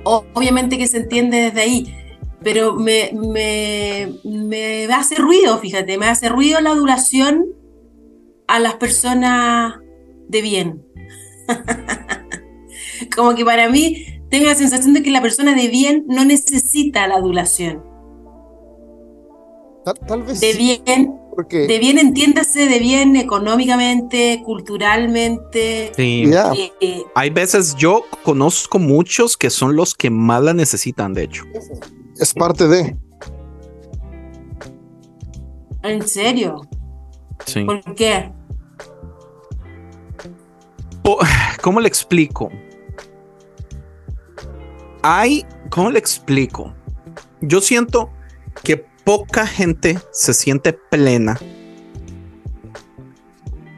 obviamente 0.04 0.78
que 0.78 0.86
se 0.86 0.98
entiende 0.98 1.38
desde 1.38 1.60
ahí, 1.60 1.96
pero 2.42 2.74
me, 2.74 3.10
me, 3.12 4.12
me 4.24 4.84
hace 4.92 5.16
ruido, 5.16 5.58
fíjate, 5.58 5.98
me 5.98 6.06
hace 6.06 6.28
ruido 6.28 6.60
la 6.60 6.74
duración 6.74 7.46
a 8.46 8.60
las 8.60 8.74
personas 8.74 9.74
de 10.28 10.42
bien. 10.42 10.84
Como 13.14 13.34
que 13.34 13.44
para 13.44 13.68
mí 13.68 14.07
tenga 14.30 14.48
la 14.48 14.55
sensación 14.55 14.94
de 14.94 15.03
que 15.03 15.11
la 15.11 15.22
persona 15.22 15.55
de 15.55 15.68
bien 15.68 16.05
no 16.09 16.24
necesita 16.24 17.07
la 17.07 17.16
adulación. 17.16 17.82
Tal, 20.07 20.22
vez. 20.22 20.40
De 20.40 20.53
bien, 20.55 21.18
porque... 21.34 21.66
de 21.66 21.78
bien 21.78 21.98
entiéndase, 21.98 22.66
de 22.66 22.78
bien 22.78 23.16
económicamente, 23.16 24.42
culturalmente. 24.44 25.92
Sí. 25.96 26.30
Eh, 26.80 27.03
Hay 27.14 27.30
veces 27.30 27.74
yo 27.76 28.05
conozco 28.22 28.78
muchos 28.78 29.36
que 29.36 29.51
son 29.51 29.74
los 29.74 29.94
que 29.94 30.11
más 30.11 30.42
la 30.42 30.53
necesitan, 30.53 31.14
de 31.14 31.24
hecho. 31.24 31.44
Es 32.18 32.34
parte 32.34 32.68
de. 32.68 32.96
¿En 35.82 36.07
serio? 36.07 36.61
Sí. 37.46 37.64
¿Por 37.64 37.82
qué? 37.94 38.30
¿Cómo 41.62 41.80
le 41.80 41.88
explico? 41.88 42.51
Hay, 45.03 45.46
¿cómo 45.70 45.90
le 45.90 45.98
explico? 45.98 46.74
Yo 47.40 47.61
siento 47.61 48.11
que 48.62 48.84
poca 49.05 49.46
gente 49.46 49.98
se 50.12 50.34
siente 50.34 50.72
plena 50.72 51.38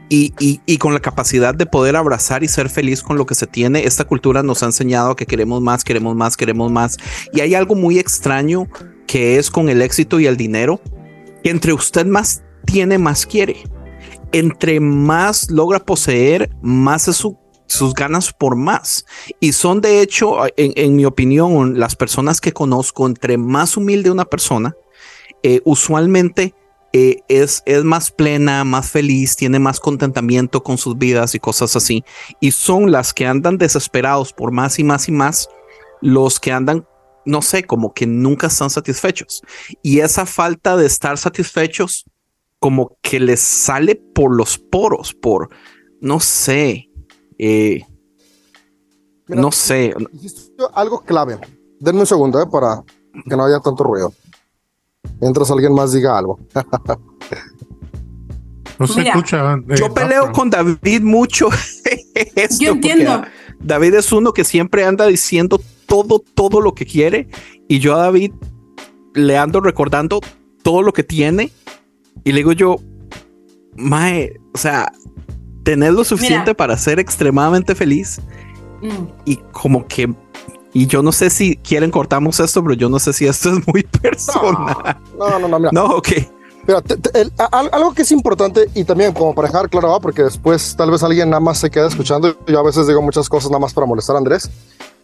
y, 0.09 0.33
y, 0.39 0.77
con 0.77 0.93
la 0.93 0.99
capacidad 0.99 1.55
de 1.55 1.65
poder 1.65 1.95
abrazar 1.95 2.43
y 2.43 2.47
ser 2.47 2.69
feliz 2.69 3.01
con 3.01 3.17
lo 3.17 3.25
que 3.25 3.33
se 3.33 3.47
tiene. 3.47 3.85
Esta 3.85 4.03
cultura 4.03 4.43
nos 4.43 4.61
ha 4.61 4.67
enseñado 4.67 5.15
que 5.15 5.25
queremos 5.25 5.59
más, 5.59 5.83
queremos 5.83 6.15
más, 6.15 6.37
queremos 6.37 6.71
más. 6.71 6.97
Y 7.33 7.41
hay 7.41 7.55
algo 7.55 7.73
muy 7.73 7.97
extraño 7.97 8.67
que 9.07 9.39
es 9.39 9.49
con 9.49 9.69
el 9.69 9.81
éxito 9.81 10.19
y 10.19 10.27
el 10.27 10.37
dinero, 10.37 10.81
entre 11.43 11.73
usted 11.73 12.05
más 12.05 12.43
tiene, 12.65 12.99
más 12.99 13.25
quiere. 13.25 13.63
Entre 14.31 14.79
más 14.79 15.49
logra 15.49 15.79
poseer, 15.79 16.51
más 16.61 17.07
es 17.07 17.15
su 17.15 17.37
sus 17.73 17.93
ganas 17.93 18.33
por 18.33 18.55
más. 18.55 19.05
Y 19.39 19.53
son 19.53 19.81
de 19.81 20.01
hecho, 20.01 20.37
en, 20.57 20.95
mi 20.95 21.05
opinión, 21.05 21.79
las 21.79 21.95
personas 21.95 22.39
que 22.39 22.53
conozco, 22.53 23.07
entre 23.07 23.37
más 23.37 23.77
humilde 23.77 24.11
una 24.11 24.25
persona, 24.25 24.75
eh, 25.43 25.61
usualmente 25.65 26.53
eh, 26.93 27.21
es, 27.27 27.63
es 27.65 27.83
más 27.83 28.11
plena, 28.11 28.63
más 28.63 28.89
feliz, 28.89 29.35
tiene 29.35 29.57
más 29.57 29.79
contentamiento 29.79 30.63
con 30.63 30.77
sus 30.77 30.97
vidas 30.97 31.33
y 31.33 31.39
cosas 31.39 31.75
así. 31.75 32.03
Y 32.39 32.51
son 32.51 32.91
las 32.91 33.13
que 33.13 33.25
andan 33.25 33.57
desesperados 33.57 34.31
por 34.31 34.51
más 34.51 34.77
y 34.77 34.83
más 34.83 35.09
y 35.09 35.11
más, 35.11 35.49
los 36.01 36.39
que 36.39 36.51
andan, 36.51 36.85
no 37.25 37.41
sé, 37.41 37.63
como 37.63 37.93
que 37.93 38.05
nunca 38.05 38.47
están 38.47 38.69
satisfechos. 38.69 39.41
Y 39.81 39.99
esa 39.99 40.25
falta 40.25 40.77
de 40.77 40.85
estar 40.85 41.17
satisfechos, 41.17 42.05
como 42.59 42.97
que 43.01 43.19
les 43.19 43.41
sale 43.41 43.95
por 43.95 44.35
los 44.35 44.57
poros, 44.57 45.13
por, 45.13 45.49
no 45.99 46.19
sé, 46.19 46.89
eh, 47.45 47.85
no 49.27 49.51
sé. 49.51 49.93
Algo 50.73 51.01
clave. 51.01 51.37
Denme 51.79 51.99
un 51.99 52.07
segundo 52.07 52.41
eh, 52.41 52.45
para 52.49 52.81
que 53.29 53.35
no 53.35 53.43
haya 53.43 53.59
tanto 53.59 53.83
ruido. 53.83 54.13
Mientras 55.19 55.51
alguien 55.51 55.73
más 55.73 55.91
diga 55.91 56.17
algo. 56.17 56.39
no 58.79 58.87
se 58.87 59.01
escucha. 59.01 59.55
Eh, 59.55 59.75
yo 59.75 59.93
peleo 59.93 60.31
con 60.31 60.49
David 60.49 61.01
mucho. 61.01 61.49
yo 62.59 62.71
entiendo. 62.71 63.23
David 63.59 63.95
es 63.95 64.13
uno 64.13 64.31
que 64.31 64.45
siempre 64.45 64.85
anda 64.85 65.05
diciendo 65.07 65.59
todo, 65.85 66.19
todo 66.19 66.61
lo 66.61 66.73
que 66.73 66.85
quiere. 66.85 67.27
Y 67.67 67.79
yo 67.79 67.95
a 67.95 68.03
David 68.03 68.31
le 69.15 69.37
ando 69.37 69.59
recordando 69.59 70.21
todo 70.61 70.81
lo 70.81 70.93
que 70.93 71.03
tiene. 71.03 71.51
Y 72.23 72.31
le 72.31 72.37
digo 72.37 72.53
yo, 72.53 72.77
Mae, 73.75 74.39
o 74.53 74.57
sea, 74.57 74.93
tener 75.63 75.93
lo 75.93 76.03
suficiente 76.03 76.53
para 76.53 76.77
ser 76.77 76.99
extremadamente 76.99 77.75
feliz. 77.75 78.19
Mm. 78.81 79.05
Y 79.25 79.37
como 79.51 79.87
que, 79.87 80.13
y 80.73 80.87
yo 80.87 81.01
no 81.01 81.11
sé 81.11 81.29
si 81.29 81.55
quieren 81.57 81.91
cortamos 81.91 82.39
esto, 82.39 82.61
pero 82.63 82.75
yo 82.75 82.89
no 82.89 82.99
sé 82.99 83.13
si 83.13 83.25
esto 83.25 83.51
es 83.51 83.67
muy 83.67 83.83
personal. 84.01 84.97
No, 85.17 85.39
no, 85.39 85.47
no, 85.47 85.59
mira. 85.59 85.71
No, 85.71 85.85
ok. 85.85 86.09
algo 87.51 87.93
que 87.93 88.03
es 88.03 88.11
importante 88.11 88.69
y 88.73 88.83
también 88.83 89.13
como 89.13 89.33
para 89.33 89.47
dejar 89.47 89.69
claro, 89.69 89.99
porque 90.01 90.23
después 90.23 90.75
tal 90.77 90.91
vez 90.91 91.03
alguien 91.03 91.29
nada 91.29 91.39
más 91.39 91.57
se 91.59 91.69
queda 91.69 91.87
escuchando. 91.87 92.35
Yo 92.45 92.59
a 92.59 92.63
veces 92.63 92.87
digo 92.87 93.01
muchas 93.01 93.29
cosas 93.29 93.49
nada 93.49 93.59
más 93.59 93.73
para 93.73 93.87
molestar 93.87 94.15
a 94.15 94.19
Andrés. 94.19 94.49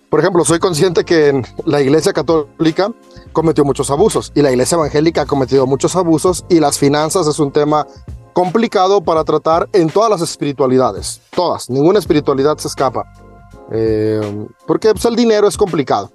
Por 0.10 0.20
ejemplo, 0.20 0.43
soy 0.43 0.57
consciente 0.57 1.05
que 1.05 1.28
en 1.28 1.45
la 1.66 1.82
iglesia 1.82 2.14
católica 2.14 2.91
cometió 3.32 3.64
muchos 3.64 3.91
abusos 3.91 4.32
y 4.34 4.41
la 4.41 4.49
iglesia 4.49 4.76
evangélica 4.76 5.22
ha 5.22 5.26
cometido 5.28 5.68
muchos 5.68 5.95
abusos 5.95 6.45
y 6.49 6.60
las 6.60 6.80
finanzas 6.80 7.28
es 7.28 7.38
un 7.38 7.51
tema 7.51 7.86
complicado 8.39 9.01
para 9.01 9.25
tratar 9.25 9.67
en 9.73 9.89
todas 9.89 10.09
las 10.09 10.21
espiritualidades, 10.21 11.19
todas, 11.35 11.69
ninguna 11.69 11.99
espiritualidad 11.99 12.57
se 12.57 12.69
escapa, 12.69 13.03
eh, 13.69 14.47
porque 14.65 14.93
pues, 14.93 15.03
el 15.03 15.17
dinero 15.17 15.45
es 15.49 15.57
complicado. 15.57 16.09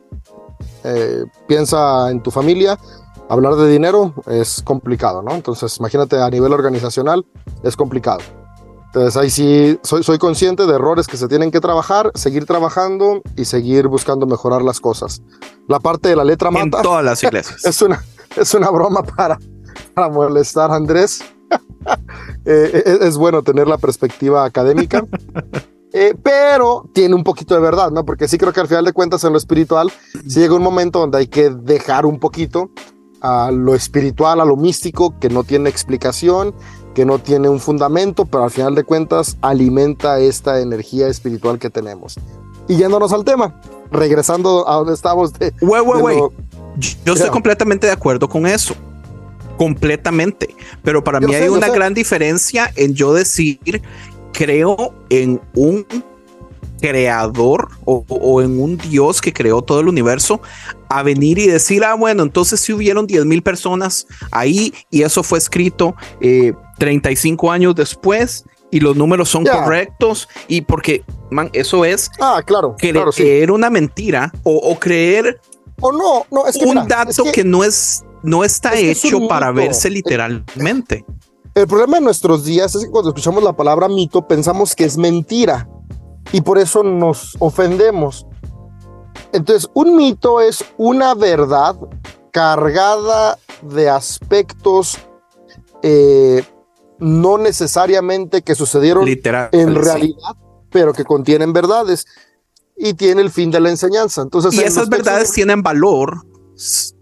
Eh, 0.84 1.24
piensa 1.46 2.10
en 2.10 2.22
tu 2.22 2.30
familia, 2.30 2.78
hablar 3.28 3.56
de 3.56 3.70
dinero 3.70 4.14
es 4.26 4.62
complicado, 4.64 5.20
¿no? 5.20 5.32
Entonces, 5.32 5.76
imagínate 5.76 6.18
a 6.18 6.30
nivel 6.30 6.54
organizacional, 6.54 7.26
es 7.62 7.76
complicado. 7.76 8.20
Entonces, 8.86 9.18
ahí 9.18 9.28
sí 9.28 9.78
soy, 9.82 10.02
soy 10.02 10.16
consciente 10.16 10.64
de 10.64 10.74
errores 10.76 11.06
que 11.06 11.18
se 11.18 11.28
tienen 11.28 11.50
que 11.50 11.60
trabajar, 11.60 12.10
seguir 12.14 12.46
trabajando 12.46 13.20
y 13.36 13.44
seguir 13.44 13.86
buscando 13.86 14.24
mejorar 14.26 14.62
las 14.62 14.80
cosas. 14.80 15.20
La 15.68 15.78
parte 15.78 16.08
de 16.08 16.16
la 16.16 16.24
letra 16.24 16.50
mata. 16.50 16.78
En 16.78 16.82
todas 16.84 17.04
las 17.04 17.22
iglesias. 17.22 17.66
es, 17.66 17.82
una, 17.82 18.02
es 18.34 18.54
una 18.54 18.70
broma 18.70 19.02
para, 19.02 19.38
para 19.92 20.08
molestar 20.08 20.70
a 20.70 20.76
Andrés. 20.76 21.22
Eh, 22.46 22.82
eh, 22.86 22.98
es, 23.00 23.16
bueno 23.16 23.42
tener 23.42 23.66
la 23.66 23.78
perspectiva 23.78 24.44
académica. 24.44 25.04
Eh, 25.96 26.12
pero 26.20 26.90
tiene 26.92 27.14
un 27.14 27.22
poquito 27.22 27.54
de 27.54 27.60
verdad, 27.60 27.92
¿no? 27.92 28.04
Porque 28.04 28.26
sí 28.26 28.36
creo 28.36 28.52
que 28.52 28.58
al 28.58 28.66
final 28.66 28.84
de 28.84 28.92
cuentas 28.92 29.22
en 29.22 29.30
lo 29.30 29.38
espiritual 29.38 29.92
sí 30.26 30.40
llega 30.40 30.56
un 30.56 30.62
momento 30.62 30.98
donde 30.98 31.18
hay 31.18 31.28
que 31.28 31.50
dejar 31.50 32.04
un 32.04 32.18
poquito 32.18 32.70
a 33.20 33.52
lo 33.52 33.76
espiritual, 33.76 34.40
a 34.40 34.44
lo 34.44 34.56
místico, 34.56 35.16
que 35.20 35.28
no 35.28 35.44
tiene 35.44 35.70
explicación, 35.70 36.52
que 36.96 37.04
no 37.04 37.20
tiene 37.20 37.48
un 37.48 37.60
fundamento, 37.60 38.24
pero 38.24 38.42
al 38.42 38.50
final 38.50 38.74
de 38.74 38.82
cuentas 38.82 39.36
alimenta 39.40 40.18
esta 40.18 40.60
energía 40.60 41.06
espiritual 41.06 41.60
que 41.60 41.70
tenemos. 41.70 42.16
Y 42.66 42.74
yéndonos 42.74 43.12
al 43.12 43.24
tema, 43.24 43.60
regresando 43.92 44.68
a 44.68 44.74
donde 44.74 44.94
estamos 44.94 45.32
de... 45.34 45.54
Yo 47.04 47.12
estoy 47.12 47.30
completamente 47.30 47.86
de 47.86 47.92
acuerdo 47.92 48.28
con 48.28 48.48
eso 48.48 48.74
completamente. 49.56 50.54
Pero 50.82 51.02
para 51.04 51.20
mí 51.20 51.34
hay 51.34 51.48
una 51.48 51.68
gran 51.68 51.94
diferencia 51.94 52.72
en 52.76 52.94
yo 52.94 53.12
decir, 53.12 53.82
creo 54.32 54.94
en 55.10 55.40
un 55.54 55.86
creador 56.80 57.68
o, 57.86 58.42
en 58.42 58.60
un 58.60 58.76
Dios 58.76 59.22
que 59.22 59.32
creó 59.32 59.62
todo 59.62 59.80
el 59.80 59.88
universo, 59.88 60.42
a 60.90 61.02
venir 61.02 61.38
y 61.38 61.46
decir, 61.46 61.82
ah, 61.82 61.94
bueno, 61.94 62.22
entonces 62.22 62.60
si 62.60 62.74
hubieron 62.74 63.06
10 63.06 63.24
mil 63.24 63.42
personas 63.42 64.06
ahí 64.30 64.74
y 64.90 65.00
eso 65.00 65.22
fue 65.22 65.38
escrito 65.38 65.94
35 66.78 67.46
eh, 67.46 67.50
años 67.54 67.74
después 67.74 68.44
y 68.70 68.80
los 68.80 68.96
números 68.96 69.30
son 69.30 69.46
correctos 69.46 70.28
y 70.46 70.60
porque, 70.60 71.04
man, 71.30 71.48
eso 71.54 71.86
es 71.86 72.10
ah, 72.20 72.42
claro, 72.44 72.76
creer 72.76 73.50
una 73.50 73.70
mentira 73.70 74.30
o, 74.42 74.78
creer 74.78 75.40
o 75.80 75.90
no, 75.90 76.26
no 76.30 76.46
es 76.46 76.56
un 76.56 76.86
dato 76.86 77.24
que 77.32 77.44
no 77.44 77.64
es 77.64 78.04
no 78.24 78.42
está 78.42 78.74
hecho 78.74 79.28
para 79.28 79.52
verse 79.52 79.90
literalmente. 79.90 81.04
El, 81.54 81.66
problema 81.66 81.98
de 81.98 82.04
nuestros 82.04 82.44
días 82.44 82.74
es 82.74 82.84
que 82.84 82.90
cuando 82.90 83.10
escuchamos 83.10 83.44
la 83.44 83.54
palabra 83.54 83.86
mito 83.86 84.26
pensamos 84.26 84.74
que 84.74 84.84
es 84.84 84.96
mentira 84.96 85.68
y 86.32 86.40
por 86.40 86.58
eso 86.58 86.82
nos 86.82 87.36
ofendemos. 87.38 88.26
Entonces, 89.32 89.70
un 89.74 89.96
mito 89.96 90.40
es 90.40 90.64
una 90.78 91.14
verdad 91.14 91.76
cargada 92.32 93.38
de 93.62 93.90
aspectos 93.90 94.96
eh, 95.82 96.42
no 96.98 97.36
necesariamente 97.36 98.42
que 98.42 98.54
sucedieron 98.54 99.06
en 99.06 99.74
realidad, 99.74 100.36
pero 100.70 100.94
que 100.94 101.04
contienen 101.04 101.52
verdades 101.52 102.06
y 102.76 102.94
tiene 102.94 103.20
el 103.20 103.30
fin 103.30 103.50
de 103.50 103.60
la 103.60 103.68
enseñanza. 103.68 104.22
Entonces, 104.22 104.54
y 104.54 104.60
esas 104.60 104.88
verdades 104.88 105.30
tienen 105.32 105.62
valor 105.62 106.24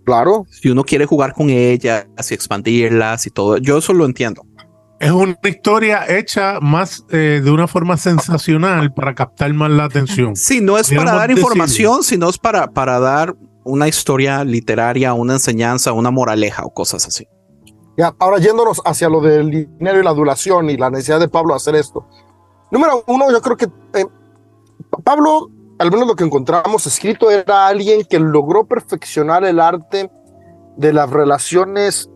Claro. 0.04 0.46
Si 0.50 0.68
uno 0.68 0.84
quiere 0.84 1.06
jugar 1.06 1.32
con 1.32 1.50
ellas 1.50 2.06
y 2.30 2.34
expandirlas 2.34 3.26
y 3.26 3.30
todo, 3.30 3.56
yo 3.58 3.78
eso 3.78 3.92
lo 3.92 4.04
entiendo. 4.04 4.42
Es 4.98 5.10
una 5.10 5.36
historia 5.42 6.04
hecha 6.08 6.60
más 6.60 7.04
eh, 7.10 7.40
de 7.42 7.50
una 7.50 7.66
forma 7.66 7.96
sensacional 7.96 8.94
para 8.94 9.14
captar 9.14 9.52
más 9.52 9.70
la 9.70 9.84
atención. 9.84 10.36
Sí, 10.36 10.60
no 10.60 10.78
es 10.78 10.92
para 10.92 11.12
dar 11.12 11.30
información, 11.30 12.04
sino 12.04 12.28
es 12.28 12.38
para, 12.38 12.68
para 12.68 13.00
dar 13.00 13.34
una 13.64 13.88
historia 13.88 14.44
literaria, 14.44 15.12
una 15.14 15.34
enseñanza, 15.34 15.92
una 15.92 16.12
moraleja 16.12 16.64
o 16.64 16.72
cosas 16.72 17.06
así. 17.06 17.26
Ya, 17.96 18.14
ahora 18.18 18.38
yéndonos 18.38 18.80
hacia 18.84 19.08
lo 19.08 19.20
del 19.20 19.50
dinero 19.50 20.00
y 20.00 20.04
la 20.04 20.10
adulación 20.10 20.70
y 20.70 20.76
la 20.76 20.88
necesidad 20.88 21.20
de 21.20 21.28
Pablo 21.28 21.54
hacer 21.54 21.74
esto. 21.74 22.06
Número 22.70 23.04
uno, 23.06 23.30
yo 23.30 23.42
creo 23.42 23.56
que 23.56 23.66
eh, 23.94 24.06
Pablo 25.04 25.50
al 25.82 25.90
menos 25.90 26.06
lo 26.06 26.14
que 26.14 26.22
encontramos 26.22 26.86
escrito, 26.86 27.28
era 27.28 27.66
alguien 27.66 28.04
que 28.04 28.20
logró 28.20 28.64
perfeccionar 28.64 29.44
el 29.44 29.58
arte 29.58 30.12
de 30.76 30.92
las 30.92 31.10
relaciones, 31.10 32.08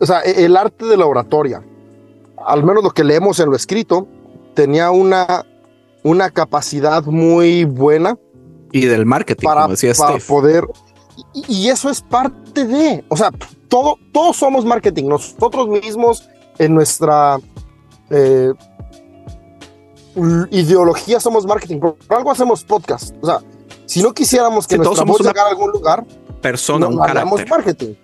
o 0.00 0.06
sea, 0.06 0.22
e-, 0.22 0.46
el 0.46 0.56
arte 0.56 0.86
de 0.86 0.96
la 0.96 1.04
oratoria. 1.04 1.62
Al 2.42 2.64
menos 2.64 2.82
lo 2.82 2.90
que 2.90 3.04
leemos 3.04 3.38
en 3.38 3.50
lo 3.50 3.56
escrito, 3.56 4.08
tenía 4.54 4.90
una, 4.92 5.44
una 6.04 6.30
capacidad 6.30 7.04
muy 7.04 7.64
buena 7.64 8.16
Y 8.72 8.86
del 8.86 9.04
marketing, 9.04 9.46
para, 9.46 9.62
como 9.62 9.72
decía 9.72 9.92
para 9.98 10.16
poder. 10.16 10.66
Y, 11.34 11.68
eso 11.68 11.90
es 11.90 12.00
parte 12.00 12.64
de. 12.64 13.04
O 13.08 13.16
sea, 13.18 13.30
todo, 13.68 13.96
todos 14.10 14.38
somos 14.38 14.64
marketing. 14.64 15.04
Nosotros 15.04 15.68
mismos, 15.68 16.30
en 16.58 16.74
nuestra 16.74 17.38
eh, 18.08 18.54
ideología, 20.50 21.20
somos 21.20 21.46
marketing. 21.46 21.80
Por 21.80 21.96
algo 22.10 22.30
hacemos 22.30 22.64
podcast. 22.64 23.14
O 23.20 23.26
sea, 23.26 23.40
si 23.86 24.02
no 24.02 24.12
quisiéramos 24.12 24.66
que 24.66 24.76
nuestra 24.76 25.04
voz 25.04 25.20
llegara 25.20 25.48
a 25.48 25.50
algún 25.50 25.70
lugar, 25.70 26.06
persona, 26.40 26.88
no, 26.88 26.92
un 26.92 27.44
marketing. 27.48 27.94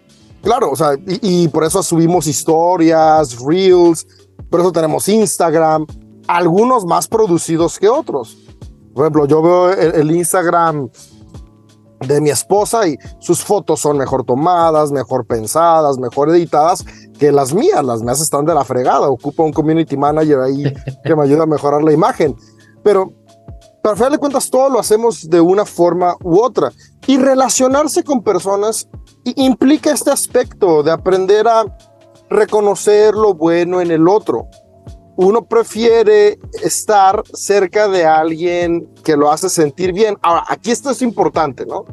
Claro, 0.43 0.71
o 0.71 0.77
sea, 0.77 0.91
y, 1.07 1.49
por 1.49 1.65
eso 1.65 1.83
subimos 1.83 2.27
historias, 2.27 3.37
reels, 3.41 4.07
por 4.49 4.61
eso 4.61 4.71
tenemos 4.71 5.09
Instagram, 5.09 5.87
algunos 6.29 6.85
más 6.85 7.09
producidos 7.09 7.79
que 7.79 7.89
otros. 7.89 8.37
Por 8.95 9.05
ejemplo, 9.05 9.27
yo 9.27 9.43
veo 9.43 9.73
el, 9.73 10.11
Instagram 10.11 10.89
de 12.01 12.21
mi 12.21 12.31
esposa 12.31 12.87
y 12.87 12.99
sus 13.19 13.43
fotos 13.43 13.81
son 13.81 13.99
mejor 13.99 14.25
tomadas, 14.25 14.93
mejor 14.93 15.27
pensadas, 15.27 15.99
mejor 15.99 16.31
editadas 16.31 16.85
que 17.19 17.33
las 17.33 17.55
mías. 17.55 17.85
Las 17.85 18.03
mías 18.03 18.21
están 18.21 18.45
de 18.45 18.55
la 18.55 18.65
fregada. 18.65 19.09
Ocupa 19.09 19.43
un 19.43 19.53
community 19.53 19.97
manager 19.97 20.41
ahí 20.41 20.65
que 21.05 21.17
me 21.17 21.23
ayuda 21.23 21.45
a 21.45 21.47
mejorar 21.47 21.83
la 21.83 21.93
imagen. 21.93 22.37
Pero, 22.83 23.13
para 23.83 23.93
al 23.93 23.97
final 23.97 24.13
de 24.13 24.19
cuentas, 24.19 24.51
todo 24.51 24.69
lo 24.69 24.79
hacemos 24.79 25.29
de 25.29 25.41
una 25.41 25.65
forma 25.65 26.17
u 26.23 26.41
otra. 26.41 26.73
Y 27.07 27.19
relacionarse 27.19 28.05
con 28.05 28.23
personas 28.23 28.89
implica 29.25 29.91
este 29.91 30.11
aspecto 30.11 30.83
de 30.83 30.91
aprender 30.91 31.49
a 31.49 31.65
reconocer 32.29 33.15
lo 33.15 33.35
bueno 33.35 33.81
en 33.81 33.91
el 33.91 34.09
otro. 34.09 34.49
Uno 35.17 35.47
prefiere 35.47 36.39
estar 36.63 37.23
cerca 37.33 37.89
de 37.89 38.05
alguien 38.05 38.89
que 39.03 39.17
lo 39.17 39.31
hace 39.31 39.49
sentir 39.49 39.93
bien. 39.93 40.17
Ahora, 40.23 40.45
aquí 40.49 40.71
esto 40.71 40.91
es 40.91 41.01
importante, 41.01 41.65
¿no? 41.65 41.85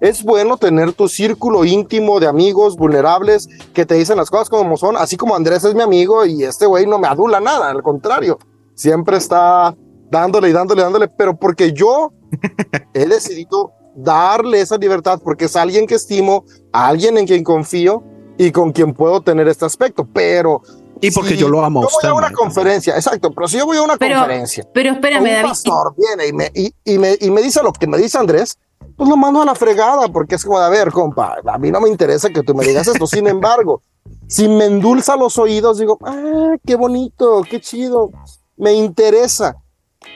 Es 0.00 0.22
bueno 0.22 0.56
tener 0.56 0.92
tu 0.92 1.08
círculo 1.08 1.64
íntimo 1.64 2.20
de 2.20 2.26
amigos 2.26 2.76
vulnerables 2.76 3.48
que 3.72 3.86
te 3.86 3.94
dicen 3.94 4.16
las 4.16 4.30
cosas 4.30 4.50
como 4.50 4.76
son, 4.76 4.96
así 4.96 5.16
como 5.16 5.34
Andrés 5.34 5.64
es 5.64 5.74
mi 5.74 5.82
amigo 5.82 6.26
y 6.26 6.44
este 6.44 6.66
güey 6.66 6.86
no 6.86 6.98
me 6.98 7.08
adula 7.08 7.40
nada, 7.40 7.70
al 7.70 7.82
contrario, 7.82 8.38
siempre 8.74 9.16
está 9.16 9.74
dándole 10.10 10.50
y 10.50 10.52
dándole 10.52 10.80
y 10.80 10.84
dándole, 10.84 11.08
pero 11.08 11.36
porque 11.36 11.72
yo 11.72 12.12
he 12.94 13.06
decidido 13.06 13.72
darle 13.94 14.60
esa 14.60 14.76
libertad 14.76 15.20
porque 15.22 15.46
es 15.46 15.56
alguien 15.56 15.86
que 15.86 15.94
estimo, 15.94 16.44
alguien 16.72 17.16
en 17.16 17.26
quien 17.26 17.44
confío 17.44 18.02
y 18.36 18.50
con 18.50 18.72
quien 18.72 18.92
puedo 18.92 19.20
tener 19.20 19.48
este 19.48 19.64
aspecto, 19.64 20.06
pero 20.12 20.62
y 21.00 21.10
porque 21.10 21.36
yo 21.36 21.48
lo 21.48 21.64
amo. 21.64 21.82
Yo 21.82 21.88
voy 22.00 22.10
a 22.10 22.14
una 22.14 22.32
conferencia, 22.32 22.94
exacto, 22.94 23.30
pero 23.32 23.48
si 23.48 23.58
yo 23.58 23.66
voy 23.66 23.76
a 23.76 23.82
una 23.82 23.96
conferencia, 23.96 24.66
pero 24.72 24.92
espérame, 24.92 25.42
un 25.42 25.48
pastor 25.48 25.94
viene 25.96 26.28
y 26.28 26.32
me, 26.32 26.50
y, 26.54 26.98
me, 26.98 27.16
y 27.20 27.30
me 27.30 27.42
dice 27.42 27.62
lo 27.62 27.72
que 27.72 27.86
me 27.86 27.98
dice 27.98 28.18
Andrés, 28.18 28.58
pues 28.96 29.08
lo 29.08 29.16
mando 29.16 29.42
a 29.42 29.44
la 29.44 29.54
fregada, 29.54 30.08
porque 30.08 30.36
es 30.36 30.44
como 30.44 30.58
de, 30.58 30.66
a 30.66 30.68
ver, 30.68 30.90
compa, 30.92 31.36
a 31.44 31.58
mí 31.58 31.70
no 31.70 31.80
me 31.80 31.88
interesa 31.88 32.30
que 32.30 32.42
tú 32.42 32.54
me 32.54 32.64
digas 32.64 32.86
esto, 32.86 33.06
sin 33.06 33.26
embargo, 33.26 33.82
si 34.28 34.48
me 34.48 34.66
endulza 34.66 35.16
los 35.16 35.38
oídos, 35.38 35.78
digo, 35.78 35.98
ah, 36.04 36.54
qué 36.64 36.76
bonito, 36.76 37.42
qué 37.48 37.60
chido, 37.60 38.10
me 38.56 38.72
interesa. 38.72 39.56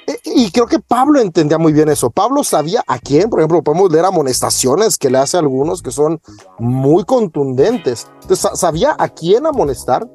Eh, 0.07 0.19
y 0.25 0.51
creo 0.51 0.67
que 0.67 0.79
Pablo 0.79 1.21
entendía 1.21 1.59
muy 1.59 1.73
bien 1.73 1.89
eso. 1.89 2.11
Pablo 2.11 2.45
sabía 2.45 2.83
a 2.87 2.99
quién, 2.99 3.31
por 3.31 3.41
ejemplo, 3.41 3.63
podemos 3.63 3.91
leer 3.91 4.05
amonestaciones 4.05 4.99
que 4.99 5.11
le 5.11 5.19
hace 5.19 5.37
a 5.37 5.41
algunos 5.41 5.83
que 5.83 5.91
son 5.91 6.21
muy 6.59 7.05
contundentes. 7.05 8.07
Entonces, 8.23 8.51
sabía 8.59 8.95
a 8.99 9.09
quién 9.09 9.47
amonestar 9.47 10.07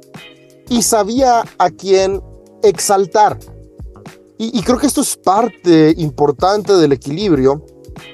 y 0.69 0.81
sabía 0.81 1.43
a 1.57 1.69
quién 1.69 2.21
exaltar. 2.63 3.39
Y, 4.37 4.61
creo 4.63 4.77
que 4.77 4.87
esto 4.87 5.01
es 5.01 5.15
parte 5.15 5.93
importante 5.97 6.73
del 6.73 6.91
equilibrio 6.91 7.63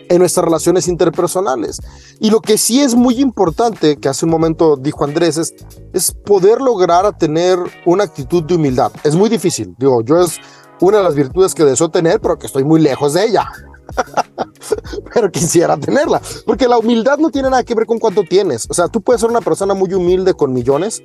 en 0.09 0.19
nuestras 0.19 0.45
relaciones 0.45 0.87
interpersonales. 0.87 1.79
Y 2.19 2.29
lo 2.29 2.41
que 2.41 2.57
sí 2.57 2.81
es 2.81 2.93
muy 2.93 3.19
importante, 3.19 3.97
que 3.97 4.09
hace 4.09 4.25
un 4.25 4.31
momento 4.31 4.75
dijo 4.75 5.05
Andrés, 5.05 5.37
es, 5.37 5.55
es 5.93 6.11
poder 6.11 6.61
lograr 6.61 7.17
tener 7.17 7.57
una 7.85 8.03
actitud 8.03 8.43
de 8.43 8.55
humildad. 8.55 8.91
Es 9.03 9.15
muy 9.15 9.29
difícil. 9.29 9.73
Digo, 9.79 10.03
yo 10.03 10.21
es 10.21 10.39
una 10.81 10.97
de 10.97 11.03
las 11.03 11.15
virtudes 11.15 11.55
que 11.55 11.63
deseo 11.63 11.89
tener, 11.89 12.19
pero 12.19 12.37
que 12.37 12.47
estoy 12.47 12.63
muy 12.63 12.79
lejos 12.81 13.13
de 13.13 13.25
ella. 13.25 13.47
pero 15.13 15.31
quisiera 15.31 15.77
tenerla, 15.77 16.21
porque 16.45 16.67
la 16.67 16.77
humildad 16.77 17.17
no 17.17 17.29
tiene 17.29 17.49
nada 17.49 17.63
que 17.63 17.75
ver 17.75 17.85
con 17.85 17.99
cuánto 17.99 18.23
tienes. 18.23 18.67
O 18.69 18.73
sea, 18.73 18.87
tú 18.87 19.01
puedes 19.01 19.21
ser 19.21 19.29
una 19.29 19.41
persona 19.41 19.73
muy 19.73 19.93
humilde 19.93 20.33
con 20.33 20.53
millones, 20.53 21.01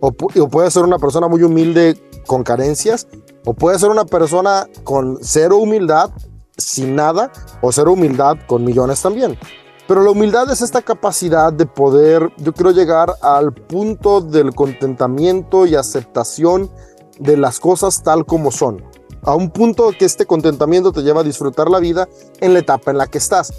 o, 0.00 0.12
puedes 0.12 0.72
ser 0.72 0.84
una 0.84 0.98
persona 0.98 1.28
muy 1.28 1.42
humilde 1.42 2.00
con 2.26 2.42
carencias, 2.42 3.06
o 3.44 3.54
puedes 3.54 3.80
ser 3.80 3.90
una 3.90 4.04
persona 4.04 4.66
con 4.84 5.18
cero 5.20 5.58
humildad, 5.58 6.10
sin 6.56 6.96
nada, 6.96 7.32
o 7.62 7.72
cero 7.72 7.92
humildad 7.92 8.36
con 8.46 8.64
millones 8.64 9.00
también. 9.02 9.38
Pero 9.86 10.02
la 10.02 10.10
humildad 10.10 10.50
es 10.50 10.60
esta 10.60 10.82
capacidad 10.82 11.52
de 11.52 11.64
poder, 11.64 12.30
yo 12.38 12.52
quiero 12.52 12.72
llegar 12.72 13.14
al 13.22 13.52
punto 13.52 14.20
del 14.20 14.54
contentamiento 14.54 15.66
y 15.66 15.74
aceptación 15.74 16.70
de 17.18 17.36
las 17.36 17.58
cosas 17.58 18.02
tal 18.02 18.26
como 18.26 18.50
son 18.50 18.82
a 19.22 19.34
un 19.34 19.50
punto 19.50 19.90
que 19.98 20.04
este 20.04 20.26
contentamiento 20.26 20.92
te 20.92 21.02
lleva 21.02 21.20
a 21.20 21.24
disfrutar 21.24 21.68
la 21.68 21.80
vida 21.80 22.08
en 22.40 22.52
la 22.52 22.60
etapa 22.60 22.90
en 22.90 22.98
la 22.98 23.06
que 23.06 23.18
estás. 23.18 23.52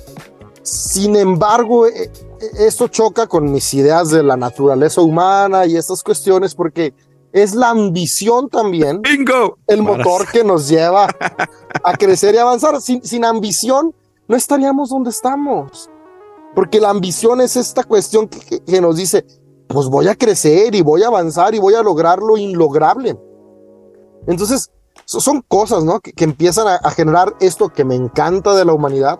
Sin 0.61 1.15
embargo, 1.15 1.87
eh, 1.87 2.11
eh, 2.41 2.49
esto 2.59 2.87
choca 2.87 3.27
con 3.27 3.51
mis 3.51 3.73
ideas 3.73 4.09
de 4.09 4.23
la 4.23 4.37
naturaleza 4.37 5.01
humana 5.01 5.65
y 5.65 5.77
estas 5.77 6.03
cuestiones 6.03 6.55
porque 6.55 6.93
es 7.31 7.53
la 7.53 7.69
ambición 7.69 8.49
también 8.49 9.01
el 9.67 9.83
motor 9.83 10.27
que 10.31 10.43
nos 10.43 10.67
lleva 10.67 11.07
a 11.83 11.97
crecer 11.97 12.35
y 12.35 12.37
avanzar. 12.37 12.81
Sin, 12.81 13.03
sin 13.03 13.23
ambición 13.25 13.93
no 14.27 14.35
estaríamos 14.35 14.89
donde 14.89 15.09
estamos. 15.09 15.89
Porque 16.55 16.79
la 16.79 16.89
ambición 16.89 17.41
es 17.41 17.55
esta 17.55 17.83
cuestión 17.83 18.27
que, 18.27 18.59
que 18.59 18.81
nos 18.81 18.95
dice, 18.95 19.25
pues 19.67 19.87
voy 19.87 20.07
a 20.07 20.15
crecer 20.15 20.73
y 20.73 20.81
voy 20.81 21.03
a 21.03 21.07
avanzar 21.07 21.53
y 21.53 21.59
voy 21.59 21.75
a 21.75 21.83
lograr 21.83 22.19
lo 22.19 22.37
inlograble. 22.37 23.17
Entonces, 24.27 24.71
son 25.05 25.41
cosas, 25.47 25.83
¿no? 25.83 25.99
Que, 25.99 26.13
empiezan 26.23 26.67
a, 26.67 26.91
generar 26.91 27.35
esto 27.39 27.69
que 27.69 27.83
me 27.83 27.95
encanta 27.95 28.55
de 28.55 28.65
la 28.65 28.73
humanidad. 28.73 29.19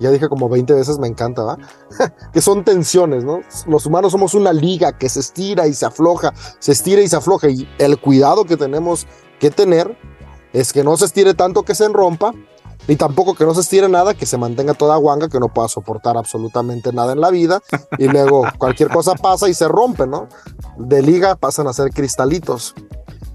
Ya 0.00 0.10
dije 0.10 0.28
como 0.28 0.48
20 0.48 0.72
veces 0.74 0.98
me 0.98 1.08
encanta, 1.08 1.42
¿va? 1.42 1.58
que 2.32 2.40
son 2.40 2.64
tensiones, 2.64 3.24
¿no? 3.24 3.40
Los 3.66 3.86
humanos 3.86 4.12
somos 4.12 4.34
una 4.34 4.52
liga 4.52 4.96
que 4.96 5.08
se 5.08 5.20
estira 5.20 5.66
y 5.66 5.74
se 5.74 5.86
afloja, 5.86 6.32
se 6.58 6.72
estira 6.72 7.02
y 7.02 7.08
se 7.08 7.16
afloja. 7.16 7.48
Y 7.48 7.68
el 7.78 7.98
cuidado 8.00 8.44
que 8.44 8.56
tenemos 8.56 9.06
que 9.40 9.50
tener 9.50 9.98
es 10.52 10.72
que 10.72 10.84
no 10.84 10.96
se 10.96 11.06
estire 11.06 11.34
tanto 11.34 11.62
que 11.62 11.74
se 11.74 11.84
enrompa, 11.84 12.32
ni 12.86 12.96
tampoco 12.96 13.34
que 13.34 13.44
no 13.44 13.54
se 13.54 13.60
estire 13.60 13.88
nada, 13.88 14.14
que 14.14 14.24
se 14.24 14.38
mantenga 14.38 14.74
toda 14.74 14.96
guanga, 14.96 15.28
que 15.28 15.40
no 15.40 15.52
pueda 15.52 15.68
soportar 15.68 16.16
absolutamente 16.16 16.92
nada 16.92 17.12
en 17.12 17.20
la 17.20 17.30
vida, 17.30 17.60
y 17.98 18.08
luego 18.08 18.44
cualquier 18.58 18.88
cosa 18.88 19.14
pasa 19.14 19.48
y 19.48 19.54
se 19.54 19.68
rompe, 19.68 20.06
¿no? 20.06 20.28
De 20.78 21.02
liga 21.02 21.36
pasan 21.36 21.66
a 21.66 21.72
ser 21.72 21.90
cristalitos. 21.90 22.74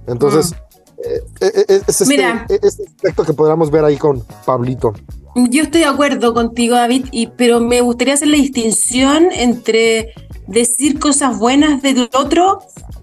Entonces, 0.08 0.52
mm. 0.52 0.74
Eh, 1.04 1.22
eh, 1.42 1.66
eh, 1.68 1.82
es 1.86 2.02
este, 2.02 2.16
este, 2.62 2.84
aspecto 2.84 3.26
que 3.26 3.34
podríamos 3.34 3.70
ver 3.70 3.84
ahí 3.84 3.98
con 3.98 4.24
Pablito. 4.46 4.94
Yo 5.36 5.64
estoy 5.64 5.82
de 5.82 5.88
acuerdo 5.88 6.34
contigo, 6.34 6.76
David, 6.76 7.08
y, 7.12 7.28
pero 7.28 7.60
me 7.60 7.82
gustaría 7.82 8.14
hacer 8.14 8.28
la 8.28 8.38
distinción 8.38 9.30
entre 9.32 10.14
decir 10.48 11.00
cosas 11.00 11.40
buenas 11.40 11.82
del 11.82 12.10
otro 12.14 12.60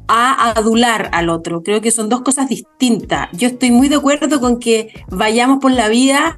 a 0.06 0.50
adular 0.50 1.10
al 1.12 1.28
otro. 1.28 1.62
Creo 1.62 1.80
que 1.80 1.90
son 1.90 2.08
dos 2.08 2.22
cosas 2.22 2.48
distintas. 2.48 3.28
Yo 3.32 3.48
estoy 3.48 3.70
muy 3.70 3.88
de 3.88 3.96
acuerdo 3.96 4.40
con 4.40 4.58
que 4.60 4.92
vayamos 5.08 5.58
por 5.60 5.72
la 5.72 5.88
vida 5.88 6.36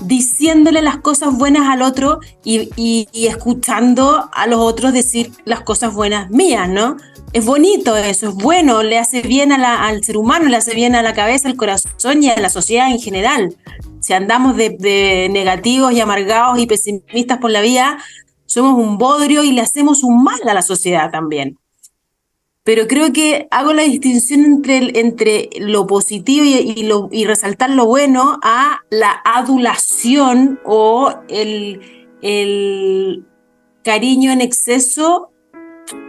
diciéndole 0.00 0.82
las 0.82 0.98
cosas 0.98 1.36
buenas 1.36 1.68
al 1.68 1.82
otro 1.82 2.20
y, 2.44 2.70
y 2.76 3.26
escuchando 3.26 4.28
a 4.32 4.46
los 4.46 4.60
otros 4.60 4.92
decir 4.92 5.32
las 5.44 5.60
cosas 5.62 5.94
buenas 5.94 6.30
mías, 6.30 6.68
¿no? 6.68 6.96
es 7.36 7.44
bonito 7.44 7.96
eso, 7.98 8.30
es 8.30 8.34
bueno, 8.34 8.82
le 8.82 8.98
hace 8.98 9.20
bien 9.20 9.52
al 9.52 10.02
ser 10.02 10.16
humano, 10.16 10.48
le 10.48 10.56
hace 10.56 10.74
bien 10.74 10.94
a 10.94 11.02
la 11.02 11.12
cabeza, 11.12 11.48
al 11.48 11.56
corazón 11.56 12.22
y 12.22 12.30
a 12.30 12.40
la 12.40 12.48
sociedad 12.48 12.90
en 12.90 12.98
general. 12.98 13.54
Si 14.00 14.14
andamos 14.14 14.56
de, 14.56 15.28
negativos 15.30 15.92
y 15.92 16.00
amargados 16.00 16.58
y 16.58 16.66
pesimistas 16.66 17.36
por 17.36 17.50
la 17.50 17.60
vida, 17.60 17.98
somos 18.46 18.82
un 18.82 18.96
bodrio 18.96 19.44
y 19.44 19.52
le 19.52 19.60
hacemos 19.60 20.02
un 20.02 20.24
mal 20.24 20.40
a 20.48 20.54
la 20.54 20.62
sociedad 20.62 21.10
también. 21.10 21.58
Pero 22.66 22.88
creo 22.88 23.12
que 23.12 23.46
hago 23.52 23.72
la 23.72 23.84
distinción 23.84 24.44
entre, 24.44 24.98
entre 24.98 25.50
lo 25.60 25.86
positivo 25.86 26.44
y, 26.44 27.24
resaltar 27.24 27.70
lo 27.70 27.86
bueno 27.86 28.40
a 28.42 28.80
la 28.90 29.22
adulación 29.24 30.58
o 30.64 31.14
el, 31.28 31.80
el 32.22 33.24
cariño 33.84 34.32
en 34.32 34.40
exceso 34.40 35.30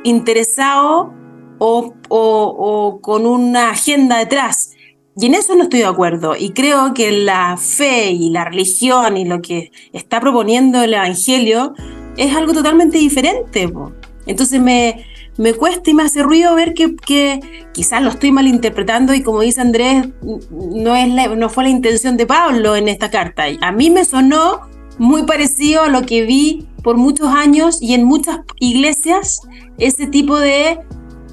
interesado 0.03 1.13
o, 1.59 1.93
o, 2.09 3.01
con 3.03 3.27
una 3.27 3.69
agenda 3.69 4.17
detrás. 4.17 4.71
Y 5.15 5.27
en 5.27 5.35
eso 5.35 5.55
no 5.55 5.61
estoy 5.61 5.81
de 5.81 5.85
acuerdo. 5.85 6.35
Y 6.35 6.53
creo 6.53 6.95
que 6.95 7.11
la 7.11 7.57
fe 7.57 8.09
y 8.09 8.31
la 8.31 8.45
religión 8.45 9.15
y 9.15 9.25
lo 9.25 9.43
que 9.43 9.71
está 9.93 10.19
proponiendo 10.19 10.81
el 10.81 10.95
Evangelio 10.95 11.75
es 12.17 12.35
algo 12.35 12.53
totalmente 12.53 12.97
diferente. 12.97 13.71
Entonces 14.25 14.59
me, 14.59 15.05
me 15.37 15.53
cuesta 15.53 15.89
y 15.89 15.93
me 15.93 16.03
hace 16.03 16.23
ruido 16.23 16.55
ver 16.55 16.73
que, 16.73 16.95
que, 16.95 17.39
quizás 17.73 18.01
lo 18.01 18.09
estoy 18.09 18.31
malinterpretando 18.31 19.13
y 19.13 19.21
como 19.21 19.41
dice 19.41 19.61
Andrés, 19.61 20.09
no, 20.51 20.95
es 20.95 21.37
no 21.37 21.49
fue 21.49 21.65
la 21.65 21.69
intención 21.69 22.17
de 22.17 22.25
Pablo 22.25 22.75
en 22.75 22.87
esta 22.87 23.09
carta. 23.09 23.45
A 23.61 23.71
mí 23.71 23.89
me 23.89 24.05
sonó 24.05 24.61
muy 24.97 25.23
parecido 25.23 25.83
a 25.83 25.89
lo 25.89 26.01
que 26.01 26.23
vi 26.23 26.67
por 26.83 26.97
muchos 26.97 27.27
años 27.27 27.81
y 27.81 27.93
en 27.93 28.03
muchas 28.03 28.39
iglesias, 28.59 29.41
ese 29.77 30.07
tipo 30.07 30.39
de 30.39 30.79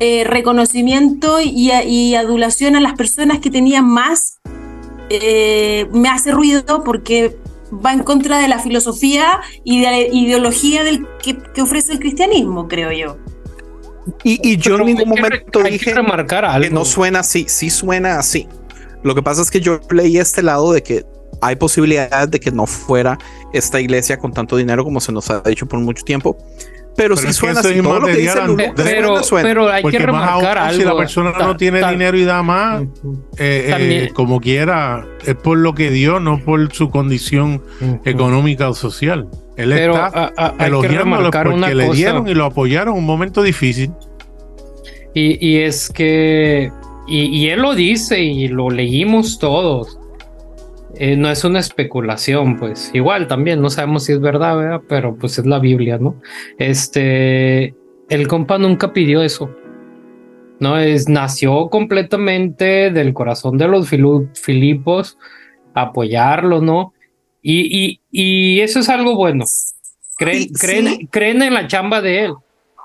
eh, 0.00 0.24
reconocimiento 0.24 1.38
y, 1.40 1.70
adulación 2.14 2.76
a 2.76 2.80
las 2.80 2.94
personas 2.94 3.38
que 3.38 3.50
tenían 3.50 3.86
más, 3.86 4.40
eh, 5.10 5.86
me 5.92 6.08
hace 6.08 6.32
ruido 6.32 6.82
porque 6.84 7.38
va 7.72 7.92
en 7.92 8.02
contra 8.02 8.38
de 8.38 8.48
la 8.48 8.58
filosofía 8.58 9.40
y 9.64 9.80
de 9.80 9.86
la 9.86 9.98
ideología 10.00 10.82
que, 11.22 11.62
ofrece 11.62 11.92
el 11.92 12.00
cristianismo, 12.00 12.68
creo 12.68 12.92
yo. 12.92 13.16
Y, 14.22 14.56
yo 14.58 14.76
en 14.76 14.86
ningún 14.86 15.08
momento 15.08 15.62
dije 15.62 15.94
que, 15.94 16.70
no 16.70 16.84
suena 16.84 17.20
así, 17.20 17.46
sí 17.48 17.70
suena 17.70 18.18
así. 18.18 18.48
Lo 19.02 19.14
que 19.14 19.22
pasa 19.22 19.42
es 19.42 19.50
que 19.50 19.60
yo 19.60 19.80
leí 19.90 20.18
este 20.18 20.42
lado 20.42 20.72
de 20.72 20.82
que 20.82 21.04
hay 21.40 21.56
posibilidades 21.56 22.30
de 22.30 22.40
que 22.40 22.50
no 22.50 22.66
fuera 22.66 23.18
esta 23.52 23.80
iglesia 23.80 24.18
con 24.18 24.32
tanto 24.32 24.56
dinero 24.56 24.84
como 24.84 25.00
se 25.00 25.12
nos 25.12 25.30
ha 25.30 25.40
dicho 25.42 25.66
por 25.66 25.78
mucho 25.80 26.02
tiempo. 26.04 26.36
Pero, 26.96 27.16
si 27.16 27.32
suena 27.32 27.58
así, 27.58 27.82
todo 27.82 28.00
lo 28.00 28.06
que 28.06 28.14
dice 28.14 28.38
pero, 28.76 29.20
pero 29.42 29.68
hay 29.68 29.82
que 29.82 29.98
remarcar 29.98 30.58
algo. 30.58 30.80
Si 30.80 30.84
la 30.86 30.96
persona 30.96 31.32
no 31.32 31.56
tiene 31.56 31.84
dinero 31.90 32.16
y 32.16 32.24
da 32.24 32.42
más, 32.42 32.82
eh, 33.36 34.06
eh, 34.06 34.10
como 34.14 34.40
quiera, 34.40 35.04
es 35.24 35.34
por 35.34 35.58
lo 35.58 35.74
que 35.74 35.90
dio, 35.90 36.20
no 36.20 36.38
por 36.44 36.72
su 36.72 36.90
condición 36.90 37.62
económica 38.04 38.68
o 38.68 38.74
social. 38.74 39.28
Él 39.56 39.72
está 39.72 40.32
elogiándolo 40.58 41.30
porque 41.30 41.74
le 41.74 41.90
dieron 41.90 42.28
y 42.28 42.34
lo 42.34 42.46
apoyaron 42.46 42.94
en 42.94 42.98
un 43.00 43.06
momento 43.06 43.42
difícil. 43.42 43.92
Y, 45.14 45.46
y 45.46 45.58
es 45.58 45.90
que, 45.90 46.72
y, 47.06 47.26
y 47.26 47.48
él 47.50 47.62
lo 47.62 47.74
dice 47.74 48.20
y 48.20 48.48
lo 48.48 48.68
leímos 48.68 49.38
todos 49.38 49.98
eh, 50.96 51.16
no 51.16 51.28
es 51.28 51.42
una 51.44 51.58
especulación, 51.58 52.56
pues 52.56 52.90
igual 52.94 53.26
también 53.26 53.60
no 53.60 53.68
sabemos 53.68 54.04
si 54.04 54.12
es 54.12 54.20
verdad, 54.20 54.56
¿verdad? 54.56 54.82
pero 54.88 55.16
pues 55.16 55.38
es 55.38 55.46
la 55.46 55.58
Biblia, 55.58 55.98
¿no? 55.98 56.20
Este, 56.58 57.74
el 58.08 58.28
compa 58.28 58.58
nunca 58.58 58.92
pidió 58.92 59.22
eso, 59.22 59.50
¿no? 60.60 60.78
Es, 60.78 61.08
nació 61.08 61.68
completamente 61.68 62.92
del 62.92 63.12
corazón 63.12 63.58
de 63.58 63.66
los 63.66 63.88
Filipos, 63.88 65.18
apoyarlo, 65.74 66.60
¿no? 66.60 66.93
Y, 67.46 68.00
y, 68.10 68.60
eso 68.60 68.80
es 68.80 68.88
algo 68.88 69.16
bueno. 69.16 69.44
Creen, 70.16 70.48
creen, 70.48 71.06
creen 71.08 71.42
en 71.42 71.52
la 71.52 71.68
chamba 71.68 72.00
de 72.00 72.24
él. 72.24 72.34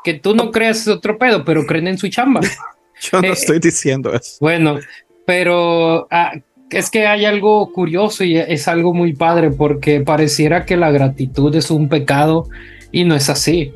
Que 0.03 0.15
tú 0.15 0.35
no 0.35 0.51
creas 0.51 0.85
otro 0.87 1.17
pedo, 1.17 1.45
pero 1.45 1.65
creen 1.65 1.87
en 1.87 1.97
su 1.97 2.09
chamba. 2.09 2.41
Yo 3.01 3.21
no 3.21 3.29
eh, 3.29 3.31
estoy 3.31 3.59
diciendo 3.59 4.13
eso. 4.13 4.35
Bueno, 4.41 4.79
pero 5.25 6.07
ah, 6.11 6.33
es 6.69 6.89
que 6.89 7.07
hay 7.07 7.23
algo 7.23 7.71
curioso 7.71 8.25
y 8.25 8.37
es 8.37 8.67
algo 8.67 8.93
muy 8.93 9.13
padre 9.13 9.49
porque 9.49 10.01
pareciera 10.01 10.65
que 10.65 10.75
la 10.75 10.91
gratitud 10.91 11.55
es 11.55 11.71
un 11.71 11.87
pecado 11.87 12.49
y 12.91 13.05
no 13.05 13.15
es 13.15 13.29
así. 13.29 13.71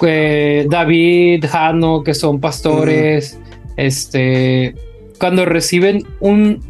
David, 0.00 1.44
Jano, 1.44 2.04
que 2.04 2.14
son 2.14 2.40
pastores, 2.40 3.38
este, 3.76 4.74
cuando 5.18 5.44
reciben 5.44 6.04
un, 6.20 6.62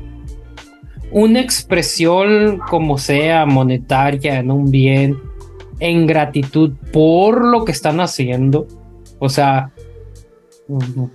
una 1.11 1.41
expresión 1.41 2.59
como 2.69 2.99
sea 2.99 3.47
monetaria 3.47 4.39
en 4.39 4.51
un 4.51 4.71
bien, 4.71 5.17
en 5.81 6.07
gratitud 6.07 6.73
por 6.93 7.45
lo 7.45 7.65
que 7.65 7.73
están 7.73 8.01
haciendo, 8.01 8.67
o 9.19 9.29
sea, 9.29 9.71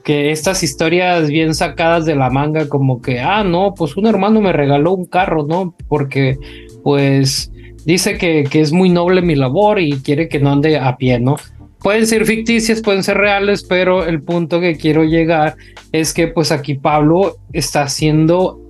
que 0.04 0.32
estas 0.32 0.64
historias 0.64 1.28
bien 1.30 1.54
sacadas 1.54 2.06
de 2.06 2.16
la 2.16 2.30
manga, 2.30 2.68
como 2.68 3.02
que, 3.02 3.20
ah, 3.20 3.44
no, 3.44 3.74
pues 3.76 3.96
un 3.96 4.08
hermano 4.08 4.42
me 4.42 4.52
regaló 4.52 4.94
un 4.94 5.06
carro, 5.06 5.46
¿no? 5.46 5.76
Porque, 5.88 6.38
pues, 6.84 7.52
dice 7.86 8.18
que, 8.18 8.46
que 8.50 8.62
es 8.62 8.72
muy 8.72 8.90
noble 8.90 9.22
mi 9.22 9.36
labor 9.36 9.80
y 9.80 10.02
quiere 10.02 10.28
que 10.28 10.40
no 10.40 10.52
ande 10.52 10.78
a 10.78 10.98
pie, 10.98 11.20
¿no? 11.20 11.36
Pueden 11.80 12.08
ser 12.08 12.26
ficticias, 12.26 12.82
pueden 12.82 13.04
ser 13.04 13.18
reales, 13.18 13.64
pero 13.64 14.06
el 14.06 14.24
punto 14.24 14.60
que 14.60 14.78
quiero 14.78 15.04
llegar 15.04 15.56
es 15.92 16.14
que, 16.14 16.28
pues, 16.28 16.52
aquí 16.52 16.76
Pablo 16.76 17.36
está 17.52 17.84
haciendo 17.84 18.66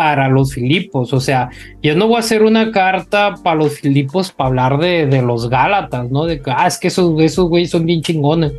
para 0.00 0.28
los 0.28 0.54
Filipos. 0.54 1.12
O 1.12 1.20
sea, 1.20 1.50
yo 1.82 1.94
no 1.94 2.06
voy 2.06 2.16
a 2.16 2.20
hacer 2.20 2.42
una 2.42 2.72
carta 2.72 3.34
para 3.44 3.56
los 3.56 3.78
Filipos 3.78 4.32
para 4.32 4.48
hablar 4.48 4.78
de, 4.78 5.04
de, 5.04 5.20
los 5.20 5.50
Gálatas, 5.50 6.10
¿no? 6.10 6.24
De 6.24 6.40
que, 6.40 6.50
ah, 6.50 6.66
es 6.66 6.78
que 6.78 6.88
esos, 6.88 7.20
esos 7.20 7.50
güeyes 7.50 7.68
son 7.68 7.84
bien 7.84 8.00
chingones. 8.00 8.54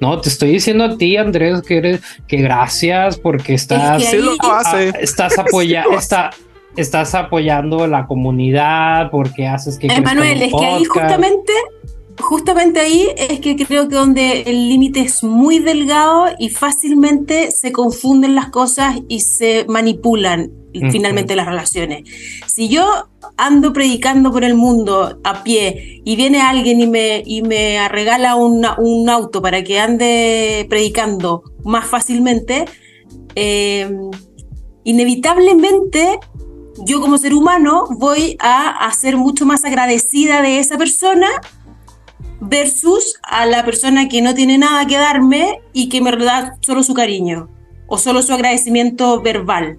No, 0.00 0.18
te 0.18 0.30
estoy 0.30 0.52
diciendo 0.52 0.84
a 0.84 0.96
ti, 0.96 1.18
Andrés, 1.18 1.60
que 1.60 1.76
eres, 1.76 2.00
que 2.26 2.38
gracias 2.38 3.18
porque 3.18 3.52
estás, 3.52 4.02
estás 4.98 5.38
apoyando, 5.38 5.98
está, 5.98 6.30
estás 6.78 7.14
apoyando 7.14 7.86
la 7.86 8.06
comunidad, 8.06 9.10
porque 9.10 9.46
haces 9.46 9.78
que. 9.78 9.88
Emanuel, 9.88 10.40
es 10.40 10.50
que 10.50 10.64
ahí 10.64 10.84
justamente, 10.86 11.52
justamente 12.18 12.80
ahí 12.80 13.06
es 13.18 13.40
que 13.40 13.54
creo 13.54 13.86
que 13.86 13.96
donde 13.96 14.44
el 14.46 14.70
límite 14.70 15.00
es 15.00 15.22
muy 15.22 15.58
delgado 15.58 16.28
y 16.38 16.48
fácilmente 16.48 17.50
se 17.50 17.70
confunden 17.70 18.34
las 18.34 18.48
cosas 18.48 18.96
y 19.08 19.20
se 19.20 19.66
manipulan 19.68 20.52
finalmente 20.90 21.36
las 21.36 21.46
relaciones. 21.46 22.02
Si 22.46 22.68
yo 22.68 23.08
ando 23.36 23.72
predicando 23.72 24.32
por 24.32 24.44
el 24.44 24.54
mundo 24.54 25.18
a 25.24 25.42
pie 25.42 26.02
y 26.04 26.16
viene 26.16 26.40
alguien 26.40 26.80
y 26.80 26.86
me, 26.86 27.22
y 27.24 27.42
me 27.42 27.88
regala 27.88 28.36
un 28.36 29.08
auto 29.08 29.42
para 29.42 29.62
que 29.62 29.78
ande 29.78 30.66
predicando 30.68 31.42
más 31.64 31.86
fácilmente, 31.86 32.64
em, 33.34 34.10
inevitablemente 34.84 36.18
yo 36.84 37.00
como 37.00 37.18
ser 37.18 37.34
humano 37.34 37.84
voy 37.90 38.36
a, 38.38 38.86
a 38.86 38.92
ser 38.92 39.16
mucho 39.16 39.46
más 39.46 39.64
agradecida 39.64 40.42
de 40.42 40.58
esa 40.58 40.76
persona 40.76 41.28
versus 42.40 43.18
a 43.22 43.46
la 43.46 43.64
persona 43.64 44.08
que 44.08 44.22
no 44.22 44.34
tiene 44.34 44.58
nada 44.58 44.86
que 44.86 44.96
darme 44.96 45.60
y 45.72 45.88
que 45.88 46.00
me 46.00 46.12
da 46.12 46.56
solo 46.60 46.82
su 46.82 46.94
cariño 46.94 47.48
o 47.86 47.98
solo 47.98 48.22
su 48.22 48.32
agradecimiento 48.32 49.20
verbal 49.22 49.78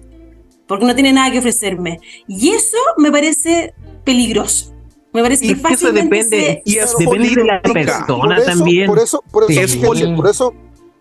porque 0.68 0.84
no 0.84 0.94
tiene 0.94 1.12
nada 1.12 1.32
que 1.32 1.38
ofrecerme. 1.40 1.98
Y 2.28 2.50
eso 2.50 2.76
me 2.98 3.10
parece 3.10 3.74
peligroso. 4.04 4.74
Me 5.12 5.22
parece 5.22 5.46
que 5.46 5.72
eso 5.72 5.90
depende, 5.90 6.62
y 6.64 6.76
es 6.76 6.94
depende 6.96 7.30
de 7.30 7.44
la 7.44 7.62
persona 7.62 8.44
también. 8.44 8.86
Por 8.86 8.98
eso, 8.98 9.24
por 9.32 9.50
eso, 9.50 9.80
por 10.14 10.28
eso 10.28 10.54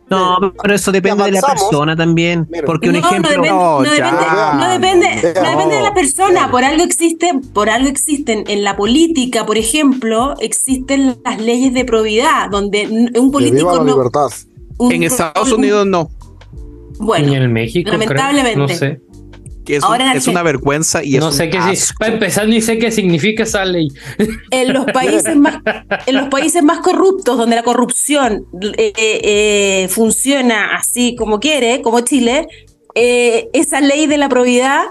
no, 0.10 0.54
pero 0.62 0.74
eso 0.74 0.92
depende 0.94 1.26
de 1.26 1.32
la 1.32 1.42
persona 1.42 1.96
también. 1.96 2.48
Porque 2.66 2.90
un 2.90 2.96
ejemplo. 2.96 3.30
No, 3.36 3.82
depende, 3.82 4.12
no, 4.56 4.70
depende, 4.70 5.76
de 5.76 5.82
la 5.82 5.94
persona. 5.94 6.50
Por 6.50 6.64
algo 6.64 6.84
existe, 6.84 7.32
por 7.54 7.70
algo 7.70 7.90
existen 7.90 8.46
en 8.48 8.64
la 8.64 8.78
política, 8.78 9.46
por 9.46 9.58
ejemplo, 9.58 10.36
existen 10.40 11.18
las 11.26 11.42
leyes 11.42 11.74
de 11.74 11.84
probidad, 11.84 12.50
donde 12.50 13.12
un 13.16 13.32
político 13.32 13.76
la 13.76 13.84
libertad. 13.84 14.30
en 14.80 15.04
Estados 15.04 15.52
Unidos 15.52 15.86
no. 15.86 16.10
Bueno, 17.00 17.34
en 17.34 17.52
México, 17.52 17.92
lamentablemente. 17.92 18.58
no 18.58 18.68
sé 18.70 19.07
es, 19.76 20.28
una 20.28 20.44
vergüenza 20.44 21.04
y 21.04 21.18
no 21.18 21.32
sé 21.32 21.50
qué 21.50 21.60
para 22.00 22.14
empezar 22.14 22.48
ni 22.48 22.62
sé 22.62 22.78
qué 22.78 22.92
significa 22.92 23.44
esa 23.44 23.66
ley 23.66 23.90
en 24.52 24.74
los 24.74 24.86
países 24.86 25.36
más 25.36 25.60
en 26.06 26.16
los 26.16 26.30
países 26.30 26.64
más 26.64 26.80
corruptos 26.80 27.38
donde 27.38 27.56
la 27.56 27.64
corrupción 27.64 28.46
eh, 28.78 28.94
eh, 28.96 29.88
funciona 29.90 30.76
así 30.76 31.16
como 31.16 31.40
quiere 31.40 31.82
como 31.82 32.02
Chile 32.02 32.48
eh, 32.96 33.50
esa 33.54 33.82
ley 33.82 34.08
de 34.08 34.18
la 34.18 34.30
probidad 34.30 34.86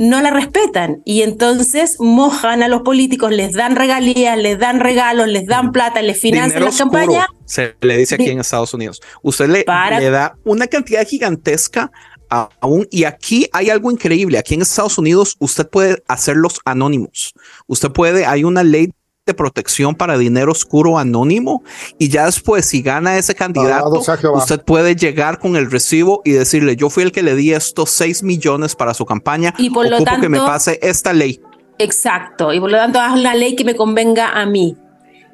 no 0.00 0.22
la 0.22 0.30
respetan 0.30 1.02
y 1.04 1.20
entonces 1.20 1.96
mojan 2.00 2.62
a 2.62 2.68
los 2.68 2.80
políticos, 2.80 3.32
les 3.32 3.52
dan 3.52 3.76
regalías, 3.76 4.38
les 4.38 4.58
dan 4.58 4.80
regalos, 4.80 5.28
les 5.28 5.46
dan 5.46 5.72
plata, 5.72 6.00
les 6.00 6.18
financian 6.18 6.64
las 6.64 6.78
campañas. 6.78 7.26
Se 7.44 7.76
le 7.82 7.98
dice 7.98 8.14
aquí 8.14 8.30
en 8.30 8.40
Estados 8.40 8.72
Unidos. 8.72 9.02
Usted 9.22 9.48
le, 9.48 9.66
le 9.98 10.10
da 10.10 10.38
una 10.44 10.68
cantidad 10.68 11.06
gigantesca 11.06 11.92
aún, 12.30 12.86
y 12.90 13.04
aquí 13.04 13.46
hay 13.52 13.70
algo 13.70 13.90
increíble, 13.90 14.38
aquí 14.38 14.54
en 14.54 14.62
Estados 14.62 14.98
Unidos 14.98 15.36
usted 15.38 15.68
puede 15.68 16.02
hacerlos 16.08 16.60
anónimos, 16.64 17.34
usted 17.66 17.90
puede, 17.90 18.24
hay 18.24 18.44
una 18.44 18.62
ley 18.62 18.92
de 19.26 19.34
protección 19.34 19.94
para 19.94 20.16
dinero 20.16 20.50
oscuro 20.50 20.98
anónimo 20.98 21.62
y 21.98 22.08
ya 22.08 22.24
después 22.24 22.64
si 22.64 22.80
gana 22.80 23.18
ese 23.18 23.34
candidato 23.34 24.02
usted 24.32 24.64
puede 24.64 24.96
llegar 24.96 25.38
con 25.38 25.56
el 25.56 25.70
recibo 25.70 26.22
y 26.24 26.32
decirle 26.32 26.74
yo 26.74 26.88
fui 26.88 27.02
el 27.02 27.12
que 27.12 27.22
le 27.22 27.34
di 27.34 27.52
estos 27.52 27.90
6 27.90 28.22
millones 28.22 28.74
para 28.74 28.94
su 28.94 29.04
campaña 29.04 29.54
y 29.58 29.68
por 29.68 29.88
lo 29.88 30.02
tanto 30.02 30.22
que 30.22 30.28
me 30.30 30.38
pase 30.38 30.78
esta 30.82 31.12
ley 31.12 31.38
exacto 31.78 32.52
y 32.52 32.60
por 32.60 32.70
lo 32.70 32.78
tanto 32.78 32.98
haz 32.98 33.12
una 33.12 33.34
ley 33.34 33.56
que 33.56 33.64
me 33.64 33.76
convenga 33.76 34.40
a 34.40 34.46
mí. 34.46 34.76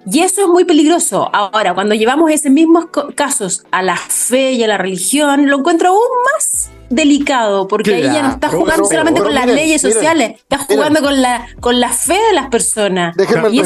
Y 0.09 0.21
eso 0.21 0.43
es 0.43 0.47
muy 0.47 0.65
peligroso. 0.65 1.29
Ahora, 1.33 1.75
cuando 1.75 1.97
llevamos 1.97 2.31
esos 2.31 2.53
mismos 2.53 2.87
casos 3.17 3.65
a 3.73 3.83
la 3.83 3.97
fe 3.97 4.53
y 4.53 4.63
a 4.63 4.69
la 4.69 4.79
religión, 4.79 5.49
lo 5.49 5.59
encuentro 5.59 5.89
aún 5.89 5.99
más 6.33 6.71
delicado, 6.91 7.69
porque 7.69 7.95
ahí 7.95 8.03
ya 8.03 8.23
no 8.23 8.31
está 8.31 8.49
jugando 8.49 8.85
solamente 8.85 9.21
con 9.21 9.35
las 9.35 9.47
leyes 9.47 9.83
sociales, 9.83 10.33
está 10.39 10.59
jugando 10.59 11.01
con 11.01 11.21
la, 11.21 11.47
con 11.61 11.81
la 11.81 11.91
fe 11.91 12.19
de 12.29 12.35
las 12.35 12.49
personas. 12.49 13.17
y 13.51 13.63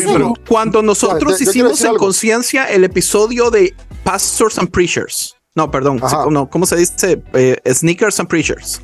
cuando 0.49 0.83
nosotros 0.83 1.41
hicimos 1.41 1.83
en 1.85 1.97
conciencia 1.97 2.65
el 2.65 2.85
episodio 2.85 3.51
de 3.51 3.75
Pastors 4.05 4.59
and 4.59 4.71
Preachers, 4.71 5.37
No, 5.57 5.71
perdón. 5.71 6.01
no, 6.31 6.49
¿Cómo 6.49 6.65
se 6.65 6.77
dice? 6.77 7.23
Eh, 7.35 7.57
sneakers 7.73 8.21
and 8.21 8.29
preachers. 8.29 8.81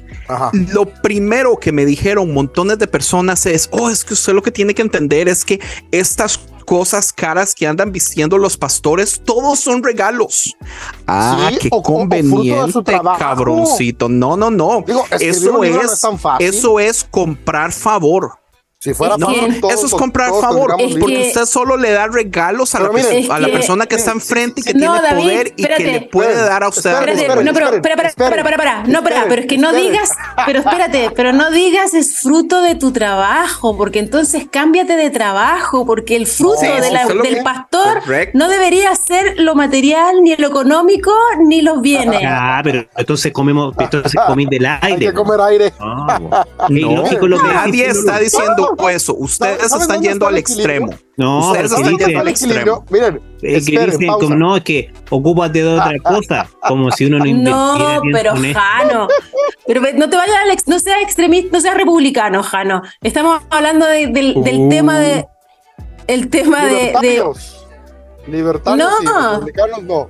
Lo 0.53 0.87
primero 0.87 1.57
que 1.57 1.71
me 1.71 1.85
dijeron 1.85 2.35
montones 2.35 2.79
de 2.79 2.89
personas 2.89 3.47
es, 3.47 3.69
oh, 3.71 3.89
es 3.89 4.05
que 4.05 4.15
usted 4.15 4.33
lo 4.33 4.43
que 4.43 4.51
tiene 4.51 4.75
que 4.75 4.83
entender 4.83 5.29
es 5.29 5.45
que 5.45 5.61
estas 5.93 6.41
cosas 6.67 7.13
caras 7.13 7.55
que 7.55 7.69
andan 7.69 7.93
vistiendo 7.93 8.37
los 8.37 8.57
pastores, 8.57 9.23
todos 9.25 9.61
son 9.61 9.85
regalos. 9.85 10.57
Ah, 11.07 11.51
qué 11.61 11.71
conveniente, 11.71 13.01
cabroncito. 13.17 14.09
No, 14.09 14.37
no, 14.37 14.51
no. 14.51 14.85
eso 15.21 15.63
es, 15.63 16.05
eso 16.41 16.81
es 16.81 17.05
comprar 17.05 17.71
favor. 17.71 18.33
Si 18.87 18.95
fuera 18.95 19.17
no, 19.19 19.33
eso 19.33 19.87
es 19.87 19.93
comprar 19.93 20.31
favor, 20.41 20.77
porque 21.01 21.27
usted 21.27 21.45
solo 21.45 21.77
le 21.77 21.91
da 21.91 22.07
regalos 22.07 22.73
a, 22.77 22.79
la, 22.79 22.89
a 23.31 23.41
la 23.41 23.49
persona 23.49 23.85
que 23.85 23.97
está 23.97 24.13
enfrente 24.13 24.61
y 24.61 24.63
que 24.63 24.75
tiene 24.75 24.89
poder 24.89 25.53
y 25.57 25.65
que 25.65 25.85
le 25.85 26.01
puede 26.03 26.37
dar 26.37 26.63
a 26.63 26.69
usted. 26.69 26.93
Espérate, 26.93 27.43
no, 27.43 27.53
pero 27.53 27.75
espera, 27.75 27.95
espera, 28.07 28.43
espera, 28.43 28.85
no, 28.87 28.99
espera, 28.99 29.25
pero 29.29 29.43
es 29.43 29.49
que 29.49 29.59
no 29.59 29.73
digas, 29.73 30.11
pero 30.47 30.61
espérate, 30.61 31.11
pero 31.17 31.33
no 31.33 31.51
digas 31.51 31.95
es 31.95 32.21
fruto 32.21 32.63
de 32.63 32.77
tu 32.77 32.93
trabajo, 32.93 33.77
porque 33.77 33.99
entonces 33.99 34.47
cámbiate 34.49 34.95
de 34.95 35.11
trabajo, 35.11 35.85
porque 35.85 36.15
el 36.15 36.29
fruto 36.29 36.61
del 36.61 37.43
pastor 37.43 38.03
no 38.35 38.49
debería 38.49 38.95
ser 38.95 39.41
lo 39.41 39.57
material, 39.57 40.23
ni 40.23 40.37
lo 40.37 40.47
económico, 40.47 41.13
ni 41.45 41.61
los 41.61 41.81
bienes. 41.81 42.21
Ah, 42.25 42.61
pero 42.63 42.87
entonces 42.97 43.33
comemos, 43.33 43.75
entonces 43.81 44.13
comemos 44.29 44.51
del 44.53 44.67
aire. 44.67 44.79
Hay 44.83 44.97
que 44.97 45.13
comer 45.13 45.41
aire. 45.41 45.73
No, 45.81 47.03
nadie 47.53 47.87
está 47.89 48.21
diciendo 48.21 48.76
eso. 48.91 49.15
Ustedes 49.15 49.73
están 49.73 50.03
yendo 50.03 50.27
al 50.27 50.39
extremo. 50.39 50.91
No, 51.17 51.51
ustedes 51.51 51.73
están 51.73 51.97
yendo 51.97 52.21
al 52.21 52.29
extremo. 52.29 52.85
Miren, 52.91 53.21
es 53.43 53.67
que 53.67 53.87
dicen, 53.87 54.09
como, 54.09 54.35
no, 54.35 54.57
es 54.57 54.65
que 54.65 54.93
ocúpate 55.11 55.63
de 55.63 55.69
otra 55.69 55.99
cosa, 56.03 56.49
como 56.67 56.91
si 56.91 57.07
uno 57.07 57.19
no 57.19 57.25
No, 57.27 58.01
pero 58.13 58.35
Jano, 58.35 59.09
pero 59.67 59.81
no 59.95 60.11
te 60.11 60.17
vayas 60.17 60.37
al 60.43 60.57
no 60.67 60.79
seas 60.79 61.03
extremista, 61.03 61.51
no 61.53 61.61
seas 61.61 61.77
republicano, 61.77 62.43
Jano. 62.43 62.83
Estamos 63.03 63.43
hablando 63.51 63.87
del, 63.87 64.13
del 64.13 64.69
tema 64.69 64.99
de 64.99 65.27
el 66.07 66.29
tema 66.29 66.67
de, 66.67 66.95
de 67.03 67.25
libertarios 68.29 68.89
no. 69.03 69.33
republicanos 69.33 69.83
no. 69.83 70.09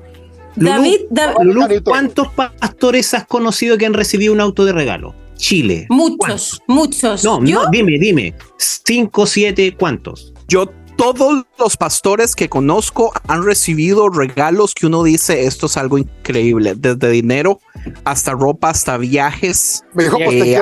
David, 0.56 1.00
David 1.10 1.82
¿cuántos 1.84 2.28
pastores 2.28 3.12
has 3.12 3.26
conocido 3.26 3.76
que 3.76 3.84
han 3.84 3.94
recibido 3.94 4.32
un 4.32 4.40
auto 4.40 4.64
de 4.64 4.72
regalo? 4.72 5.14
Chile. 5.36 5.86
Muchos, 5.88 6.60
muchos. 6.66 7.24
No, 7.24 7.40
no, 7.40 7.70
dime, 7.70 7.98
dime. 7.98 8.34
Cinco, 8.58 9.26
siete, 9.26 9.74
¿cuántos? 9.78 10.32
Yo 10.48 10.70
todos 10.96 11.44
los 11.58 11.76
pastores 11.76 12.34
que 12.34 12.48
conozco 12.48 13.12
han 13.28 13.44
recibido 13.44 14.08
regalos 14.08 14.74
que 14.74 14.86
uno 14.86 15.02
dice 15.02 15.44
esto 15.44 15.66
es 15.66 15.76
algo 15.76 15.98
increíble, 15.98 16.74
desde 16.76 17.10
dinero 17.10 17.60
hasta 18.04 18.32
ropa, 18.32 18.70
hasta 18.70 18.96
viajes. 18.96 19.84
Me 19.94 20.04
dijo, 20.04 20.16
pues 20.16 20.30
te 20.30 20.52
eh, 20.52 20.56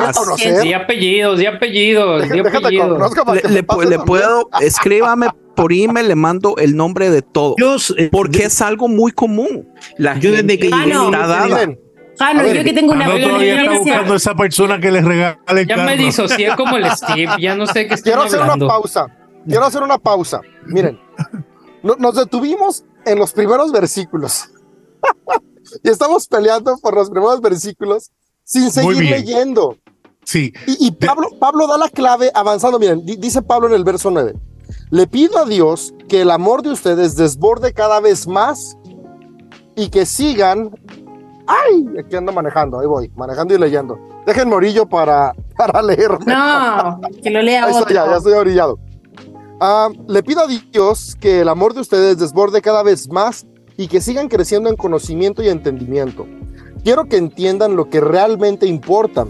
apellidos, 0.74 1.40
y 1.40 1.46
apellidos, 1.46 2.28
Le, 2.28 3.98
puedo, 3.98 4.50
escríbame 4.60 5.28
por 5.54 5.72
email, 5.72 6.08
le 6.08 6.14
mando 6.16 6.56
el 6.58 6.76
nombre 6.76 7.10
de 7.10 7.22
todo. 7.22 7.54
Eh, 7.96 8.08
porque 8.10 8.44
es 8.44 8.60
algo 8.60 8.88
muy 8.88 9.12
común. 9.12 9.68
La 9.96 10.18
yo 10.18 10.32
desde 10.32 10.58
que 10.58 10.70
llegué 12.18 12.24
Jano, 12.38 12.52
yo 12.52 12.64
que 12.64 12.72
tengo 12.72 12.92
una 12.92 13.06
todavía 13.06 13.62
está 13.62 13.78
buscando 13.78 14.14
esa 14.14 14.34
persona 14.34 14.80
que 14.80 14.90
le 14.90 15.00
regale 15.02 15.66
Ya 15.66 15.76
me 15.78 15.96
disocié 15.96 16.54
como 16.56 16.76
el 16.76 16.90
Steve, 16.90 17.32
ya 17.40 17.54
no 17.54 17.66
sé 17.66 17.86
qué 17.86 17.94
estoy 17.94 18.12
Quiero 18.12 18.22
hacer 18.22 18.40
una 18.40 18.56
pausa. 18.56 19.06
Quiero 19.46 19.64
hacer 19.64 19.82
una 19.82 19.98
pausa. 19.98 20.40
Miren, 20.66 20.98
nos 21.82 22.14
detuvimos 22.14 22.84
en 23.04 23.18
los 23.18 23.32
primeros 23.32 23.72
versículos. 23.72 24.48
y 25.82 25.88
estamos 25.88 26.26
peleando 26.28 26.78
por 26.78 26.94
los 26.94 27.10
primeros 27.10 27.40
versículos 27.40 28.10
sin 28.42 28.70
seguir 28.70 29.02
leyendo. 29.10 29.76
Sí. 30.24 30.52
Y, 30.66 30.90
Pablo, 30.92 31.28
Pablo 31.38 31.66
da 31.66 31.76
la 31.76 31.88
clave 31.88 32.30
avanzando. 32.34 32.78
Miren, 32.78 33.04
dice 33.04 33.42
Pablo 33.42 33.68
en 33.68 33.74
el 33.74 33.84
verso 33.84 34.10
9. 34.10 34.34
Le 34.90 35.06
pido 35.06 35.38
a 35.38 35.44
Dios 35.44 35.94
que 36.08 36.22
el 36.22 36.30
amor 36.30 36.62
de 36.62 36.70
ustedes 36.70 37.16
desborde 37.16 37.72
cada 37.72 38.00
vez 38.00 38.26
más 38.26 38.76
y 39.76 39.88
que 39.90 40.06
sigan 40.06 40.70
¡Ay! 41.46 41.86
Aquí 41.98 42.16
ando 42.16 42.32
manejando, 42.32 42.80
ahí 42.80 42.86
voy, 42.86 43.10
manejando 43.14 43.54
y 43.54 43.58
leyendo. 43.58 43.98
Dejen 44.26 44.48
Morillo 44.48 44.86
para, 44.86 45.34
para 45.56 45.82
leerme. 45.82 46.24
No, 46.26 47.00
que 47.22 47.30
lo 47.30 47.42
lea 47.42 47.66
otro. 47.68 47.94
ya, 47.94 48.06
ya 48.06 48.16
estoy 48.16 48.32
orillado. 48.32 48.78
Ah, 49.60 49.88
le 50.08 50.22
pido 50.22 50.40
a 50.42 50.46
Dios 50.46 51.16
que 51.20 51.40
el 51.40 51.48
amor 51.48 51.74
de 51.74 51.80
ustedes 51.80 52.18
desborde 52.18 52.60
cada 52.60 52.82
vez 52.82 53.08
más 53.08 53.46
y 53.76 53.88
que 53.88 54.00
sigan 54.00 54.28
creciendo 54.28 54.68
en 54.68 54.76
conocimiento 54.76 55.42
y 55.42 55.48
entendimiento. 55.48 56.26
Quiero 56.82 57.06
que 57.06 57.16
entiendan 57.16 57.76
lo 57.76 57.88
que 57.88 58.00
realmente 58.00 58.66
importa, 58.66 59.26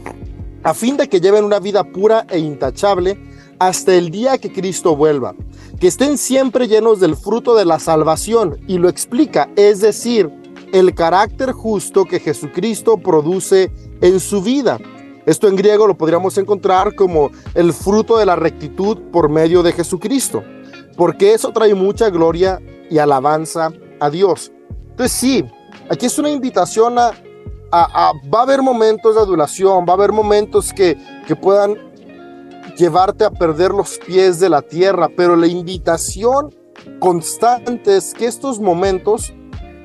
a 0.62 0.74
fin 0.74 0.96
de 0.96 1.08
que 1.08 1.20
lleven 1.20 1.44
una 1.44 1.60
vida 1.60 1.84
pura 1.84 2.26
e 2.28 2.38
intachable 2.38 3.18
hasta 3.58 3.94
el 3.94 4.10
día 4.10 4.38
que 4.38 4.52
Cristo 4.52 4.96
vuelva. 4.96 5.34
Que 5.78 5.88
estén 5.88 6.18
siempre 6.18 6.66
llenos 6.68 7.00
del 7.00 7.16
fruto 7.16 7.54
de 7.54 7.64
la 7.64 7.78
salvación, 7.78 8.58
y 8.66 8.78
lo 8.78 8.88
explica, 8.88 9.50
es 9.56 9.80
decir, 9.80 10.30
el 10.74 10.92
carácter 10.92 11.52
justo 11.52 12.04
que 12.04 12.18
Jesucristo 12.18 12.98
produce 12.98 13.70
en 14.00 14.18
su 14.18 14.42
vida. 14.42 14.80
Esto 15.24 15.46
en 15.46 15.54
griego 15.54 15.86
lo 15.86 15.96
podríamos 15.96 16.36
encontrar 16.36 16.96
como 16.96 17.30
el 17.54 17.72
fruto 17.72 18.18
de 18.18 18.26
la 18.26 18.34
rectitud 18.34 18.98
por 19.12 19.28
medio 19.28 19.62
de 19.62 19.70
Jesucristo, 19.70 20.42
porque 20.96 21.32
eso 21.32 21.52
trae 21.52 21.76
mucha 21.76 22.10
gloria 22.10 22.60
y 22.90 22.98
alabanza 22.98 23.72
a 24.00 24.10
Dios. 24.10 24.50
Entonces 24.90 25.12
sí, 25.12 25.44
aquí 25.88 26.06
es 26.06 26.18
una 26.18 26.30
invitación 26.30 26.98
a, 26.98 27.12
va 27.72 28.40
a 28.40 28.42
haber 28.42 28.60
momentos 28.60 29.14
de 29.14 29.20
adulación, 29.20 29.86
va 29.88 29.92
a 29.92 29.96
haber 29.96 30.10
momentos 30.10 30.72
que, 30.72 30.98
que 31.28 31.36
puedan 31.36 31.78
llevarte 32.76 33.24
a 33.24 33.30
perder 33.30 33.70
los 33.70 33.98
pies 33.98 34.40
de 34.40 34.48
la 34.48 34.60
tierra, 34.60 35.08
pero 35.16 35.36
la 35.36 35.46
invitación 35.46 36.52
constante 36.98 37.96
es 37.96 38.12
que 38.12 38.26
estos 38.26 38.58
momentos 38.58 39.32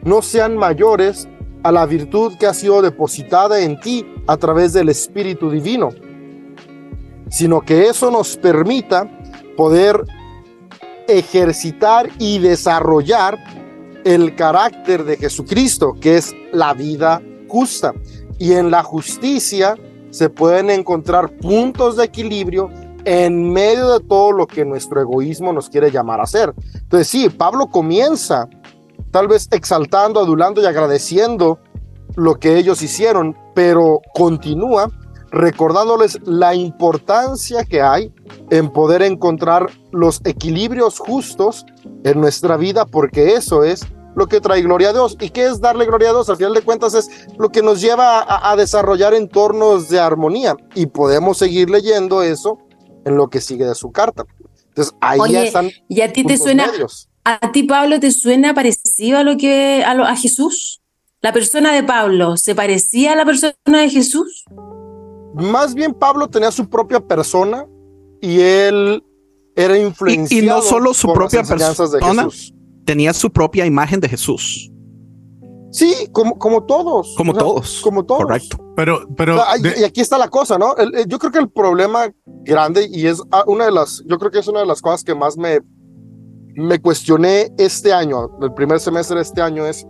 no 0.03 0.21
sean 0.21 0.57
mayores 0.57 1.27
a 1.63 1.71
la 1.71 1.85
virtud 1.85 2.37
que 2.37 2.47
ha 2.47 2.53
sido 2.53 2.81
depositada 2.81 3.61
en 3.61 3.79
ti 3.79 4.05
a 4.27 4.37
través 4.37 4.73
del 4.73 4.89
Espíritu 4.89 5.49
Divino, 5.49 5.89
sino 7.29 7.61
que 7.61 7.87
eso 7.87 8.09
nos 8.11 8.37
permita 8.37 9.09
poder 9.57 10.05
ejercitar 11.07 12.09
y 12.17 12.39
desarrollar 12.39 13.37
el 14.05 14.35
carácter 14.35 15.03
de 15.03 15.17
Jesucristo, 15.17 15.95
que 15.99 16.17
es 16.17 16.33
la 16.53 16.73
vida 16.73 17.21
justa. 17.47 17.93
Y 18.37 18.53
en 18.53 18.71
la 18.71 18.83
justicia 18.83 19.75
se 20.11 20.29
pueden 20.29 20.69
encontrar 20.69 21.29
puntos 21.37 21.97
de 21.97 22.05
equilibrio 22.05 22.69
en 23.05 23.51
medio 23.51 23.97
de 23.97 24.05
todo 24.05 24.31
lo 24.31 24.47
que 24.47 24.65
nuestro 24.65 25.01
egoísmo 25.01 25.51
nos 25.51 25.69
quiere 25.69 25.91
llamar 25.91 26.19
a 26.19 26.23
hacer. 26.23 26.53
Entonces 26.73 27.07
sí, 27.07 27.29
Pablo 27.29 27.67
comienza 27.67 28.47
tal 29.11 29.27
vez 29.27 29.47
exaltando, 29.51 30.19
adulando 30.19 30.61
y 30.61 30.65
agradeciendo 30.65 31.59
lo 32.15 32.39
que 32.39 32.57
ellos 32.57 32.81
hicieron, 32.81 33.37
pero 33.55 34.01
continúa 34.13 34.91
recordándoles 35.31 36.19
la 36.25 36.55
importancia 36.55 37.63
que 37.63 37.81
hay 37.81 38.11
en 38.49 38.71
poder 38.71 39.01
encontrar 39.01 39.69
los 39.91 40.21
equilibrios 40.25 40.99
justos 40.99 41.65
en 42.03 42.19
nuestra 42.19 42.57
vida, 42.57 42.85
porque 42.85 43.33
eso 43.33 43.63
es 43.63 43.85
lo 44.15 44.27
que 44.27 44.41
trae 44.41 44.61
gloria 44.61 44.89
a 44.89 44.93
Dios. 44.93 45.17
¿Y 45.19 45.29
qué 45.29 45.45
es 45.45 45.61
darle 45.61 45.85
gloria 45.85 46.09
a 46.09 46.13
Dios? 46.13 46.29
Al 46.29 46.37
final 46.37 46.53
de 46.53 46.61
cuentas 46.61 46.93
es 46.93 47.27
lo 47.37 47.49
que 47.49 47.61
nos 47.61 47.79
lleva 47.79 48.25
a, 48.27 48.55
desarrollar 48.55 49.13
entornos 49.13 49.89
de 49.89 49.99
armonía 49.99 50.55
y 50.75 50.87
podemos 50.87 51.37
seguir 51.37 51.69
leyendo 51.69 52.23
eso 52.23 52.57
en 53.05 53.15
lo 53.15 53.29
que 53.29 53.39
sigue 53.39 53.65
de 53.65 53.75
su 53.75 53.91
carta. 53.91 54.25
Entonces 54.69 54.95
ahí 54.99 55.19
ya 55.31 55.43
están. 55.43 55.69
¿Y 55.87 56.01
a 56.01 56.11
ti 56.11 56.23
te 56.23 56.37
suena, 56.37 56.71
¿A 57.23 57.51
ti, 57.51 57.63
Pablo, 57.63 57.99
te 57.99 58.11
suena 58.11 58.53
parecido 58.53 59.17
a 59.17 59.23
lo 59.23 59.37
que 59.37 59.83
a, 59.83 59.91
a 59.91 60.15
Jesús? 60.15 60.81
¿La 61.21 61.33
persona 61.33 61.73
de 61.73 61.83
Pablo 61.83 62.37
se 62.37 62.55
parecía 62.55 63.13
a 63.13 63.15
la 63.15 63.25
persona 63.25 63.53
de 63.65 63.89
Jesús? 63.89 64.45
Más 65.35 65.73
bien 65.73 65.93
Pablo 65.93 66.27
tenía 66.29 66.51
su 66.51 66.69
propia 66.69 66.99
persona 66.99 67.65
y 68.21 68.39
él 68.39 69.03
era 69.55 69.77
influenciado 69.77 70.43
y, 70.43 70.47
no 70.47 70.61
solo 70.61 70.93
su 70.93 71.11
propia 71.11 71.43
persona, 71.43 72.29
tenía 72.85 73.13
su 73.13 73.29
propia 73.29 73.65
imagen 73.65 73.99
de 73.99 74.09
Jesús. 74.09 74.71
Sí, 75.71 75.93
como, 76.11 76.39
como 76.39 76.63
todos. 76.63 77.13
Como 77.15 77.33
todos. 77.33 77.81
Como 77.81 78.03
todos. 78.05 78.23
Correcto. 78.23 78.57
Pero, 78.75 79.07
pero. 79.15 79.37
Y 79.77 79.83
aquí 79.83 80.01
está 80.01 80.17
la 80.17 80.29
cosa, 80.29 80.57
¿no? 80.57 80.73
yo 81.07 81.19
creo 81.19 81.31
que 81.31 81.39
el 81.39 81.49
problema 81.49 82.09
grande, 82.25 82.87
y 82.91 83.05
es 83.05 83.21
ah, 83.31 83.43
una 83.45 83.65
de 83.65 83.71
las, 83.71 84.03
yo 84.07 84.17
creo 84.17 84.31
que 84.31 84.39
es 84.39 84.47
una 84.47 84.61
de 84.61 84.65
las 84.65 84.81
cosas 84.81 85.03
que 85.03 85.13
más 85.13 85.37
me 85.37 85.59
me 86.59 86.81
cuestioné 86.81 87.51
este 87.57 87.93
año, 87.93 88.29
el 88.41 88.53
primer 88.53 88.79
semestre 88.79 89.17
de 89.17 89.21
este 89.23 89.41
año 89.41 89.65
es 89.65 89.85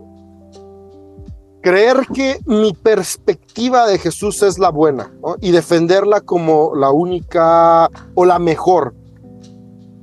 creer 1.62 2.06
que 2.12 2.40
mi 2.46 2.72
perspectiva 2.72 3.86
de 3.86 3.98
Jesús 3.98 4.42
es 4.42 4.58
la 4.58 4.70
buena 4.70 5.12
y 5.40 5.50
defenderla 5.50 6.20
como 6.20 6.74
la 6.74 6.90
única 6.90 7.88
o 8.14 8.24
la 8.24 8.38
mejor. 8.38 8.94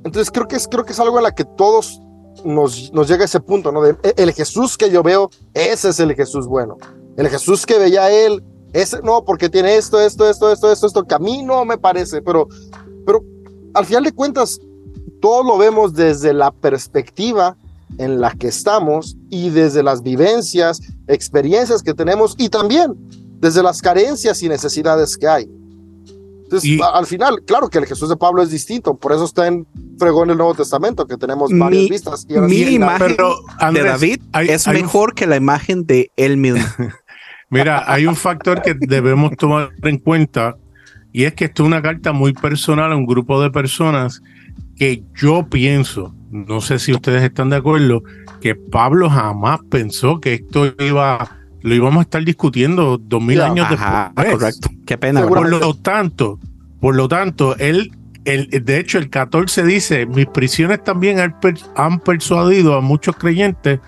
Entonces 0.04 0.30
creo 0.30 0.46
que 0.46 0.56
es, 0.56 0.68
creo 0.68 0.84
que 0.84 0.92
es 0.92 1.00
algo 1.00 1.18
en 1.18 1.24
la 1.24 1.34
que 1.34 1.44
todos 1.44 2.00
nos, 2.44 2.92
nos 2.92 3.08
llega 3.08 3.22
a 3.22 3.24
ese 3.24 3.40
punto, 3.40 3.72
¿no? 3.72 3.82
De, 3.82 3.96
e, 4.02 4.14
el 4.16 4.32
Jesús 4.32 4.76
que 4.76 4.90
yo 4.90 5.02
veo, 5.02 5.30
ese 5.54 5.88
es 5.88 6.00
el 6.00 6.14
Jesús 6.14 6.46
bueno. 6.46 6.76
El 7.16 7.28
Jesús 7.28 7.66
que 7.66 7.78
veía 7.78 8.10
él, 8.10 8.44
ese 8.72 9.00
no, 9.02 9.24
porque 9.24 9.48
tiene 9.48 9.76
esto, 9.76 10.00
esto, 10.00 10.28
esto, 10.28 10.52
esto, 10.52 10.70
esto, 10.70 10.86
esto, 10.86 11.04
que 11.04 11.14
a 11.14 11.18
mí 11.18 11.42
no 11.42 11.64
me 11.64 11.78
parece, 11.78 12.22
pero, 12.22 12.46
pero 13.04 13.24
al 13.74 13.84
final 13.84 14.04
de 14.04 14.12
cuentas, 14.12 14.60
todo 15.20 15.42
lo 15.44 15.58
vemos 15.58 15.94
desde 15.94 16.32
la 16.32 16.50
perspectiva 16.50 17.56
en 17.98 18.20
la 18.20 18.32
que 18.32 18.48
estamos 18.48 19.16
y 19.30 19.50
desde 19.50 19.82
las 19.82 20.02
vivencias, 20.02 20.80
experiencias 21.06 21.82
que 21.82 21.94
tenemos 21.94 22.34
y 22.38 22.48
también 22.48 22.94
desde 23.40 23.62
las 23.62 23.80
carencias 23.80 24.42
y 24.42 24.48
necesidades 24.48 25.16
que 25.16 25.26
hay. 25.26 25.50
Entonces, 26.44 26.80
al 26.94 27.04
final, 27.04 27.42
claro 27.46 27.68
que 27.68 27.76
el 27.76 27.84
Jesús 27.84 28.08
de 28.08 28.16
Pablo 28.16 28.42
es 28.42 28.50
distinto, 28.50 28.96
por 28.96 29.12
eso 29.12 29.24
está 29.24 29.46
en 29.46 29.66
fregón 29.98 30.30
el 30.30 30.38
Nuevo 30.38 30.54
Testamento, 30.54 31.06
que 31.06 31.18
tenemos 31.18 31.50
varias 31.52 31.90
vistas. 31.90 32.26
Y 32.26 32.38
mi 32.38 32.60
imagen 32.60 33.16
de 33.72 33.82
David 33.82 34.20
es 34.48 34.66
mejor 34.68 35.14
que 35.14 35.26
la 35.26 35.36
imagen 35.36 35.84
de 35.84 36.10
él 36.16 36.38
mismo. 36.38 36.64
Mira, 37.50 37.84
hay 37.86 38.06
un 38.06 38.16
factor 38.16 38.62
que 38.62 38.74
debemos 38.74 39.36
tomar 39.36 39.70
en 39.82 39.98
cuenta 39.98 40.56
y 41.12 41.24
es 41.24 41.34
que 41.34 41.46
esto 41.46 41.62
es 41.62 41.66
una 41.66 41.82
carta 41.82 42.12
muy 42.12 42.32
personal 42.32 42.92
a 42.92 42.96
un 42.96 43.06
grupo 43.06 43.42
de 43.42 43.50
personas 43.50 44.22
que 44.76 45.02
yo 45.14 45.48
pienso, 45.48 46.14
no 46.30 46.60
sé 46.60 46.78
si 46.78 46.92
ustedes 46.92 47.22
están 47.22 47.50
de 47.50 47.56
acuerdo, 47.56 48.02
que 48.40 48.54
Pablo 48.54 49.10
jamás 49.10 49.60
pensó 49.70 50.20
que 50.20 50.34
esto 50.34 50.72
iba 50.78 51.38
lo 51.62 51.74
íbamos 51.74 51.98
a 51.98 52.02
estar 52.02 52.24
discutiendo 52.24 52.98
dos 52.98 53.22
mil 53.22 53.40
años 53.40 53.68
después. 53.68 53.92
Correcto. 54.14 54.68
Qué 54.86 54.96
pena. 54.96 55.26
Por 55.26 55.48
lo 55.48 55.74
tanto, 55.74 56.38
por 56.80 56.94
lo 56.94 57.08
tanto, 57.08 57.56
él, 57.58 57.92
el, 58.24 58.48
de 58.48 58.78
hecho, 58.78 58.98
el 58.98 59.10
14 59.10 59.64
dice: 59.64 60.06
Mis 60.06 60.26
prisiones 60.26 60.82
también 60.84 61.18
han, 61.18 62.00
persuadido 62.00 62.74
a 62.74 62.80
muchos 62.80 63.16
creyentes 63.16 63.80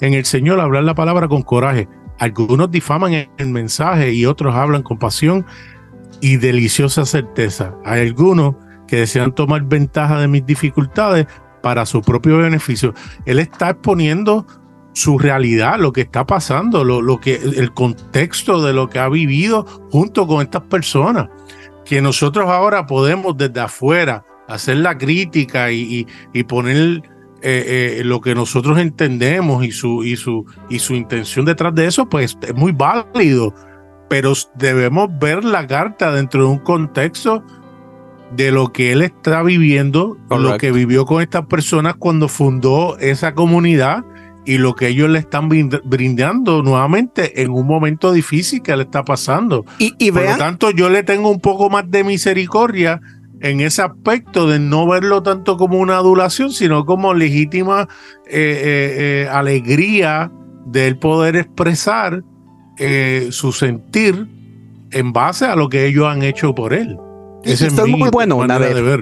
en 0.00 0.14
el 0.14 0.24
Señor 0.24 0.60
a 0.60 0.64
hablar 0.64 0.84
la 0.84 0.94
palabra 0.94 1.28
con 1.28 1.42
coraje. 1.42 1.88
Algunos 2.18 2.70
difaman 2.70 3.12
el 3.12 3.48
mensaje 3.48 4.12
y 4.12 4.26
otros 4.26 4.54
hablan 4.54 4.82
con 4.82 4.98
pasión 4.98 5.46
y 6.20 6.36
deliciosa 6.36 7.04
certeza. 7.04 7.74
Hay 7.84 8.08
algunos 8.08 8.56
que 8.88 8.96
desean 8.96 9.32
tomar 9.32 9.62
ventaja 9.62 10.20
de 10.20 10.26
mis 10.26 10.44
dificultades 10.44 11.26
para 11.62 11.86
su 11.86 12.02
propio 12.02 12.38
beneficio. 12.38 12.94
Él 13.26 13.38
está 13.38 13.70
exponiendo 13.70 14.46
su 14.92 15.18
realidad, 15.18 15.78
lo 15.78 15.92
que 15.92 16.00
está 16.00 16.26
pasando, 16.26 16.82
lo, 16.82 17.00
lo, 17.00 17.20
que, 17.20 17.36
el 17.36 17.72
contexto 17.72 18.64
de 18.64 18.72
lo 18.72 18.88
que 18.88 18.98
ha 18.98 19.08
vivido 19.08 19.64
junto 19.90 20.26
con 20.26 20.42
estas 20.42 20.62
personas, 20.62 21.28
que 21.84 22.02
nosotros 22.02 22.50
ahora 22.50 22.86
podemos 22.86 23.36
desde 23.36 23.60
afuera 23.60 24.24
hacer 24.48 24.78
la 24.78 24.98
crítica 24.98 25.70
y, 25.70 26.06
y, 26.32 26.42
poner 26.44 27.02
eh, 27.42 27.98
eh, 28.00 28.02
lo 28.04 28.20
que 28.20 28.34
nosotros 28.34 28.78
entendemos 28.78 29.64
y 29.64 29.70
su, 29.70 30.02
y, 30.02 30.16
su, 30.16 30.44
y 30.68 30.78
su 30.78 30.94
intención 30.94 31.44
detrás 31.44 31.74
de 31.74 31.86
eso, 31.86 32.08
pues 32.08 32.36
es 32.42 32.54
muy 32.54 32.72
válido, 32.72 33.54
pero 34.08 34.32
debemos 34.56 35.10
ver 35.20 35.44
la 35.44 35.66
carta 35.66 36.10
dentro 36.10 36.42
de 36.42 36.48
un 36.48 36.58
contexto 36.58 37.44
de 38.34 38.52
lo 38.52 38.72
que 38.72 38.92
él 38.92 39.02
está 39.02 39.42
viviendo, 39.42 40.18
lo 40.30 40.58
que 40.58 40.72
vivió 40.72 41.06
con 41.06 41.22
estas 41.22 41.46
personas 41.46 41.94
cuando 41.96 42.28
fundó 42.28 42.98
esa 42.98 43.34
comunidad 43.34 44.04
y 44.44 44.58
lo 44.58 44.74
que 44.74 44.88
ellos 44.88 45.10
le 45.10 45.18
están 45.18 45.48
brindando 45.48 46.62
nuevamente 46.62 47.42
en 47.42 47.50
un 47.50 47.66
momento 47.66 48.12
difícil 48.12 48.62
que 48.62 48.76
le 48.76 48.84
está 48.84 49.04
pasando. 49.04 49.64
Y, 49.78 50.10
Por 50.10 50.24
lo 50.24 50.36
tanto, 50.36 50.70
yo 50.70 50.88
le 50.88 51.02
tengo 51.02 51.30
un 51.30 51.40
poco 51.40 51.68
más 51.68 51.90
de 51.90 52.02
misericordia 52.04 53.00
en 53.40 53.60
ese 53.60 53.82
aspecto 53.82 54.48
de 54.48 54.58
no 54.58 54.86
verlo 54.86 55.22
tanto 55.22 55.56
como 55.56 55.78
una 55.78 55.96
adulación, 55.96 56.50
sino 56.50 56.84
como 56.84 57.14
legítima 57.14 57.88
eh, 58.26 58.30
eh, 58.30 59.24
eh, 59.24 59.28
alegría 59.30 60.32
de 60.66 60.88
él 60.88 60.98
poder 60.98 61.36
expresar 61.36 62.22
su 63.30 63.50
sentir 63.50 64.28
en 64.92 65.12
base 65.12 65.44
a 65.46 65.56
lo 65.56 65.68
que 65.68 65.86
ellos 65.86 66.06
han 66.06 66.22
hecho 66.22 66.54
por 66.54 66.72
él. 66.72 66.96
Ese 67.44 67.66
es 67.68 67.86
muy 67.86 68.10
bueno, 68.10 68.38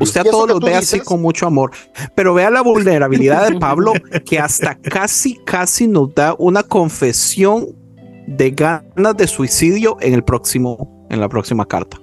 Usted 0.00 0.20
a 0.20 0.24
todos 0.24 0.48
los 0.48 0.60
ve 0.60 0.74
así 0.74 1.00
con 1.00 1.22
mucho 1.22 1.46
amor, 1.46 1.72
pero 2.14 2.34
vea 2.34 2.50
la 2.50 2.62
vulnerabilidad 2.62 3.48
de 3.48 3.58
Pablo 3.58 3.92
que 4.26 4.38
hasta 4.38 4.74
casi, 4.76 5.36
casi 5.44 5.86
nos 5.86 6.14
da 6.14 6.34
una 6.38 6.62
confesión 6.62 7.68
de 8.26 8.50
ganas 8.50 9.16
de 9.16 9.26
suicidio 9.26 9.96
en 10.00 10.14
el 10.14 10.22
próximo, 10.22 11.06
en 11.10 11.20
la 11.20 11.28
próxima 11.28 11.66
carta. 11.66 11.98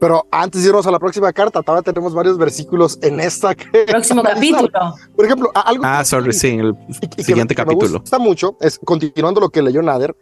Pero 0.00 0.26
antes 0.30 0.62
de 0.62 0.68
irnos 0.70 0.86
a 0.86 0.90
la 0.90 0.98
próxima 0.98 1.30
carta, 1.30 1.62
todavía 1.62 1.82
tenemos 1.82 2.14
varios 2.14 2.38
versículos 2.38 2.98
en 3.02 3.20
esta. 3.20 3.54
Próximo 3.86 4.22
capítulo. 4.22 4.70
Por 5.14 5.26
ejemplo, 5.26 5.50
algo. 5.54 5.84
Ah, 5.84 6.02
sorry, 6.06 6.32
sí, 6.32 6.48
en 6.48 6.60
el 6.60 6.76
siguiente 7.18 7.54
capítulo. 7.54 8.00
Está 8.02 8.18
mucho, 8.18 8.56
es 8.60 8.80
continuando 8.82 9.42
lo 9.42 9.50
que 9.50 9.60
leyó 9.60 9.82
Nader. 9.82 10.16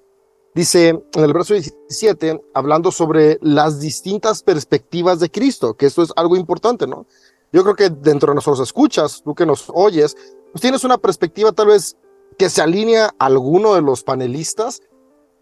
Dice 0.54 0.88
en 0.88 1.24
el 1.24 1.32
verso 1.32 1.54
17, 1.54 2.42
hablando 2.54 2.90
sobre 2.90 3.38
las 3.42 3.80
distintas 3.80 4.42
perspectivas 4.42 5.20
de 5.20 5.30
Cristo, 5.30 5.74
que 5.74 5.86
esto 5.86 6.02
es 6.02 6.12
algo 6.16 6.36
importante, 6.36 6.86
¿no? 6.86 7.06
Yo 7.52 7.62
creo 7.62 7.76
que 7.76 7.90
dentro 7.90 8.30
de 8.30 8.36
nosotros 8.36 8.66
escuchas, 8.66 9.22
tú 9.22 9.34
que 9.34 9.46
nos 9.46 9.70
oyes, 9.72 10.16
pues 10.52 10.60
tienes 10.60 10.84
una 10.84 10.98
perspectiva 10.98 11.52
tal 11.52 11.68
vez 11.68 11.96
que 12.38 12.50
se 12.50 12.62
alinea 12.62 13.14
a 13.18 13.26
alguno 13.26 13.74
de 13.74 13.82
los 13.82 14.02
panelistas, 14.02 14.82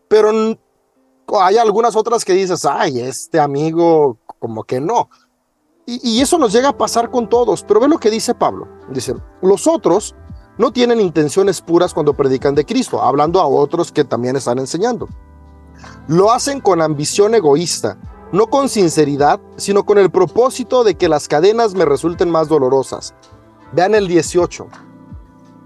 pero 0.09 0.31
hay 1.41 1.57
algunas 1.57 1.97
otras 1.97 2.25
que 2.25 2.33
dices, 2.33 2.65
ay, 2.65 3.01
este 3.01 3.41
amigo 3.41 4.19
como 4.39 4.65
que 4.65 4.81
no. 4.81 5.09
Y, 5.87 6.19
y 6.19 6.21
eso 6.21 6.39
nos 6.39 6.53
llega 6.53 6.71
a 6.71 6.79
pasar 6.79 7.11
con 7.11 7.29
todos, 7.29 7.65
pero 7.65 7.81
ve 7.81 7.89
lo 7.89 7.99
que 7.99 8.11
dice 8.11 8.35
Pablo. 8.35 8.69
Dice, 8.91 9.15
los 9.43 9.67
otros 9.67 10.15
no 10.59 10.73
tienen 10.73 11.01
intenciones 11.01 11.61
puras 11.61 11.93
cuando 11.93 12.15
predican 12.15 12.55
de 12.55 12.65
Cristo, 12.65 13.03
hablando 13.03 13.41
a 13.41 13.47
otros 13.47 13.93
que 13.93 14.05
también 14.05 14.37
están 14.37 14.59
enseñando. 14.59 15.09
Lo 16.09 16.33
hacen 16.33 16.61
con 16.61 16.81
ambición 16.81 17.35
egoísta, 17.35 17.99
no 18.33 18.47
con 18.47 18.69
sinceridad, 18.69 19.41
sino 19.57 19.85
con 19.85 19.99
el 19.99 20.11
propósito 20.11 20.85
de 20.85 20.95
que 20.95 21.09
las 21.09 21.29
cadenas 21.29 21.75
me 21.75 21.85
resulten 21.85 22.31
más 22.31 22.49
dolorosas. 22.49 23.15
Vean 23.73 23.95
el 23.95 24.09
18. 24.09 24.67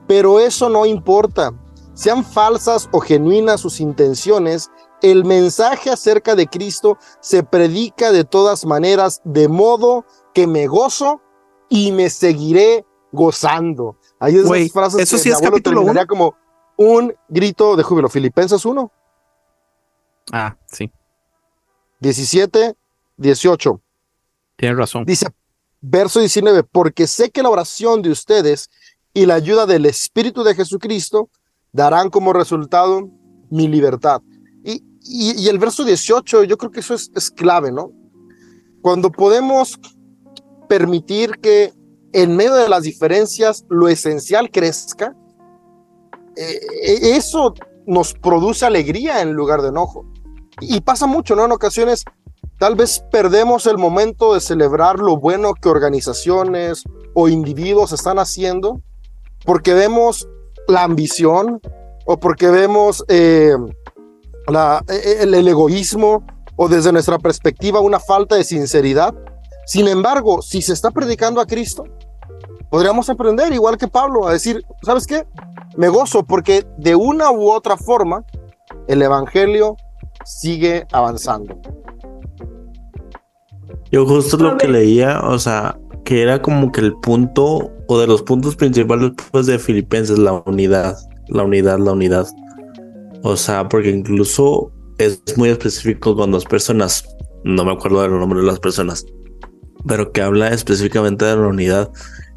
Pero 0.06 0.40
eso 0.40 0.68
no 0.68 0.86
importa. 0.86 1.52
Sean 1.94 2.24
falsas 2.24 2.88
o 2.92 3.00
genuinas 3.00 3.60
sus 3.60 3.80
intenciones, 3.80 4.70
el 5.02 5.24
mensaje 5.24 5.90
acerca 5.90 6.34
de 6.34 6.46
Cristo 6.46 6.98
se 7.20 7.42
predica 7.42 8.12
de 8.12 8.24
todas 8.24 8.66
maneras, 8.66 9.22
de 9.24 9.48
modo 9.48 10.04
que 10.34 10.46
me 10.46 10.66
gozo 10.66 11.20
y 11.68 11.92
me 11.92 12.10
seguiré 12.10 12.86
gozando. 13.12 13.96
Hay 14.20 14.36
esas 14.36 14.72
frases 14.72 15.00
eso 15.00 15.16
sí 15.18 15.30
es 15.30 15.40
capítulo 15.40 15.80
1. 15.80 16.06
como 16.06 16.36
un 16.76 17.14
grito 17.28 17.74
de 17.74 17.82
júbilo. 17.82 18.08
Filipenses 18.10 18.64
1. 18.64 18.92
Ah, 20.32 20.56
sí. 20.66 20.92
17, 22.00 22.76
18. 23.16 23.80
Tienes 24.56 24.78
razón. 24.78 25.04
Dice, 25.06 25.26
verso 25.80 26.20
19, 26.20 26.64
porque 26.64 27.06
sé 27.06 27.30
que 27.30 27.42
la 27.42 27.48
oración 27.48 28.02
de 28.02 28.10
ustedes 28.10 28.68
y 29.14 29.24
la 29.24 29.34
ayuda 29.34 29.64
del 29.64 29.86
Espíritu 29.86 30.44
de 30.44 30.54
Jesucristo 30.54 31.30
darán 31.72 32.10
como 32.10 32.34
resultado 32.34 33.08
mi 33.50 33.68
libertad. 33.68 34.20
Y, 34.62 34.82
y, 35.02 35.48
el 35.48 35.58
verso 35.58 35.82
18, 35.82 36.44
yo 36.44 36.58
creo 36.58 36.70
que 36.70 36.80
eso 36.80 36.94
es, 36.94 37.10
es 37.14 37.30
clave, 37.30 37.72
¿no? 37.72 37.90
Cuando 38.82 39.10
podemos 39.10 39.78
permitir 40.68 41.38
que 41.40 41.72
en 42.12 42.36
medio 42.36 42.54
de 42.54 42.68
las 42.68 42.82
diferencias 42.82 43.64
lo 43.68 43.88
esencial 43.88 44.50
crezca, 44.50 45.14
eh, 46.36 46.60
eh, 46.82 47.16
eso 47.16 47.54
nos 47.86 48.14
produce 48.14 48.66
alegría 48.66 49.20
en 49.20 49.32
lugar 49.32 49.62
de 49.62 49.68
enojo. 49.68 50.06
Y 50.60 50.80
pasa 50.80 51.06
mucho, 51.06 51.36
¿no? 51.36 51.44
En 51.44 51.52
ocasiones 51.52 52.04
tal 52.58 52.74
vez 52.74 53.04
perdemos 53.10 53.66
el 53.66 53.78
momento 53.78 54.34
de 54.34 54.40
celebrar 54.40 54.98
lo 54.98 55.16
bueno 55.16 55.54
que 55.54 55.68
organizaciones 55.68 56.84
o 57.14 57.28
individuos 57.28 57.92
están 57.92 58.18
haciendo 58.18 58.80
porque 59.44 59.72
vemos 59.72 60.28
la 60.68 60.82
ambición 60.82 61.60
o 62.04 62.20
porque 62.20 62.48
vemos 62.48 63.04
eh, 63.08 63.54
el 64.46 65.48
egoísmo 65.48 66.24
o 66.56 66.68
desde 66.68 66.92
nuestra 66.92 67.18
perspectiva 67.18 67.80
una 67.80 67.98
falta 67.98 68.36
de 68.36 68.44
sinceridad 68.44 69.14
sin 69.70 69.86
embargo, 69.86 70.42
si 70.42 70.62
se 70.62 70.72
está 70.72 70.90
predicando 70.90 71.40
a 71.40 71.46
Cristo, 71.46 71.84
podríamos 72.70 73.10
aprender, 73.10 73.52
igual 73.52 73.76
que 73.76 73.88
Pablo, 73.88 74.26
a 74.26 74.32
decir, 74.32 74.64
¿sabes 74.82 75.06
qué? 75.06 75.26
Me 75.76 75.88
gozo 75.88 76.24
porque 76.24 76.66
de 76.78 76.94
una 76.94 77.30
u 77.30 77.50
otra 77.50 77.76
forma 77.76 78.24
el 78.88 79.02
Evangelio 79.02 79.76
sigue 80.24 80.86
avanzando. 80.92 81.60
Yo 83.90 84.06
justo 84.06 84.36
lo 84.36 84.56
que 84.56 84.68
leía, 84.68 85.20
o 85.20 85.38
sea, 85.38 85.78
que 86.04 86.22
era 86.22 86.40
como 86.40 86.70
que 86.70 86.80
el 86.80 86.94
punto 86.94 87.72
o 87.88 87.98
de 87.98 88.06
los 88.06 88.22
puntos 88.22 88.54
principales 88.54 89.12
pues, 89.32 89.46
de 89.46 89.58
Filipenses, 89.58 90.18
la 90.18 90.42
unidad, 90.46 90.96
la 91.28 91.42
unidad, 91.42 91.78
la 91.78 91.92
unidad. 91.92 92.26
O 93.22 93.36
sea, 93.36 93.68
porque 93.68 93.90
incluso 93.90 94.72
es 94.98 95.22
muy 95.36 95.48
específico 95.48 96.14
con 96.14 96.30
dos 96.30 96.44
personas, 96.44 97.04
no 97.42 97.64
me 97.64 97.72
acuerdo 97.72 98.02
del 98.02 98.18
nombre 98.18 98.40
de 98.40 98.46
las 98.46 98.60
personas, 98.60 99.04
pero 99.86 100.12
que 100.12 100.22
habla 100.22 100.48
específicamente 100.48 101.24
de 101.24 101.36
la 101.36 101.48
unidad. 101.48 101.90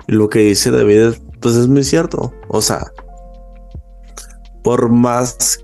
Lo 0.08 0.30
que 0.30 0.40
dice 0.40 0.72
David 0.72 0.98
es 0.98 1.22
pues 1.44 1.56
es 1.56 1.68
muy 1.68 1.84
cierto. 1.84 2.34
O 2.48 2.62
sea, 2.62 2.92
por 4.64 4.90
más 4.90 5.60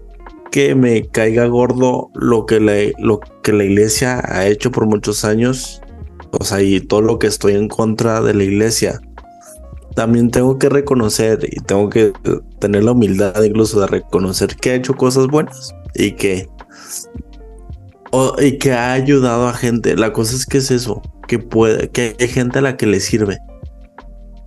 que 0.52 0.76
me 0.76 1.08
caiga 1.08 1.46
gordo 1.46 2.10
lo 2.14 2.46
que 2.46 2.60
la, 2.60 2.74
lo 3.00 3.22
que 3.42 3.54
la 3.54 3.64
iglesia 3.64 4.22
ha 4.26 4.46
hecho 4.46 4.72
por 4.72 4.86
muchos 4.86 5.24
años, 5.24 5.82
o 6.32 6.44
sea, 6.44 6.62
y 6.62 6.82
todo 6.82 7.02
lo 7.02 7.18
que 7.18 7.28
estoy 7.28 7.54
en 7.54 7.70
contra 7.70 8.22
de 8.22 8.34
la 8.34 8.44
iglesia, 8.44 9.00
también 9.96 10.32
tengo 10.32 10.60
que 10.60 10.70
reconocer 10.70 11.48
y 11.50 11.62
tengo 11.62 11.90
que 11.90 12.12
tener 12.60 12.84
la 12.84 12.92
humildad 12.92 13.42
incluso 13.42 13.80
de 13.80 13.88
reconocer 13.88 14.56
que 14.58 14.72
ha 14.72 14.76
hecho 14.76 14.96
cosas 14.96 15.28
buenas 15.28 15.74
y 15.96 16.12
que 16.12 16.48
y 18.40 18.58
que 18.58 18.74
ha 18.74 18.94
ayudado 18.94 19.48
a 19.48 19.54
gente. 19.54 19.96
La 19.96 20.12
cosa 20.12 20.36
es 20.36 20.46
que 20.46 20.58
es 20.58 20.72
eso, 20.72 21.02
que 21.28 21.40
puede, 21.40 21.90
que 21.90 22.16
hay 22.20 22.28
gente 22.28 22.60
a 22.60 22.64
la 22.64 22.76
que 22.76 22.88
le 22.88 23.00
sirve. 23.00 23.38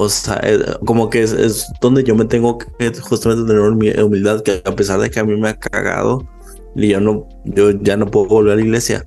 O 0.03 0.09
sea, 0.09 0.41
eh, 0.43 0.59
como 0.85 1.11
que 1.11 1.23
es, 1.23 1.73
donde 1.81 2.03
yo 2.03 2.15
me 2.17 2.25
tengo 2.25 2.59
que 2.59 2.93
justamente 3.01 3.47
tener 3.47 3.63
humildad, 4.03 4.43
que 4.43 4.63
a 4.65 4.75
pesar 4.75 5.01
de 5.01 5.11
que 5.11 5.21
a 5.21 5.25
mí 5.25 5.37
me 5.37 5.51
ha 5.51 5.59
cagado 5.59 6.27
y 6.75 6.89
yo 6.89 7.01
no, 7.01 7.29
yo 7.45 7.71
ya 7.71 7.97
no 7.97 8.07
puedo 8.07 8.27
volver 8.27 8.55
a 8.55 8.57
la 8.57 8.63
iglesia, 8.63 9.07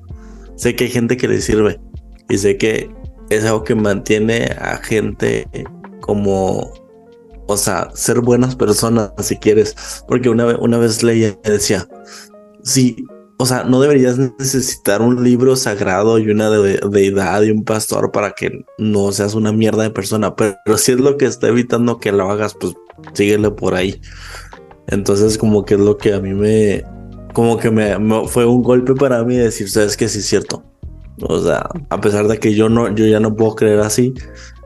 sé 0.56 0.76
que 0.76 0.86
hay 0.86 0.90
gente 0.92 1.18
que 1.18 1.28
le 1.28 1.42
sirve 1.42 1.80
y 2.30 2.38
sé 2.38 2.58
que 2.58 2.90
es 3.30 3.44
algo 3.44 3.64
que 3.64 3.76
mantiene 3.76 4.46
a 4.60 4.78
gente 4.78 5.48
como, 6.00 6.72
o 7.48 7.58
sea, 7.58 7.90
ser 7.94 8.22
buenas 8.22 8.56
personas 8.56 9.12
si 9.20 9.36
quieres, 9.36 10.04
porque 10.08 10.30
una, 10.30 10.58
una 10.58 10.78
vez 10.78 11.04
leía 11.04 11.38
decía, 11.44 11.88
si 12.64 13.06
o 13.38 13.46
sea, 13.46 13.64
no 13.64 13.82
deberías 13.82 14.18
necesitar 14.18 15.02
un 15.02 15.24
libro 15.24 15.56
sagrado 15.56 16.20
y 16.20 16.30
una 16.30 16.50
deidad 16.50 17.42
y 17.44 17.52
un 17.52 17.66
pastor 17.66 18.12
para 18.12 18.32
que 18.32 18.66
no 18.78 19.12
seas 19.12 19.36
una 19.36 19.52
mierda 19.52 19.84
de 19.84 19.90
persona, 19.90 20.36
pero, 20.36 20.56
si 20.78 20.94
es 20.94 21.00
lo 21.00 21.18
que 21.18 21.26
está 21.26 21.50
evitando 21.50 22.00
que 22.00 22.12
lo 22.12 22.32
hagas, 22.32 22.54
pues 22.54 22.74
síguele 23.14 23.52
por 23.52 23.76
ahí. 23.76 24.00
Entonces, 24.88 25.38
como 25.38 25.66
que 25.66 25.74
es 25.74 25.80
lo 25.80 25.98
que 25.98 26.14
a 26.14 26.22
mí 26.22 26.34
me, 26.34 26.84
como 27.34 27.58
que 27.58 27.72
me, 27.72 27.98
fue 28.28 28.46
un 28.46 28.64
golpe 28.64 28.94
para 28.94 29.24
mí 29.24 29.36
decir, 29.36 29.70
sabes 29.70 29.98
que 29.98 30.08
sí 30.08 30.20
es 30.20 30.28
cierto. 30.28 30.64
O 31.22 31.42
sea, 31.42 31.68
a 31.90 32.00
pesar 32.02 32.28
de 32.28 32.40
que 32.40 32.54
yo 32.54 32.70
no, 32.70 32.94
yo 32.94 33.06
ya 33.06 33.20
no 33.20 33.36
puedo 33.36 33.56
creer 33.56 33.80
así, 33.80 34.14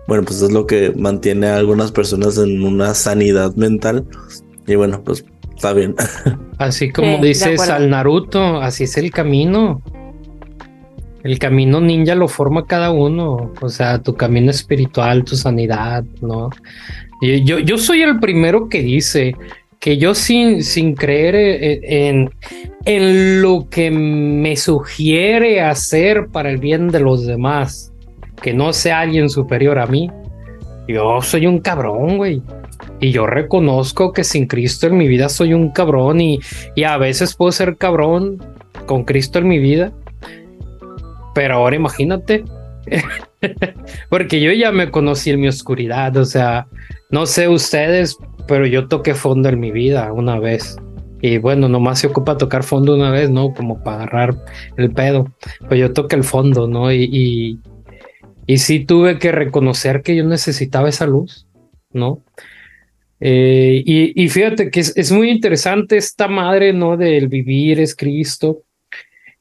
bueno, 0.08 0.24
pues 0.24 0.42
es 0.42 0.52
lo 0.52 0.68
que 0.68 0.94
mantiene 0.96 1.48
a 1.48 1.58
algunas 1.58 1.92
personas 1.92 2.38
en 2.38 2.64
una 2.64 2.94
sanidad 2.94 3.56
mental. 3.56 4.06
Y 4.68 4.76
bueno, 4.76 5.04
pues 5.04 5.24
está 5.60 5.74
bien. 5.74 5.94
Así 6.58 6.90
como 6.90 7.18
dices 7.18 7.70
al 7.70 7.90
Naruto, 7.90 8.62
así 8.62 8.86
es 8.86 8.98
el 8.98 9.12
camino. 9.12 9.82
El 11.24 11.38
camino 11.38 11.82
ninja 11.82 12.16
lo 12.16 12.30
forma 12.30 12.66
cada 12.66 12.92
uno, 12.92 13.54
o 13.60 13.70
sea, 13.70 14.02
tu 14.02 14.16
camino 14.16 14.52
espiritual, 14.52 15.26
tu 15.26 15.36
sanidad, 15.36 16.06
¿no? 16.22 16.50
Yo, 17.22 17.60
yo 17.60 17.78
soy 17.78 18.02
el 18.04 18.20
primero 18.20 18.70
que 18.70 18.82
dice 18.82 19.36
que 19.80 19.98
yo 19.98 20.16
sin, 20.16 20.64
sin 20.64 20.96
creer 20.96 21.36
en, 21.36 22.30
en 22.86 23.42
lo 23.42 23.68
que 23.70 23.92
me 23.92 24.56
sugiere 24.56 25.62
hacer 25.62 26.28
para 26.32 26.50
el 26.50 26.58
bien 26.58 26.88
de 26.88 27.02
los 27.02 27.26
demás, 27.26 27.92
que 28.42 28.54
no 28.54 28.72
sea 28.72 29.02
alguien 29.02 29.30
superior 29.30 29.78
a 29.78 29.88
mí, 29.88 30.10
yo 30.88 31.22
soy 31.22 31.48
un 31.48 31.60
cabrón, 31.60 32.18
güey. 32.18 32.42
Y 33.00 33.12
yo 33.12 33.26
reconozco 33.26 34.12
que 34.12 34.24
sin 34.24 34.48
Cristo 34.48 34.88
en 34.88 34.98
mi 34.98 35.08
vida 35.08 35.30
soy 35.30 35.54
un 35.54 35.72
cabrón 35.72 36.20
y, 36.20 36.40
y 36.76 36.84
a 36.84 36.98
veces 36.98 37.36
puedo 37.36 37.52
ser 37.52 37.78
cabrón 37.78 38.44
con 38.86 39.06
Cristo 39.06 39.40
en 39.40 39.48
mi 39.48 39.60
vida. 39.60 39.92
Pero 41.34 41.56
ahora 41.56 41.76
imagínate, 41.76 42.44
porque 44.10 44.42
yo 44.42 44.52
ya 44.52 44.72
me 44.72 44.92
conocí 44.92 45.30
en 45.30 45.42
mi 45.42 45.48
oscuridad, 45.48 46.16
o 46.18 46.26
sea, 46.26 46.68
no 47.10 47.26
sé 47.26 47.48
ustedes, 47.48 48.18
pero 48.48 48.66
yo 48.66 48.88
toqué 48.88 49.14
fondo 49.14 49.50
en 49.50 49.60
mi 49.60 49.72
vida 49.72 50.12
una 50.12 50.40
vez. 50.40 50.78
Y 51.22 51.38
bueno, 51.38 51.68
nomás 51.68 52.00
se 52.00 52.08
ocupa 52.08 52.38
tocar 52.38 52.64
fondo 52.64 52.96
una 52.96 53.12
vez, 53.12 53.30
¿no? 53.30 53.54
Como 53.54 53.84
para 53.84 54.04
agarrar 54.04 54.38
el 54.78 54.92
pedo. 54.92 55.28
Pues 55.68 55.80
yo 55.80 55.92
toqué 55.92 56.16
el 56.16 56.24
fondo, 56.24 56.68
¿no? 56.68 56.92
Y, 56.92 57.10
y, 57.12 57.60
y 58.48 58.58
sí 58.58 58.86
tuve 58.86 59.20
que 59.20 59.32
reconocer 59.32 60.02
que 60.02 60.16
yo 60.16 60.24
necesitaba 60.24 60.88
esa 60.88 61.06
luz, 61.06 61.46
¿no? 61.92 62.22
Eh, 63.20 63.84
y, 63.86 64.30
fíjate 64.30 64.72
que 64.72 64.80
es, 64.80 65.12
muy 65.12 65.30
interesante 65.30 65.98
esta 65.98 66.28
madre, 66.28 66.74
¿no? 66.74 66.96
Del 66.98 67.28
vivir 67.28 67.80
es 67.80 67.96
Cristo. 67.96 68.64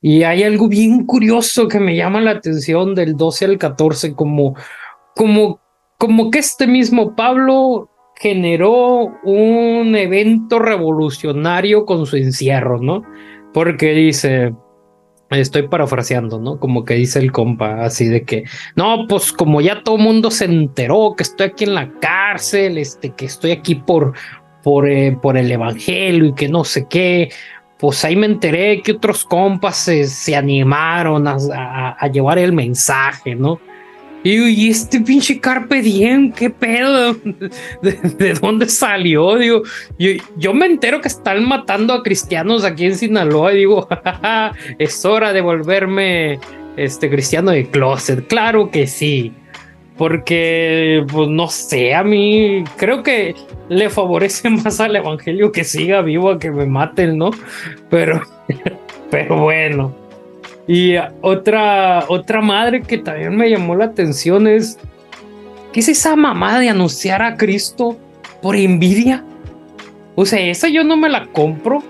Y 0.00 0.22
hay 0.22 0.42
algo 0.42 0.68
bien 0.68 1.06
curioso 1.06 1.68
que 1.68 1.80
me 1.80 1.96
llama 1.96 2.20
la 2.20 2.32
atención 2.32 2.94
del 2.94 3.16
12 3.16 3.44
al 3.44 3.58
14, 3.58 4.14
como, 4.14 4.54
como, 5.14 5.60
como 5.98 6.30
que 6.30 6.38
este 6.38 6.66
mismo 6.66 7.16
Pablo 7.16 7.90
generó 8.16 9.12
un 9.24 9.94
evento 9.96 10.58
revolucionario 10.58 11.84
con 11.84 12.06
su 12.06 12.16
encierro, 12.16 12.80
¿no? 12.80 13.02
Porque 13.52 13.92
dice, 13.92 14.52
Estoy 15.30 15.68
parafraseando, 15.68 16.40
¿no? 16.40 16.58
Como 16.58 16.84
que 16.84 16.94
dice 16.94 17.18
el 17.18 17.32
compa, 17.32 17.84
así 17.84 18.06
de 18.06 18.22
que, 18.22 18.44
no, 18.76 19.06
pues 19.06 19.30
como 19.30 19.60
ya 19.60 19.82
todo 19.82 19.96
el 19.96 20.02
mundo 20.02 20.30
se 20.30 20.46
enteró 20.46 21.14
que 21.16 21.22
estoy 21.22 21.48
aquí 21.48 21.64
en 21.64 21.74
la 21.74 21.90
cárcel, 22.00 22.78
este, 22.78 23.10
que 23.10 23.26
estoy 23.26 23.50
aquí 23.50 23.74
por, 23.74 24.14
por, 24.62 24.88
eh, 24.88 25.16
por 25.20 25.36
el 25.36 25.52
evangelio 25.52 26.26
y 26.26 26.34
que 26.34 26.48
no 26.48 26.64
sé 26.64 26.86
qué, 26.88 27.30
pues 27.78 28.04
ahí 28.04 28.16
me 28.16 28.26
enteré 28.26 28.82
que 28.82 28.92
otros 28.92 29.24
compas 29.24 29.76
se, 29.76 30.34
animaron 30.34 31.26
a, 31.28 32.08
llevar 32.12 32.38
el 32.38 32.52
mensaje, 32.52 33.34
¿no? 33.34 33.60
Y, 34.30 34.68
este 34.68 35.00
pinche 35.00 35.40
Carpe 35.40 35.80
Diem, 35.80 36.32
¿qué 36.32 36.50
pedo? 36.50 37.14
¿De, 37.82 38.34
dónde 38.34 38.68
salió? 38.68 39.36
Digo, 39.36 39.62
yo, 40.36 40.52
me 40.52 40.66
entero 40.66 41.00
que 41.00 41.08
están 41.08 41.48
matando 41.48 41.94
a 41.94 42.02
cristianos 42.02 42.62
aquí 42.62 42.84
en 42.84 42.96
Sinaloa 42.96 43.52
digo, 43.52 43.88
es 44.78 45.04
hora 45.06 45.32
de 45.32 45.40
volverme 45.40 46.38
este 46.76 47.08
cristiano 47.08 47.52
de 47.52 47.70
closet. 47.70 48.26
Claro 48.26 48.70
que 48.70 48.86
sí. 48.86 49.32
Porque, 49.96 51.04
pues 51.10 51.28
no 51.28 51.48
sé, 51.48 51.94
a 51.94 52.04
mí 52.04 52.64
creo 52.76 53.02
que 53.02 53.34
le 53.70 53.88
favorece 53.88 54.50
más 54.50 54.78
al 54.78 54.94
evangelio 54.94 55.52
que 55.52 55.64
siga 55.64 56.02
vivo 56.02 56.32
a 56.32 56.38
que 56.38 56.50
me 56.50 56.66
maten, 56.66 57.16
¿no? 57.16 57.30
Pero, 57.88 58.22
pero 59.10 59.38
bueno. 59.38 60.07
Y 60.68 60.96
otra, 61.22 62.04
otra 62.08 62.42
madre 62.42 62.82
que 62.82 62.98
también 62.98 63.34
me 63.34 63.48
llamó 63.48 63.74
la 63.74 63.86
atención 63.86 64.46
es, 64.46 64.78
¿qué 65.72 65.80
es 65.80 65.88
esa 65.88 66.14
mamá 66.14 66.60
de 66.60 66.68
anunciar 66.68 67.22
a 67.22 67.36
Cristo 67.36 67.98
por 68.42 68.54
envidia? 68.54 69.24
O 70.14 70.26
sea, 70.26 70.40
esa 70.40 70.68
yo 70.68 70.84
no 70.84 70.96
me 70.96 71.08
la 71.08 71.26
compro. 71.26 71.82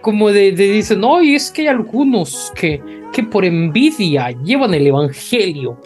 Como 0.00 0.32
de, 0.32 0.52
de 0.52 0.72
dicen, 0.72 1.00
no, 1.00 1.22
y 1.22 1.34
es 1.34 1.50
que 1.50 1.62
hay 1.62 1.68
algunos 1.68 2.50
que, 2.56 2.82
que 3.12 3.22
por 3.22 3.44
envidia 3.44 4.30
llevan 4.30 4.74
el 4.74 4.86
evangelio. 4.86 5.78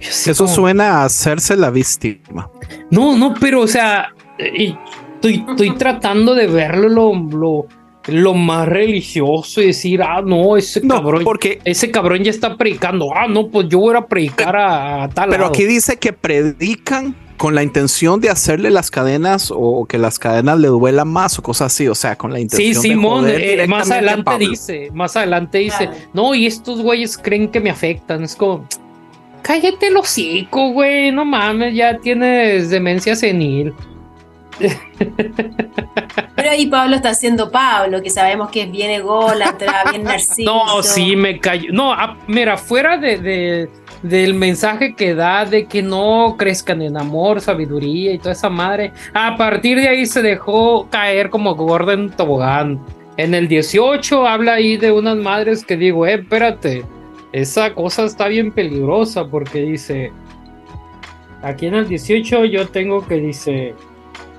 Eso 0.00 0.48
suena 0.48 1.02
a 1.02 1.04
hacerse 1.04 1.54
la 1.54 1.70
víctima. 1.70 2.50
No, 2.90 3.16
no, 3.16 3.34
pero 3.38 3.60
o 3.60 3.66
sea, 3.66 4.14
estoy, 4.38 5.44
estoy 5.48 5.70
tratando 5.76 6.34
de 6.34 6.46
verlo 6.46 6.88
lo, 6.88 7.14
lo 7.14 7.66
más 8.34 8.68
religioso 8.68 9.60
y 9.60 9.66
decir, 9.66 10.02
ah, 10.02 10.22
no, 10.24 10.56
ese 10.56 10.80
cabrón, 10.80 11.24
porque 11.24 11.60
ese 11.64 11.90
cabrón 11.90 12.24
ya 12.24 12.30
está 12.30 12.56
predicando, 12.56 13.14
ah, 13.14 13.26
no, 13.28 13.48
pues 13.48 13.68
yo 13.68 13.78
voy 13.80 13.96
a 13.96 14.06
predicar 14.06 14.56
a, 14.56 15.08
tal. 15.12 15.30
Pero 15.30 15.46
aquí 15.46 15.64
dice 15.64 15.96
que 15.98 16.12
predican 16.12 17.14
con 17.36 17.54
la 17.54 17.62
intención 17.62 18.20
de 18.20 18.30
hacerle 18.30 18.70
las 18.70 18.90
cadenas 18.90 19.52
o 19.54 19.86
que 19.86 19.96
las 19.96 20.18
cadenas 20.18 20.58
le 20.58 20.68
duelan 20.68 21.08
más 21.08 21.38
o 21.38 21.42
cosas 21.42 21.72
así, 21.72 21.86
o 21.86 21.94
sea, 21.94 22.16
con 22.16 22.32
la 22.32 22.40
intención 22.40 22.82
sí, 22.82 22.88
Simón, 22.90 23.26
eh, 23.28 23.64
más 23.68 23.90
adelante 23.90 24.38
dice, 24.38 24.90
más 24.92 25.16
adelante 25.16 25.58
dice, 25.58 25.88
no, 26.12 26.34
y 26.34 26.46
estos 26.46 26.82
güeyes 26.82 27.16
creen 27.16 27.48
que 27.48 27.60
me 27.60 27.70
afectan, 27.70 28.24
es 28.24 28.34
como, 28.34 28.66
cállate 29.42 29.86
el 29.86 29.96
hocico, 29.96 30.72
güey, 30.72 31.12
no 31.12 31.24
mames, 31.24 31.74
ya 31.74 31.96
tienes 31.98 32.70
demencia 32.70 33.14
senil. 33.14 33.72
Pero 36.36 36.50
ahí 36.50 36.66
Pablo 36.66 36.96
está 36.96 37.10
haciendo 37.10 37.50
Pablo, 37.50 38.02
que 38.02 38.10
sabemos 38.10 38.50
que 38.50 38.66
viene 38.66 39.00
golatra, 39.00 39.84
bien 39.90 40.04
narciso. 40.04 40.50
No, 40.50 40.82
sí, 40.82 41.16
me 41.16 41.40
cayó. 41.40 41.72
No, 41.72 41.92
ah, 41.92 42.16
mira, 42.26 42.56
fuera 42.56 42.96
de, 42.96 43.68
del 44.02 44.34
mensaje 44.34 44.94
que 44.94 45.14
da 45.14 45.44
de 45.44 45.66
que 45.66 45.82
no 45.82 46.36
crezcan 46.38 46.82
en 46.82 46.96
amor, 46.96 47.40
sabiduría 47.40 48.12
y 48.12 48.18
toda 48.18 48.32
esa 48.32 48.48
madre, 48.48 48.92
a 49.14 49.36
partir 49.36 49.78
de 49.78 49.88
ahí 49.88 50.06
se 50.06 50.22
dejó 50.22 50.88
caer 50.90 51.30
como 51.30 51.54
Gordon 51.54 52.10
Tobogán. 52.10 52.80
En 53.16 53.34
el 53.34 53.48
18 53.48 54.26
habla 54.28 54.54
ahí 54.54 54.76
de 54.76 54.92
unas 54.92 55.16
madres 55.16 55.64
que 55.64 55.76
digo, 55.76 56.06
eh, 56.06 56.14
espérate, 56.14 56.84
esa 57.32 57.74
cosa 57.74 58.04
está 58.04 58.28
bien 58.28 58.52
peligrosa 58.52 59.26
porque 59.26 59.62
dice, 59.62 60.12
aquí 61.42 61.66
en 61.66 61.74
el 61.74 61.88
18 61.88 62.44
yo 62.44 62.68
tengo 62.68 63.06
que 63.06 63.16
dice, 63.16 63.74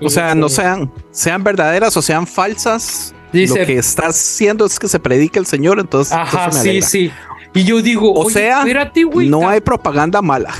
o 0.00 0.10
sea, 0.10 0.34
no 0.34 0.48
sean, 0.48 0.90
sean 1.10 1.42
verdaderas 1.42 1.96
o 1.96 2.02
sean 2.02 2.26
falsas. 2.26 3.14
Dice, 3.32 3.60
lo 3.60 3.66
que 3.66 3.78
está 3.78 4.08
haciendo 4.08 4.66
es 4.66 4.78
que 4.78 4.88
se 4.88 4.98
predica 4.98 5.38
el 5.38 5.46
Señor, 5.46 5.78
entonces. 5.78 6.12
Ajá, 6.12 6.50
sí, 6.50 6.82
sí. 6.82 7.10
Y 7.54 7.64
yo 7.64 7.82
digo, 7.82 8.12
o 8.12 8.30
sea, 8.30 8.64
no 9.04 9.48
hay 9.48 9.60
propaganda 9.60 10.22
mala. 10.22 10.54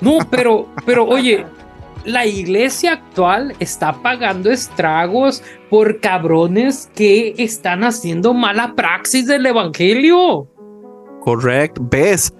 No, 0.00 0.18
pero, 0.30 0.68
pero 0.84 1.04
oye, 1.04 1.46
la 2.04 2.26
iglesia 2.26 2.92
actual 2.92 3.54
está 3.60 4.02
pagando 4.02 4.50
estragos 4.50 5.42
por 5.70 6.00
cabrones 6.00 6.90
que 6.94 7.34
están 7.38 7.84
haciendo 7.84 8.34
mala 8.34 8.74
praxis 8.74 9.26
del 9.26 9.46
evangelio. 9.46 10.48
Correcto, 11.20 11.80
ves, 11.88 12.32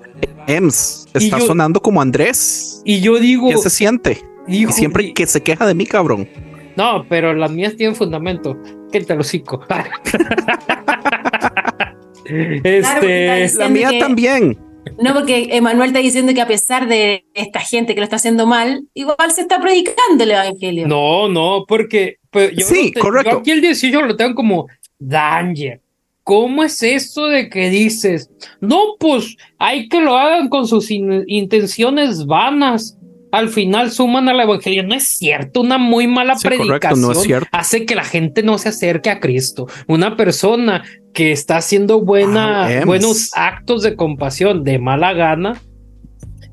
Ems 0.48 1.06
está 1.14 1.38
sonando 1.40 1.80
como 1.80 2.00
Andrés. 2.00 2.82
Y 2.84 3.00
yo 3.00 3.18
digo, 3.18 3.48
¿qué 3.48 3.58
se 3.58 3.70
siente? 3.70 4.22
Y 4.48 4.66
siempre 4.66 5.12
que 5.12 5.26
se 5.26 5.42
queja 5.42 5.66
de 5.66 5.74
mí, 5.74 5.86
cabrón. 5.86 6.28
No, 6.76 7.06
pero 7.08 7.34
las 7.34 7.50
mías 7.50 7.76
tienen 7.76 7.94
fundamento. 7.94 8.56
Que 8.90 9.00
te 9.00 9.14
lo 9.14 9.22
cico. 9.22 9.64
este, 12.24 13.50
la 13.54 13.68
mía 13.68 13.90
también. 13.98 14.58
No, 14.98 15.14
porque 15.14 15.48
Emanuel 15.52 15.88
está 15.88 16.00
diciendo 16.00 16.34
que 16.34 16.40
a 16.40 16.46
pesar 16.46 16.88
de 16.88 17.24
esta 17.34 17.60
gente 17.60 17.94
que 17.94 18.00
lo 18.00 18.04
está 18.04 18.16
haciendo 18.16 18.46
mal, 18.46 18.88
igual 18.94 19.32
se 19.32 19.42
está 19.42 19.60
predicando 19.60 20.24
el 20.24 20.32
evangelio. 20.32 20.88
No, 20.88 21.28
no, 21.28 21.64
porque 21.66 22.16
pues, 22.30 22.52
yo, 22.56 22.66
sí, 22.66 22.92
correcto. 22.92 23.30
yo 23.30 23.38
aquí 23.38 23.52
el 23.52 23.60
18 23.60 24.02
lo 24.02 24.16
tengo 24.16 24.34
como 24.34 24.66
danger. 24.98 25.80
¿Cómo 26.24 26.62
es 26.62 26.82
eso 26.82 27.26
de 27.26 27.48
que 27.48 27.68
dices, 27.68 28.30
no, 28.60 28.94
pues 28.98 29.36
hay 29.58 29.88
que 29.88 30.00
lo 30.00 30.16
hagan 30.16 30.48
con 30.48 30.68
sus 30.68 30.90
intenciones 30.90 32.26
vanas? 32.26 32.96
Al 33.32 33.48
final 33.48 33.90
suman 33.90 34.28
al 34.28 34.38
evangelio. 34.40 34.84
No 34.84 34.94
es 34.94 35.16
cierto, 35.16 35.62
una 35.62 35.78
muy 35.78 36.06
mala 36.06 36.36
predicación 36.40 37.46
hace 37.50 37.86
que 37.86 37.94
la 37.94 38.04
gente 38.04 38.42
no 38.42 38.58
se 38.58 38.68
acerque 38.68 39.10
a 39.10 39.20
Cristo. 39.20 39.66
Una 39.88 40.16
persona 40.16 40.84
que 41.14 41.32
está 41.32 41.56
haciendo 41.56 42.02
buena, 42.02 42.66
ah, 42.66 42.84
buenos 42.84 43.30
actos 43.34 43.82
de 43.82 43.96
compasión 43.96 44.64
de 44.64 44.78
mala 44.78 45.14
gana, 45.14 45.60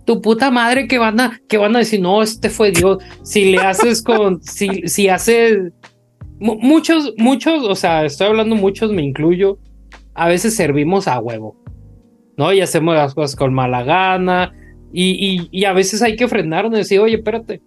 tu 0.06 0.22
puta 0.22 0.49
madre 0.51 0.88
que 0.88 0.97
van 0.97 1.19
a, 1.19 1.39
que 1.47 1.57
van 1.57 1.76
a 1.76 1.80
decir, 1.80 2.01
no, 2.01 2.23
este 2.23 2.49
fue 2.49 2.72
Dios. 2.72 2.97
Si 3.23 3.51
le 3.51 3.60
haces 3.60 4.01
con, 4.03 4.41
si, 4.41 4.88
si 4.88 5.10
haces, 5.10 5.72
muchos, 6.39 7.14
muchos, 7.18 7.64
o 7.64 7.76
sea, 7.76 8.06
estoy 8.06 8.27
hablando 8.27 8.56
muchos, 8.56 8.91
me 8.91 9.03
incluyo, 9.03 9.60
a 10.15 10.27
veces 10.27 10.56
servimos 10.56 11.07
a 11.07 11.19
huevo, 11.19 11.61
¿no? 12.38 12.53
Y 12.53 12.61
hacemos 12.61 12.95
las 12.95 13.14
cosas 13.14 13.35
con 13.35 13.53
mala 13.53 13.84
gana, 13.84 14.53
y, 14.91 15.11
y, 15.11 15.49
y 15.52 15.66
a 15.66 15.74
veces 15.74 16.02
hay 16.02 16.16
que 16.16 16.28
frenarnos 16.28 16.74
y 16.74 16.78
decir, 16.78 16.99
oye, 16.99 17.16
espérate, 17.16 17.61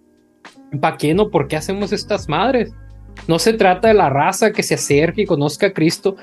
¿para 0.79 0.97
qué 0.97 1.13
no? 1.13 1.29
¿Por 1.29 1.47
qué 1.47 1.55
hacemos 1.55 1.91
estas 1.91 2.27
madres? 2.27 2.73
No 3.27 3.39
se 3.39 3.53
trata 3.53 3.87
de 3.87 3.93
la 3.93 4.09
raza 4.09 4.51
que 4.51 4.63
se 4.63 4.75
acerque 4.75 5.21
y 5.21 5.25
conozca 5.25 5.67
a 5.67 5.73
Cristo, 5.73 6.15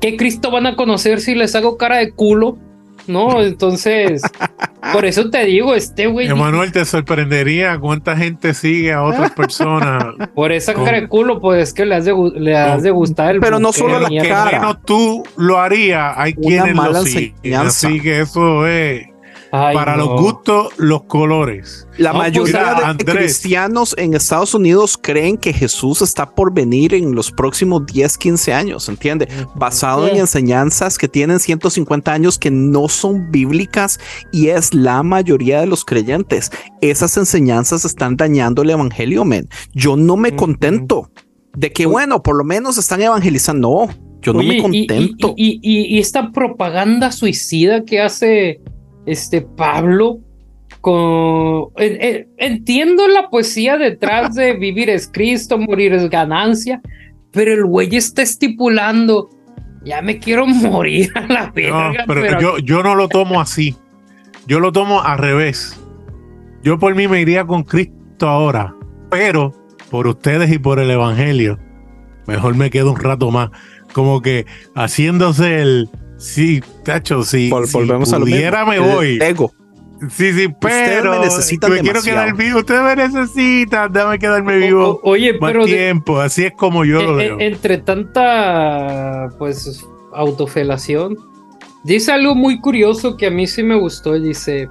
¿qué 0.00 0.16
Cristo 0.16 0.50
van 0.50 0.66
a 0.66 0.76
conocer 0.76 1.20
si 1.20 1.34
les 1.34 1.54
hago 1.54 1.76
cara 1.76 1.98
de 1.98 2.12
culo? 2.12 2.58
No, 3.06 3.42
entonces, 3.42 4.22
por 4.92 5.04
eso 5.04 5.28
te 5.30 5.44
digo, 5.46 5.74
este 5.74 6.06
güey. 6.06 6.28
Emanuel, 6.28 6.70
te 6.70 6.84
sorprendería 6.84 7.78
cuánta 7.78 8.16
gente 8.16 8.54
sigue 8.54 8.92
a 8.92 9.02
otras 9.02 9.30
personas. 9.36 10.14
Por 10.34 10.52
esa 10.52 10.74
cara 10.74 11.00
de 11.00 11.08
culo, 11.08 11.40
pues 11.40 11.68
es 11.68 11.74
que 11.74 11.84
le 11.84 11.96
has 11.96 12.04
de, 12.04 12.14
le 12.36 12.56
has 12.56 12.82
de 12.82 12.90
gustar 12.90 13.34
el. 13.34 13.40
Pero 13.40 13.58
no 13.58 13.72
solo 13.72 13.98
la 13.98 14.08
cara. 14.22 14.60
no 14.60 14.78
tú 14.78 15.24
lo 15.36 15.58
harías, 15.58 16.14
hay 16.16 16.34
quienes 16.34 16.76
lo 16.76 17.02
siguen. 17.02 17.54
Así 17.54 18.00
que 18.00 18.20
eso 18.20 18.66
es. 18.66 19.11
Para 19.52 19.98
los 19.98 20.18
gustos, 20.18 20.68
los 20.78 21.02
colores. 21.02 21.86
La 21.98 22.12
pues, 22.12 22.22
mayoría 22.22 22.94
de 22.96 23.04
cristianos 23.04 23.94
en 23.98 24.14
Estados 24.14 24.54
Unidos 24.54 24.98
creen 24.98 25.36
que 25.36 25.52
Jesús 25.52 26.00
está 26.00 26.34
por 26.34 26.54
venir 26.54 26.94
en 26.94 27.14
los 27.14 27.30
próximos 27.30 27.84
10, 27.84 28.16
15 28.16 28.54
años, 28.54 28.88
¿entiende? 28.88 29.28
Basado 29.54 30.08
en 30.08 30.16
enseñanzas 30.16 30.96
que 30.96 31.06
tienen 31.06 31.38
150 31.38 32.10
años 32.10 32.38
que 32.38 32.50
no 32.50 32.88
son 32.88 33.30
bíblicas 33.30 34.00
y 34.32 34.48
es 34.48 34.72
la 34.72 35.02
mayoría 35.02 35.60
de 35.60 35.66
los 35.66 35.84
creyentes. 35.84 36.50
Esas 36.80 37.14
enseñanzas 37.18 37.84
están 37.84 38.16
dañando 38.16 38.62
el 38.62 38.70
evangelio, 38.70 39.22
men. 39.26 39.50
Yo 39.74 39.96
no 39.96 40.16
me 40.16 40.34
contento 40.34 41.10
de 41.52 41.70
que, 41.72 41.84
bueno, 41.84 42.22
por 42.22 42.36
lo 42.36 42.44
menos 42.44 42.78
están 42.78 43.02
evangelizando. 43.02 43.68
No, 43.86 43.94
yo 44.22 44.32
no 44.32 44.42
me 44.42 44.62
contento. 44.62 45.34
y 45.36 45.98
esta 45.98 46.32
propaganda 46.32 47.12
suicida 47.12 47.84
que 47.84 48.00
hace 48.00 48.62
este 49.06 49.42
Pablo 49.42 50.20
con 50.80 51.70
entiendo 51.78 53.06
la 53.06 53.30
poesía 53.30 53.76
detrás 53.76 54.34
de 54.34 54.52
vivir 54.58 54.90
es 54.90 55.08
Cristo, 55.12 55.58
morir 55.58 55.92
es 55.92 56.10
ganancia, 56.10 56.80
pero 57.30 57.52
el 57.52 57.64
güey 57.64 57.94
está 57.94 58.22
estipulando 58.22 59.30
ya 59.84 60.02
me 60.02 60.18
quiero 60.18 60.46
morir 60.46 61.10
a 61.14 61.26
la 61.26 61.50
verga. 61.50 62.04
pero, 62.06 62.40
Yo, 62.40 62.58
yo 62.58 62.82
no 62.82 62.94
lo 62.94 63.08
tomo 63.08 63.40
así. 63.40 63.76
Yo 64.46 64.60
lo 64.60 64.72
tomo 64.72 65.02
al 65.02 65.18
revés. 65.18 65.78
Yo 66.62 66.78
por 66.78 66.94
mí 66.94 67.08
me 67.08 67.20
iría 67.20 67.44
con 67.44 67.64
Cristo 67.64 68.28
ahora, 68.28 68.74
pero 69.10 69.52
por 69.90 70.06
ustedes 70.06 70.50
y 70.52 70.58
por 70.58 70.78
el 70.78 70.90
Evangelio, 70.90 71.58
mejor 72.26 72.54
me 72.54 72.70
quedo 72.70 72.92
un 72.92 73.00
rato 73.00 73.30
más. 73.30 73.50
Como 73.92 74.22
que 74.22 74.46
haciéndose 74.74 75.60
el, 75.60 75.90
Sí, 76.22 76.62
tacho, 76.84 77.24
sí. 77.24 77.50
volvemos 77.50 78.12
a 78.12 78.18
lo 78.18 78.26
mismo. 78.26 78.66
me 78.66 78.78
voy. 78.78 79.18
ego. 79.20 79.52
Sí, 80.10 80.32
sí, 80.32 80.48
pero 80.60 81.12
me, 81.12 81.26
necesitan 81.26 81.72
me 81.72 81.80
quiero 81.80 82.02
quedar 82.02 82.34
vivo. 82.34 82.60
Ustedes 82.60 82.82
me 82.82 82.96
necesitan, 82.96 83.92
déjame 83.92 84.18
quedarme 84.18 84.56
vivo. 84.56 85.00
oye, 85.04 85.32
más 85.38 85.52
pero 85.52 85.64
tiempo, 85.64 86.20
así 86.20 86.44
es 86.44 86.52
como 86.52 86.84
yo 86.84 87.02
lo 87.02 87.16
veo. 87.16 87.38
Entre 87.40 87.78
tanta, 87.78 89.28
pues, 89.38 89.84
autofelación, 90.12 91.16
dice 91.84 92.12
algo 92.12 92.34
muy 92.34 92.60
curioso 92.60 93.16
que 93.16 93.26
a 93.26 93.30
mí 93.30 93.46
sí 93.46 93.62
me 93.62 93.76
gustó. 93.76 94.18
Dice, 94.18 94.68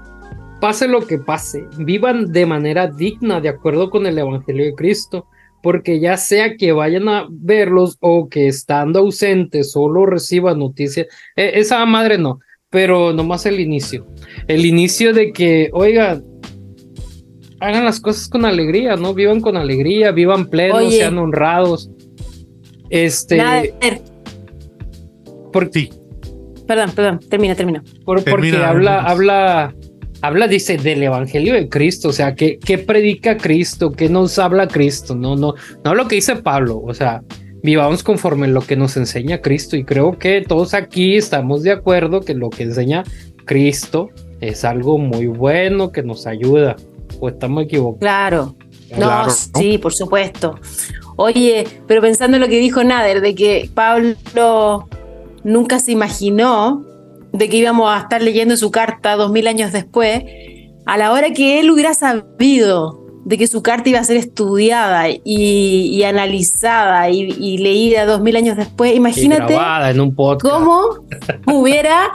pase 0.60 0.88
lo 0.88 1.06
que 1.06 1.18
pase, 1.18 1.66
vivan 1.78 2.32
de 2.32 2.46
manera 2.46 2.88
digna, 2.88 3.40
de 3.40 3.50
acuerdo 3.50 3.90
con 3.90 4.06
el 4.06 4.18
Evangelio 4.18 4.66
de 4.66 4.76
Cristo 4.76 5.28
porque 5.62 6.00
ya 6.00 6.18
sea 6.18 6.56
que 6.58 6.72
vayan 6.72 7.08
a 7.10 7.28
verlos 7.30 7.98
o 8.00 8.30
que 8.30 8.48
estando 8.48 9.00
ausentes 9.00 9.72
solo 9.72 10.06
reciban 10.06 10.60
noticias, 10.60 11.08
e, 11.36 11.60
esa 11.60 11.86
madre 11.86 12.18
no, 12.18 12.40
pero 12.70 13.14
nomás 13.14 13.46
el 13.46 13.60
inicio. 13.60 14.08
El 14.48 14.66
inicio 14.66 15.14
de 15.14 15.32
que, 15.34 15.70
oigan, 15.74 16.24
hagan 17.60 17.86
las 17.86 18.00
cosas 18.00 18.28
con 18.28 18.46
alegría, 18.46 18.96
¿no? 18.96 19.14
Vivan 19.14 19.40
con 19.40 19.56
alegría, 19.56 20.12
vivan 20.12 20.48
plenos, 20.48 20.94
sean 20.94 21.18
honrados. 21.18 21.90
Este. 22.90 23.42
Por 25.54 25.70
ti. 25.70 25.90
Perdón, 26.68 26.92
perdón, 26.96 27.20
termina, 27.30 27.56
termina. 27.56 27.84
porque 28.06 28.56
habla, 28.56 29.02
habla 29.02 29.76
habla, 30.22 30.48
dice, 30.48 30.78
del 30.78 31.04
Evangelio 31.04 31.54
de 31.54 31.68
Cristo, 31.68 32.10
o 32.10 32.14
sea, 32.14 32.36
¿qué, 32.36 32.60
qué 32.60 32.78
predica 32.78 33.38
Cristo? 33.38 33.92
¿Qué 33.92 34.10
nos 34.10 34.38
habla 34.40 34.68
Cristo? 34.68 35.16
No, 35.16 35.36
no, 35.36 35.56
no 35.84 35.96
lo 35.96 36.08
que 36.08 36.16
dice 36.16 36.36
Pablo, 36.36 36.82
o 36.84 36.94
sea, 36.94 37.22
vivamos 37.64 38.04
conforme 38.04 38.48
lo 38.48 38.62
que 38.62 38.76
nos 38.76 38.98
enseña 38.98 39.42
Cristo 39.42 39.76
y 39.76 39.84
creo 39.84 40.18
que 40.18 40.42
todos 40.42 40.74
aquí 40.74 41.16
estamos 41.16 41.64
de 41.64 41.72
acuerdo 41.72 42.22
que 42.22 42.34
lo 42.34 42.50
que 42.50 42.64
enseña 42.64 43.04
Cristo 43.46 44.10
es 44.40 44.64
algo 44.66 44.98
muy 44.98 45.28
bueno 45.28 45.92
que 45.92 46.04
nos 46.04 46.26
ayuda, 46.28 46.76
o 47.20 47.30
estamos 47.30 47.64
equivocados. 47.66 48.00
Claro, 48.00 48.56
no, 48.98 49.30
sí, 49.30 49.78
por 49.78 49.94
supuesto. 49.94 50.60
Oye, 51.16 51.68
pero 51.88 52.02
pensando 52.02 52.38
en 52.38 52.42
lo 52.42 52.48
que 52.48 52.60
dijo 52.60 52.84
Nader, 52.84 53.22
de 53.22 53.36
que 53.36 53.70
Pablo 53.74 54.88
nunca 55.44 55.80
se 55.80 55.92
imaginó 55.92 56.84
de 57.34 57.50
que 57.50 57.58
íbamos 57.58 57.92
a 57.92 58.00
estar 58.00 58.22
leyendo 58.22 58.58
su 58.58 58.72
carta 58.72 59.16
dos 59.16 59.32
mil 59.32 59.48
años 59.48 59.72
después, 59.72 60.24
a 60.86 60.98
la 60.98 61.12
hora 61.12 61.32
que 61.32 61.60
él 61.60 61.72
hubiera 61.72 61.94
sabido 61.94 63.02
de 63.24 63.38
que 63.38 63.48
su 63.48 63.62
carta 63.62 63.90
iba 63.90 64.00
a 64.00 64.04
ser 64.04 64.18
estudiada 64.18 65.06
y, 65.24 66.02
analizada 66.04 67.10
y, 67.10 67.58
leída 67.58 68.06
dos 68.06 68.22
mil 68.22 68.36
años 68.36 68.58
después, 68.58 68.96
imagínate 68.96 69.56
en 69.90 70.00
un 70.00 70.16
cómo 70.16 71.06
hubiera 71.48 72.12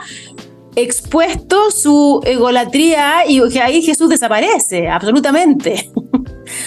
expuesto 0.75 1.71
su 1.71 2.21
egolatría 2.23 3.25
y 3.27 3.41
ahí 3.59 3.81
Jesús 3.81 4.09
desaparece, 4.09 4.87
absolutamente. 4.87 5.89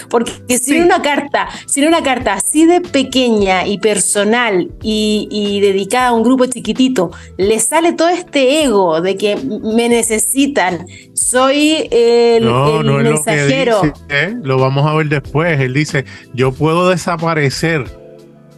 Porque 0.09 0.59
si 0.59 0.79
una 0.79 1.03
carta, 1.03 1.49
si 1.67 1.85
una 1.85 2.03
carta 2.03 2.35
así 2.35 2.67
de 2.67 2.81
pequeña 2.81 3.67
y 3.67 3.79
personal 3.79 4.71
y, 4.83 5.61
dedicada 5.61 6.09
a 6.09 6.13
un 6.13 6.23
grupo 6.23 6.47
chiquitito, 6.47 7.11
le 7.37 7.59
sale 7.61 7.93
todo 7.93 8.09
este 8.09 8.65
ego 8.65 9.01
de 9.01 9.17
que 9.17 9.37
me 9.37 9.89
necesitan, 9.89 10.87
soy 11.15 11.89
el, 11.91 12.45
mensajero. 13.03 13.83
Lo, 13.83 13.93
¿eh? 14.09 14.37
lo 14.43 14.59
vamos 14.59 14.87
a 14.87 14.95
ver 14.95 15.09
después. 15.09 15.61
Él 15.61 15.75
dice, 15.75 16.05
yo 16.35 16.53
puedo 16.53 16.89
desaparecer. 16.89 18.01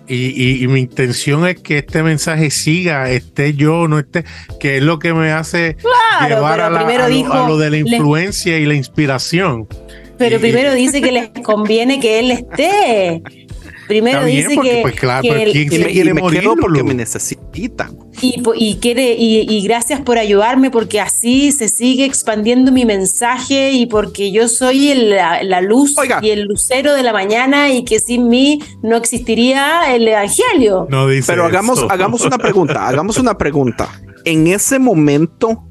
Y, 0.08 0.66
mi 0.68 0.80
intención 0.80 1.46
es 1.46 1.60
que 1.60 1.78
este 1.78 2.02
mensaje 2.02 2.50
siga, 2.50 3.08
esté 3.10 3.54
yo, 3.54 3.88
no 3.88 3.98
esté, 3.98 4.24
que 4.60 4.78
es 4.78 4.82
lo 4.82 4.98
que 4.98 5.14
me 5.14 5.32
hace 5.32 5.76
llevar 6.28 6.60
a, 6.60 6.68
lo, 6.68 7.56
de 7.56 7.70
la 7.70 7.76
influencia 7.78 8.58
y 8.58 8.66
la 8.66 8.74
inspiración. 8.74 9.68
Pero 10.22 10.38
primero 10.38 10.72
dice 10.72 11.02
que 11.02 11.10
les 11.10 11.30
conviene 11.42 11.98
que 11.98 12.20
él 12.20 12.30
esté. 12.30 13.22
primero 13.88 14.24
dice 14.24 14.56
que, 14.62 14.78
pues 14.80 14.94
claro, 14.94 15.28
¿quién 15.50 15.68
se 15.68 15.86
quiere 15.86 16.14
morir 16.14 16.44
porque 16.60 16.84
me 16.84 16.94
necesita. 16.94 17.90
Y, 18.20 18.40
y 18.54 18.76
quiere 18.76 19.16
y, 19.18 19.62
gracias 19.64 20.00
por 20.00 20.18
ayudarme 20.18 20.70
porque 20.70 21.00
así 21.00 21.50
se 21.50 21.68
sigue 21.68 22.04
expandiendo 22.04 22.70
mi 22.70 22.84
mensaje 22.84 23.72
y 23.72 23.86
porque 23.86 24.30
yo 24.30 24.46
soy 24.46 24.94
la, 24.94 25.60
luz 25.60 25.96
y 26.22 26.30
el 26.30 26.42
lucero 26.42 26.94
de 26.94 27.02
la 27.02 27.12
mañana 27.12 27.70
y 27.70 27.84
que 27.84 27.98
sin 27.98 28.28
mí 28.28 28.60
no 28.80 28.96
existiría 28.96 29.92
el 29.92 30.06
evangelio. 30.06 30.86
No 30.88 31.08
dice 31.08 31.32
Pero 31.32 31.46
hagamos 31.46 31.84
hagamos 31.88 32.20
una 32.24 32.38
pregunta, 32.38 32.86
hagamos 32.86 33.18
una 33.18 33.36
pregunta. 33.36 33.88
En 34.24 34.46
ese 34.46 34.78
momento 34.78 35.64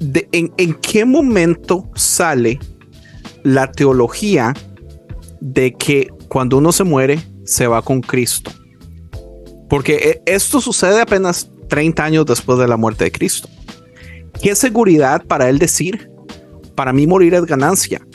de, 0.00 0.26
en, 0.32 0.50
en 0.56 0.72
qué 0.74 1.04
momento 1.04 1.90
sale 1.94 2.58
la 3.42 3.70
teología 3.70 4.54
de 5.40 5.72
que 5.74 6.08
cuando 6.28 6.58
uno 6.58 6.72
se 6.72 6.84
muere, 6.84 7.20
se 7.44 7.66
va 7.66 7.82
con 7.82 8.00
Cristo. 8.00 8.50
Porque 9.68 9.94
eh, 9.94 10.22
esto 10.26 10.60
sucede 10.60 11.00
apenas 11.00 11.50
30 11.68 12.04
años 12.04 12.26
después 12.26 12.58
de 12.58 12.68
la 12.68 12.76
muerte 12.76 13.04
de 13.04 13.12
Cristo. 13.12 13.48
¿Qué 14.40 14.54
seguridad 14.54 15.24
para 15.26 15.48
él 15.48 15.58
decir? 15.58 16.10
Para 16.74 16.92
mí 16.92 17.06
morir 17.06 17.34
es 17.34 17.44
ganancia. 17.46 18.06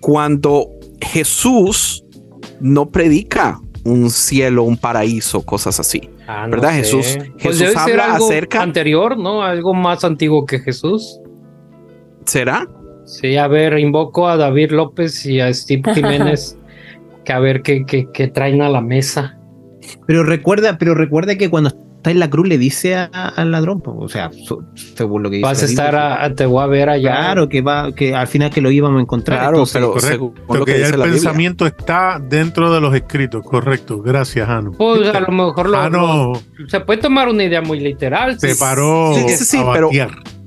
Cuando 0.00 0.68
Jesús 1.00 2.04
no 2.60 2.90
predica 2.90 3.60
un 3.84 4.10
cielo, 4.10 4.64
un 4.64 4.76
paraíso, 4.76 5.42
cosas 5.42 5.78
así. 5.80 6.08
Ah, 6.26 6.46
¿Verdad? 6.48 6.72
Jesús, 6.72 7.18
pues 7.42 7.58
Jesús 7.58 7.76
habla 7.76 8.14
acerca 8.14 8.62
anterior, 8.62 9.18
¿no? 9.18 9.42
Algo 9.42 9.74
más 9.74 10.04
antiguo 10.04 10.46
que 10.46 10.58
Jesús. 10.58 11.20
¿Será? 12.24 12.66
Sí, 13.04 13.36
a 13.36 13.46
ver, 13.48 13.78
invoco 13.78 14.28
a 14.28 14.36
David 14.36 14.72
López 14.72 15.26
y 15.26 15.40
a 15.40 15.52
Steve 15.52 15.94
Jiménez 15.94 16.56
que 17.24 17.32
a 17.32 17.38
ver 17.38 17.62
qué, 17.62 17.84
qué, 17.86 18.28
traen 18.28 18.62
a 18.62 18.68
la 18.68 18.80
mesa. 18.80 19.36
Pero 20.06 20.22
recuerda, 20.22 20.78
pero 20.78 20.94
recuerda 20.94 21.36
que 21.36 21.50
cuando 21.50 21.70
está 21.70 22.10
en 22.10 22.18
la 22.18 22.28
cruz 22.28 22.46
le 22.48 22.58
dice 22.58 22.94
al 22.94 23.50
ladrón, 23.50 23.82
o 23.84 24.08
sea, 24.08 24.30
según 24.94 25.22
lo 25.22 25.30
que 25.30 25.36
dice. 25.36 25.46
Vas 25.46 25.62
a 25.62 25.66
estar, 25.66 25.96
a, 25.96 26.34
te 26.34 26.46
voy 26.46 26.62
a 26.62 26.66
ver 26.66 26.90
allá. 26.90 27.14
Claro, 27.14 27.48
que 27.48 27.62
va, 27.62 27.92
que 27.92 28.14
al 28.14 28.26
final 28.26 28.50
que 28.50 28.60
lo 28.60 28.70
íbamos 28.70 28.98
a 28.98 29.02
encontrar. 29.02 29.40
Claro, 29.40 29.64
pero 29.72 29.92
correcto, 29.92 30.34
lo 30.48 30.64
que, 30.64 30.82
el 30.82 30.94
pensamiento 30.94 31.66
está 31.66 32.20
dentro 32.22 32.72
de 32.72 32.80
los 32.80 32.94
escritos, 32.94 33.42
correcto. 33.42 34.00
Gracias, 34.00 34.48
Ano. 34.48 34.72
Pues 34.72 35.14
a 35.14 35.20
lo 35.20 35.32
mejor 35.32 35.70
lo, 35.70 36.40
se 36.68 36.80
puede 36.80 37.00
tomar 37.00 37.28
una 37.28 37.44
idea 37.44 37.62
muy 37.62 37.80
literal. 37.80 38.38
Se 38.38 38.54
paró 38.54 39.14
sí, 39.14 39.28
sí, 39.28 39.58
pero, 39.72 39.90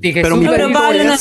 pero, 0.00 0.36
mi 0.36 0.46
pero 0.46 0.72
Pablo 0.72 1.04
no, 1.04 1.14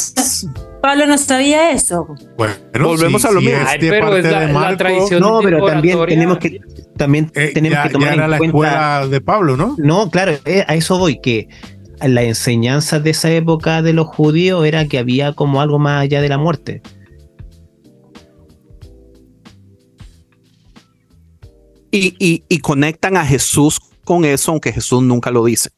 Pablo 0.82 1.08
no 1.08 1.18
sabía 1.18 1.72
eso. 1.72 2.08
Bueno, 2.38 2.56
volvemos 2.80 3.26
a 3.26 3.32
lo 3.32 3.42
mismo. 3.42 3.60
pero 3.80 4.18
es 4.18 4.26
la, 4.26 4.78
tradición. 4.78 5.22
No, 5.22 5.40
pero 5.42 5.66
también 5.66 6.00
tenemos 6.08 6.38
que 6.38 6.60
también 6.96 7.32
eh, 7.36 7.52
tenemos 7.54 7.80
que 7.84 7.90
tomar 7.90 8.14
en 8.14 8.30
la 8.30 8.38
escuela 8.38 9.08
de 9.08 9.22
Pablo, 9.22 9.58
¿no? 9.58 9.76
No, 9.78 10.10
claro, 10.10 10.34
eh, 10.46 10.66
a 10.68 10.76
eso 10.76 10.98
voy 10.98 11.20
que 11.20 11.48
la 12.02 12.24
enseñanza 12.24 13.00
de 13.00 13.12
esa 13.12 13.32
época 13.32 13.82
de 13.82 13.94
los 13.94 14.08
judíos 14.08 14.66
era 14.66 14.88
que 14.88 15.00
había 15.00 15.34
como 15.34 15.62
algo 15.62 15.80
más 15.80 16.04
allá 16.04 16.22
de 16.22 16.30
la 16.30 16.38
muerte. 16.38 16.82
Y, 21.90 22.44
y 22.48 22.60
conectan 22.60 23.18
a 23.18 23.26
Jesús 23.26 23.80
con 24.04 24.24
eso, 24.24 24.52
aunque 24.52 24.72
Jesús 24.72 25.02
nunca 25.02 25.32
lo 25.32 25.44
dice 25.46 25.70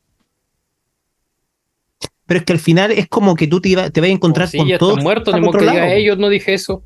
pero 2.29 2.41
es 2.41 2.45
que 2.45 2.53
al 2.53 2.59
final 2.59 2.91
es 2.91 3.07
como 3.07 3.33
que 3.33 3.47
tú 3.47 3.59
te, 3.59 3.75
vas 3.75 3.91
a 3.91 4.07
encontrar 4.07 4.47
con 4.55 4.69
todos. 4.77 5.01
muertos, 5.01 5.33
ni 5.33 5.51
que 5.51 5.57
diga 5.57 5.93
ellos, 5.95 6.19
no 6.19 6.29
dije 6.29 6.53
eso. 6.53 6.83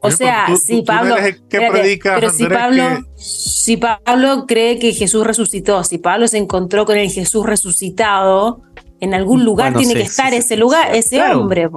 O 0.00 0.10
sea, 0.10 0.48
si 0.56 0.82
Pablo, 0.82 1.14
pero 1.48 2.30
si 2.30 2.46
Pablo, 2.46 2.82
si 3.14 3.76
Pablo 3.76 4.46
cree 4.48 4.80
que 4.80 4.92
Jesús 4.92 5.24
resucitó, 5.24 5.84
si 5.84 5.98
Pablo 5.98 6.26
se 6.26 6.38
encontró 6.38 6.86
con 6.86 6.96
el 6.96 7.08
Jesús 7.08 7.46
resucitado, 7.46 8.62
en 8.98 9.14
algún 9.14 9.44
lugar 9.44 9.76
tiene 9.76 9.94
que 9.94 10.02
estar 10.02 10.34
ese 10.34 10.56
lugar, 10.56 10.92
ese 10.92 11.22
hombre. 11.22 11.68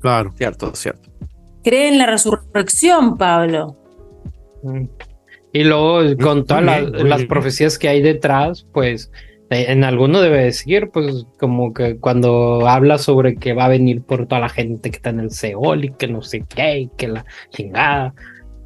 Claro, 0.00 0.32
cierto, 0.36 0.74
cierto. 0.74 1.08
Cree 1.62 1.86
en 1.86 1.98
la 1.98 2.06
resurrección, 2.06 3.16
Pablo. 3.16 3.76
Mm. 4.64 4.86
Y 5.52 5.64
luego 5.64 6.00
con 6.20 6.46
todas 6.46 6.64
las 6.90 7.24
profecías 7.26 7.78
que 7.78 7.88
hay 7.88 8.02
detrás, 8.02 8.66
pues 8.72 9.10
en 9.50 9.82
alguno 9.82 10.20
debe 10.20 10.44
decir, 10.44 10.90
pues 10.92 11.26
como 11.38 11.74
que 11.74 11.98
cuando 11.98 12.68
habla 12.68 12.98
sobre 12.98 13.34
que 13.34 13.52
va 13.52 13.64
a 13.64 13.68
venir 13.68 14.02
por 14.02 14.26
toda 14.26 14.40
la 14.40 14.48
gente 14.48 14.90
que 14.90 14.96
está 14.96 15.10
en 15.10 15.20
el 15.20 15.32
Seol 15.32 15.84
y 15.84 15.92
que 15.92 16.06
no 16.06 16.22
sé 16.22 16.44
qué, 16.48 16.80
y 16.80 16.90
que 16.96 17.08
la 17.08 17.24
chingada, 17.50 18.14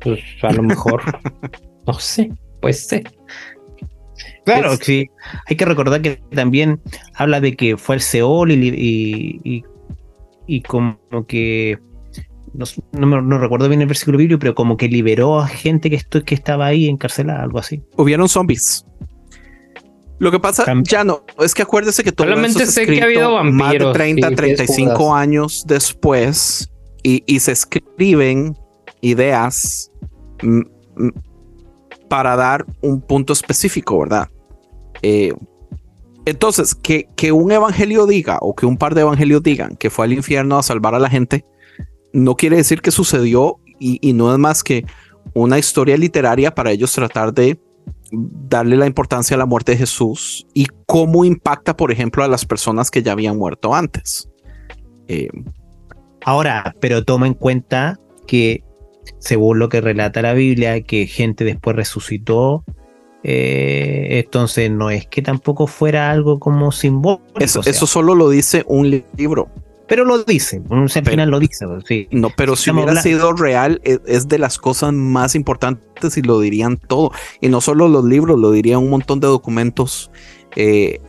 pues 0.01 0.21
a 0.43 0.53
lo 0.53 0.63
mejor, 0.63 1.03
no 1.87 1.95
sé, 1.95 2.31
pues 2.61 2.87
sí. 2.87 3.03
Claro, 4.45 4.77
sí. 4.77 5.09
Hay 5.47 5.57
que 5.57 5.65
recordar 5.65 6.03
que 6.03 6.17
también 6.35 6.81
habla 7.15 7.41
de 7.41 7.57
que 7.57 7.79
fue 7.79 7.95
el 7.95 8.03
Seol 8.03 8.53
y, 8.53 9.63
y, 10.47 10.61
como 10.63 10.99
que 11.27 11.79
no, 12.93 13.23
no, 13.23 13.39
recuerdo 13.39 13.71
bien 13.71 13.81
el 13.81 13.89
versículo 13.89 14.19
bíblico, 14.19 14.39
pero 14.39 14.55
como 14.55 14.77
que 14.77 14.89
liberó 14.89 15.41
a 15.41 15.49
gente 15.49 15.89
que, 15.89 15.97
esto, 15.97 16.23
que 16.25 16.35
estaba 16.35 16.67
ahí 16.67 16.89
encarcelada, 16.91 17.43
algo 17.43 17.59
así. 17.59 17.83
Hubieron 17.97 18.29
zombies. 18.29 18.85
Lo 20.19 20.31
que 20.31 20.39
pasa, 20.39 20.65
ya 20.85 21.03
no, 21.03 21.25
es 21.41 21.55
que 21.55 21.63
acuérdese 21.63 22.05
que 22.05 22.13
todo 22.13 22.29
Solamente 22.29 22.67
sé 22.67 22.87
que 22.87 23.01
ha 23.01 23.05
habido 23.05 23.35
vampiros, 23.35 23.59
más 23.59 23.73
de 23.73 23.93
30, 23.93 24.31
35 24.31 25.15
años 25.15 25.65
después 25.67 26.71
y, 27.03 27.41
se 27.41 27.53
escriben 27.53 28.57
ideas 29.01 29.91
para 32.09 32.37
dar 32.37 32.65
un 32.81 33.01
punto 33.01 33.33
específico, 33.33 33.99
¿verdad? 33.99 34.29
Eh, 35.03 35.35
entonces, 36.27 36.75
que, 36.75 37.09
que 37.17 37.33
un 37.33 37.53
evangelio 37.53 38.07
diga 38.07 38.39
o 38.41 38.55
que 38.55 38.67
un 38.67 38.79
par 38.79 38.95
de 38.95 39.03
evangelios 39.03 39.43
digan 39.43 39.77
que 39.77 39.91
fue 39.91 40.07
al 40.07 40.13
infierno 40.13 40.59
a 40.59 40.63
salvar 40.63 40.95
a 40.95 40.99
la 40.99 41.11
gente, 41.11 41.45
no 42.13 42.37
quiere 42.37 42.57
decir 42.57 42.81
que 42.81 42.91
sucedió 42.91 43.59
y, 43.79 43.99
y 44.01 44.13
no 44.13 44.33
es 44.33 44.39
más 44.39 44.63
que 44.63 44.87
una 45.35 45.59
historia 45.59 45.97
literaria 45.97 46.55
para 46.55 46.71
ellos 46.71 46.93
tratar 46.93 47.35
de 47.35 47.61
darle 48.13 48.77
la 48.77 48.87
importancia 48.87 49.35
a 49.35 49.39
la 49.39 49.47
muerte 49.47 49.73
de 49.73 49.79
Jesús 49.79 50.47
y 50.55 50.67
cómo 50.87 51.25
impacta, 51.25 51.77
por 51.77 51.91
ejemplo, 51.91 52.23
a 52.23 52.29
las 52.29 52.45
personas 52.45 52.91
que 52.91 53.03
ya 53.03 53.13
habían 53.13 53.37
muerto 53.37 53.75
antes. 53.75 54.29
Eh, 55.09 55.29
Ahora, 56.25 56.75
pero 56.81 57.05
toma 57.05 57.27
en 57.27 57.35
cuenta 57.35 58.01
que, 58.27 58.65
según 59.19 59.59
lo 59.59 59.69
que 59.69 59.83
relata 59.83 60.23
la 60.23 60.33
Biblia, 60.33 60.81
que 60.81 61.07
gente 61.07 61.45
después 61.45 61.77
resucitó, 61.77 62.65
eh, 63.23 64.23
entonces 64.25 64.71
no 64.71 64.91
es 64.91 65.07
que 65.07 65.21
tampoco 65.21 65.67
fuera 65.67 66.11
algo 66.11 66.39
como 66.41 66.73
simbólico. 66.73 67.25
Eso, 67.39 67.61
eso 67.65 67.87
solo 67.87 68.15
lo 68.15 68.31
dice 68.31 68.65
un 68.67 69.05
libro. 69.17 69.51
Pero 69.87 70.05
lo 70.05 70.25
dice, 70.25 70.63
al 70.71 70.89
final 70.89 71.31
lo 71.31 71.39
dice. 71.39 71.67
Sí. 71.87 72.09
No, 72.11 72.31
pero 72.31 72.57
si 72.57 72.71
hubiera 72.71 73.01
sido 73.03 73.35
real, 73.35 73.81
e, 73.85 73.99
es, 74.07 74.29
de 74.29 74.39
las 74.39 74.59
cosas 74.59 74.95
más 74.95 75.35
importantes 75.35 76.17
y 76.17 76.23
lo 76.23 76.41
dirían 76.41 76.79
todo. 76.79 77.13
Y 77.41 77.49
no 77.49 77.61
solo 77.61 77.89
los 77.89 78.05
libros, 78.05 78.39
lo 78.39 78.51
dirían 78.51 78.79
un 78.79 78.91
montón 78.91 79.21
de 79.21 79.27
documentos 79.27 80.11
eh, 80.57 81.01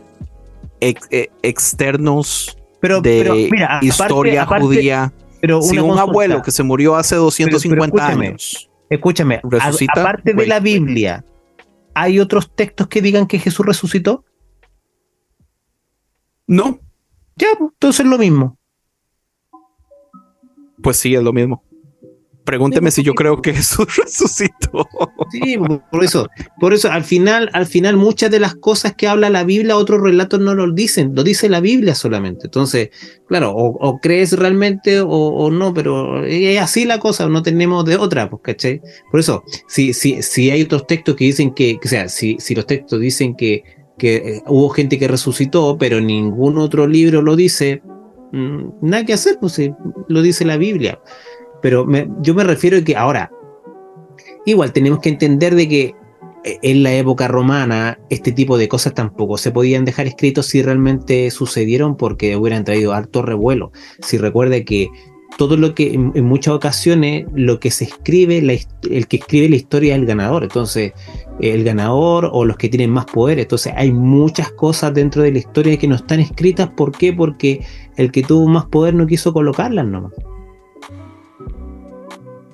e, 0.80 1.30
externos 1.42 2.58
pero, 2.80 3.00
de 3.00 3.48
historia 3.80 4.44
judía. 4.44 5.12
Pero 5.40 5.62
si 5.62 5.78
un 5.78 5.98
abuelo 5.98 6.42
que 6.42 6.50
se 6.50 6.62
murió 6.62 6.96
hace 6.96 7.16
250 7.16 8.06
años. 8.06 8.68
Escúchame, 8.90 9.40
aparte 9.88 10.34
de 10.34 10.46
la 10.46 10.60
Biblia, 10.60 11.24
¿hay 11.94 12.20
otros 12.20 12.54
textos 12.54 12.88
que 12.88 13.00
digan 13.00 13.26
que 13.26 13.38
Jesús 13.38 13.64
resucitó? 13.64 14.24
No. 16.46 16.78
Ya, 17.36 17.48
pues, 17.58 17.72
entonces 17.72 18.00
es 18.00 18.10
lo 18.10 18.18
mismo 18.18 18.55
pues 20.86 20.98
sí, 20.98 21.16
es 21.16 21.22
lo 21.24 21.32
mismo. 21.32 21.64
Pregúnteme 22.44 22.92
si 22.92 23.02
yo 23.02 23.14
creo 23.14 23.42
que 23.42 23.52
Jesús 23.52 23.88
resucitó. 23.96 24.88
Sí, 25.32 25.56
por 25.90 26.04
eso, 26.04 26.28
por 26.60 26.72
eso 26.74 26.92
al 26.92 27.02
final, 27.02 27.50
al 27.54 27.66
final 27.66 27.96
muchas 27.96 28.30
de 28.30 28.38
las 28.38 28.54
cosas 28.54 28.94
que 28.94 29.08
habla 29.08 29.28
la 29.28 29.42
Biblia, 29.42 29.76
otros 29.76 30.00
relatos 30.00 30.38
no 30.38 30.54
lo 30.54 30.70
dicen, 30.70 31.12
lo 31.12 31.24
dice 31.24 31.48
la 31.48 31.58
Biblia 31.58 31.96
solamente. 31.96 32.46
Entonces, 32.46 32.90
claro, 33.26 33.52
o, 33.52 33.98
crees 33.98 34.38
realmente 34.38 35.00
o, 35.00 35.50
no, 35.50 35.74
pero 35.74 36.24
es 36.24 36.60
así 36.60 36.84
la 36.84 37.00
cosa, 37.00 37.28
no 37.28 37.42
tenemos 37.42 37.84
de 37.84 37.96
otra, 37.96 38.30
pues, 38.30 38.42
¿cachai? 38.44 38.80
Por 39.10 39.18
eso, 39.18 39.42
si, 39.66 39.92
si, 39.92 40.22
si 40.22 40.52
hay 40.52 40.62
otros 40.62 40.86
textos 40.86 41.16
que 41.16 41.24
dicen 41.24 41.52
que, 41.52 41.80
o 41.84 41.88
sea, 41.88 42.08
si, 42.08 42.36
si 42.38 42.54
los 42.54 42.64
textos 42.64 43.00
dicen 43.00 43.34
que, 43.34 43.64
que 43.98 44.16
eh, 44.18 44.42
hubo 44.46 44.68
gente 44.68 45.00
que 45.00 45.08
resucitó, 45.08 45.78
pero 45.78 46.00
ningún 46.00 46.58
otro 46.58 46.86
libro 46.86 47.22
lo 47.22 47.34
dice, 47.34 47.82
nada 48.80 49.04
que 49.04 49.12
hacer, 49.12 49.38
pues 49.40 49.60
lo 50.08 50.22
dice 50.22 50.44
la 50.44 50.56
Biblia. 50.56 51.00
Pero 51.62 51.86
yo 52.22 52.34
me 52.34 52.44
refiero 52.44 52.78
a 52.78 52.82
que 52.82 52.96
ahora, 52.96 53.30
igual 54.44 54.72
tenemos 54.72 55.00
que 55.00 55.08
entender 55.08 55.54
de 55.54 55.68
que 55.68 55.94
eh, 56.44 56.58
en 56.62 56.82
la 56.82 56.92
época 56.92 57.28
romana 57.28 57.98
este 58.10 58.32
tipo 58.32 58.56
de 58.58 58.68
cosas 58.68 58.94
tampoco 58.94 59.38
se 59.38 59.50
podían 59.50 59.84
dejar 59.84 60.06
escritos 60.06 60.46
si 60.46 60.62
realmente 60.62 61.30
sucedieron 61.30 61.96
porque 61.96 62.36
hubieran 62.36 62.64
traído 62.64 62.92
harto 62.92 63.22
revuelo. 63.22 63.72
Si 64.00 64.18
recuerde 64.18 64.64
que 64.64 64.88
todo 65.36 65.56
lo 65.56 65.74
que 65.74 65.94
en, 65.94 66.24
muchas 66.24 66.54
ocasiones 66.54 67.26
lo 67.34 67.60
que 67.60 67.70
se 67.70 67.84
escribe, 67.84 68.38
el 68.38 69.06
que 69.06 69.16
escribe 69.16 69.48
la 69.48 69.56
historia 69.56 69.94
es 69.94 70.00
el 70.00 70.06
ganador. 70.06 70.44
Entonces, 70.44 70.92
el 71.40 71.64
ganador 71.64 72.30
o 72.32 72.44
los 72.44 72.56
que 72.56 72.68
tienen 72.68 72.90
más 72.90 73.04
poder. 73.06 73.38
Entonces, 73.38 73.72
hay 73.76 73.92
muchas 73.92 74.50
cosas 74.52 74.94
dentro 74.94 75.22
de 75.22 75.32
la 75.32 75.38
historia 75.38 75.76
que 75.76 75.86
no 75.86 75.96
están 75.96 76.20
escritas. 76.20 76.70
¿Por 76.70 76.92
qué? 76.92 77.12
Porque 77.12 77.64
el 77.96 78.10
que 78.10 78.22
tuvo 78.22 78.48
más 78.48 78.66
poder 78.66 78.94
no 78.94 79.06
quiso 79.06 79.32
colocarlas 79.32 79.86
nomás. 79.86 80.12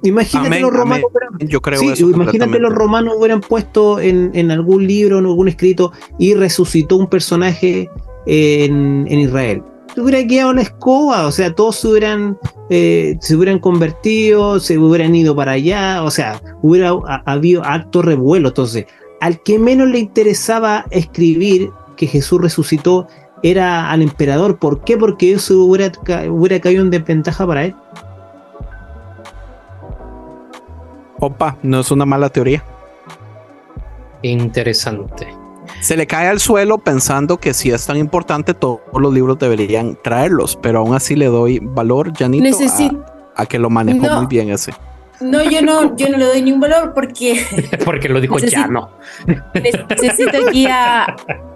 Imagínate 0.04 0.60
los 0.60 0.72
romanos. 0.72 1.06
Yo 1.38 1.60
creo 1.60 1.80
imagínate 1.80 2.59
los 2.59 2.74
romanos 2.74 3.14
hubieran 3.16 3.40
puesto 3.40 4.00
en, 4.00 4.50
algún 4.50 4.84
libro, 4.86 5.20
en 5.20 5.26
algún 5.26 5.46
escrito, 5.46 5.92
y 6.18 6.34
resucitó 6.34 6.96
un 6.96 7.06
personaje 7.06 7.88
en, 8.26 9.06
en 9.09 9.18
Israel 9.20 9.62
hubiera 9.97 10.27
quedado 10.27 10.52
la 10.55 10.62
escoba, 10.62 11.27
o 11.27 11.32
sea, 11.32 11.55
todos 11.55 11.77
se 11.77 11.89
hubieran, 11.89 12.39
eh, 12.70 13.16
se 13.20 13.36
hubieran 13.36 13.59
convertido, 13.59 14.60
se 14.60 14.78
hubieran 14.78 15.14
ido 15.14 15.35
para 15.36 15.52
allá, 15.52 16.02
o 16.02 16.10
sea, 16.10 16.40
hubiera 16.62 16.93
habido 17.27 17.64
acto 17.64 18.02
revuelo. 18.02 18.48
Entonces, 18.48 18.86
al 19.20 19.43
que 19.43 19.59
menos 19.59 19.89
le 19.89 19.98
interesaba 19.98 20.86
escribir 20.90 21.70
que 21.97 22.06
Jesús 22.06 22.40
resucitó 22.40 23.06
era 23.43 23.90
al 23.90 24.02
emperador. 24.02 24.59
¿Por 24.59 24.82
qué? 24.85 24.97
Porque 24.97 25.32
eso 25.32 25.64
hubiera, 25.64 25.93
hubiera 26.31 26.60
caído 26.60 26.82
en 26.82 26.90
desventaja 26.90 27.47
para 27.47 27.66
él. 27.66 27.74
Opa, 31.19 31.56
no 31.62 31.81
es 31.81 31.90
una 31.90 32.06
mala 32.06 32.28
teoría. 32.31 32.64
Interesante 34.23 35.41
se 35.82 35.96
le 35.96 36.06
cae 36.06 36.28
al 36.28 36.38
suelo 36.38 36.78
pensando 36.78 37.38
que 37.38 37.52
si 37.52 37.72
es 37.72 37.84
tan 37.84 37.96
importante, 37.96 38.54
todos 38.54 38.80
los 38.96 39.12
libros 39.12 39.36
deberían 39.38 39.98
traerlos, 40.00 40.56
pero 40.62 40.78
aún 40.78 40.94
así 40.94 41.16
le 41.16 41.26
doy 41.26 41.59
valor, 41.60 42.16
Janito, 42.16 42.56
a, 43.34 43.46
que 43.46 43.59
lo 43.59 43.68
manejó 43.68 44.06
muy 44.16 44.26
bien 44.26 44.50
ese. 44.50 44.72
No, 45.20 45.42
yo 45.42 45.60
no, 45.60 45.96
yo 45.96 46.09
no 46.09 46.18
le 46.18 46.24
doy 46.26 46.42
ningún 46.42 46.60
valor 46.60 46.94
porque. 46.94 47.44
porque 47.84 48.09
lo 48.09 48.20
dijo 48.20 48.38
ya 48.38 48.68
no. 48.68 48.90
Necesito 49.54 50.46
aquí, 50.46 50.68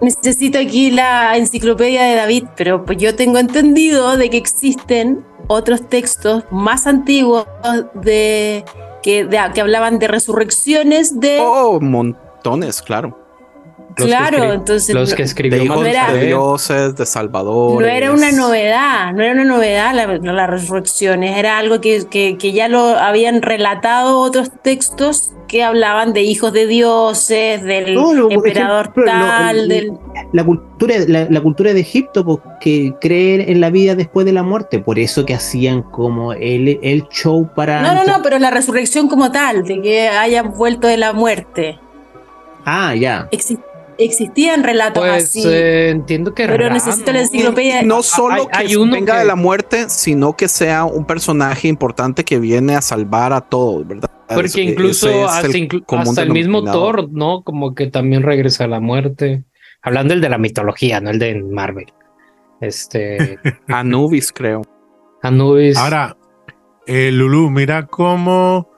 necesito 0.01 0.59
aquí 0.59 0.91
la 0.91 1.37
enciclopedia 1.37 2.03
de 2.03 2.15
David, 2.15 2.45
pero 2.57 2.83
pues 2.83 2.97
yo 2.97 3.15
tengo 3.15 3.39
entendido 3.39 4.17
de 4.17 4.29
que 4.29 4.37
existen 4.37 5.25
otros 5.47 5.87
textos 5.87 6.43
más 6.51 6.85
antiguos 6.85 7.45
de 7.93 8.65
que, 9.01 9.27
que 9.53 9.61
hablaban 9.61 9.99
de 9.99 10.09
resurrecciones 10.09 11.17
de. 11.17 11.39
Oh, 11.41 11.79
montones, 11.79 12.81
claro 12.81 13.26
claro, 14.05 14.53
entonces 14.53 14.93
los 14.93 15.13
que 15.13 15.23
escribieron 15.23 15.83
de, 15.83 15.91
de 15.91 16.25
dioses, 16.27 16.95
de 16.95 17.05
Salvador. 17.05 17.81
No 17.81 17.87
era 17.87 18.11
una 18.11 18.31
novedad, 18.31 19.13
no 19.13 19.23
era 19.23 19.33
una 19.33 19.43
novedad 19.43 19.93
la 19.93 20.47
resurrecciones, 20.47 21.37
era 21.37 21.57
algo 21.57 21.81
que, 21.81 22.05
que, 22.07 22.51
ya 22.51 22.67
lo 22.67 22.79
habían 22.79 23.41
relatado 23.41 24.19
otros 24.19 24.51
textos 24.61 25.31
que 25.47 25.63
hablaban 25.63 26.13
de 26.13 26.21
hijos 26.23 26.51
de 26.51 26.67
dioses, 26.67 27.63
del 27.63 27.97
emperador 28.29 28.93
tal, 29.05 29.69
del... 29.69 29.93
La 30.33 30.43
cultura, 30.43 30.95
la, 31.07 31.41
cultura 31.41 31.73
de 31.73 31.79
Egipto, 31.79 32.25
pues, 32.25 32.39
que 32.59 32.93
creer 32.99 33.49
en 33.49 33.61
la 33.61 33.69
vida 33.69 33.95
después 33.95 34.25
de 34.25 34.33
la 34.33 34.43
muerte, 34.43 34.79
por 34.79 34.99
eso 34.99 35.25
que 35.25 35.33
hacían 35.33 35.83
como 35.83 36.33
el, 36.33 36.79
el 36.81 37.07
show 37.09 37.49
para... 37.55 37.81
No, 37.81 37.93
no, 37.93 38.03
no, 38.03 38.21
pero 38.21 38.39
la 38.39 38.51
resurrección 38.51 39.07
como 39.07 39.31
tal, 39.31 39.63
de 39.63 39.81
que 39.81 40.09
hayan 40.09 40.51
vuelto 40.53 40.87
de 40.87 40.97
la 40.97 41.13
muerte. 41.13 41.79
Ah, 42.65 42.93
ya 42.95 43.29
existían 43.97 44.63
relatos 44.63 45.03
pues, 45.03 45.23
así. 45.25 45.43
Eh, 45.45 45.89
entiendo 45.89 46.33
que 46.33 46.47
pero 46.47 46.69
necesito 46.69 47.11
la 47.11 47.21
enciclopedia. 47.21 47.81
No 47.83 48.03
solo 48.03 48.47
que 48.47 48.77
venga 48.77 49.19
de 49.19 49.25
la 49.25 49.35
muerte, 49.35 49.89
sino 49.89 50.35
que 50.35 50.47
sea 50.47 50.85
un 50.85 51.05
personaje 51.05 51.67
importante 51.67 52.23
que 52.23 52.39
viene 52.39 52.75
a 52.75 52.81
salvar 52.81 53.33
a 53.33 53.41
todos, 53.41 53.87
¿verdad? 53.87 54.09
Porque 54.27 54.61
incluso 54.61 55.27
hasta, 55.27 55.47
el, 55.47 56.31
mismo 56.31 56.63
Thor, 56.63 57.09
¿no? 57.11 57.43
Como 57.43 57.73
que 57.75 57.87
también 57.87 58.23
regresa 58.23 58.65
a 58.65 58.67
la 58.67 58.79
muerte. 58.79 59.43
Hablando 59.81 60.13
el 60.13 60.21
de 60.21 60.29
la 60.29 60.37
mitología, 60.37 60.99
no 60.99 61.09
el 61.09 61.19
de 61.19 61.41
Marvel. 61.41 61.85
Este. 62.59 63.39
Anubis, 63.67 64.33
creo. 64.33 64.63
Anubis. 65.21 65.77
Ahora, 65.77 66.17
eh, 66.85 67.11
Lulu, 67.11 67.49
mira 67.49 67.87
cómo 67.87 68.69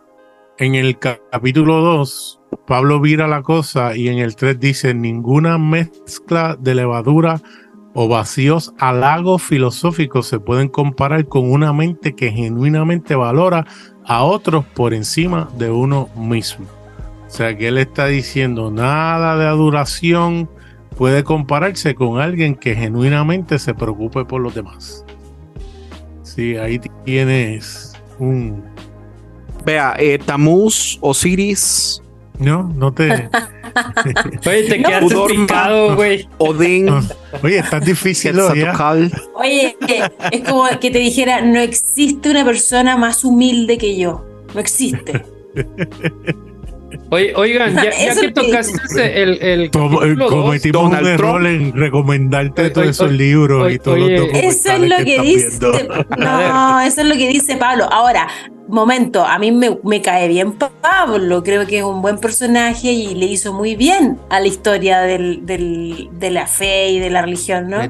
en 0.60 0.76
el 0.76 0.99
capítulo 0.99 1.81
2 1.81 2.40
Pablo 2.68 2.99
vira 2.99 3.27
la 3.27 3.41
cosa 3.41 3.95
y 3.95 4.10
en 4.10 4.19
el 4.19 4.36
3 4.36 4.60
dice, 4.60 4.94
ninguna 4.94 5.57
mezcla 5.57 6.56
de 6.60 6.76
levadura 6.76 7.41
o 7.94 8.07
vacíos 8.07 8.73
halagos 8.77 9.41
filosóficos 9.41 10.27
se 10.27 10.40
pueden 10.40 10.68
comparar 10.68 11.27
con 11.27 11.49
una 11.49 11.73
mente 11.73 12.14
que 12.14 12.31
genuinamente 12.31 13.15
valora 13.15 13.65
a 14.06 14.23
otros 14.23 14.65
por 14.65 14.94
encima 14.94 15.49
de 15.57 15.72
uno 15.72 16.10
mismo. 16.15 16.68
O 17.26 17.30
sea 17.31 17.57
que 17.57 17.69
él 17.69 17.77
está 17.77 18.07
diciendo, 18.07 18.69
nada 18.69 19.38
de 19.38 19.48
adoración 19.48 20.49
puede 20.95 21.23
compararse 21.23 21.95
con 21.95 22.19
alguien 22.19 22.56
que 22.56 22.76
genuinamente 22.76 23.57
se 23.57 23.73
preocupe 23.73 24.26
por 24.26 24.41
los 24.41 24.53
demás. 24.53 25.06
Sí, 26.22 26.57
ahí 26.57 26.80
tienes 27.06 27.94
un... 28.19 28.64
Vea, 29.65 29.95
eh, 29.99 30.19
Tamuz, 30.26 30.98
Osiris, 31.02 32.02
no, 32.40 32.64
no 32.73 32.94
te. 32.94 33.10
Oye, 34.48 34.64
te 34.64 34.81
quedas 34.81 35.03
picado, 35.27 35.95
güey. 35.95 36.27
Odín. 36.38 36.90
Ah, 36.90 37.03
oye, 37.44 37.60
está 37.60 37.80
difícil. 37.80 38.40
Oye, 38.40 39.77
es 40.31 40.41
como 40.49 40.68
que 40.80 40.90
te 40.90 40.99
dijera: 40.99 41.41
no 41.41 41.60
existe 41.60 42.31
una 42.31 42.45
persona 42.45 42.95
más 42.98 43.26
humilde 43.26 43.77
que 43.77 43.98
yo. 43.98 44.26
No 44.53 44.60
existe. 44.60 45.22
Oye, 47.11 47.34
oigan, 47.36 47.76
ya, 47.76 47.90
que 47.91 48.31
tocaste 48.31 49.22
el, 49.22 49.41
el 49.41 49.72
cometimos 49.72 50.91
un 50.91 51.07
error 51.07 51.45
en 51.45 51.73
recomendarte 51.73 52.69
todos 52.72 52.88
esos 52.88 53.11
libros 53.11 53.72
y 53.72 53.80
todo 53.80 53.95
Eso 54.07 54.72
es 54.72 54.80
lo 54.80 54.98
que 54.98 55.22
dice. 55.22 55.60
No, 56.18 56.81
eso 56.81 57.02
es 57.02 57.07
lo 57.07 57.15
que 57.15 57.27
dice 57.27 57.57
Pablo. 57.57 57.86
Ahora, 57.91 58.27
momento, 58.70 59.26
a 59.26 59.38
mí 59.40 59.52
me, 59.52 60.02
cae 60.02 60.28
bien 60.28 60.54
Pablo, 60.54 61.44
creo 61.44 61.66
que 61.66 61.80
es 61.80 61.84
un 61.84 62.02
buen 62.02 62.18
personaje 62.20 62.91
y 62.91 63.16
le 63.16 63.26
hizo 63.26 63.54
muy 63.54 63.76
bien 63.76 64.20
a 64.30 64.40
la 64.40 64.48
historia 64.48 65.02
del, 65.02 65.46
de 65.46 66.30
la 66.32 66.48
fe 66.48 66.90
y 66.90 67.00
de 67.00 67.10
la 67.10 67.22
religión, 67.22 67.70
¿no? 67.70 67.82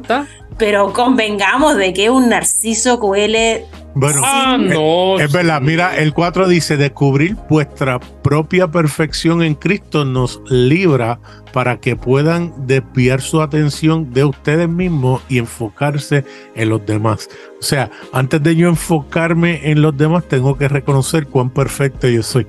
Pero 0.60 0.94
convengamos 0.94 1.78
de 1.78 1.94
que 1.94 2.10
un 2.10 2.30
narciso 2.30 3.00
cuele 3.00 3.66
bueno, 3.96 4.22
ah, 4.24 4.58
no. 4.60 5.20
es, 5.20 5.32
verdad. 5.32 5.62
Mira, 5.62 5.98
el 5.98 6.14
4 6.14 6.48
dice: 6.48 6.78
descubrir 6.78 7.36
vuestra 7.50 8.00
propia 8.00 8.70
perfección 8.70 9.42
en 9.42 9.56
Cristo 9.56 10.06
nos 10.06 10.42
libra 10.50 11.20
para 11.54 11.80
que 11.80 11.96
puedan 11.96 12.68
desviar 12.68 13.20
su 13.22 13.42
atención 13.42 14.14
de 14.14 14.26
ustedes 14.26 14.70
mismos 14.70 15.24
y 15.28 15.40
enfocarse 15.40 16.24
en 16.56 16.70
los 16.70 16.86
demás. 16.86 17.30
O 17.60 17.64
sea, 17.64 17.90
antes 18.14 18.44
de 18.44 18.56
yo 18.56 18.70
enfocarme 18.70 19.72
en 19.72 19.82
los 19.82 19.98
demás, 19.98 20.28
tengo 20.28 20.58
que 20.58 20.68
reconocer 20.68 21.26
cuán 21.28 21.50
perfecto 21.50 22.08
yo 22.08 22.22
soy. 22.22 22.46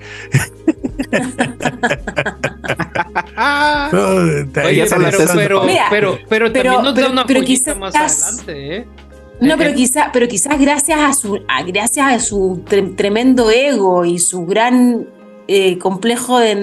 pero, 5.90 6.18
pero, 6.28 6.52
también 6.52 6.82
nos 6.82 6.94
da 6.94 7.10
una 7.10 7.26
pero 7.26 7.40
más 7.76 7.94
adelante, 7.94 8.76
¿eh? 8.76 8.86
No, 9.40 9.56
pero 9.56 9.74
quizá, 9.74 10.10
pero 10.12 10.28
quizás 10.28 10.60
gracias 10.60 11.00
a 11.00 11.14
su, 11.14 11.40
gracias 11.66 12.06
a 12.06 12.20
su 12.20 12.62
tremendo 12.96 13.50
ego 13.50 14.04
y 14.04 14.18
su 14.18 14.44
gran 14.44 15.08
eh, 15.48 15.78
complejo 15.78 16.38
de, 16.38 16.54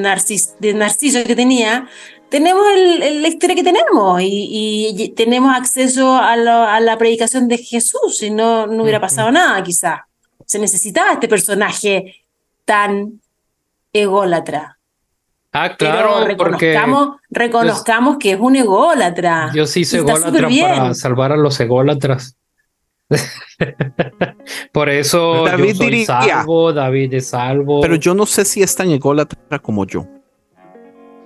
de 0.59 0.73
narciso 0.73 1.23
que 1.23 1.35
tenía, 1.35 1.87
tenemos 2.29 2.63
el, 2.75 3.21
la 3.21 3.27
historia 3.27 3.55
que 3.55 3.63
tenemos 3.63 4.19
y, 4.21 5.13
tenemos 5.15 5.55
acceso 5.55 6.15
a, 6.15 6.35
la 6.35 6.97
predicación 6.97 7.47
de 7.47 7.57
Jesús 7.57 8.21
y 8.21 8.29
no, 8.29 8.67
no 8.67 8.83
hubiera 8.83 8.99
pasado 8.99 9.31
nada 9.31 9.61
quizá. 9.63 10.07
Se 10.45 10.59
necesitaba 10.59 11.13
este 11.13 11.27
personaje 11.27 12.15
tan 12.65 13.21
ególatra. 13.91 14.76
Ah, 15.53 15.75
claro, 15.75 16.25
reconozcamos, 16.25 17.15
reconozcamos 17.29 18.17
que 18.19 18.33
es 18.33 18.39
un 18.39 18.55
ególatra. 18.55 19.51
Yo 19.53 19.65
sí 19.65 19.85
soy 19.85 19.99
ególatra 19.99 20.49
para 20.61 20.93
salvar 20.93 21.31
a 21.31 21.37
los 21.37 21.59
ególatras. 21.59 22.37
Por 24.73 24.89
eso 24.89 25.45
David 25.45 25.73
yo 25.73 25.75
soy 25.75 26.05
salvo, 26.05 26.73
David 26.73 27.13
es 27.13 27.27
salvo. 27.27 27.81
Pero 27.81 27.95
yo 27.95 28.13
no 28.13 28.25
sé 28.25 28.43
si 28.45 28.61
es 28.61 28.75
tan 28.75 28.89
ególatra 28.91 29.59
como 29.59 29.85
yo. 29.85 30.05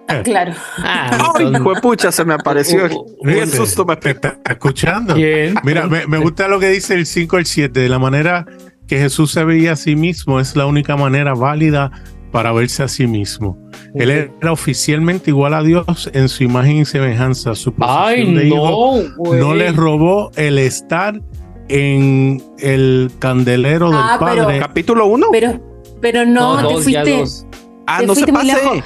Ah, 0.07 0.22
claro. 0.23 0.53
Ah, 0.77 1.34
Ay, 1.39 1.52
pucha, 1.81 2.11
se 2.11 2.26
me 2.26 2.34
apareció. 2.34 2.88
Qué 3.23 3.48
susto 3.48 3.85
me 3.85 3.93
está 3.93 4.38
escuchando. 4.49 5.15
Mira, 5.64 5.88
me, 5.88 6.18
gusta 6.18 6.48
lo 6.48 6.60
que 6.60 6.69
dice 6.69 6.93
el 6.95 7.06
5 7.06 7.38
al 7.38 7.45
7. 7.45 7.80
De 7.80 7.89
la 7.89 7.99
manera 7.99 8.45
que 8.88 8.98
Jesús 8.98 9.31
se 9.31 9.43
veía 9.43 9.73
a 9.73 9.76
sí 9.76 9.95
mismo 9.95 10.39
es 10.39 10.56
la 10.56 10.65
única 10.65 10.95
manera 10.95 11.34
válida 11.34 11.91
para 12.32 12.52
verse 12.53 12.84
a 12.84 12.88
sí 12.88 13.08
mismo. 13.08 13.58
Él 13.95 14.10
era 14.10 14.52
oficialmente 14.52 15.32
igual 15.32 15.53
a 15.53 15.62
Dios 15.64 16.10
en 16.14 16.30
su 16.30 16.44
imagen 16.44 16.78
y 16.78 16.86
semejanza. 16.86 17.56
Su 17.56 17.74
posición 17.74 18.36
de 18.36 18.48
hijo 18.48 19.02
no 19.18 19.53
le 19.53 19.72
robó 19.72 20.32
el 20.36 20.58
estar 20.58 21.20
en 21.68 22.41
el 22.60 23.12
candelero 23.20 23.90
del 23.90 23.99
Ah, 24.02 24.18
pero- 24.20 24.44
padre. 24.44 24.60
Capítulo 24.60 25.06
1. 25.08 25.28
Pero, 25.32 25.60
pero 26.02 26.26
no, 26.26 26.62
No, 26.62 26.68
te 26.68 26.74
dos, 26.74 26.84
fuiste. 26.84 27.24
Ah, 27.88 27.99
te 27.99 28.08
no 28.08 28.16
se 28.16 28.22
fuiste 28.26 28.32
muy 28.32 28.49
pase. 28.52 28.64
lejos. 28.64 28.84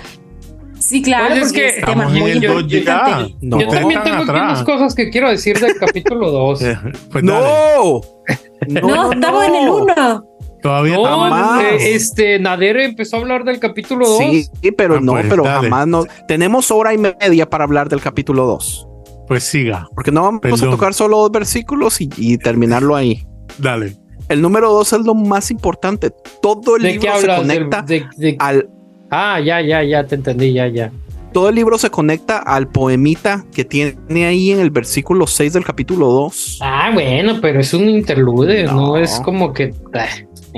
Sí, 0.77 1.01
claro, 1.01 1.27
Pues 1.29 1.37
es 1.39 1.45
porque 1.47 1.61
que 1.61 1.67
ese 1.69 1.81
tema 1.85 2.03
en 2.05 2.13
muy 2.19 2.31
el 2.31 2.41
dos 2.41 2.67
ya. 2.67 3.27
No. 3.41 3.59
Yo 3.59 3.67
también 3.69 4.03
tengo 4.03 4.17
aquí 4.21 4.29
unas 4.29 4.63
cosas 4.63 4.93
que 4.93 5.09
quiero 5.09 5.29
decir 5.31 5.59
del 5.59 5.75
capítulo 5.79 6.29
2. 6.31 6.61
Eh, 6.63 6.77
pues 7.11 7.25
dale, 7.25 7.45
No. 8.67 8.81
No, 8.81 9.11
estamos 9.11 9.43
en 9.45 9.55
el 9.55 9.69
1. 9.69 10.25
Todavía 10.65 10.95
No, 10.95 11.61
eh, 11.61 11.93
este, 11.93 12.39
Nader 12.39 12.77
empezó 12.77 13.17
a 13.17 13.19
hablar 13.19 13.43
del 13.43 13.59
capítulo 13.59 14.07
2. 14.07 14.17
Sí, 14.19 14.71
pero 14.75 14.95
Ah, 14.95 14.99
no, 15.01 15.11
pues, 15.13 15.25
pero 15.29 15.43
dale. 15.43 15.69
jamás 15.69 15.87
no. 15.87 16.05
Tenemos 16.27 16.71
hora 16.71 16.91
y 16.93 16.97
media 16.97 17.47
para 17.49 17.65
hablar 17.65 17.87
del 17.87 18.01
capítulo 18.01 18.45
2. 18.47 18.87
Pues 19.27 19.43
siga, 19.43 19.87
Porque 19.93 20.11
no 20.11 20.23
vamos 20.23 20.61
a 20.63 20.69
tocar 20.69 20.93
solo 20.95 21.17
dos 21.17 21.31
versículos 21.31 22.01
y, 22.01 22.09
y 22.17 22.37
terminarlo 22.37 22.95
ahí. 22.95 23.23
dale. 23.59 23.95
El 24.27 24.41
número 24.41 24.71
2 24.73 24.93
es 24.93 24.99
lo 25.01 25.13
más 25.13 25.51
importante. 25.51 26.11
Todo 26.41 26.77
el 26.77 26.81
¿De 26.81 26.97
qué 26.97 27.11
libro 27.11 27.19
se 27.19 27.27
conecta 27.27 27.81
de- 27.83 28.05
de- 28.17 28.35
al. 28.39 28.67
Ah, 29.11 29.39
ya, 29.39 29.61
ya, 29.61 29.83
ya, 29.83 30.03
te 30.07 30.15
entendí, 30.15 30.51
ya, 30.51 30.67
ya. 30.67 30.91
Todo 31.31 31.49
el 31.49 31.55
libro 31.55 31.77
se 31.77 31.89
conecta 31.91 32.37
al 32.39 32.67
poemita 32.69 33.45
que 33.53 33.65
tiene 33.65 34.25
ahí 34.25 34.51
en 34.51 34.59
el 34.61 34.71
versículo 34.71 35.27
6 35.27 35.53
del 35.53 35.63
capítulo 35.65 36.07
2. 36.07 36.59
Ah, 36.61 36.89
bueno, 36.93 37.39
pero 37.41 37.59
es 37.59 37.73
un 37.73 37.87
interlude, 37.89 38.63
no, 38.63 38.73
No. 38.73 38.97
es 38.97 39.19
como 39.19 39.53
que. 39.53 39.73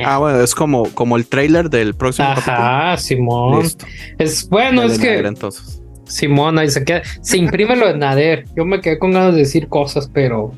Ah, 0.06 0.16
Ah, 0.16 0.18
bueno, 0.20 0.42
es 0.42 0.54
como, 0.56 0.84
como 0.94 1.18
el 1.18 1.26
trailer 1.28 1.70
del 1.70 1.94
próximo 1.96 2.28
Ajá, 2.30 2.98
Simón. 2.98 3.62
capítulo. 3.62 3.64
Listo. 3.64 3.86
Es 4.18 4.50
bueno, 4.50 4.84
es 4.84 5.00
que 5.00 5.08
Nader, 5.08 5.26
entonces. 5.28 5.82
Simón 6.06 6.58
ahí 6.58 6.70
se 6.70 6.84
queda. 6.86 7.02
Se 7.22 7.38
imprime 7.38 7.76
lo 7.76 7.88
de 7.88 7.98
Nader. 7.98 8.46
Yo 8.56 8.64
me 8.66 8.80
quedé 8.82 8.98
con 9.00 9.12
ganas 9.12 9.34
de 9.34 9.40
decir 9.40 9.68
cosas, 9.68 10.10
pero. 10.14 10.52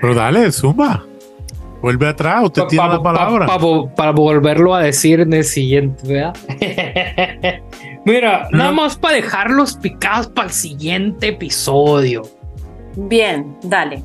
Pero 0.00 0.14
dale, 0.14 0.50
zumba. 0.52 1.04
Vuelve 1.80 2.06
atrás, 2.06 2.44
usted 2.44 2.62
pa- 2.62 2.68
tiene 2.68 2.86
pa- 2.86 2.92
la 2.94 3.02
palabra. 3.02 3.46
pa- 3.46 3.58
pa- 3.58 3.64
vo- 3.64 3.92
para 3.94 4.12
volverlo 4.12 4.72
a 4.74 4.82
decir 4.82 5.18
en 5.18 5.32
el 5.32 5.42
siguiente, 5.42 6.06
¿verdad? 6.06 6.36
Mira, 8.04 8.48
nada 8.52 8.70
más 8.72 8.96
para 8.96 9.16
dejarlos 9.16 9.76
picados 9.76 10.28
para 10.28 10.48
el 10.48 10.54
siguiente 10.54 11.28
episodio. 11.28 12.22
Bien, 12.96 13.56
dale. 13.64 14.02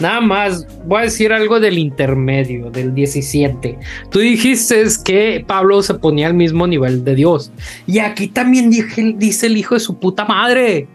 Nada 0.00 0.20
más, 0.20 0.66
voy 0.86 1.00
a 1.00 1.04
decir 1.04 1.32
algo 1.32 1.58
del 1.58 1.76
intermedio, 1.78 2.70
del 2.70 2.94
17. 2.94 3.78
Tú 4.10 4.20
dijiste 4.20 4.84
que 5.04 5.44
Pablo 5.46 5.82
se 5.82 5.94
ponía 5.94 6.28
al 6.28 6.34
mismo 6.34 6.66
nivel 6.66 7.04
de 7.04 7.14
Dios. 7.16 7.50
Y 7.86 7.98
aquí 7.98 8.28
también 8.28 8.70
dije- 8.70 9.14
dice 9.16 9.46
el 9.46 9.56
hijo 9.56 9.74
de 9.74 9.80
su 9.80 9.98
puta 9.98 10.24
madre, 10.24 10.88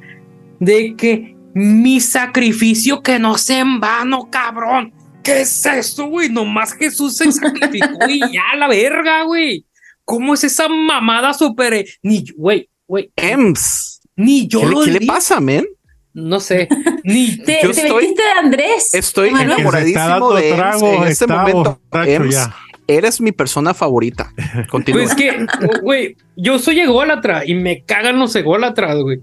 de 0.59 0.95
que 0.95 1.35
mi 1.53 1.99
sacrificio 1.99 3.01
que 3.03 3.19
no 3.19 3.37
sea 3.37 3.59
en 3.59 3.79
vano, 3.79 4.29
cabrón. 4.31 4.93
¿Qué 5.21 5.41
es 5.41 5.65
eso, 5.65 6.05
güey? 6.07 6.29
Nomás 6.29 6.73
Jesús 6.73 7.15
se 7.17 7.31
sacrificó 7.31 8.07
y 8.09 8.19
ya 8.19 8.55
la 8.57 8.67
verga, 8.67 9.23
güey. 9.23 9.65
¿Cómo 10.05 10.33
es 10.33 10.43
esa 10.43 10.67
mamada 10.67 11.33
super... 11.33 11.85
Ni, 12.01 12.25
güey, 12.35 12.69
güey, 12.87 13.11
Ems. 13.15 14.01
ni 14.17 14.47
yo 14.47 14.59
¿Qué, 14.61 14.65
lo 14.67 14.83
qué 14.83 14.91
le 14.91 15.05
pasa, 15.05 15.39
men? 15.39 15.65
No 16.13 16.39
sé, 16.39 16.67
ni... 17.03 17.37
Te, 17.45 17.59
Yo 17.63 17.71
te 17.71 17.81
estoy- 17.81 18.01
metiste 18.03 18.21
de 18.23 18.29
Andrés. 18.45 18.93
Estoy 18.93 19.29
enamoradísimo 19.29 20.33
de 20.33 20.49
Ems. 20.49 20.57
trago, 20.57 20.93
En 21.03 21.07
este 21.07 21.27
momento, 21.27 21.79
Ems, 21.91 22.35
ya. 22.35 22.55
eres 22.87 23.19
mi 23.19 23.31
persona 23.31 23.73
favorita. 23.73 24.31
Continúa. 24.69 25.03
Pues 25.03 25.15
que, 25.15 25.45
güey, 25.81 26.15
yo 26.37 26.59
soy 26.59 26.81
ególatra 26.81 27.43
y 27.45 27.55
me 27.55 27.83
cagan 27.83 28.19
los 28.19 28.35
ególatras, 28.35 28.97
güey. 28.99 29.21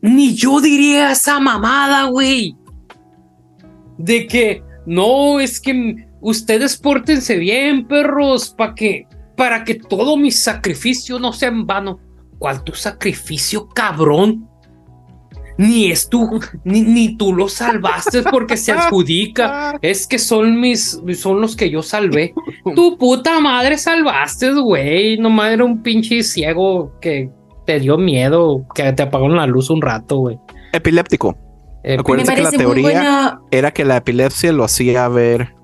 Ni 0.00 0.34
yo 0.36 0.60
diría 0.60 1.10
esa 1.12 1.40
mamada, 1.40 2.04
güey. 2.04 2.54
De 3.98 4.26
que, 4.28 4.62
no, 4.84 5.40
es 5.40 5.58
que 5.60 6.06
ustedes 6.20 6.76
pórtense 6.76 7.36
bien, 7.38 7.88
perros, 7.88 8.50
para 8.56 8.74
que, 8.74 9.06
para 9.36 9.64
que 9.64 9.74
todo 9.74 10.16
mi 10.16 10.30
sacrificio 10.30 11.18
no 11.18 11.32
sea 11.32 11.48
en 11.48 11.66
vano. 11.66 11.98
¿Cuál 12.38 12.62
tu 12.62 12.72
sacrificio, 12.74 13.68
cabrón? 13.68 14.48
Ni 15.58 15.90
es 15.90 16.08
tú, 16.10 16.38
ni, 16.64 16.82
ni 16.82 17.16
tú 17.16 17.32
lo 17.32 17.48
salvaste 17.48 18.22
porque 18.24 18.56
se 18.56 18.72
adjudica. 18.72 19.78
Es 19.80 20.06
que 20.06 20.18
son 20.18 20.60
mis, 20.60 21.00
son 21.18 21.40
los 21.40 21.56
que 21.56 21.70
yo 21.70 21.82
salvé. 21.82 22.34
Tu 22.74 22.98
puta 22.98 23.40
madre 23.40 23.78
salvaste, 23.78 24.52
güey. 24.52 25.16
Nomás 25.18 25.52
era 25.52 25.64
un 25.64 25.82
pinche 25.82 26.22
ciego 26.22 26.92
que 27.00 27.30
te 27.64 27.80
dio 27.80 27.96
miedo, 27.96 28.64
que 28.74 28.92
te 28.92 29.02
apagó 29.02 29.28
la 29.28 29.46
luz 29.46 29.70
un 29.70 29.80
rato, 29.80 30.18
güey. 30.18 30.38
Epiléptico. 30.72 31.36
Eh, 31.82 31.94
Me 31.94 32.00
Acuérdense 32.00 32.34
que 32.34 32.42
la 32.42 32.50
teoría 32.50 32.82
bueno. 32.82 33.46
era 33.50 33.70
que 33.70 33.84
la 33.84 33.96
epilepsia 33.98 34.52
lo 34.52 34.64
hacía 34.64 35.08
ver 35.08 35.54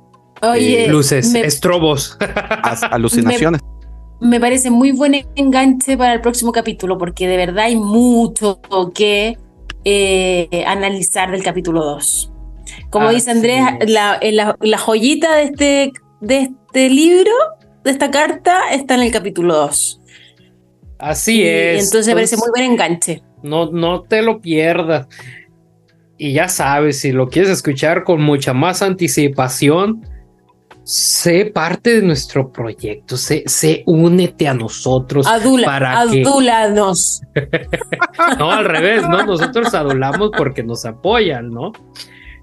Oye, 0.40 0.89
luces, 0.89 1.32
me, 1.32 1.40
estrobos. 1.40 2.16
as- 2.62 2.82
alucinaciones. 2.85 3.60
me 4.20 4.39
parece 4.40 4.70
muy 4.70 4.93
buen 4.93 5.27
enganche 5.36 5.97
para 5.97 6.14
el 6.14 6.20
próximo 6.20 6.51
capítulo, 6.52 6.97
porque 6.97 7.27
de 7.28 7.36
verdad 7.36 7.64
hay 7.66 7.77
mucho 7.77 8.60
que 8.94 9.36
eh, 9.85 10.65
analizar 10.67 11.31
del 11.31 11.43
capítulo 11.43 11.85
2. 11.85 12.33
Como 12.91 13.11
dice 13.11 13.31
Andrés, 13.31 13.63
la, 13.87 14.19
la- 14.23 14.57
la 14.61 14.79
joyita 14.79 15.35
de 15.37 15.43
este, 15.45 15.93
de 16.21 16.39
este 16.39 16.89
libro, 16.91 17.31
de 17.85 17.91
esta 17.91 18.11
carta, 18.11 18.71
está 18.73 18.95
en 18.95 19.03
el 19.03 19.11
capítulo 19.13 19.55
2. 19.57 20.01
Así 20.99 21.41
Y 21.43 21.47
es. 21.49 21.85
entonces 21.85 22.07
me 22.09 22.15
parece 22.15 22.37
muy 22.37 22.49
buen 22.55 22.71
enganche. 22.73 23.23
No, 23.43 23.71
no 23.71 24.03
te 24.03 24.23
lo 24.23 24.41
pierdas. 24.41 25.09
Y 26.17 26.33
ya 26.35 26.49
sabes, 26.49 27.01
si 27.01 27.11
lo 27.11 27.29
quieres 27.29 27.51
escuchar 27.51 28.05
con 28.05 28.23
mucha 28.23 28.53
más 28.53 28.83
anticipación, 28.83 30.07
sé 30.85 31.47
parte 31.47 31.95
de 32.01 32.03
nuestro 32.03 32.51
proyecto, 32.53 33.17
sé, 33.17 33.45
sé 33.47 33.83
únete 33.87 34.49
a 34.49 34.55
nosotros. 34.55 35.27
Adula, 35.27 35.67
¿Para 35.67 36.01
adúlanos. 36.01 37.23
No, 38.39 38.51
al 38.51 38.65
revés, 38.65 39.03
¿no? 39.09 39.25
Nosotros 39.25 39.73
adulamos 39.75 40.31
porque 40.37 40.63
nos 40.63 40.85
apoyan, 40.85 41.51
¿no? 41.51 41.73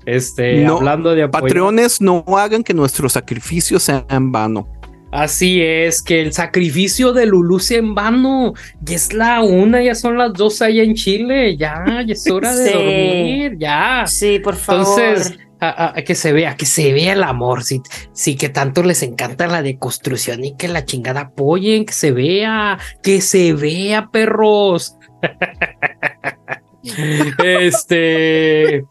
Este, 0.06 0.64
No, 0.64 0.78
hablando 0.78 1.14
de 1.14 1.24
apoyo. 1.24 1.44
Patrones, 1.44 2.02
no 2.02 2.24
hagan 2.38 2.64
que 2.64 2.74
nuestro 2.74 3.10
sacrificio 3.10 3.80
sea 3.80 4.06
en 4.10 4.32
vano. 4.32 4.68
Así 5.12 5.62
es, 5.62 6.04
que 6.04 6.22
el 6.22 6.34
sacrificio 6.34 7.14
de 7.14 7.26
Lulú 7.26 7.60
sea 7.60 7.80
en 7.80 7.96
vano. 7.96 8.54
Ya 8.82 8.96
es 8.96 9.12
la 9.14 9.42
una, 9.42 9.82
ya 9.82 9.96
son 9.96 10.18
las 10.18 10.34
dos 10.34 10.62
allá 10.62 10.84
en 10.84 10.94
Chile. 10.94 11.58
Ya, 11.58 11.84
ya 12.06 12.14
es 12.14 12.30
hora 12.30 12.56
de 12.56 12.68
Sí. 12.68 12.74
dormir, 12.74 13.58
ya. 13.58 14.04
Sí, 14.06 14.40
por 14.40 14.56
favor. 14.56 15.02
Entonces, 15.02 15.40
a, 15.60 15.94
a- 15.98 16.02
que 16.04 16.16
se 16.16 16.32
vea, 16.32 16.56
que 16.56 16.66
se 16.66 16.94
vea 16.94 17.14
el 17.14 17.24
amor. 17.24 17.64
Sí, 17.64 17.82
sí, 18.14 18.36
que 18.36 18.50
tanto 18.50 18.84
les 18.84 19.04
encanta 19.04 19.48
la 19.48 19.62
deconstrucción 19.62 20.44
y 20.44 20.56
que 20.56 20.68
la 20.68 20.86
chingada 20.86 21.22
apoyen, 21.22 21.86
que 21.86 21.94
se 21.94 22.12
vea, 22.12 22.80
que 23.04 23.22
se 23.22 23.54
vea, 23.54 24.10
perros. 24.12 24.96
este. 27.44 28.86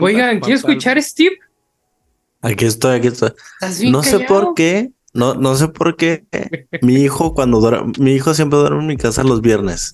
Oigan, 0.00 0.40
¿quiero 0.40 0.56
escuchar 0.56 1.00
Steve? 1.02 1.36
Aquí 2.42 2.64
estoy, 2.64 2.98
aquí 2.98 3.08
estoy. 3.08 3.30
¿Estás 3.60 3.80
bien 3.80 3.92
No 3.92 4.02
sé 4.02 4.20
por 4.20 4.54
qué, 4.54 4.90
no, 5.12 5.34
no 5.34 5.54
sé 5.54 5.68
por 5.68 5.96
qué 5.96 6.24
mi 6.82 6.94
hijo 6.96 7.34
cuando 7.34 7.60
duerme, 7.60 7.92
mi 7.98 8.12
hijo 8.12 8.34
siempre 8.34 8.58
duerme 8.58 8.80
en 8.80 8.86
mi 8.86 8.96
casa 8.96 9.24
los 9.24 9.40
viernes 9.40 9.92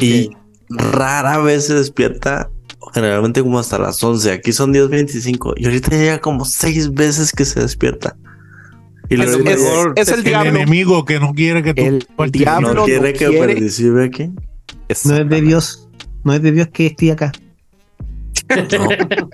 y 0.00 0.30
rara 0.68 1.38
vez 1.38 1.66
se 1.66 1.74
despierta, 1.74 2.50
generalmente 2.92 3.42
como 3.42 3.58
hasta 3.58 3.78
las 3.78 4.02
11, 4.02 4.32
aquí 4.32 4.52
son 4.52 4.72
10.25 4.72 5.54
y 5.56 5.64
ahorita 5.66 5.90
ya 5.90 5.96
llega 5.98 6.18
como 6.20 6.44
seis 6.44 6.92
veces 6.92 7.32
que 7.32 7.44
se 7.44 7.60
despierta. 7.60 8.16
Y 9.08 9.14
Es- 9.20 9.38
luego 9.38 9.48
es- 9.50 9.60
es 9.96 10.08
el 10.08 10.18
El 10.18 10.24
diablo. 10.24 10.50
enemigo 10.50 11.04
que 11.04 11.18
no 11.18 11.32
quiere 11.32 11.62
que 11.62 11.72
tú 11.74 11.82
El 11.82 12.06
participes. 12.16 12.32
diablo. 12.40 12.74
no 12.74 12.84
quiere 12.84 13.12
no 13.12 13.18
que 13.18 13.26
quiere. 13.28 13.54
participe 13.54 14.04
aquí. 14.04 14.30
No 15.04 15.16
es 15.16 15.28
de 15.28 15.40
Dios. 15.40 15.88
No 16.24 16.32
es 16.34 16.42
de 16.42 16.52
Dios 16.52 16.68
que 16.72 16.86
esté 16.86 17.12
acá. 17.12 17.32
No. 18.50 18.88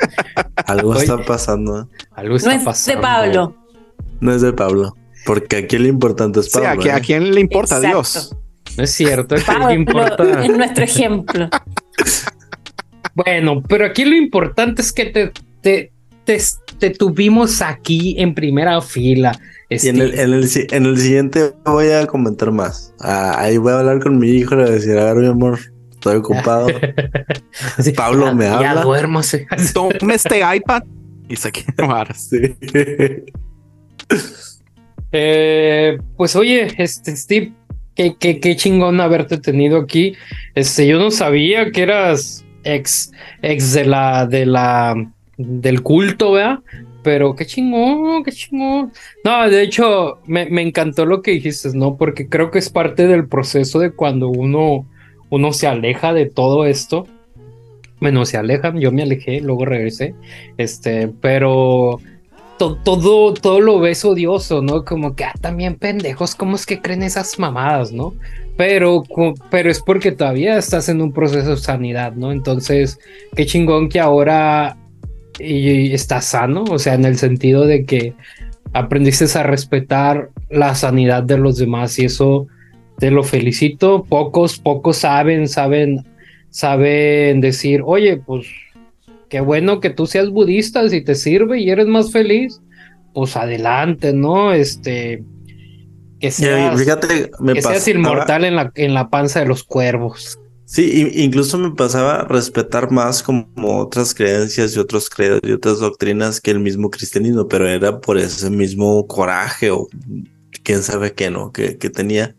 Algo 0.66 0.90
Oye. 0.90 1.00
está 1.00 1.18
pasando. 1.24 1.88
Algo 2.12 2.30
no 2.30 2.36
está 2.36 2.54
es 2.54 2.62
pasando. 2.64 2.96
de 2.96 3.02
Pablo. 3.02 3.56
No 4.20 4.32
es 4.34 4.42
de 4.42 4.52
Pablo, 4.52 4.96
porque 5.26 5.56
aquí 5.56 5.78
lo 5.78 5.88
importante 5.88 6.40
es 6.40 6.46
Sí, 6.46 6.52
Pablo. 6.52 6.68
¿a, 6.68 6.76
qui- 6.76 6.90
a 6.92 6.98
¿eh? 6.98 7.02
quién 7.04 7.34
le 7.34 7.40
importa 7.40 7.76
Exacto. 7.76 7.96
Dios? 7.98 8.36
No 8.76 8.84
es 8.84 8.90
cierto, 8.90 9.34
es 9.34 9.44
que 9.44 9.52
Pablo 9.52 9.70
es 10.42 10.50
nuestro 10.56 10.84
ejemplo. 10.84 11.48
Bueno, 13.14 13.62
pero 13.68 13.86
aquí 13.86 14.04
lo 14.04 14.16
importante 14.16 14.82
es 14.82 14.92
que 14.92 15.06
te, 15.06 15.32
te, 15.60 15.92
te, 16.24 16.38
te 16.78 16.90
tuvimos 16.90 17.62
aquí 17.62 18.16
en 18.18 18.34
primera 18.34 18.80
fila. 18.80 19.38
Y 19.70 19.88
en 19.88 20.00
el, 20.00 20.18
en, 20.18 20.32
el, 20.34 20.48
si- 20.48 20.66
en 20.70 20.86
el 20.86 20.98
siguiente 20.98 21.52
voy 21.64 21.88
a 21.90 22.06
comentar 22.06 22.50
más. 22.52 22.92
Ah, 23.00 23.34
ahí 23.38 23.56
voy 23.56 23.72
a 23.72 23.78
hablar 23.80 24.00
con 24.00 24.18
mi 24.18 24.28
hijo 24.30 24.54
y 24.54 24.58
le 24.58 24.62
voy 24.64 24.72
a 24.72 24.74
decir, 24.76 24.98
a 24.98 25.04
ver, 25.12 25.16
mi 25.22 25.26
amor, 25.28 25.58
estoy 25.90 26.16
ocupado. 26.16 26.66
Sí, 27.80 27.92
Pablo 27.92 28.26
ya- 28.26 28.34
me 28.34 28.44
Ya 28.44 28.70
habla. 28.70 28.82
duérmase. 28.82 29.46
Tome 29.74 30.14
este 30.14 30.40
iPad 30.56 30.82
y 31.28 31.36
se 31.36 31.50
quiere 31.52 31.72
llevar. 31.78 32.14
Sí. 32.16 32.38
Eh, 35.12 35.98
pues 36.16 36.34
oye, 36.36 36.68
este 36.78 37.16
Steve, 37.16 37.52
qué, 37.94 38.16
qué, 38.18 38.40
qué 38.40 38.56
chingón 38.56 39.00
haberte 39.00 39.38
tenido 39.38 39.78
aquí. 39.78 40.14
Este, 40.54 40.86
yo 40.86 40.98
no 40.98 41.10
sabía 41.10 41.70
que 41.70 41.82
eras 41.82 42.43
ex, 42.64 43.12
ex 43.42 43.72
de 43.72 43.84
la, 43.84 44.26
de 44.26 44.46
la, 44.46 44.94
del 45.36 45.82
culto, 45.82 46.32
¿verdad? 46.32 46.60
Pero 47.02 47.34
qué 47.34 47.44
chingón, 47.44 48.24
qué 48.24 48.32
chingón. 48.32 48.92
No, 49.24 49.48
de 49.48 49.62
hecho, 49.62 50.20
me, 50.26 50.46
me, 50.46 50.62
encantó 50.62 51.04
lo 51.04 51.22
que 51.22 51.32
dijiste, 51.32 51.68
¿no? 51.74 51.96
Porque 51.96 52.28
creo 52.28 52.50
que 52.50 52.58
es 52.58 52.70
parte 52.70 53.06
del 53.06 53.28
proceso 53.28 53.78
de 53.78 53.90
cuando 53.90 54.28
uno, 54.28 54.86
uno 55.28 55.52
se 55.52 55.66
aleja 55.66 56.14
de 56.14 56.26
todo 56.26 56.64
esto. 56.64 57.06
Bueno, 58.00 58.24
se 58.24 58.38
alejan, 58.38 58.80
yo 58.80 58.90
me 58.90 59.02
alejé, 59.02 59.40
luego 59.40 59.64
regresé. 59.66 60.14
Este, 60.56 61.08
pero 61.20 62.00
todo, 62.58 63.34
todo 63.34 63.60
lo 63.60 63.80
ves 63.80 64.04
odioso, 64.04 64.62
¿no? 64.62 64.84
Como 64.84 65.14
que, 65.14 65.24
ah, 65.24 65.34
también 65.40 65.76
pendejos, 65.76 66.34
¿cómo 66.34 66.56
es 66.56 66.66
que 66.66 66.80
creen 66.80 67.02
esas 67.02 67.38
mamadas, 67.38 67.92
no? 67.92 68.14
Pero, 68.56 69.02
pero 69.50 69.70
es 69.70 69.80
porque 69.80 70.12
todavía 70.12 70.56
estás 70.58 70.88
en 70.88 71.00
un 71.00 71.12
proceso 71.12 71.50
de 71.50 71.56
sanidad, 71.56 72.12
¿no? 72.12 72.30
Entonces, 72.30 72.98
qué 73.34 73.46
chingón 73.46 73.88
que 73.88 73.98
ahora 73.98 74.76
y 75.38 75.92
estás 75.92 76.26
sano, 76.26 76.64
o 76.70 76.78
sea, 76.78 76.94
en 76.94 77.04
el 77.04 77.16
sentido 77.18 77.66
de 77.66 77.84
que 77.84 78.14
aprendiste 78.72 79.26
a 79.38 79.42
respetar 79.42 80.30
la 80.50 80.74
sanidad 80.74 81.22
de 81.22 81.38
los 81.38 81.56
demás 81.56 81.98
y 81.98 82.04
eso 82.04 82.46
te 82.98 83.10
lo 83.10 83.22
felicito. 83.22 84.04
Pocos, 84.04 84.58
pocos 84.58 84.98
saben, 84.98 85.48
saben, 85.48 86.04
saben 86.50 87.40
decir, 87.40 87.82
oye, 87.84 88.16
pues 88.18 88.46
qué 89.28 89.40
bueno 89.40 89.80
que 89.80 89.90
tú 89.90 90.06
seas 90.06 90.30
budista, 90.30 90.88
si 90.88 91.00
te 91.02 91.14
sirve 91.14 91.60
y 91.60 91.70
eres 91.70 91.86
más 91.86 92.12
feliz, 92.12 92.60
pues 93.12 93.36
adelante, 93.36 94.12
¿no? 94.12 94.52
Este, 94.52 95.22
que 96.24 96.30
seas, 96.30 96.80
fíjate, 96.80 97.30
que 97.52 97.62
seas 97.62 97.86
inmortal 97.86 98.44
en 98.46 98.56
la, 98.56 98.72
en 98.76 98.94
la 98.94 99.10
panza 99.10 99.40
de 99.40 99.46
los 99.46 99.62
cuervos. 99.62 100.38
Sí, 100.64 101.10
incluso 101.16 101.58
me 101.58 101.72
pasaba 101.72 102.20
a 102.20 102.24
respetar 102.24 102.90
más 102.90 103.22
como 103.22 103.46
otras 103.78 104.14
creencias 104.14 104.74
y 104.74 104.78
otros 104.78 105.10
credos 105.10 105.40
y 105.44 105.52
otras 105.52 105.80
doctrinas 105.80 106.40
que 106.40 106.50
el 106.50 106.60
mismo 106.60 106.88
cristianismo, 106.88 107.46
pero 107.46 107.68
era 107.68 108.00
por 108.00 108.16
ese 108.16 108.48
mismo 108.48 109.06
coraje 109.06 109.70
o 109.70 109.86
quién 110.62 110.82
sabe 110.82 111.12
qué, 111.12 111.30
¿no? 111.30 111.52
Que, 111.52 111.76
que 111.76 111.90
tenía. 111.90 112.34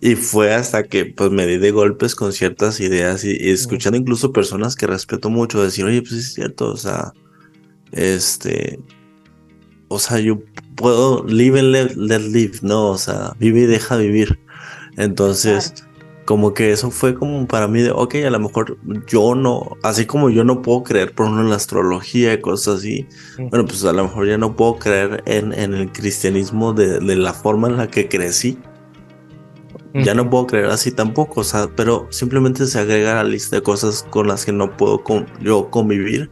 Y 0.00 0.14
fue 0.14 0.54
hasta 0.54 0.84
que 0.84 1.04
pues 1.04 1.30
me 1.30 1.46
di 1.46 1.58
de 1.58 1.70
golpes 1.70 2.14
con 2.14 2.32
ciertas 2.32 2.80
ideas 2.80 3.24
y, 3.24 3.50
escuchando 3.50 3.98
incluso 3.98 4.32
personas 4.32 4.74
que 4.74 4.86
respeto 4.86 5.28
mucho 5.28 5.62
decir, 5.62 5.84
oye, 5.84 6.00
pues 6.00 6.14
es 6.14 6.32
cierto, 6.32 6.72
o 6.72 6.76
sea, 6.78 7.12
este, 7.92 8.80
o 9.92 9.98
sea, 9.98 10.18
yo 10.18 10.40
puedo 10.74 11.24
live 11.26 11.60
and 11.60 11.96
let, 11.96 12.20
live, 12.20 12.58
¿no? 12.62 12.90
O 12.90 12.98
sea, 12.98 13.34
vive 13.38 13.60
y 13.60 13.66
deja 13.66 13.96
vivir. 13.96 14.38
Entonces, 14.96 15.74
como 16.24 16.54
que 16.54 16.72
eso 16.72 16.90
fue 16.90 17.14
como 17.14 17.46
para 17.46 17.68
mí 17.68 17.82
de, 17.82 17.90
ok, 17.90 18.16
a 18.26 18.30
lo 18.30 18.38
mejor 18.38 18.78
yo 19.06 19.34
no, 19.34 19.76
así 19.82 20.06
como 20.06 20.30
yo 20.30 20.44
no 20.44 20.62
puedo 20.62 20.82
creer, 20.82 21.14
por 21.14 21.26
ejemplo, 21.26 21.44
en 21.44 21.50
la 21.50 21.56
astrología 21.56 22.34
y 22.34 22.40
cosas 22.40 22.78
así, 22.78 23.06
bueno, 23.50 23.64
pues 23.66 23.84
a 23.84 23.92
lo 23.92 24.04
mejor 24.04 24.26
ya 24.26 24.38
no 24.38 24.54
puedo 24.54 24.78
creer 24.78 25.22
en, 25.26 25.52
en 25.52 25.74
el 25.74 25.90
cristianismo 25.92 26.72
de, 26.72 27.00
de 27.00 27.16
la 27.16 27.32
forma 27.32 27.68
en 27.68 27.76
la 27.76 27.88
que 27.88 28.08
crecí 28.08 28.58
ya 29.94 30.14
no 30.14 30.30
puedo 30.30 30.46
creer 30.46 30.66
así 30.66 30.90
tampoco, 30.90 31.42
o 31.42 31.44
sea, 31.44 31.68
pero 31.76 32.06
simplemente 32.10 32.66
se 32.66 32.78
agrega 32.78 33.20
a 33.20 33.24
la 33.24 33.28
lista 33.28 33.56
de 33.56 33.62
cosas 33.62 34.06
con 34.08 34.26
las 34.26 34.44
que 34.44 34.52
no 34.52 34.76
puedo 34.76 35.02
yo 35.40 35.70
convivir. 35.70 36.30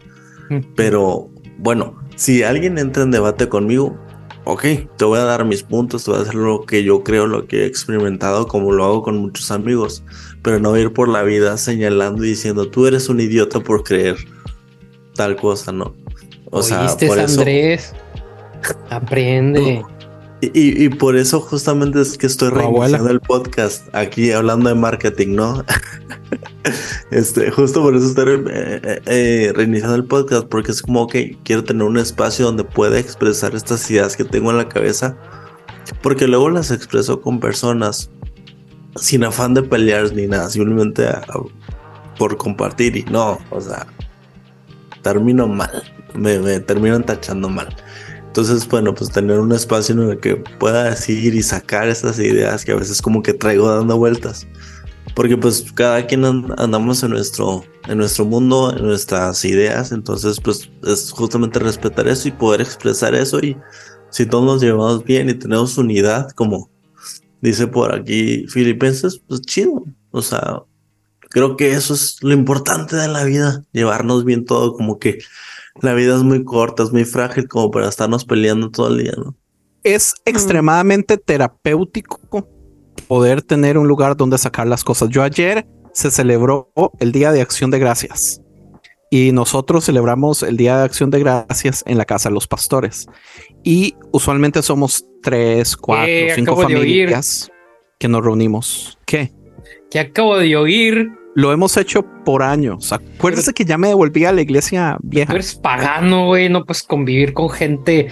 Pero 0.75 1.31
bueno, 1.59 1.97
si 2.21 2.43
alguien 2.43 2.77
entra 2.77 3.03
en 3.03 3.11
debate 3.11 3.49
conmigo, 3.49 3.99
ok, 4.45 4.63
te 4.99 5.07
voy 5.07 5.19
a 5.19 5.25
dar 5.25 5.47
mis 5.47 5.63
puntos, 5.63 6.05
te 6.05 6.11
voy 6.11 6.21
a 6.21 6.23
hacer 6.23 6.35
lo 6.35 6.67
que 6.67 6.85
yo 6.85 7.03
creo, 7.03 7.27
lo 7.27 7.47
que 7.47 7.63
he 7.63 7.67
experimentado, 7.67 8.47
como 8.47 8.73
lo 8.73 8.85
hago 8.85 9.03
con 9.03 9.17
muchos 9.17 9.51
amigos, 9.51 10.05
pero 10.43 10.61
no 10.61 10.77
ir 10.77 10.93
por 10.93 11.09
la 11.09 11.23
vida 11.23 11.57
señalando 11.57 12.23
y 12.23 12.29
diciendo, 12.29 12.69
tú 12.69 12.87
eres 12.87 13.09
un 13.09 13.21
idiota 13.21 13.61
por 13.61 13.85
creer 13.85 14.17
tal 15.15 15.37
cosa, 15.37 15.73
¿no? 15.73 15.95
O 16.51 16.63
sea, 16.63 16.95
por 16.95 17.19
Andrés? 17.19 17.95
Aprende. 18.91 19.83
Y, 20.43 20.89
por 20.89 21.17
eso 21.17 21.39
justamente 21.41 22.01
es 22.01 22.17
que 22.17 22.27
estoy 22.27 22.49
reiniciando 22.49 23.11
el 23.11 23.21
podcast 23.21 23.95
aquí 23.95 24.33
hablando 24.33 24.71
de 24.71 24.75
marketing, 24.75 25.35
¿no? 25.35 25.65
este, 27.11 27.51
justo 27.51 27.83
por 27.83 27.95
eso 27.95 28.07
estoy 28.07 28.35
eh, 28.35 28.81
eh, 28.83 29.01
eh, 29.05 29.53
reiniciando 29.55 29.97
el 29.97 30.05
podcast 30.05 30.47
porque 30.47 30.73
es 30.73 30.81
como 30.81 31.09
que 31.09 31.37
quiero 31.45 31.63
tener 31.63 31.83
un 31.83 31.99
espacio 31.99 32.47
donde 32.47 32.65
pueda 32.65 32.99
expresar 32.99 33.55
estas 33.55 33.91
ideas 33.91 34.17
que 34.17 34.25
tengo 34.25 34.51
en 34.51 34.57
la 34.57 34.69
cabeza 34.69 35.15
porque 36.01 36.27
luego 36.27 36.49
las 36.49 36.71
expreso 36.71 37.21
con 37.21 37.39
personas 37.39 38.11
sin 38.97 39.25
afán 39.25 39.53
de 39.53 39.63
pelear 39.63 40.13
ni 40.15 40.27
nada, 40.27 40.49
simplemente 40.49 41.07
por 42.19 42.39
compartir 42.39 42.97
y 42.97 43.03
no, 43.05 43.39
o 43.51 43.61
sea, 43.61 43.87
termino 45.03 45.47
mal, 45.49 45.83
me, 46.15 46.39
me 46.39 46.61
terminan 46.61 47.05
tachando 47.05 47.49
mal. 47.49 47.77
Entonces, 48.31 48.69
bueno, 48.69 48.95
pues 48.95 49.11
tener 49.11 49.41
un 49.41 49.51
espacio 49.51 49.93
en 49.93 50.11
el 50.11 50.21
que 50.21 50.37
pueda 50.37 50.85
decir 50.85 51.35
y 51.35 51.43
sacar 51.43 51.89
estas 51.89 52.17
ideas 52.21 52.65
que 52.65 52.71
a 52.71 52.77
veces 52.77 53.03
como 53.03 53.25
que 53.25 53.35
traigo 53.35 53.69
dando 53.69 53.97
vueltas. 53.97 54.47
Porque 55.17 55.37
pues 55.37 55.67
cada 55.75 56.07
quien 56.07 56.25
andamos 56.25 57.03
en 57.03 57.11
nuestro, 57.11 57.65
en 57.89 57.99
nuestro 57.99 58.25
mundo, 58.25 58.73
en 58.73 58.87
nuestras 58.87 59.45
ideas, 59.45 59.91
entonces 59.91 60.41
pues 60.41 60.71
es 60.85 61.11
justamente 61.11 61.59
respetar 61.59 62.07
eso 62.07 62.29
y 62.29 62.31
poder 62.31 62.61
expresar 62.61 63.17
eso 63.17 63.41
y 63.41 63.57
si 64.11 64.27
todos 64.27 64.45
nos 64.45 64.63
llevamos 64.63 65.03
bien 65.03 65.29
y 65.29 65.35
tenemos 65.35 65.77
unidad, 65.77 66.31
como 66.31 66.71
dice 67.41 67.67
por 67.67 67.93
aquí 67.93 68.47
Filipenses, 68.47 69.21
pues 69.27 69.41
chido. 69.41 69.85
O 70.13 70.23
sea, 70.23 70.63
creo 71.31 71.57
que 71.57 71.73
eso 71.73 71.95
es 71.95 72.19
lo 72.23 72.33
importante 72.33 72.95
de 72.95 73.09
la 73.09 73.25
vida, 73.25 73.65
llevarnos 73.73 74.25
bien 74.25 74.45
todo, 74.45 74.75
como 74.75 75.01
que 75.01 75.19
la 75.83 75.95
vida 75.95 76.17
es 76.17 76.23
muy 76.23 76.45
corta, 76.45 76.83
es 76.83 76.93
muy 76.93 77.05
frágil 77.05 77.49
como 77.49 77.71
para 77.71 77.89
estarnos 77.89 78.25
peleando 78.25 78.71
todo 78.71 78.89
el 78.89 78.99
día, 78.99 79.13
¿no? 79.17 79.37
Es 79.83 80.15
extremadamente 80.25 81.17
terapéutico 81.17 82.21
poder 83.09 83.43
tener 83.43 83.79
un 83.79 83.89
lugar 83.89 84.17
donde 84.17 84.39
sacar 84.39 84.67
las 84.67 84.85
cosas. 84.85 85.09
Yo 85.09 85.23
ayer 85.23 85.67
se 85.93 86.11
celebró 86.11 86.71
el 86.99 87.13
Día 87.13 87.33
de 87.33 87.41
Acción 87.41 87.71
de 87.71 87.79
Gracias 87.79 88.43
y 89.11 89.33
nosotros 89.33 89.85
celebramos 89.85 90.43
el 90.43 90.57
Día 90.57 90.79
de 90.79 90.85
Acción 90.85 91.11
de 91.11 91.21
Gracias 91.21 91.83
en 91.87 91.99
la 91.99 92.05
casa 92.05 92.29
de 92.29 92.35
los 92.35 92.47
pastores. 92.47 93.09
Y 93.65 93.97
usualmente 94.13 94.63
somos 94.63 95.05
tres, 95.23 95.77
cuatro, 95.77 96.07
eh, 96.07 96.33
cinco 96.35 96.57
familias 96.57 97.51
que 97.99 98.09
nos 98.09 98.23
reunimos. 98.23 98.99
¿Qué? 99.07 99.33
Que 99.91 99.99
acabo 99.99 100.39
de 100.39 100.57
oír 100.57 101.11
lo 101.41 101.53
hemos 101.53 101.77
hecho 101.77 102.05
por 102.25 102.43
años. 102.43 102.93
Acuérdese 102.93 103.53
que 103.53 103.65
ya 103.65 103.79
me 103.79 103.89
devolví 103.89 104.25
a 104.25 104.33
la 104.33 104.43
iglesia 104.43 104.97
vieja. 105.03 105.33
Tú 105.33 105.37
eres 105.37 105.55
pagano, 105.55 106.27
güey. 106.27 106.49
No 106.49 106.65
puedes 106.65 106.83
convivir 106.83 107.33
con 107.33 107.51
gente 107.51 108.09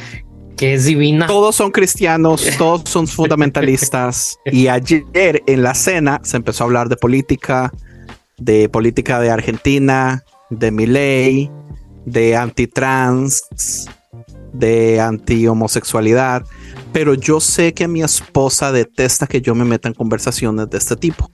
que 0.57 0.75
es 0.75 0.87
divina. 0.87 1.27
Todos 1.27 1.55
son 1.55 1.71
cristianos, 1.71 2.45
todos 2.57 2.89
son 2.89 3.07
fundamentalistas. 3.07 4.39
y 4.47 4.69
ayer 4.69 5.05
en 5.47 5.63
la 5.63 5.75
cena 5.75 6.21
se 6.25 6.37
empezó 6.37 6.65
a 6.65 6.67
hablar 6.67 6.89
de 6.89 6.97
política, 6.97 7.73
de 8.39 8.69
política 8.69 9.21
de 9.21 9.31
Argentina, 9.31 10.25
de 10.51 10.71
Milei, 10.71 11.51
de 12.07 12.37
antitrans, 12.37 13.89
de 14.53 15.01
anti-homosexualidad. 15.01 16.45
Pero 16.93 17.15
yo 17.15 17.41
sé 17.41 17.75
que 17.75 17.87
mi 17.87 18.03
esposa 18.03 18.73
detesta 18.73 19.27
que 19.27 19.43
yo 19.43 19.55
me 19.55 19.65
meta 19.65 19.89
en 19.89 19.95
conversaciones 19.95 20.71
de 20.71 20.79
este 20.79 20.97
tipo 20.97 21.31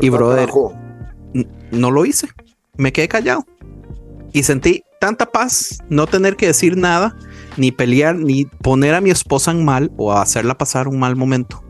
y 0.00 0.08
brother, 0.08 0.48
no 1.70 1.90
lo 1.90 2.04
hice. 2.04 2.28
Me 2.76 2.92
quedé 2.92 3.08
callado. 3.08 3.46
Y 4.32 4.42
sentí 4.44 4.82
tanta 5.00 5.26
paz 5.26 5.78
no 5.88 6.06
tener 6.06 6.36
que 6.36 6.46
decir 6.46 6.76
nada, 6.76 7.16
ni 7.56 7.72
pelear, 7.72 8.16
ni 8.16 8.44
poner 8.44 8.94
a 8.94 9.00
mi 9.00 9.10
esposa 9.10 9.50
en 9.50 9.64
mal 9.64 9.90
o 9.96 10.12
hacerla 10.12 10.56
pasar 10.56 10.88
un 10.88 10.98
mal 10.98 11.16
momento. 11.16 11.62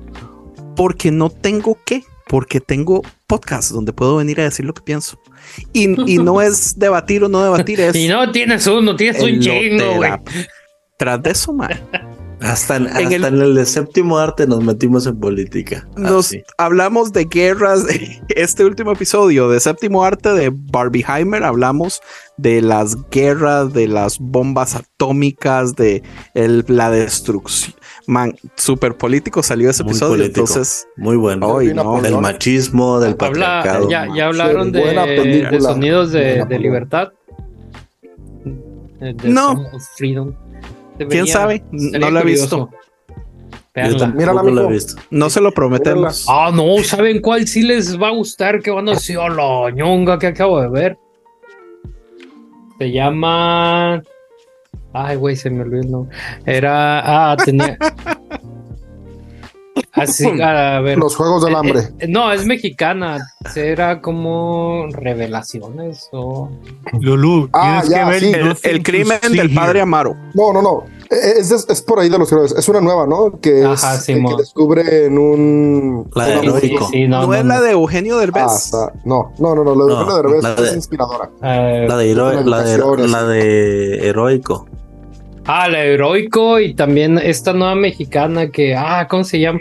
Porque 0.76 1.10
no 1.10 1.30
tengo 1.30 1.78
que, 1.84 2.04
porque 2.28 2.60
tengo 2.60 3.02
podcast 3.26 3.72
donde 3.72 3.92
puedo 3.92 4.16
venir 4.16 4.40
a 4.40 4.44
decir 4.44 4.64
lo 4.64 4.74
que 4.74 4.82
pienso. 4.82 5.18
Y, 5.72 5.88
no 5.88 6.40
es 6.40 6.78
debatir 6.78 7.24
o 7.24 7.28
no 7.28 7.42
debatir, 7.42 7.80
es. 7.80 7.96
y 7.96 8.08
no 8.08 8.30
tienes 8.30 8.66
uno, 8.66 8.94
tienes 8.96 9.22
un 9.22 9.40
chingo, 9.40 9.96
güey. 9.96 10.12
Tras 10.98 11.22
de 11.22 11.30
eso, 11.30 11.52
mal. 11.52 11.82
Hasta, 12.42 12.76
en, 12.76 13.12
el, 13.12 13.54
de 13.54 13.66
séptimo 13.66 14.18
arte 14.18 14.46
nos 14.46 14.62
metimos 14.64 15.06
en 15.06 15.18
política. 15.18 15.86
Nos 15.96 16.34
hablamos 16.58 17.12
de 17.12 17.24
guerras. 17.24 17.84
Este 18.28 18.64
último 18.64 18.92
episodio 18.92 19.48
de 19.50 19.60
séptimo 19.60 20.04
arte 20.04 20.30
de 20.30 20.50
Barbieheimer 20.52 21.44
hablamos 21.44 22.00
de 22.36 22.62
las 22.62 22.96
guerras, 23.10 23.72
de 23.72 23.88
las 23.88 24.18
bombas 24.18 24.74
atómicas, 24.74 25.76
de 25.76 26.02
la 26.34 26.90
destrucción. 26.90 27.74
Man, 28.06 28.34
súper 28.56 28.96
político 28.96 29.42
salió 29.42 29.70
ese 29.70 29.82
episodio. 29.82 30.24
Entonces, 30.24 30.88
muy 30.96 31.16
bueno. 31.16 31.58
Del 31.58 32.18
machismo, 32.18 33.00
del 33.00 33.16
patriarcado. 33.16 33.88
Ya, 33.88 34.02
hablaron 34.26 34.72
de, 34.72 35.60
sonidos 35.60 36.12
de, 36.12 36.58
libertad. 36.58 37.10
no. 39.24 39.64
¿Quién 41.08 41.26
sabe? 41.26 41.62
No 41.70 42.10
lo 42.10 42.20
he 42.20 42.24
visto. 42.24 42.70
Mira 43.74 44.34
la 44.34 44.66
visto. 44.66 45.00
No 45.10 45.30
se 45.30 45.40
lo 45.40 45.52
prometemos. 45.52 46.26
Ah, 46.28 46.50
no, 46.52 46.82
¿saben 46.84 47.22
cuál 47.22 47.46
sí 47.46 47.62
les 47.62 48.00
va 48.00 48.08
a 48.08 48.12
gustar? 48.12 48.60
Que 48.60 48.70
van 48.70 48.88
a 48.88 48.92
decir, 48.92 49.16
oh, 49.16 49.28
la 49.28 49.70
ñonga 49.70 50.18
que 50.18 50.26
acabo 50.26 50.60
de 50.60 50.68
ver. 50.68 50.98
Se 52.78 52.90
llama. 52.92 54.02
Ay, 54.92 55.16
güey, 55.16 55.36
se 55.36 55.48
me 55.48 55.62
olvidó 55.62 56.06
Era. 56.44 57.30
Ah, 57.32 57.36
tenía. 57.36 57.78
Así, 59.92 60.26
a 60.42 60.80
ver. 60.80 60.98
Los 60.98 61.16
Juegos 61.16 61.44
del 61.44 61.54
eh, 61.54 61.56
Hambre. 61.56 61.80
Eh, 61.98 62.08
no, 62.08 62.32
es 62.32 62.46
mexicana. 62.46 63.34
Era 63.54 64.00
como 64.00 64.86
Revelaciones 64.90 66.08
o. 66.12 66.50
Lulu, 67.00 67.50
ah, 67.52 67.82
tienes 67.86 68.22
que 68.22 68.40
ver 68.40 68.56
el, 68.62 68.82
crimen 68.82 69.18
del 69.30 69.52
padre 69.52 69.80
Amaro. 69.80 70.16
No, 70.34 70.52
no, 70.52 70.62
no. 70.62 70.84
Es, 71.10 71.50
es, 71.50 71.82
por 71.82 72.00
ahí 72.00 72.08
de 72.08 72.18
los 72.18 72.32
héroes. 72.32 72.52
Es 72.52 72.66
una 72.70 72.80
nueva, 72.80 73.06
¿no? 73.06 73.38
Que, 73.38 73.64
Ajá, 73.64 73.96
es, 73.96 74.06
que 74.06 74.18
descubre 74.38 75.06
en 75.06 75.18
un. 75.18 76.10
La 76.14 76.26
de 76.26 76.38
heroico. 76.38 76.90
no, 77.08 77.34
es 77.34 77.44
la 77.44 77.60
de 77.60 77.72
Eugenio 77.72 78.16
Derbez. 78.16 78.72
Ah, 78.72 78.92
no, 79.04 79.32
no, 79.38 79.54
no, 79.54 79.62
no. 79.62 79.74
La 79.74 79.84
de 79.84 79.92
Eugenio 79.92 80.40
Derbez 80.40 80.70
es 80.70 80.76
inspiradora. 80.76 81.30
Eh, 81.42 81.84
la, 81.86 81.96
de, 81.98 82.14
la, 82.14 82.62
de, 82.62 83.08
la 83.08 83.24
de 83.24 84.08
heroico. 84.08 84.66
Ah, 85.46 85.68
la 85.68 85.84
heroico 85.84 86.60
y 86.60 86.74
también 86.74 87.18
esta 87.18 87.52
nueva 87.52 87.74
mexicana 87.74 88.50
que, 88.50 88.76
ah, 88.76 89.06
¿cómo 89.08 89.24
se 89.24 89.40
llama? 89.40 89.60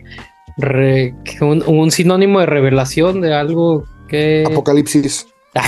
un, 1.41 1.91
sinónimo 1.91 2.39
de 2.39 2.45
revelación 2.45 3.21
de 3.21 3.33
algo 3.33 3.85
que. 4.07 4.43
Apocalipsis. 4.45 5.27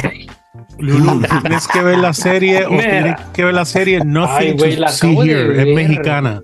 Lulu, 0.77 1.21
tienes 1.41 1.67
que 1.67 1.81
ver 1.81 1.97
la 1.97 2.13
serie 2.13 2.65
o 2.65 2.69
tienes 2.69 3.15
que 3.33 3.43
ver 3.43 3.53
la 3.53 3.65
serie 3.65 4.03
Nothing 4.03 4.57
Ay, 4.61 4.77
to 4.77 4.87
See 4.89 5.17
Here, 5.17 5.61
es 5.61 5.75
mexicana. 5.75 6.41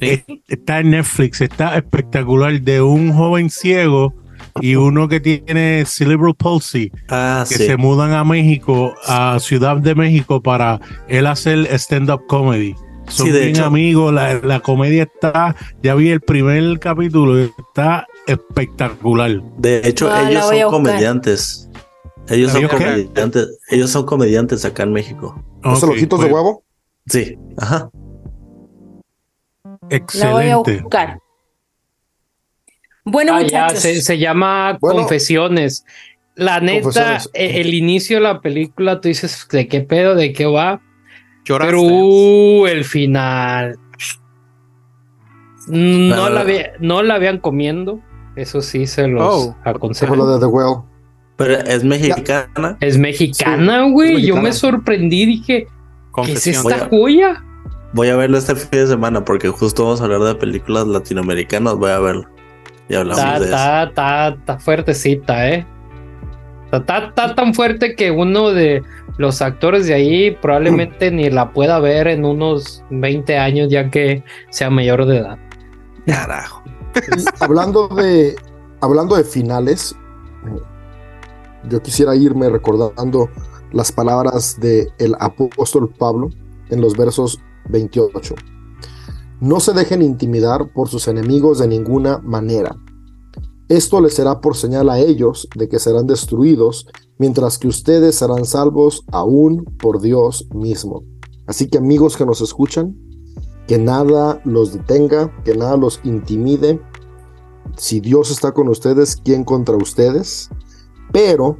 Está 0.00 0.80
en 0.80 0.90
Netflix, 0.90 1.40
está 1.40 1.76
espectacular 1.76 2.60
de 2.60 2.82
un 2.82 3.12
joven 3.12 3.50
ciego 3.50 4.14
y 4.60 4.76
uno 4.76 5.08
que 5.08 5.20
tiene 5.20 5.84
cerebral 5.86 6.34
palsy 6.34 6.90
ah, 7.08 7.44
que 7.48 7.56
se 7.56 7.76
mudan 7.76 8.12
a 8.12 8.24
México, 8.24 8.94
a 9.06 9.38
Ciudad 9.40 9.76
de 9.76 9.94
México 9.94 10.42
para 10.42 10.80
él 11.08 11.26
hacer 11.26 11.66
stand-up 11.78 12.26
comedy. 12.26 12.74
Son 13.08 13.30
bien 13.32 13.58
amigos, 13.60 14.12
la, 14.12 14.60
comedia 14.60 15.04
está, 15.04 15.56
ya 15.82 15.94
vi 15.94 16.10
el 16.10 16.20
primer 16.20 16.78
capítulo, 16.78 17.38
está 17.38 18.06
espectacular. 18.26 19.40
De 19.56 19.80
hecho, 19.82 20.14
ellos 20.14 20.44
son 20.46 20.70
comediantes. 20.70 21.70
Ellos 22.28 22.52
son 22.52 22.68
comediantes, 22.68 23.58
ellos 23.70 23.90
son 23.90 24.04
comediantes 24.04 24.64
acá 24.66 24.82
en 24.82 24.92
México. 24.92 25.42
¿Los 25.62 25.82
ojitos 25.82 26.20
de 26.20 26.26
pues. 26.26 26.34
huevo? 26.34 26.62
Sí, 27.06 27.38
ajá. 27.56 27.90
Excelente. 29.88 30.18
La 30.18 30.32
voy 30.32 30.48
a 30.50 30.56
buscar. 30.56 31.20
Bueno, 33.10 33.36
ah, 33.36 33.70
se, 33.70 34.18
llama 34.18 34.76
Confesiones. 34.80 35.84
La 36.34 36.60
neta, 36.60 37.18
e, 37.32 37.60
el, 37.60 37.74
inicio 37.74 38.18
de 38.18 38.22
la 38.22 38.40
película, 38.40 39.00
tú 39.00 39.08
dices, 39.08 39.46
¿de 39.50 39.66
qué 39.66 39.80
pedo? 39.80 40.14
¿De 40.14 40.32
qué 40.32 40.46
va? 40.46 40.80
Pero 41.44 41.82
uh, 41.82 42.66
el 42.66 42.84
final. 42.84 43.78
No, 45.66 46.28
la, 46.28 46.44
no 46.80 47.02
la 47.02 47.18
vean 47.18 47.38
comiendo. 47.38 48.00
Eso 48.36 48.60
sí 48.62 48.86
se 48.86 49.08
los 49.08 49.22
oh, 49.22 49.56
aconsejo. 49.64 50.86
Pero 51.36 51.54
es 51.54 51.82
mexicana. 51.82 52.76
Es 52.80 52.98
mexicana, 52.98 53.88
güey. 53.90 54.24
Yo 54.26 54.36
me 54.36 54.52
sorprendí, 54.52 55.26
dije, 55.26 55.66
¿qué 56.24 56.32
es 56.32 56.46
esta 56.46 56.88
joya? 56.88 57.42
Voy 57.94 58.08
a 58.08 58.16
verlo 58.16 58.38
este 58.38 58.54
fin 58.54 58.68
de 58.70 58.86
semana 58.86 59.24
porque 59.24 59.48
justo 59.48 59.84
vamos 59.84 60.00
a 60.00 60.04
hablar 60.04 60.20
de 60.20 60.34
películas 60.34 60.86
latinoamericanas. 60.86 61.76
Voy 61.76 61.90
a 61.90 61.98
verlo. 61.98 62.37
Y 62.88 62.94
hablamos 62.94 63.18
está, 63.18 63.38
de 63.38 63.44
está, 63.44 63.82
Está, 63.84 64.28
está 64.28 64.58
fuertecita, 64.58 65.48
¿eh? 65.48 65.66
Está, 66.72 67.34
tan 67.34 67.54
fuerte 67.54 67.94
que 67.94 68.10
uno 68.10 68.50
de 68.50 68.82
los 69.16 69.40
actores 69.40 69.86
de 69.86 69.94
ahí 69.94 70.30
probablemente 70.30 71.10
ni 71.10 71.30
la 71.30 71.50
pueda 71.52 71.78
ver 71.80 72.08
en 72.08 72.24
unos 72.24 72.84
20 72.90 73.38
años 73.38 73.68
ya 73.70 73.90
que 73.90 74.22
sea 74.50 74.68
mayor 74.68 75.06
de 75.06 75.18
edad. 75.18 75.38
Carajo. 76.06 76.62
hablando 77.40 77.88
de 77.88 78.36
hablando 78.80 79.16
de 79.16 79.24
finales, 79.24 79.96
yo 81.68 81.82
quisiera 81.82 82.14
irme 82.14 82.50
recordando 82.50 83.30
las 83.72 83.90
palabras 83.90 84.58
del 84.60 84.88
el 84.98 85.14
apóstol 85.20 85.88
Pablo 85.98 86.30
en 86.70 86.80
los 86.80 86.96
versos 86.96 87.40
28. 87.70 88.34
No 89.40 89.60
se 89.60 89.72
dejen 89.72 90.02
intimidar 90.02 90.72
por 90.72 90.88
sus 90.88 91.06
enemigos 91.06 91.58
de 91.58 91.68
ninguna 91.68 92.18
manera. 92.18 92.76
Esto 93.68 94.00
les 94.00 94.14
será 94.14 94.40
por 94.40 94.56
señal 94.56 94.88
a 94.88 94.98
ellos 94.98 95.46
de 95.54 95.68
que 95.68 95.78
serán 95.78 96.06
destruidos, 96.06 96.88
mientras 97.18 97.58
que 97.58 97.68
ustedes 97.68 98.16
serán 98.16 98.46
salvos 98.46 99.04
aún 99.12 99.64
por 99.78 100.00
Dios 100.00 100.48
mismo. 100.54 101.04
Así 101.46 101.68
que 101.68 101.78
amigos 101.78 102.16
que 102.16 102.26
nos 102.26 102.40
escuchan, 102.40 102.96
que 103.68 103.78
nada 103.78 104.40
los 104.44 104.72
detenga, 104.72 105.30
que 105.44 105.54
nada 105.54 105.76
los 105.76 106.00
intimide. 106.02 106.80
Si 107.76 108.00
Dios 108.00 108.30
está 108.30 108.52
con 108.52 108.68
ustedes, 108.68 109.16
¿quién 109.16 109.44
contra 109.44 109.76
ustedes? 109.76 110.48
Pero 111.12 111.58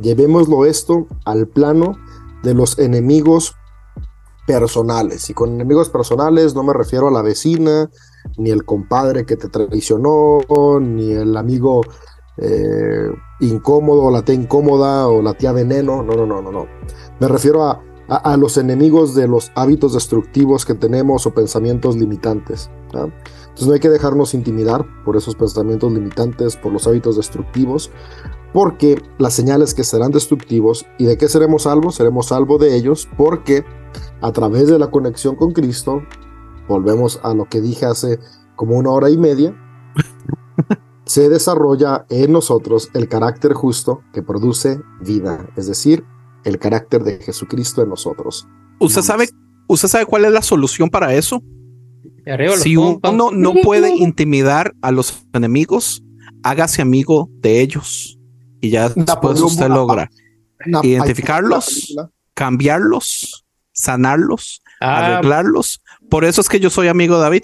llevémoslo 0.00 0.64
esto 0.64 1.08
al 1.24 1.46
plano 1.46 1.96
de 2.42 2.54
los 2.54 2.78
enemigos 2.78 3.54
personales. 4.46 5.28
Y 5.30 5.34
con 5.34 5.50
enemigos 5.50 5.88
personales 5.88 6.54
no 6.54 6.62
me 6.62 6.72
refiero 6.72 7.08
a 7.08 7.10
la 7.10 7.22
vecina, 7.22 7.90
ni 8.36 8.50
el 8.50 8.64
compadre 8.64 9.24
que 9.24 9.36
te 9.36 9.48
traicionó, 9.48 10.40
ni 10.80 11.12
el 11.12 11.36
amigo 11.36 11.82
eh, 12.38 13.10
incómodo, 13.40 14.10
la 14.10 14.24
tía 14.24 14.34
incómoda, 14.34 15.08
o 15.08 15.22
la 15.22 15.34
tía 15.34 15.52
veneno. 15.52 16.02
No, 16.02 16.14
no, 16.14 16.26
no, 16.26 16.42
no, 16.42 16.50
no. 16.50 16.66
Me 17.20 17.28
refiero 17.28 17.64
a, 17.64 17.82
a, 18.08 18.36
los 18.36 18.56
enemigos 18.56 19.14
de 19.14 19.28
los 19.28 19.52
hábitos 19.54 19.94
destructivos 19.94 20.64
que 20.64 20.74
tenemos 20.74 21.26
o 21.26 21.34
pensamientos 21.34 21.96
limitantes. 21.96 22.70
Entonces 22.92 23.66
no 23.66 23.72
hay 23.72 23.80
que 23.80 23.88
dejarnos 23.88 24.34
intimidar 24.34 24.86
por 25.04 25.16
esos 25.16 25.34
pensamientos 25.34 25.92
limitantes, 25.92 26.56
por 26.56 26.72
los 26.72 26.86
hábitos 26.86 27.16
destructivos, 27.16 27.90
porque 28.52 29.00
las 29.18 29.34
señales 29.34 29.74
que 29.74 29.84
serán 29.84 30.10
destructivos 30.10 30.86
y 30.98 31.04
de 31.04 31.16
qué 31.16 31.28
seremos 31.28 31.62
salvos, 31.62 31.94
seremos 31.94 32.26
salvos 32.26 32.60
de 32.60 32.76
ellos, 32.76 33.08
porque 33.16 33.64
a 34.22 34.32
través 34.32 34.68
de 34.68 34.78
la 34.78 34.90
conexión 34.90 35.34
con 35.34 35.52
Cristo, 35.52 36.02
volvemos 36.68 37.20
a 37.22 37.34
lo 37.34 37.46
que 37.46 37.60
dije 37.60 37.86
hace 37.86 38.20
como 38.54 38.78
una 38.78 38.90
hora 38.90 39.10
y 39.10 39.18
media, 39.18 39.54
se 41.04 41.28
desarrolla 41.28 42.06
en 42.08 42.32
nosotros 42.32 42.88
el 42.94 43.08
carácter 43.08 43.52
justo 43.52 44.02
que 44.12 44.22
produce 44.22 44.80
vida, 45.00 45.50
es 45.56 45.66
decir, 45.66 46.04
el 46.44 46.58
carácter 46.58 47.02
de 47.02 47.18
Jesucristo 47.18 47.82
en 47.82 47.88
nosotros. 47.88 48.46
¿Usted 48.78 49.02
sabe, 49.02 49.28
¿usted 49.66 49.88
sabe 49.88 50.06
cuál 50.06 50.24
es 50.24 50.32
la 50.32 50.42
solución 50.42 50.88
para 50.88 51.14
eso? 51.14 51.42
Si 52.58 52.76
uno 52.76 53.30
no 53.32 53.54
puede 53.64 53.92
intimidar 53.94 54.72
a 54.82 54.92
los 54.92 55.26
enemigos, 55.32 56.04
hágase 56.44 56.80
amigo 56.80 57.28
de 57.40 57.60
ellos 57.60 58.20
y 58.60 58.70
ya 58.70 58.88
después 58.90 59.40
usted 59.40 59.68
logra 59.68 60.08
identificarlos, 60.82 61.96
cambiarlos 62.34 63.42
sanarlos, 63.72 64.62
ah, 64.80 65.16
arreglarlos. 65.16 65.82
Por 66.08 66.24
eso 66.24 66.40
es 66.40 66.48
que 66.48 66.60
yo 66.60 66.70
soy 66.70 66.88
amigo 66.88 67.18
David. 67.18 67.42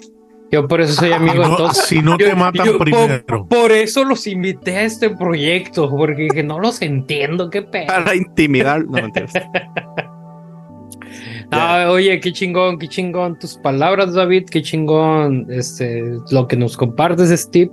Yo 0.51 0.67
por 0.67 0.81
eso 0.81 0.93
soy 0.93 1.11
amigo 1.11 1.43
de 1.43 1.57
todos. 1.57 1.77
Si 1.77 2.01
no 2.01 2.17
te 2.17 2.33
matan 2.33 2.77
primero. 2.79 3.47
Por, 3.47 3.71
eso 3.71 4.03
los 4.03 4.25
invité 4.25 4.77
a 4.77 4.83
este 4.83 5.11
proyecto, 5.11 5.89
porque 5.89 6.23
dije, 6.23 6.43
no 6.43 6.59
los 6.59 6.81
entiendo, 6.81 7.49
qué 7.49 7.61
pedo. 7.61 7.87
Para 7.87 8.15
intimidar, 8.15 8.85
no 8.85 8.97
oye, 11.91 12.19
qué 12.19 12.31
chingón, 12.31 12.79
qué 12.79 12.87
chingón 12.87 13.37
tus 13.37 13.57
palabras, 13.57 14.13
David, 14.13 14.45
qué 14.49 14.61
chingón 14.61 15.45
este, 15.49 16.03
lo 16.31 16.47
que 16.47 16.55
nos 16.55 16.77
compartes, 16.77 17.29
Steve. 17.29 17.71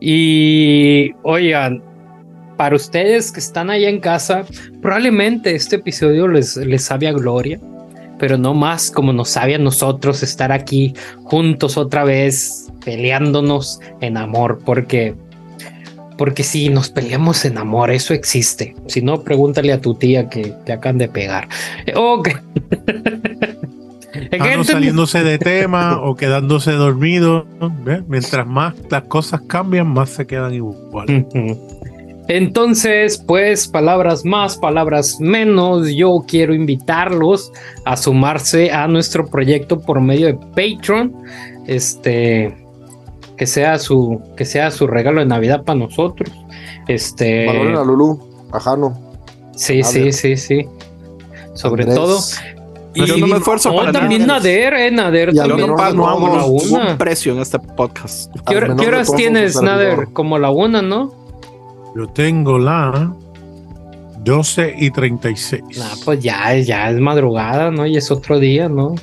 Y 0.00 1.12
oigan, 1.22 1.82
para 2.56 2.76
ustedes 2.76 3.32
que 3.32 3.40
están 3.40 3.70
allá 3.70 3.88
en 3.88 3.98
casa, 3.98 4.44
probablemente 4.80 5.54
este 5.54 5.76
episodio 5.76 6.28
les, 6.28 6.56
les 6.56 6.84
sabe 6.84 7.08
a 7.08 7.12
gloria 7.12 7.58
pero 8.24 8.38
no 8.38 8.54
más 8.54 8.90
como 8.90 9.12
nos 9.12 9.28
sabe 9.28 9.54
a 9.54 9.58
nosotros 9.58 10.22
estar 10.22 10.50
aquí 10.50 10.94
juntos 11.24 11.76
otra 11.76 12.04
vez 12.04 12.72
peleándonos 12.82 13.80
en 14.00 14.16
amor, 14.16 14.60
porque 14.64 15.14
porque 16.16 16.42
si 16.42 16.70
nos 16.70 16.88
peleamos 16.88 17.44
en 17.44 17.58
amor, 17.58 17.90
eso 17.90 18.14
existe. 18.14 18.74
Si 18.86 19.02
no, 19.02 19.20
pregúntale 19.20 19.74
a 19.74 19.80
tu 19.82 19.94
tía 19.94 20.30
que 20.30 20.54
te 20.64 20.72
acaban 20.72 20.96
de 20.96 21.08
pegar. 21.08 21.48
Ok. 21.94 22.30
saliéndose 24.64 25.22
de 25.22 25.38
tema 25.38 26.00
o 26.00 26.16
quedándose 26.16 26.72
dormido. 26.72 27.46
Mientras 28.08 28.46
más 28.46 28.72
las 28.88 29.02
cosas 29.02 29.42
cambian, 29.42 29.88
más 29.88 30.08
se 30.08 30.26
quedan 30.26 30.54
igual. 30.54 31.26
Entonces, 32.28 33.18
pues 33.18 33.68
palabras 33.68 34.24
más, 34.24 34.56
palabras 34.56 35.20
menos, 35.20 35.88
yo 35.88 36.24
quiero 36.26 36.54
invitarlos 36.54 37.52
a 37.84 37.96
sumarse 37.96 38.72
a 38.72 38.88
nuestro 38.88 39.26
proyecto 39.26 39.80
por 39.80 40.00
medio 40.00 40.26
de 40.26 40.34
Patreon. 40.34 41.14
Este 41.66 42.56
que 43.36 43.46
sea 43.46 43.78
su 43.78 44.22
que 44.36 44.44
sea 44.44 44.70
su 44.70 44.86
regalo 44.86 45.20
de 45.20 45.26
Navidad 45.26 45.64
para 45.64 45.78
nosotros. 45.78 46.30
Este 46.88 47.48
a 47.48 47.84
Lulu, 47.84 48.18
a 48.52 48.60
Jano. 48.60 48.98
Sí, 49.54 49.82
sí, 49.82 50.12
sí, 50.12 50.36
sí. 50.36 50.66
sobre 51.54 51.84
todo. 51.84 52.20
Y 52.94 53.04
yo 53.06 53.16
no 53.16 53.26
me 53.26 53.36
esfuerzo 53.38 53.74
para 53.74 53.90
también 53.90 54.26
Nader, 54.26 54.72
eh, 54.74 54.90
Nader 54.90 55.34
también 55.34 55.68
no 55.68 55.76
pagamos 55.76 56.70
un 56.70 56.96
precio 56.96 57.32
en 57.32 57.40
este 57.40 57.58
podcast. 57.58 58.32
¿Qué, 58.46 58.56
horas 58.56 59.12
tienes, 59.14 59.60
Nader? 59.60 60.08
Como 60.12 60.38
la 60.38 60.50
una, 60.50 60.80
¿no? 60.80 61.23
Yo 61.96 62.08
tengo 62.08 62.58
la 62.58 63.14
12 64.24 64.74
y 64.78 64.90
36. 64.90 65.62
Ah, 65.80 65.94
pues 66.04 66.20
ya, 66.20 66.56
ya 66.56 66.90
es 66.90 66.98
madrugada, 66.98 67.70
¿no? 67.70 67.86
Y 67.86 67.96
es 67.96 68.10
otro 68.10 68.40
día, 68.40 68.68
¿no? 68.68 68.94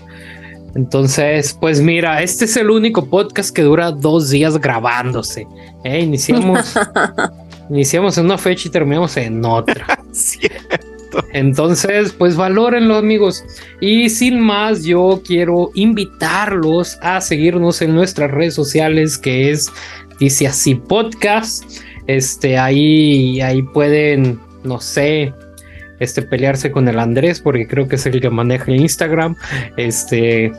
Entonces, 0.75 1.55
pues 1.59 1.81
mira, 1.81 2.21
este 2.21 2.45
es 2.45 2.57
el 2.57 2.69
único 2.69 3.05
podcast 3.05 3.53
que 3.55 3.61
dura 3.61 3.91
dos 3.91 4.29
días 4.29 4.57
grabándose. 4.57 5.45
¿eh? 5.83 5.99
Iniciamos, 5.99 6.75
iniciamos 7.69 8.17
en 8.17 8.25
una 8.25 8.37
fecha 8.37 8.67
y 8.67 8.71
terminamos 8.71 9.15
en 9.17 9.43
otra. 9.45 9.85
Entonces, 11.33 12.13
pues 12.13 12.35
valórenlo 12.35 12.95
amigos. 12.95 13.43
Y 13.81 14.09
sin 14.09 14.39
más, 14.39 14.83
yo 14.83 15.21
quiero 15.25 15.71
invitarlos 15.75 16.97
a 17.01 17.19
seguirnos 17.21 17.81
en 17.81 17.93
nuestras 17.93 18.31
redes 18.31 18.53
sociales, 18.53 19.17
que 19.17 19.51
es 19.51 19.69
Dice 20.19 20.47
Así 20.47 20.75
Podcast. 20.75 21.65
Este, 22.15 22.57
ahí, 22.57 23.41
ahí 23.41 23.61
pueden, 23.61 24.39
no 24.63 24.79
sé, 24.79 25.33
este, 25.99 26.21
pelearse 26.23 26.71
con 26.71 26.87
el 26.87 26.99
Andrés, 26.99 27.39
porque 27.39 27.67
creo 27.67 27.87
que 27.87 27.95
es 27.95 28.05
el 28.05 28.19
que 28.19 28.29
maneja 28.29 28.71
Instagram. 28.71 29.35
Este, 29.77 30.51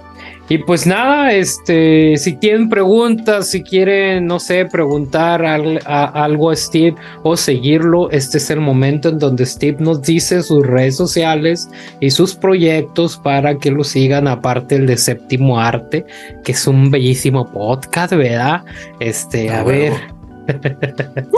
y 0.48 0.58
pues 0.58 0.86
nada, 0.86 1.32
este, 1.32 2.16
si 2.16 2.34
tienen 2.34 2.68
preguntas, 2.68 3.48
si 3.48 3.62
quieren, 3.62 4.26
no 4.26 4.38
sé, 4.38 4.66
preguntar 4.66 5.44
algo 5.44 6.50
a 6.50 6.56
Steve 6.56 6.94
o 7.22 7.36
seguirlo, 7.36 8.10
este 8.10 8.38
es 8.38 8.50
el 8.50 8.60
momento 8.60 9.08
en 9.08 9.18
donde 9.18 9.46
Steve 9.46 9.78
nos 9.80 10.02
dice 10.02 10.42
sus 10.42 10.66
redes 10.66 10.96
sociales 10.96 11.70
y 12.00 12.10
sus 12.10 12.34
proyectos 12.34 13.16
para 13.16 13.56
que 13.56 13.70
lo 13.70 13.82
sigan, 13.82 14.28
aparte 14.28 14.76
el 14.76 14.86
de 14.86 14.96
Séptimo 14.96 15.58
Arte, 15.58 16.04
que 16.44 16.52
es 16.52 16.66
un 16.66 16.90
bellísimo 16.90 17.50
podcast, 17.50 18.12
¿verdad? 18.12 18.62
Este, 19.00 19.50
a 19.50 19.62
ver. 19.62 20.21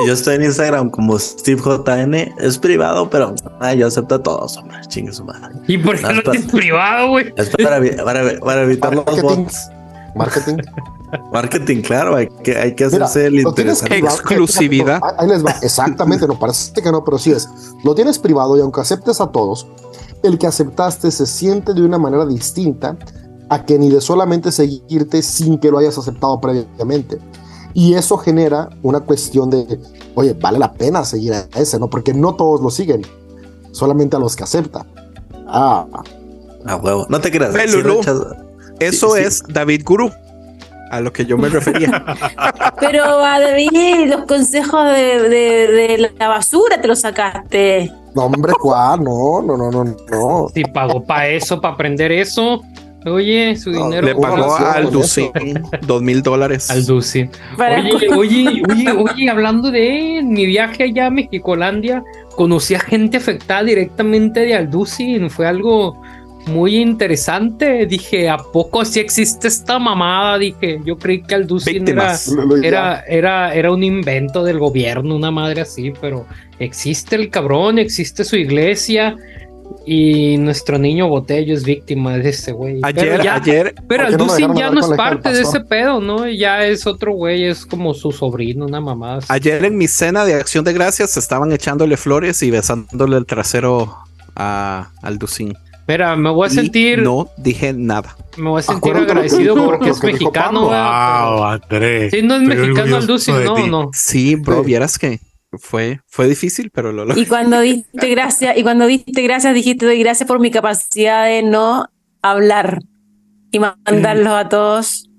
Yo 0.07 0.13
estoy 0.13 0.37
en 0.37 0.45
Instagram 0.45 0.91
como 0.91 1.19
SteveJN. 1.19 2.15
Es 2.39 2.59
privado, 2.59 3.09
pero 3.11 3.35
yo 3.77 3.87
acepto 3.87 4.17
a 4.17 4.23
todos, 4.23 4.57
hombre. 4.57 4.77
Chingue 4.89 5.13
su 5.13 5.25
madre. 5.25 5.55
¿Y 5.67 5.79
por 5.79 5.97
qué 5.97 6.23
no, 6.25 6.33
es 6.33 6.47
privado, 6.47 7.09
güey? 7.11 7.33
Es 7.37 7.51
para, 7.51 8.63
evitar 8.63 8.95
los 8.95 9.23
bots. 9.23 9.71
Marketing. 10.15 10.57
Marketing, 11.33 11.83
claro, 11.83 12.17
hay 12.17 12.29
que, 12.43 12.57
hay 12.57 12.75
que 12.75 12.85
hacerse 12.85 13.27
el 13.27 13.41
interesante. 13.41 13.99
Exclusividad. 13.99 15.01
Ahí 15.19 15.29
les 15.29 15.45
va. 15.45 15.55
Exactamente, 15.63 16.27
no 16.27 16.39
parece 16.39 16.73
que 16.73 16.91
no, 16.91 17.05
pero 17.05 17.19
sí 17.19 17.33
es. 17.33 17.49
Lo 17.85 17.95
tienes 17.95 18.19
privado 18.19 18.57
y 18.57 18.61
aunque 18.61 18.81
aceptes 18.81 19.21
a 19.21 19.29
todos, 19.29 19.67
el 20.23 20.39
que 20.39 20.47
aceptaste 20.47 21.11
se 21.11 21.27
siente 21.27 21.75
de 21.75 21.83
una 21.83 21.99
manera 21.99 22.27
distinta 22.27 22.97
a 23.49 23.65
que 23.65 23.79
ni 23.79 23.91
de 23.91 24.01
solamente 24.01 24.51
seguirte 24.51 25.23
sin 25.23 25.59
que 25.59 25.71
lo 25.71 25.79
hayas 25.79 25.99
aceptado 25.99 26.41
previamente. 26.41 27.19
Y 27.75 27.95
eso 27.95 28.17
genera 28.17 28.71
una 28.83 29.01
cuestión 29.01 29.51
de, 29.51 29.81
oye, 30.15 30.33
vale 30.35 30.59
la 30.61 30.73
pena 30.73 31.05
seguir 31.05 31.35
a 31.35 31.47
ese, 31.57 31.79
¿no? 31.81 31.91
Porque 31.91 32.15
no 32.15 32.35
todos 32.37 32.61
lo 32.61 32.71
siguen, 32.71 33.03
solamente 33.73 34.15
a 34.15 34.21
los 34.21 34.37
que 34.37 34.45
aceptan. 34.45 34.87
Ah. 35.49 35.85
A 36.67 36.77
huevo. 36.77 37.07
No 37.09 37.21
te 37.21 37.31
creas. 37.31 37.55
eso 38.79 39.17
es 39.17 39.43
David 39.49 39.83
Guru, 39.85 40.11
a 40.91 41.01
lo 41.01 41.13
que 41.13 41.27
yo 41.27 41.37
me 41.37 41.49
refería. 41.49 42.05
Pero 42.81 43.05
a 43.05 43.41
David, 43.41 44.07
los 44.07 44.25
consejos 44.27 44.85
de, 44.87 46.11
la 46.19 46.29
basura 46.29 46.81
te 46.81 46.87
los 46.87 47.01
sacaste. 47.01 47.93
No, 48.15 48.27
hombre, 48.27 48.53
¿cuál? 48.61 49.03
No, 49.03 49.43
no, 49.43 49.57
no, 49.57 49.71
no, 49.71 49.85
no. 49.85 50.49
Si 50.55 50.63
pagó 50.65 51.05
para 51.05 51.27
eso, 51.29 51.61
para 51.61 51.75
aprender 51.75 52.13
eso. 52.13 52.63
Oye, 53.07 53.57
su 53.57 53.71
dinero. 53.71 54.07
Le 54.07 54.15
pagó 54.15 54.57
al 54.57 54.91
Ducin 54.91 55.31
dos 55.87 56.03
mil 56.03 56.23
dólares. 56.23 56.71
Al 56.71 56.87
Ducin. 56.87 57.31
Oye, 57.59 58.09
oye, 58.15 58.63
oye, 58.69 58.91
oye, 58.93 59.31
hablando 59.31 59.71
de 59.71 60.23
mi 60.23 60.47
viaje 60.47 60.85
allá 60.85 61.07
a 61.07 61.11
Mexicolandia, 61.11 62.03
conocí 62.37 62.75
a 62.75 62.81
gente 62.81 63.19
afectada 63.19 63.65
directamente 63.65 64.41
de 64.41 64.55
Alducin. 64.55 65.29
Fue 65.29 65.47
algo 65.47 66.01
muy 66.47 66.77
interesante. 66.77 67.87
Dije, 67.87 68.29
¿a 68.29 68.39
poco 68.39 68.85
sí 68.85 69.01
existe 69.01 69.49
esta 69.49 69.79
mamada? 69.79 70.39
Dije, 70.39 70.81
yo 70.85 70.97
creí 70.97 71.23
que 71.23 71.35
Alducin 71.35 71.87
era, 71.89 72.17
era, 72.63 73.05
era, 73.07 73.55
era 73.55 73.73
un 73.73 73.83
invento 73.83 74.45
del 74.45 74.59
gobierno, 74.59 75.17
una 75.17 75.31
madre 75.31 75.61
así, 75.63 75.93
pero 76.01 76.27
existe 76.59 77.17
el 77.17 77.31
cabrón, 77.31 77.79
existe 77.79 78.25
su 78.25 78.37
iglesia 78.37 79.17
y 79.87 80.37
nuestro 80.39 80.79
niño 80.79 81.09
Botello 81.09 81.55
es 81.55 81.65
víctima 81.65 82.17
de 82.17 82.31
ese 82.31 82.53
güey. 82.53 82.81
Ayer, 82.83 83.19
pero 83.19 83.33
ayer. 83.33 83.75
Pero 83.87 84.07
el 84.09 84.17
no 84.17 84.55
ya 84.55 84.71
no 84.71 84.81
es 84.81 84.89
parte 84.97 85.33
de 85.33 85.43
ese 85.43 85.61
pedo, 85.61 86.01
¿no? 86.01 86.29
Ya 86.29 86.65
es 86.65 86.87
otro 86.87 87.13
güey, 87.13 87.45
es 87.45 87.67
como 87.67 87.93
su 87.93 88.13
sobrino, 88.13 88.67
una 88.67 88.81
mamá. 88.81 89.19
Ayer 89.29 89.65
en 89.65 89.77
mi 89.77 89.89
cena 89.89 90.25
de 90.25 90.35
acción 90.35 90.65
de 90.65 90.73
gracias 90.73 91.17
estaban 91.17 91.53
echándole 91.53 91.97
flores 91.97 92.43
y 92.43 92.51
besándole 92.51 93.17
el 93.17 93.27
trasero 93.27 93.95
a, 94.35 94.91
al 95.03 95.19
Ducín. 95.19 95.55
Mira, 95.87 96.17
me 96.17 96.31
voy 96.31 96.47
a 96.47 96.51
sentir. 96.51 97.03
No 97.03 97.29
dije 97.37 97.75
nada. 97.75 98.17
Me 98.39 98.49
voy 98.49 98.61
a 98.61 98.63
sentir 98.63 98.97
agradecido 98.97 99.55
porque 99.67 99.91
es 99.91 100.03
mexicano. 100.03 100.63
Wow, 100.63 101.45
Andrés. 101.45 102.11
Sí, 102.11 102.23
no 102.23 102.37
es 102.37 102.43
mexicano 102.43 102.97
el 102.97 103.07
Ducín, 103.07 103.45
no, 103.45 103.67
no. 103.67 103.91
Sí, 103.93 104.35
bro, 104.37 104.63
vieras 104.63 104.99
que 104.99 105.21
fue, 105.59 106.01
fue 106.07 106.29
difícil, 106.29 106.71
pero 106.73 106.93
lo 106.93 107.05
logré. 107.05 107.23
Y 107.23 107.27
cuando 107.27 107.61
diste 107.61 108.09
gracias, 108.09 108.57
y 108.57 108.63
cuando 108.63 108.87
diste 108.87 109.23
gracias, 109.23 109.55
dijiste 109.55 109.87
doy 109.87 109.99
gracias 109.99 110.27
por 110.27 110.41
mi 110.41 110.51
capacidad 110.51 111.27
de 111.27 111.43
no 111.43 111.87
hablar 112.23 112.81
y 113.51 113.59
mandarlos 113.59 114.33
a 114.33 114.49
todos. 114.49 115.11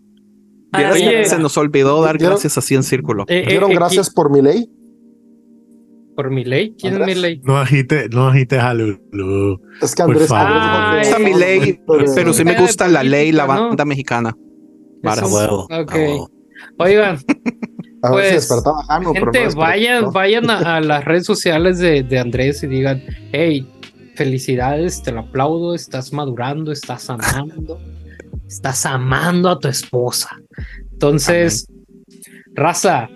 se 0.74 1.40
nos 1.40 1.57
olvidó 1.57 2.02
dar 2.02 2.18
gracias 2.18 2.57
así 2.57 2.76
en 2.76 2.84
círculo. 2.84 3.26
Eh, 3.28 3.45
¿Dieron 3.48 3.72
eh, 3.72 3.76
gracias 3.76 4.10
por 4.10 4.32
mi 4.32 4.41
ley? 4.41 4.70
¿Por 6.16 6.32
mi 6.32 6.45
ley? 6.45 6.74
¿Quién 6.80 7.02
es 7.02 7.06
mi 7.06 7.16
ley? 7.16 7.41
No 7.44 7.57
agites, 7.57 8.10
no 8.12 8.28
agites 8.28 8.60
a 8.60 8.74
Lulu. 8.74 9.60
Es 9.82 9.94
que 9.94 10.02
Andrés, 10.02 10.30
me 10.32 10.98
gusta 10.99 11.20
mi 11.20 11.34
ley, 11.34 11.80
pero 12.16 12.34
sí 12.34 12.45
me 12.45 12.60
gusta 12.60 12.88
la 12.88 13.03
ley, 13.03 13.32
la 13.32 13.45
banda 13.45 13.84
mexicana. 13.84 14.36
Para 15.03 15.28
huevo. 15.28 15.68
Ok. 15.70 15.95
Oigan, 16.80 17.20
pues, 18.10 18.49
gente, 19.14 19.48
vayan, 19.56 20.11
vayan 20.11 20.49
a, 20.49 20.80
las 20.82 21.06
redes 21.06 21.26
sociales 21.26 21.80
de, 21.80 22.19
Andrés 22.19 22.64
y 22.64 22.68
digan, 22.68 23.03
hey, 23.32 23.68
felicidades, 24.15 25.02
te 25.03 25.11
lo 25.11 25.22
aplaudo, 25.22 25.76
estás 25.76 26.14
madurando, 26.14 26.72
estás 26.72 27.10
amando, 27.10 27.80
estás 28.48 28.86
amando 28.86 29.49
a 29.49 29.60
tu 29.60 29.68
esposa. 29.68 30.38
Entonces, 30.91 31.68
raza, 32.53 33.10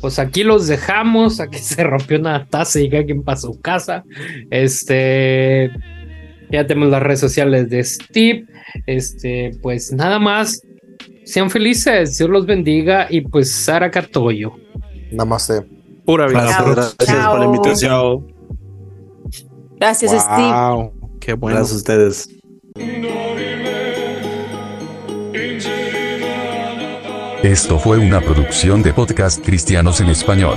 pues 0.00 0.18
aquí 0.18 0.42
los 0.42 0.66
dejamos, 0.66 1.40
aquí 1.40 1.58
se 1.58 1.84
rompió 1.84 2.18
una 2.18 2.46
taza 2.46 2.80
y 2.80 2.90
cada 2.90 3.04
quien 3.04 3.22
pasó 3.22 3.58
casa. 3.60 4.04
Este, 4.50 5.70
ya 6.50 6.66
tenemos 6.66 6.90
las 6.90 7.02
redes 7.02 7.20
sociales 7.20 7.70
de 7.70 7.84
Steve. 7.84 8.46
Este, 8.86 9.52
pues 9.62 9.92
nada 9.92 10.18
más 10.18 10.62
sean 11.24 11.50
felices, 11.50 12.18
Dios 12.18 12.30
los 12.30 12.46
bendiga 12.46 13.06
y 13.10 13.20
pues 13.22 13.50
Sara 13.50 13.90
Catoyo. 13.90 14.52
Namaste. 15.10 15.62
Pura 16.04 16.26
vida. 16.26 16.42
Gracias, 16.98 17.26
por 17.26 17.38
la 17.38 17.44
invitación. 17.44 18.34
Gracias, 19.76 20.12
Steve. 20.12 20.90
Qué 21.20 21.34
bueno. 21.34 21.58
Gracias 21.58 21.74
a 21.74 21.76
ustedes. 21.76 22.28
Esto 27.42 27.78
fue 27.78 27.98
una 27.98 28.20
producción 28.20 28.82
de 28.82 28.92
podcast 28.92 29.44
cristianos 29.44 30.00
en 30.00 30.08
español. 30.08 30.56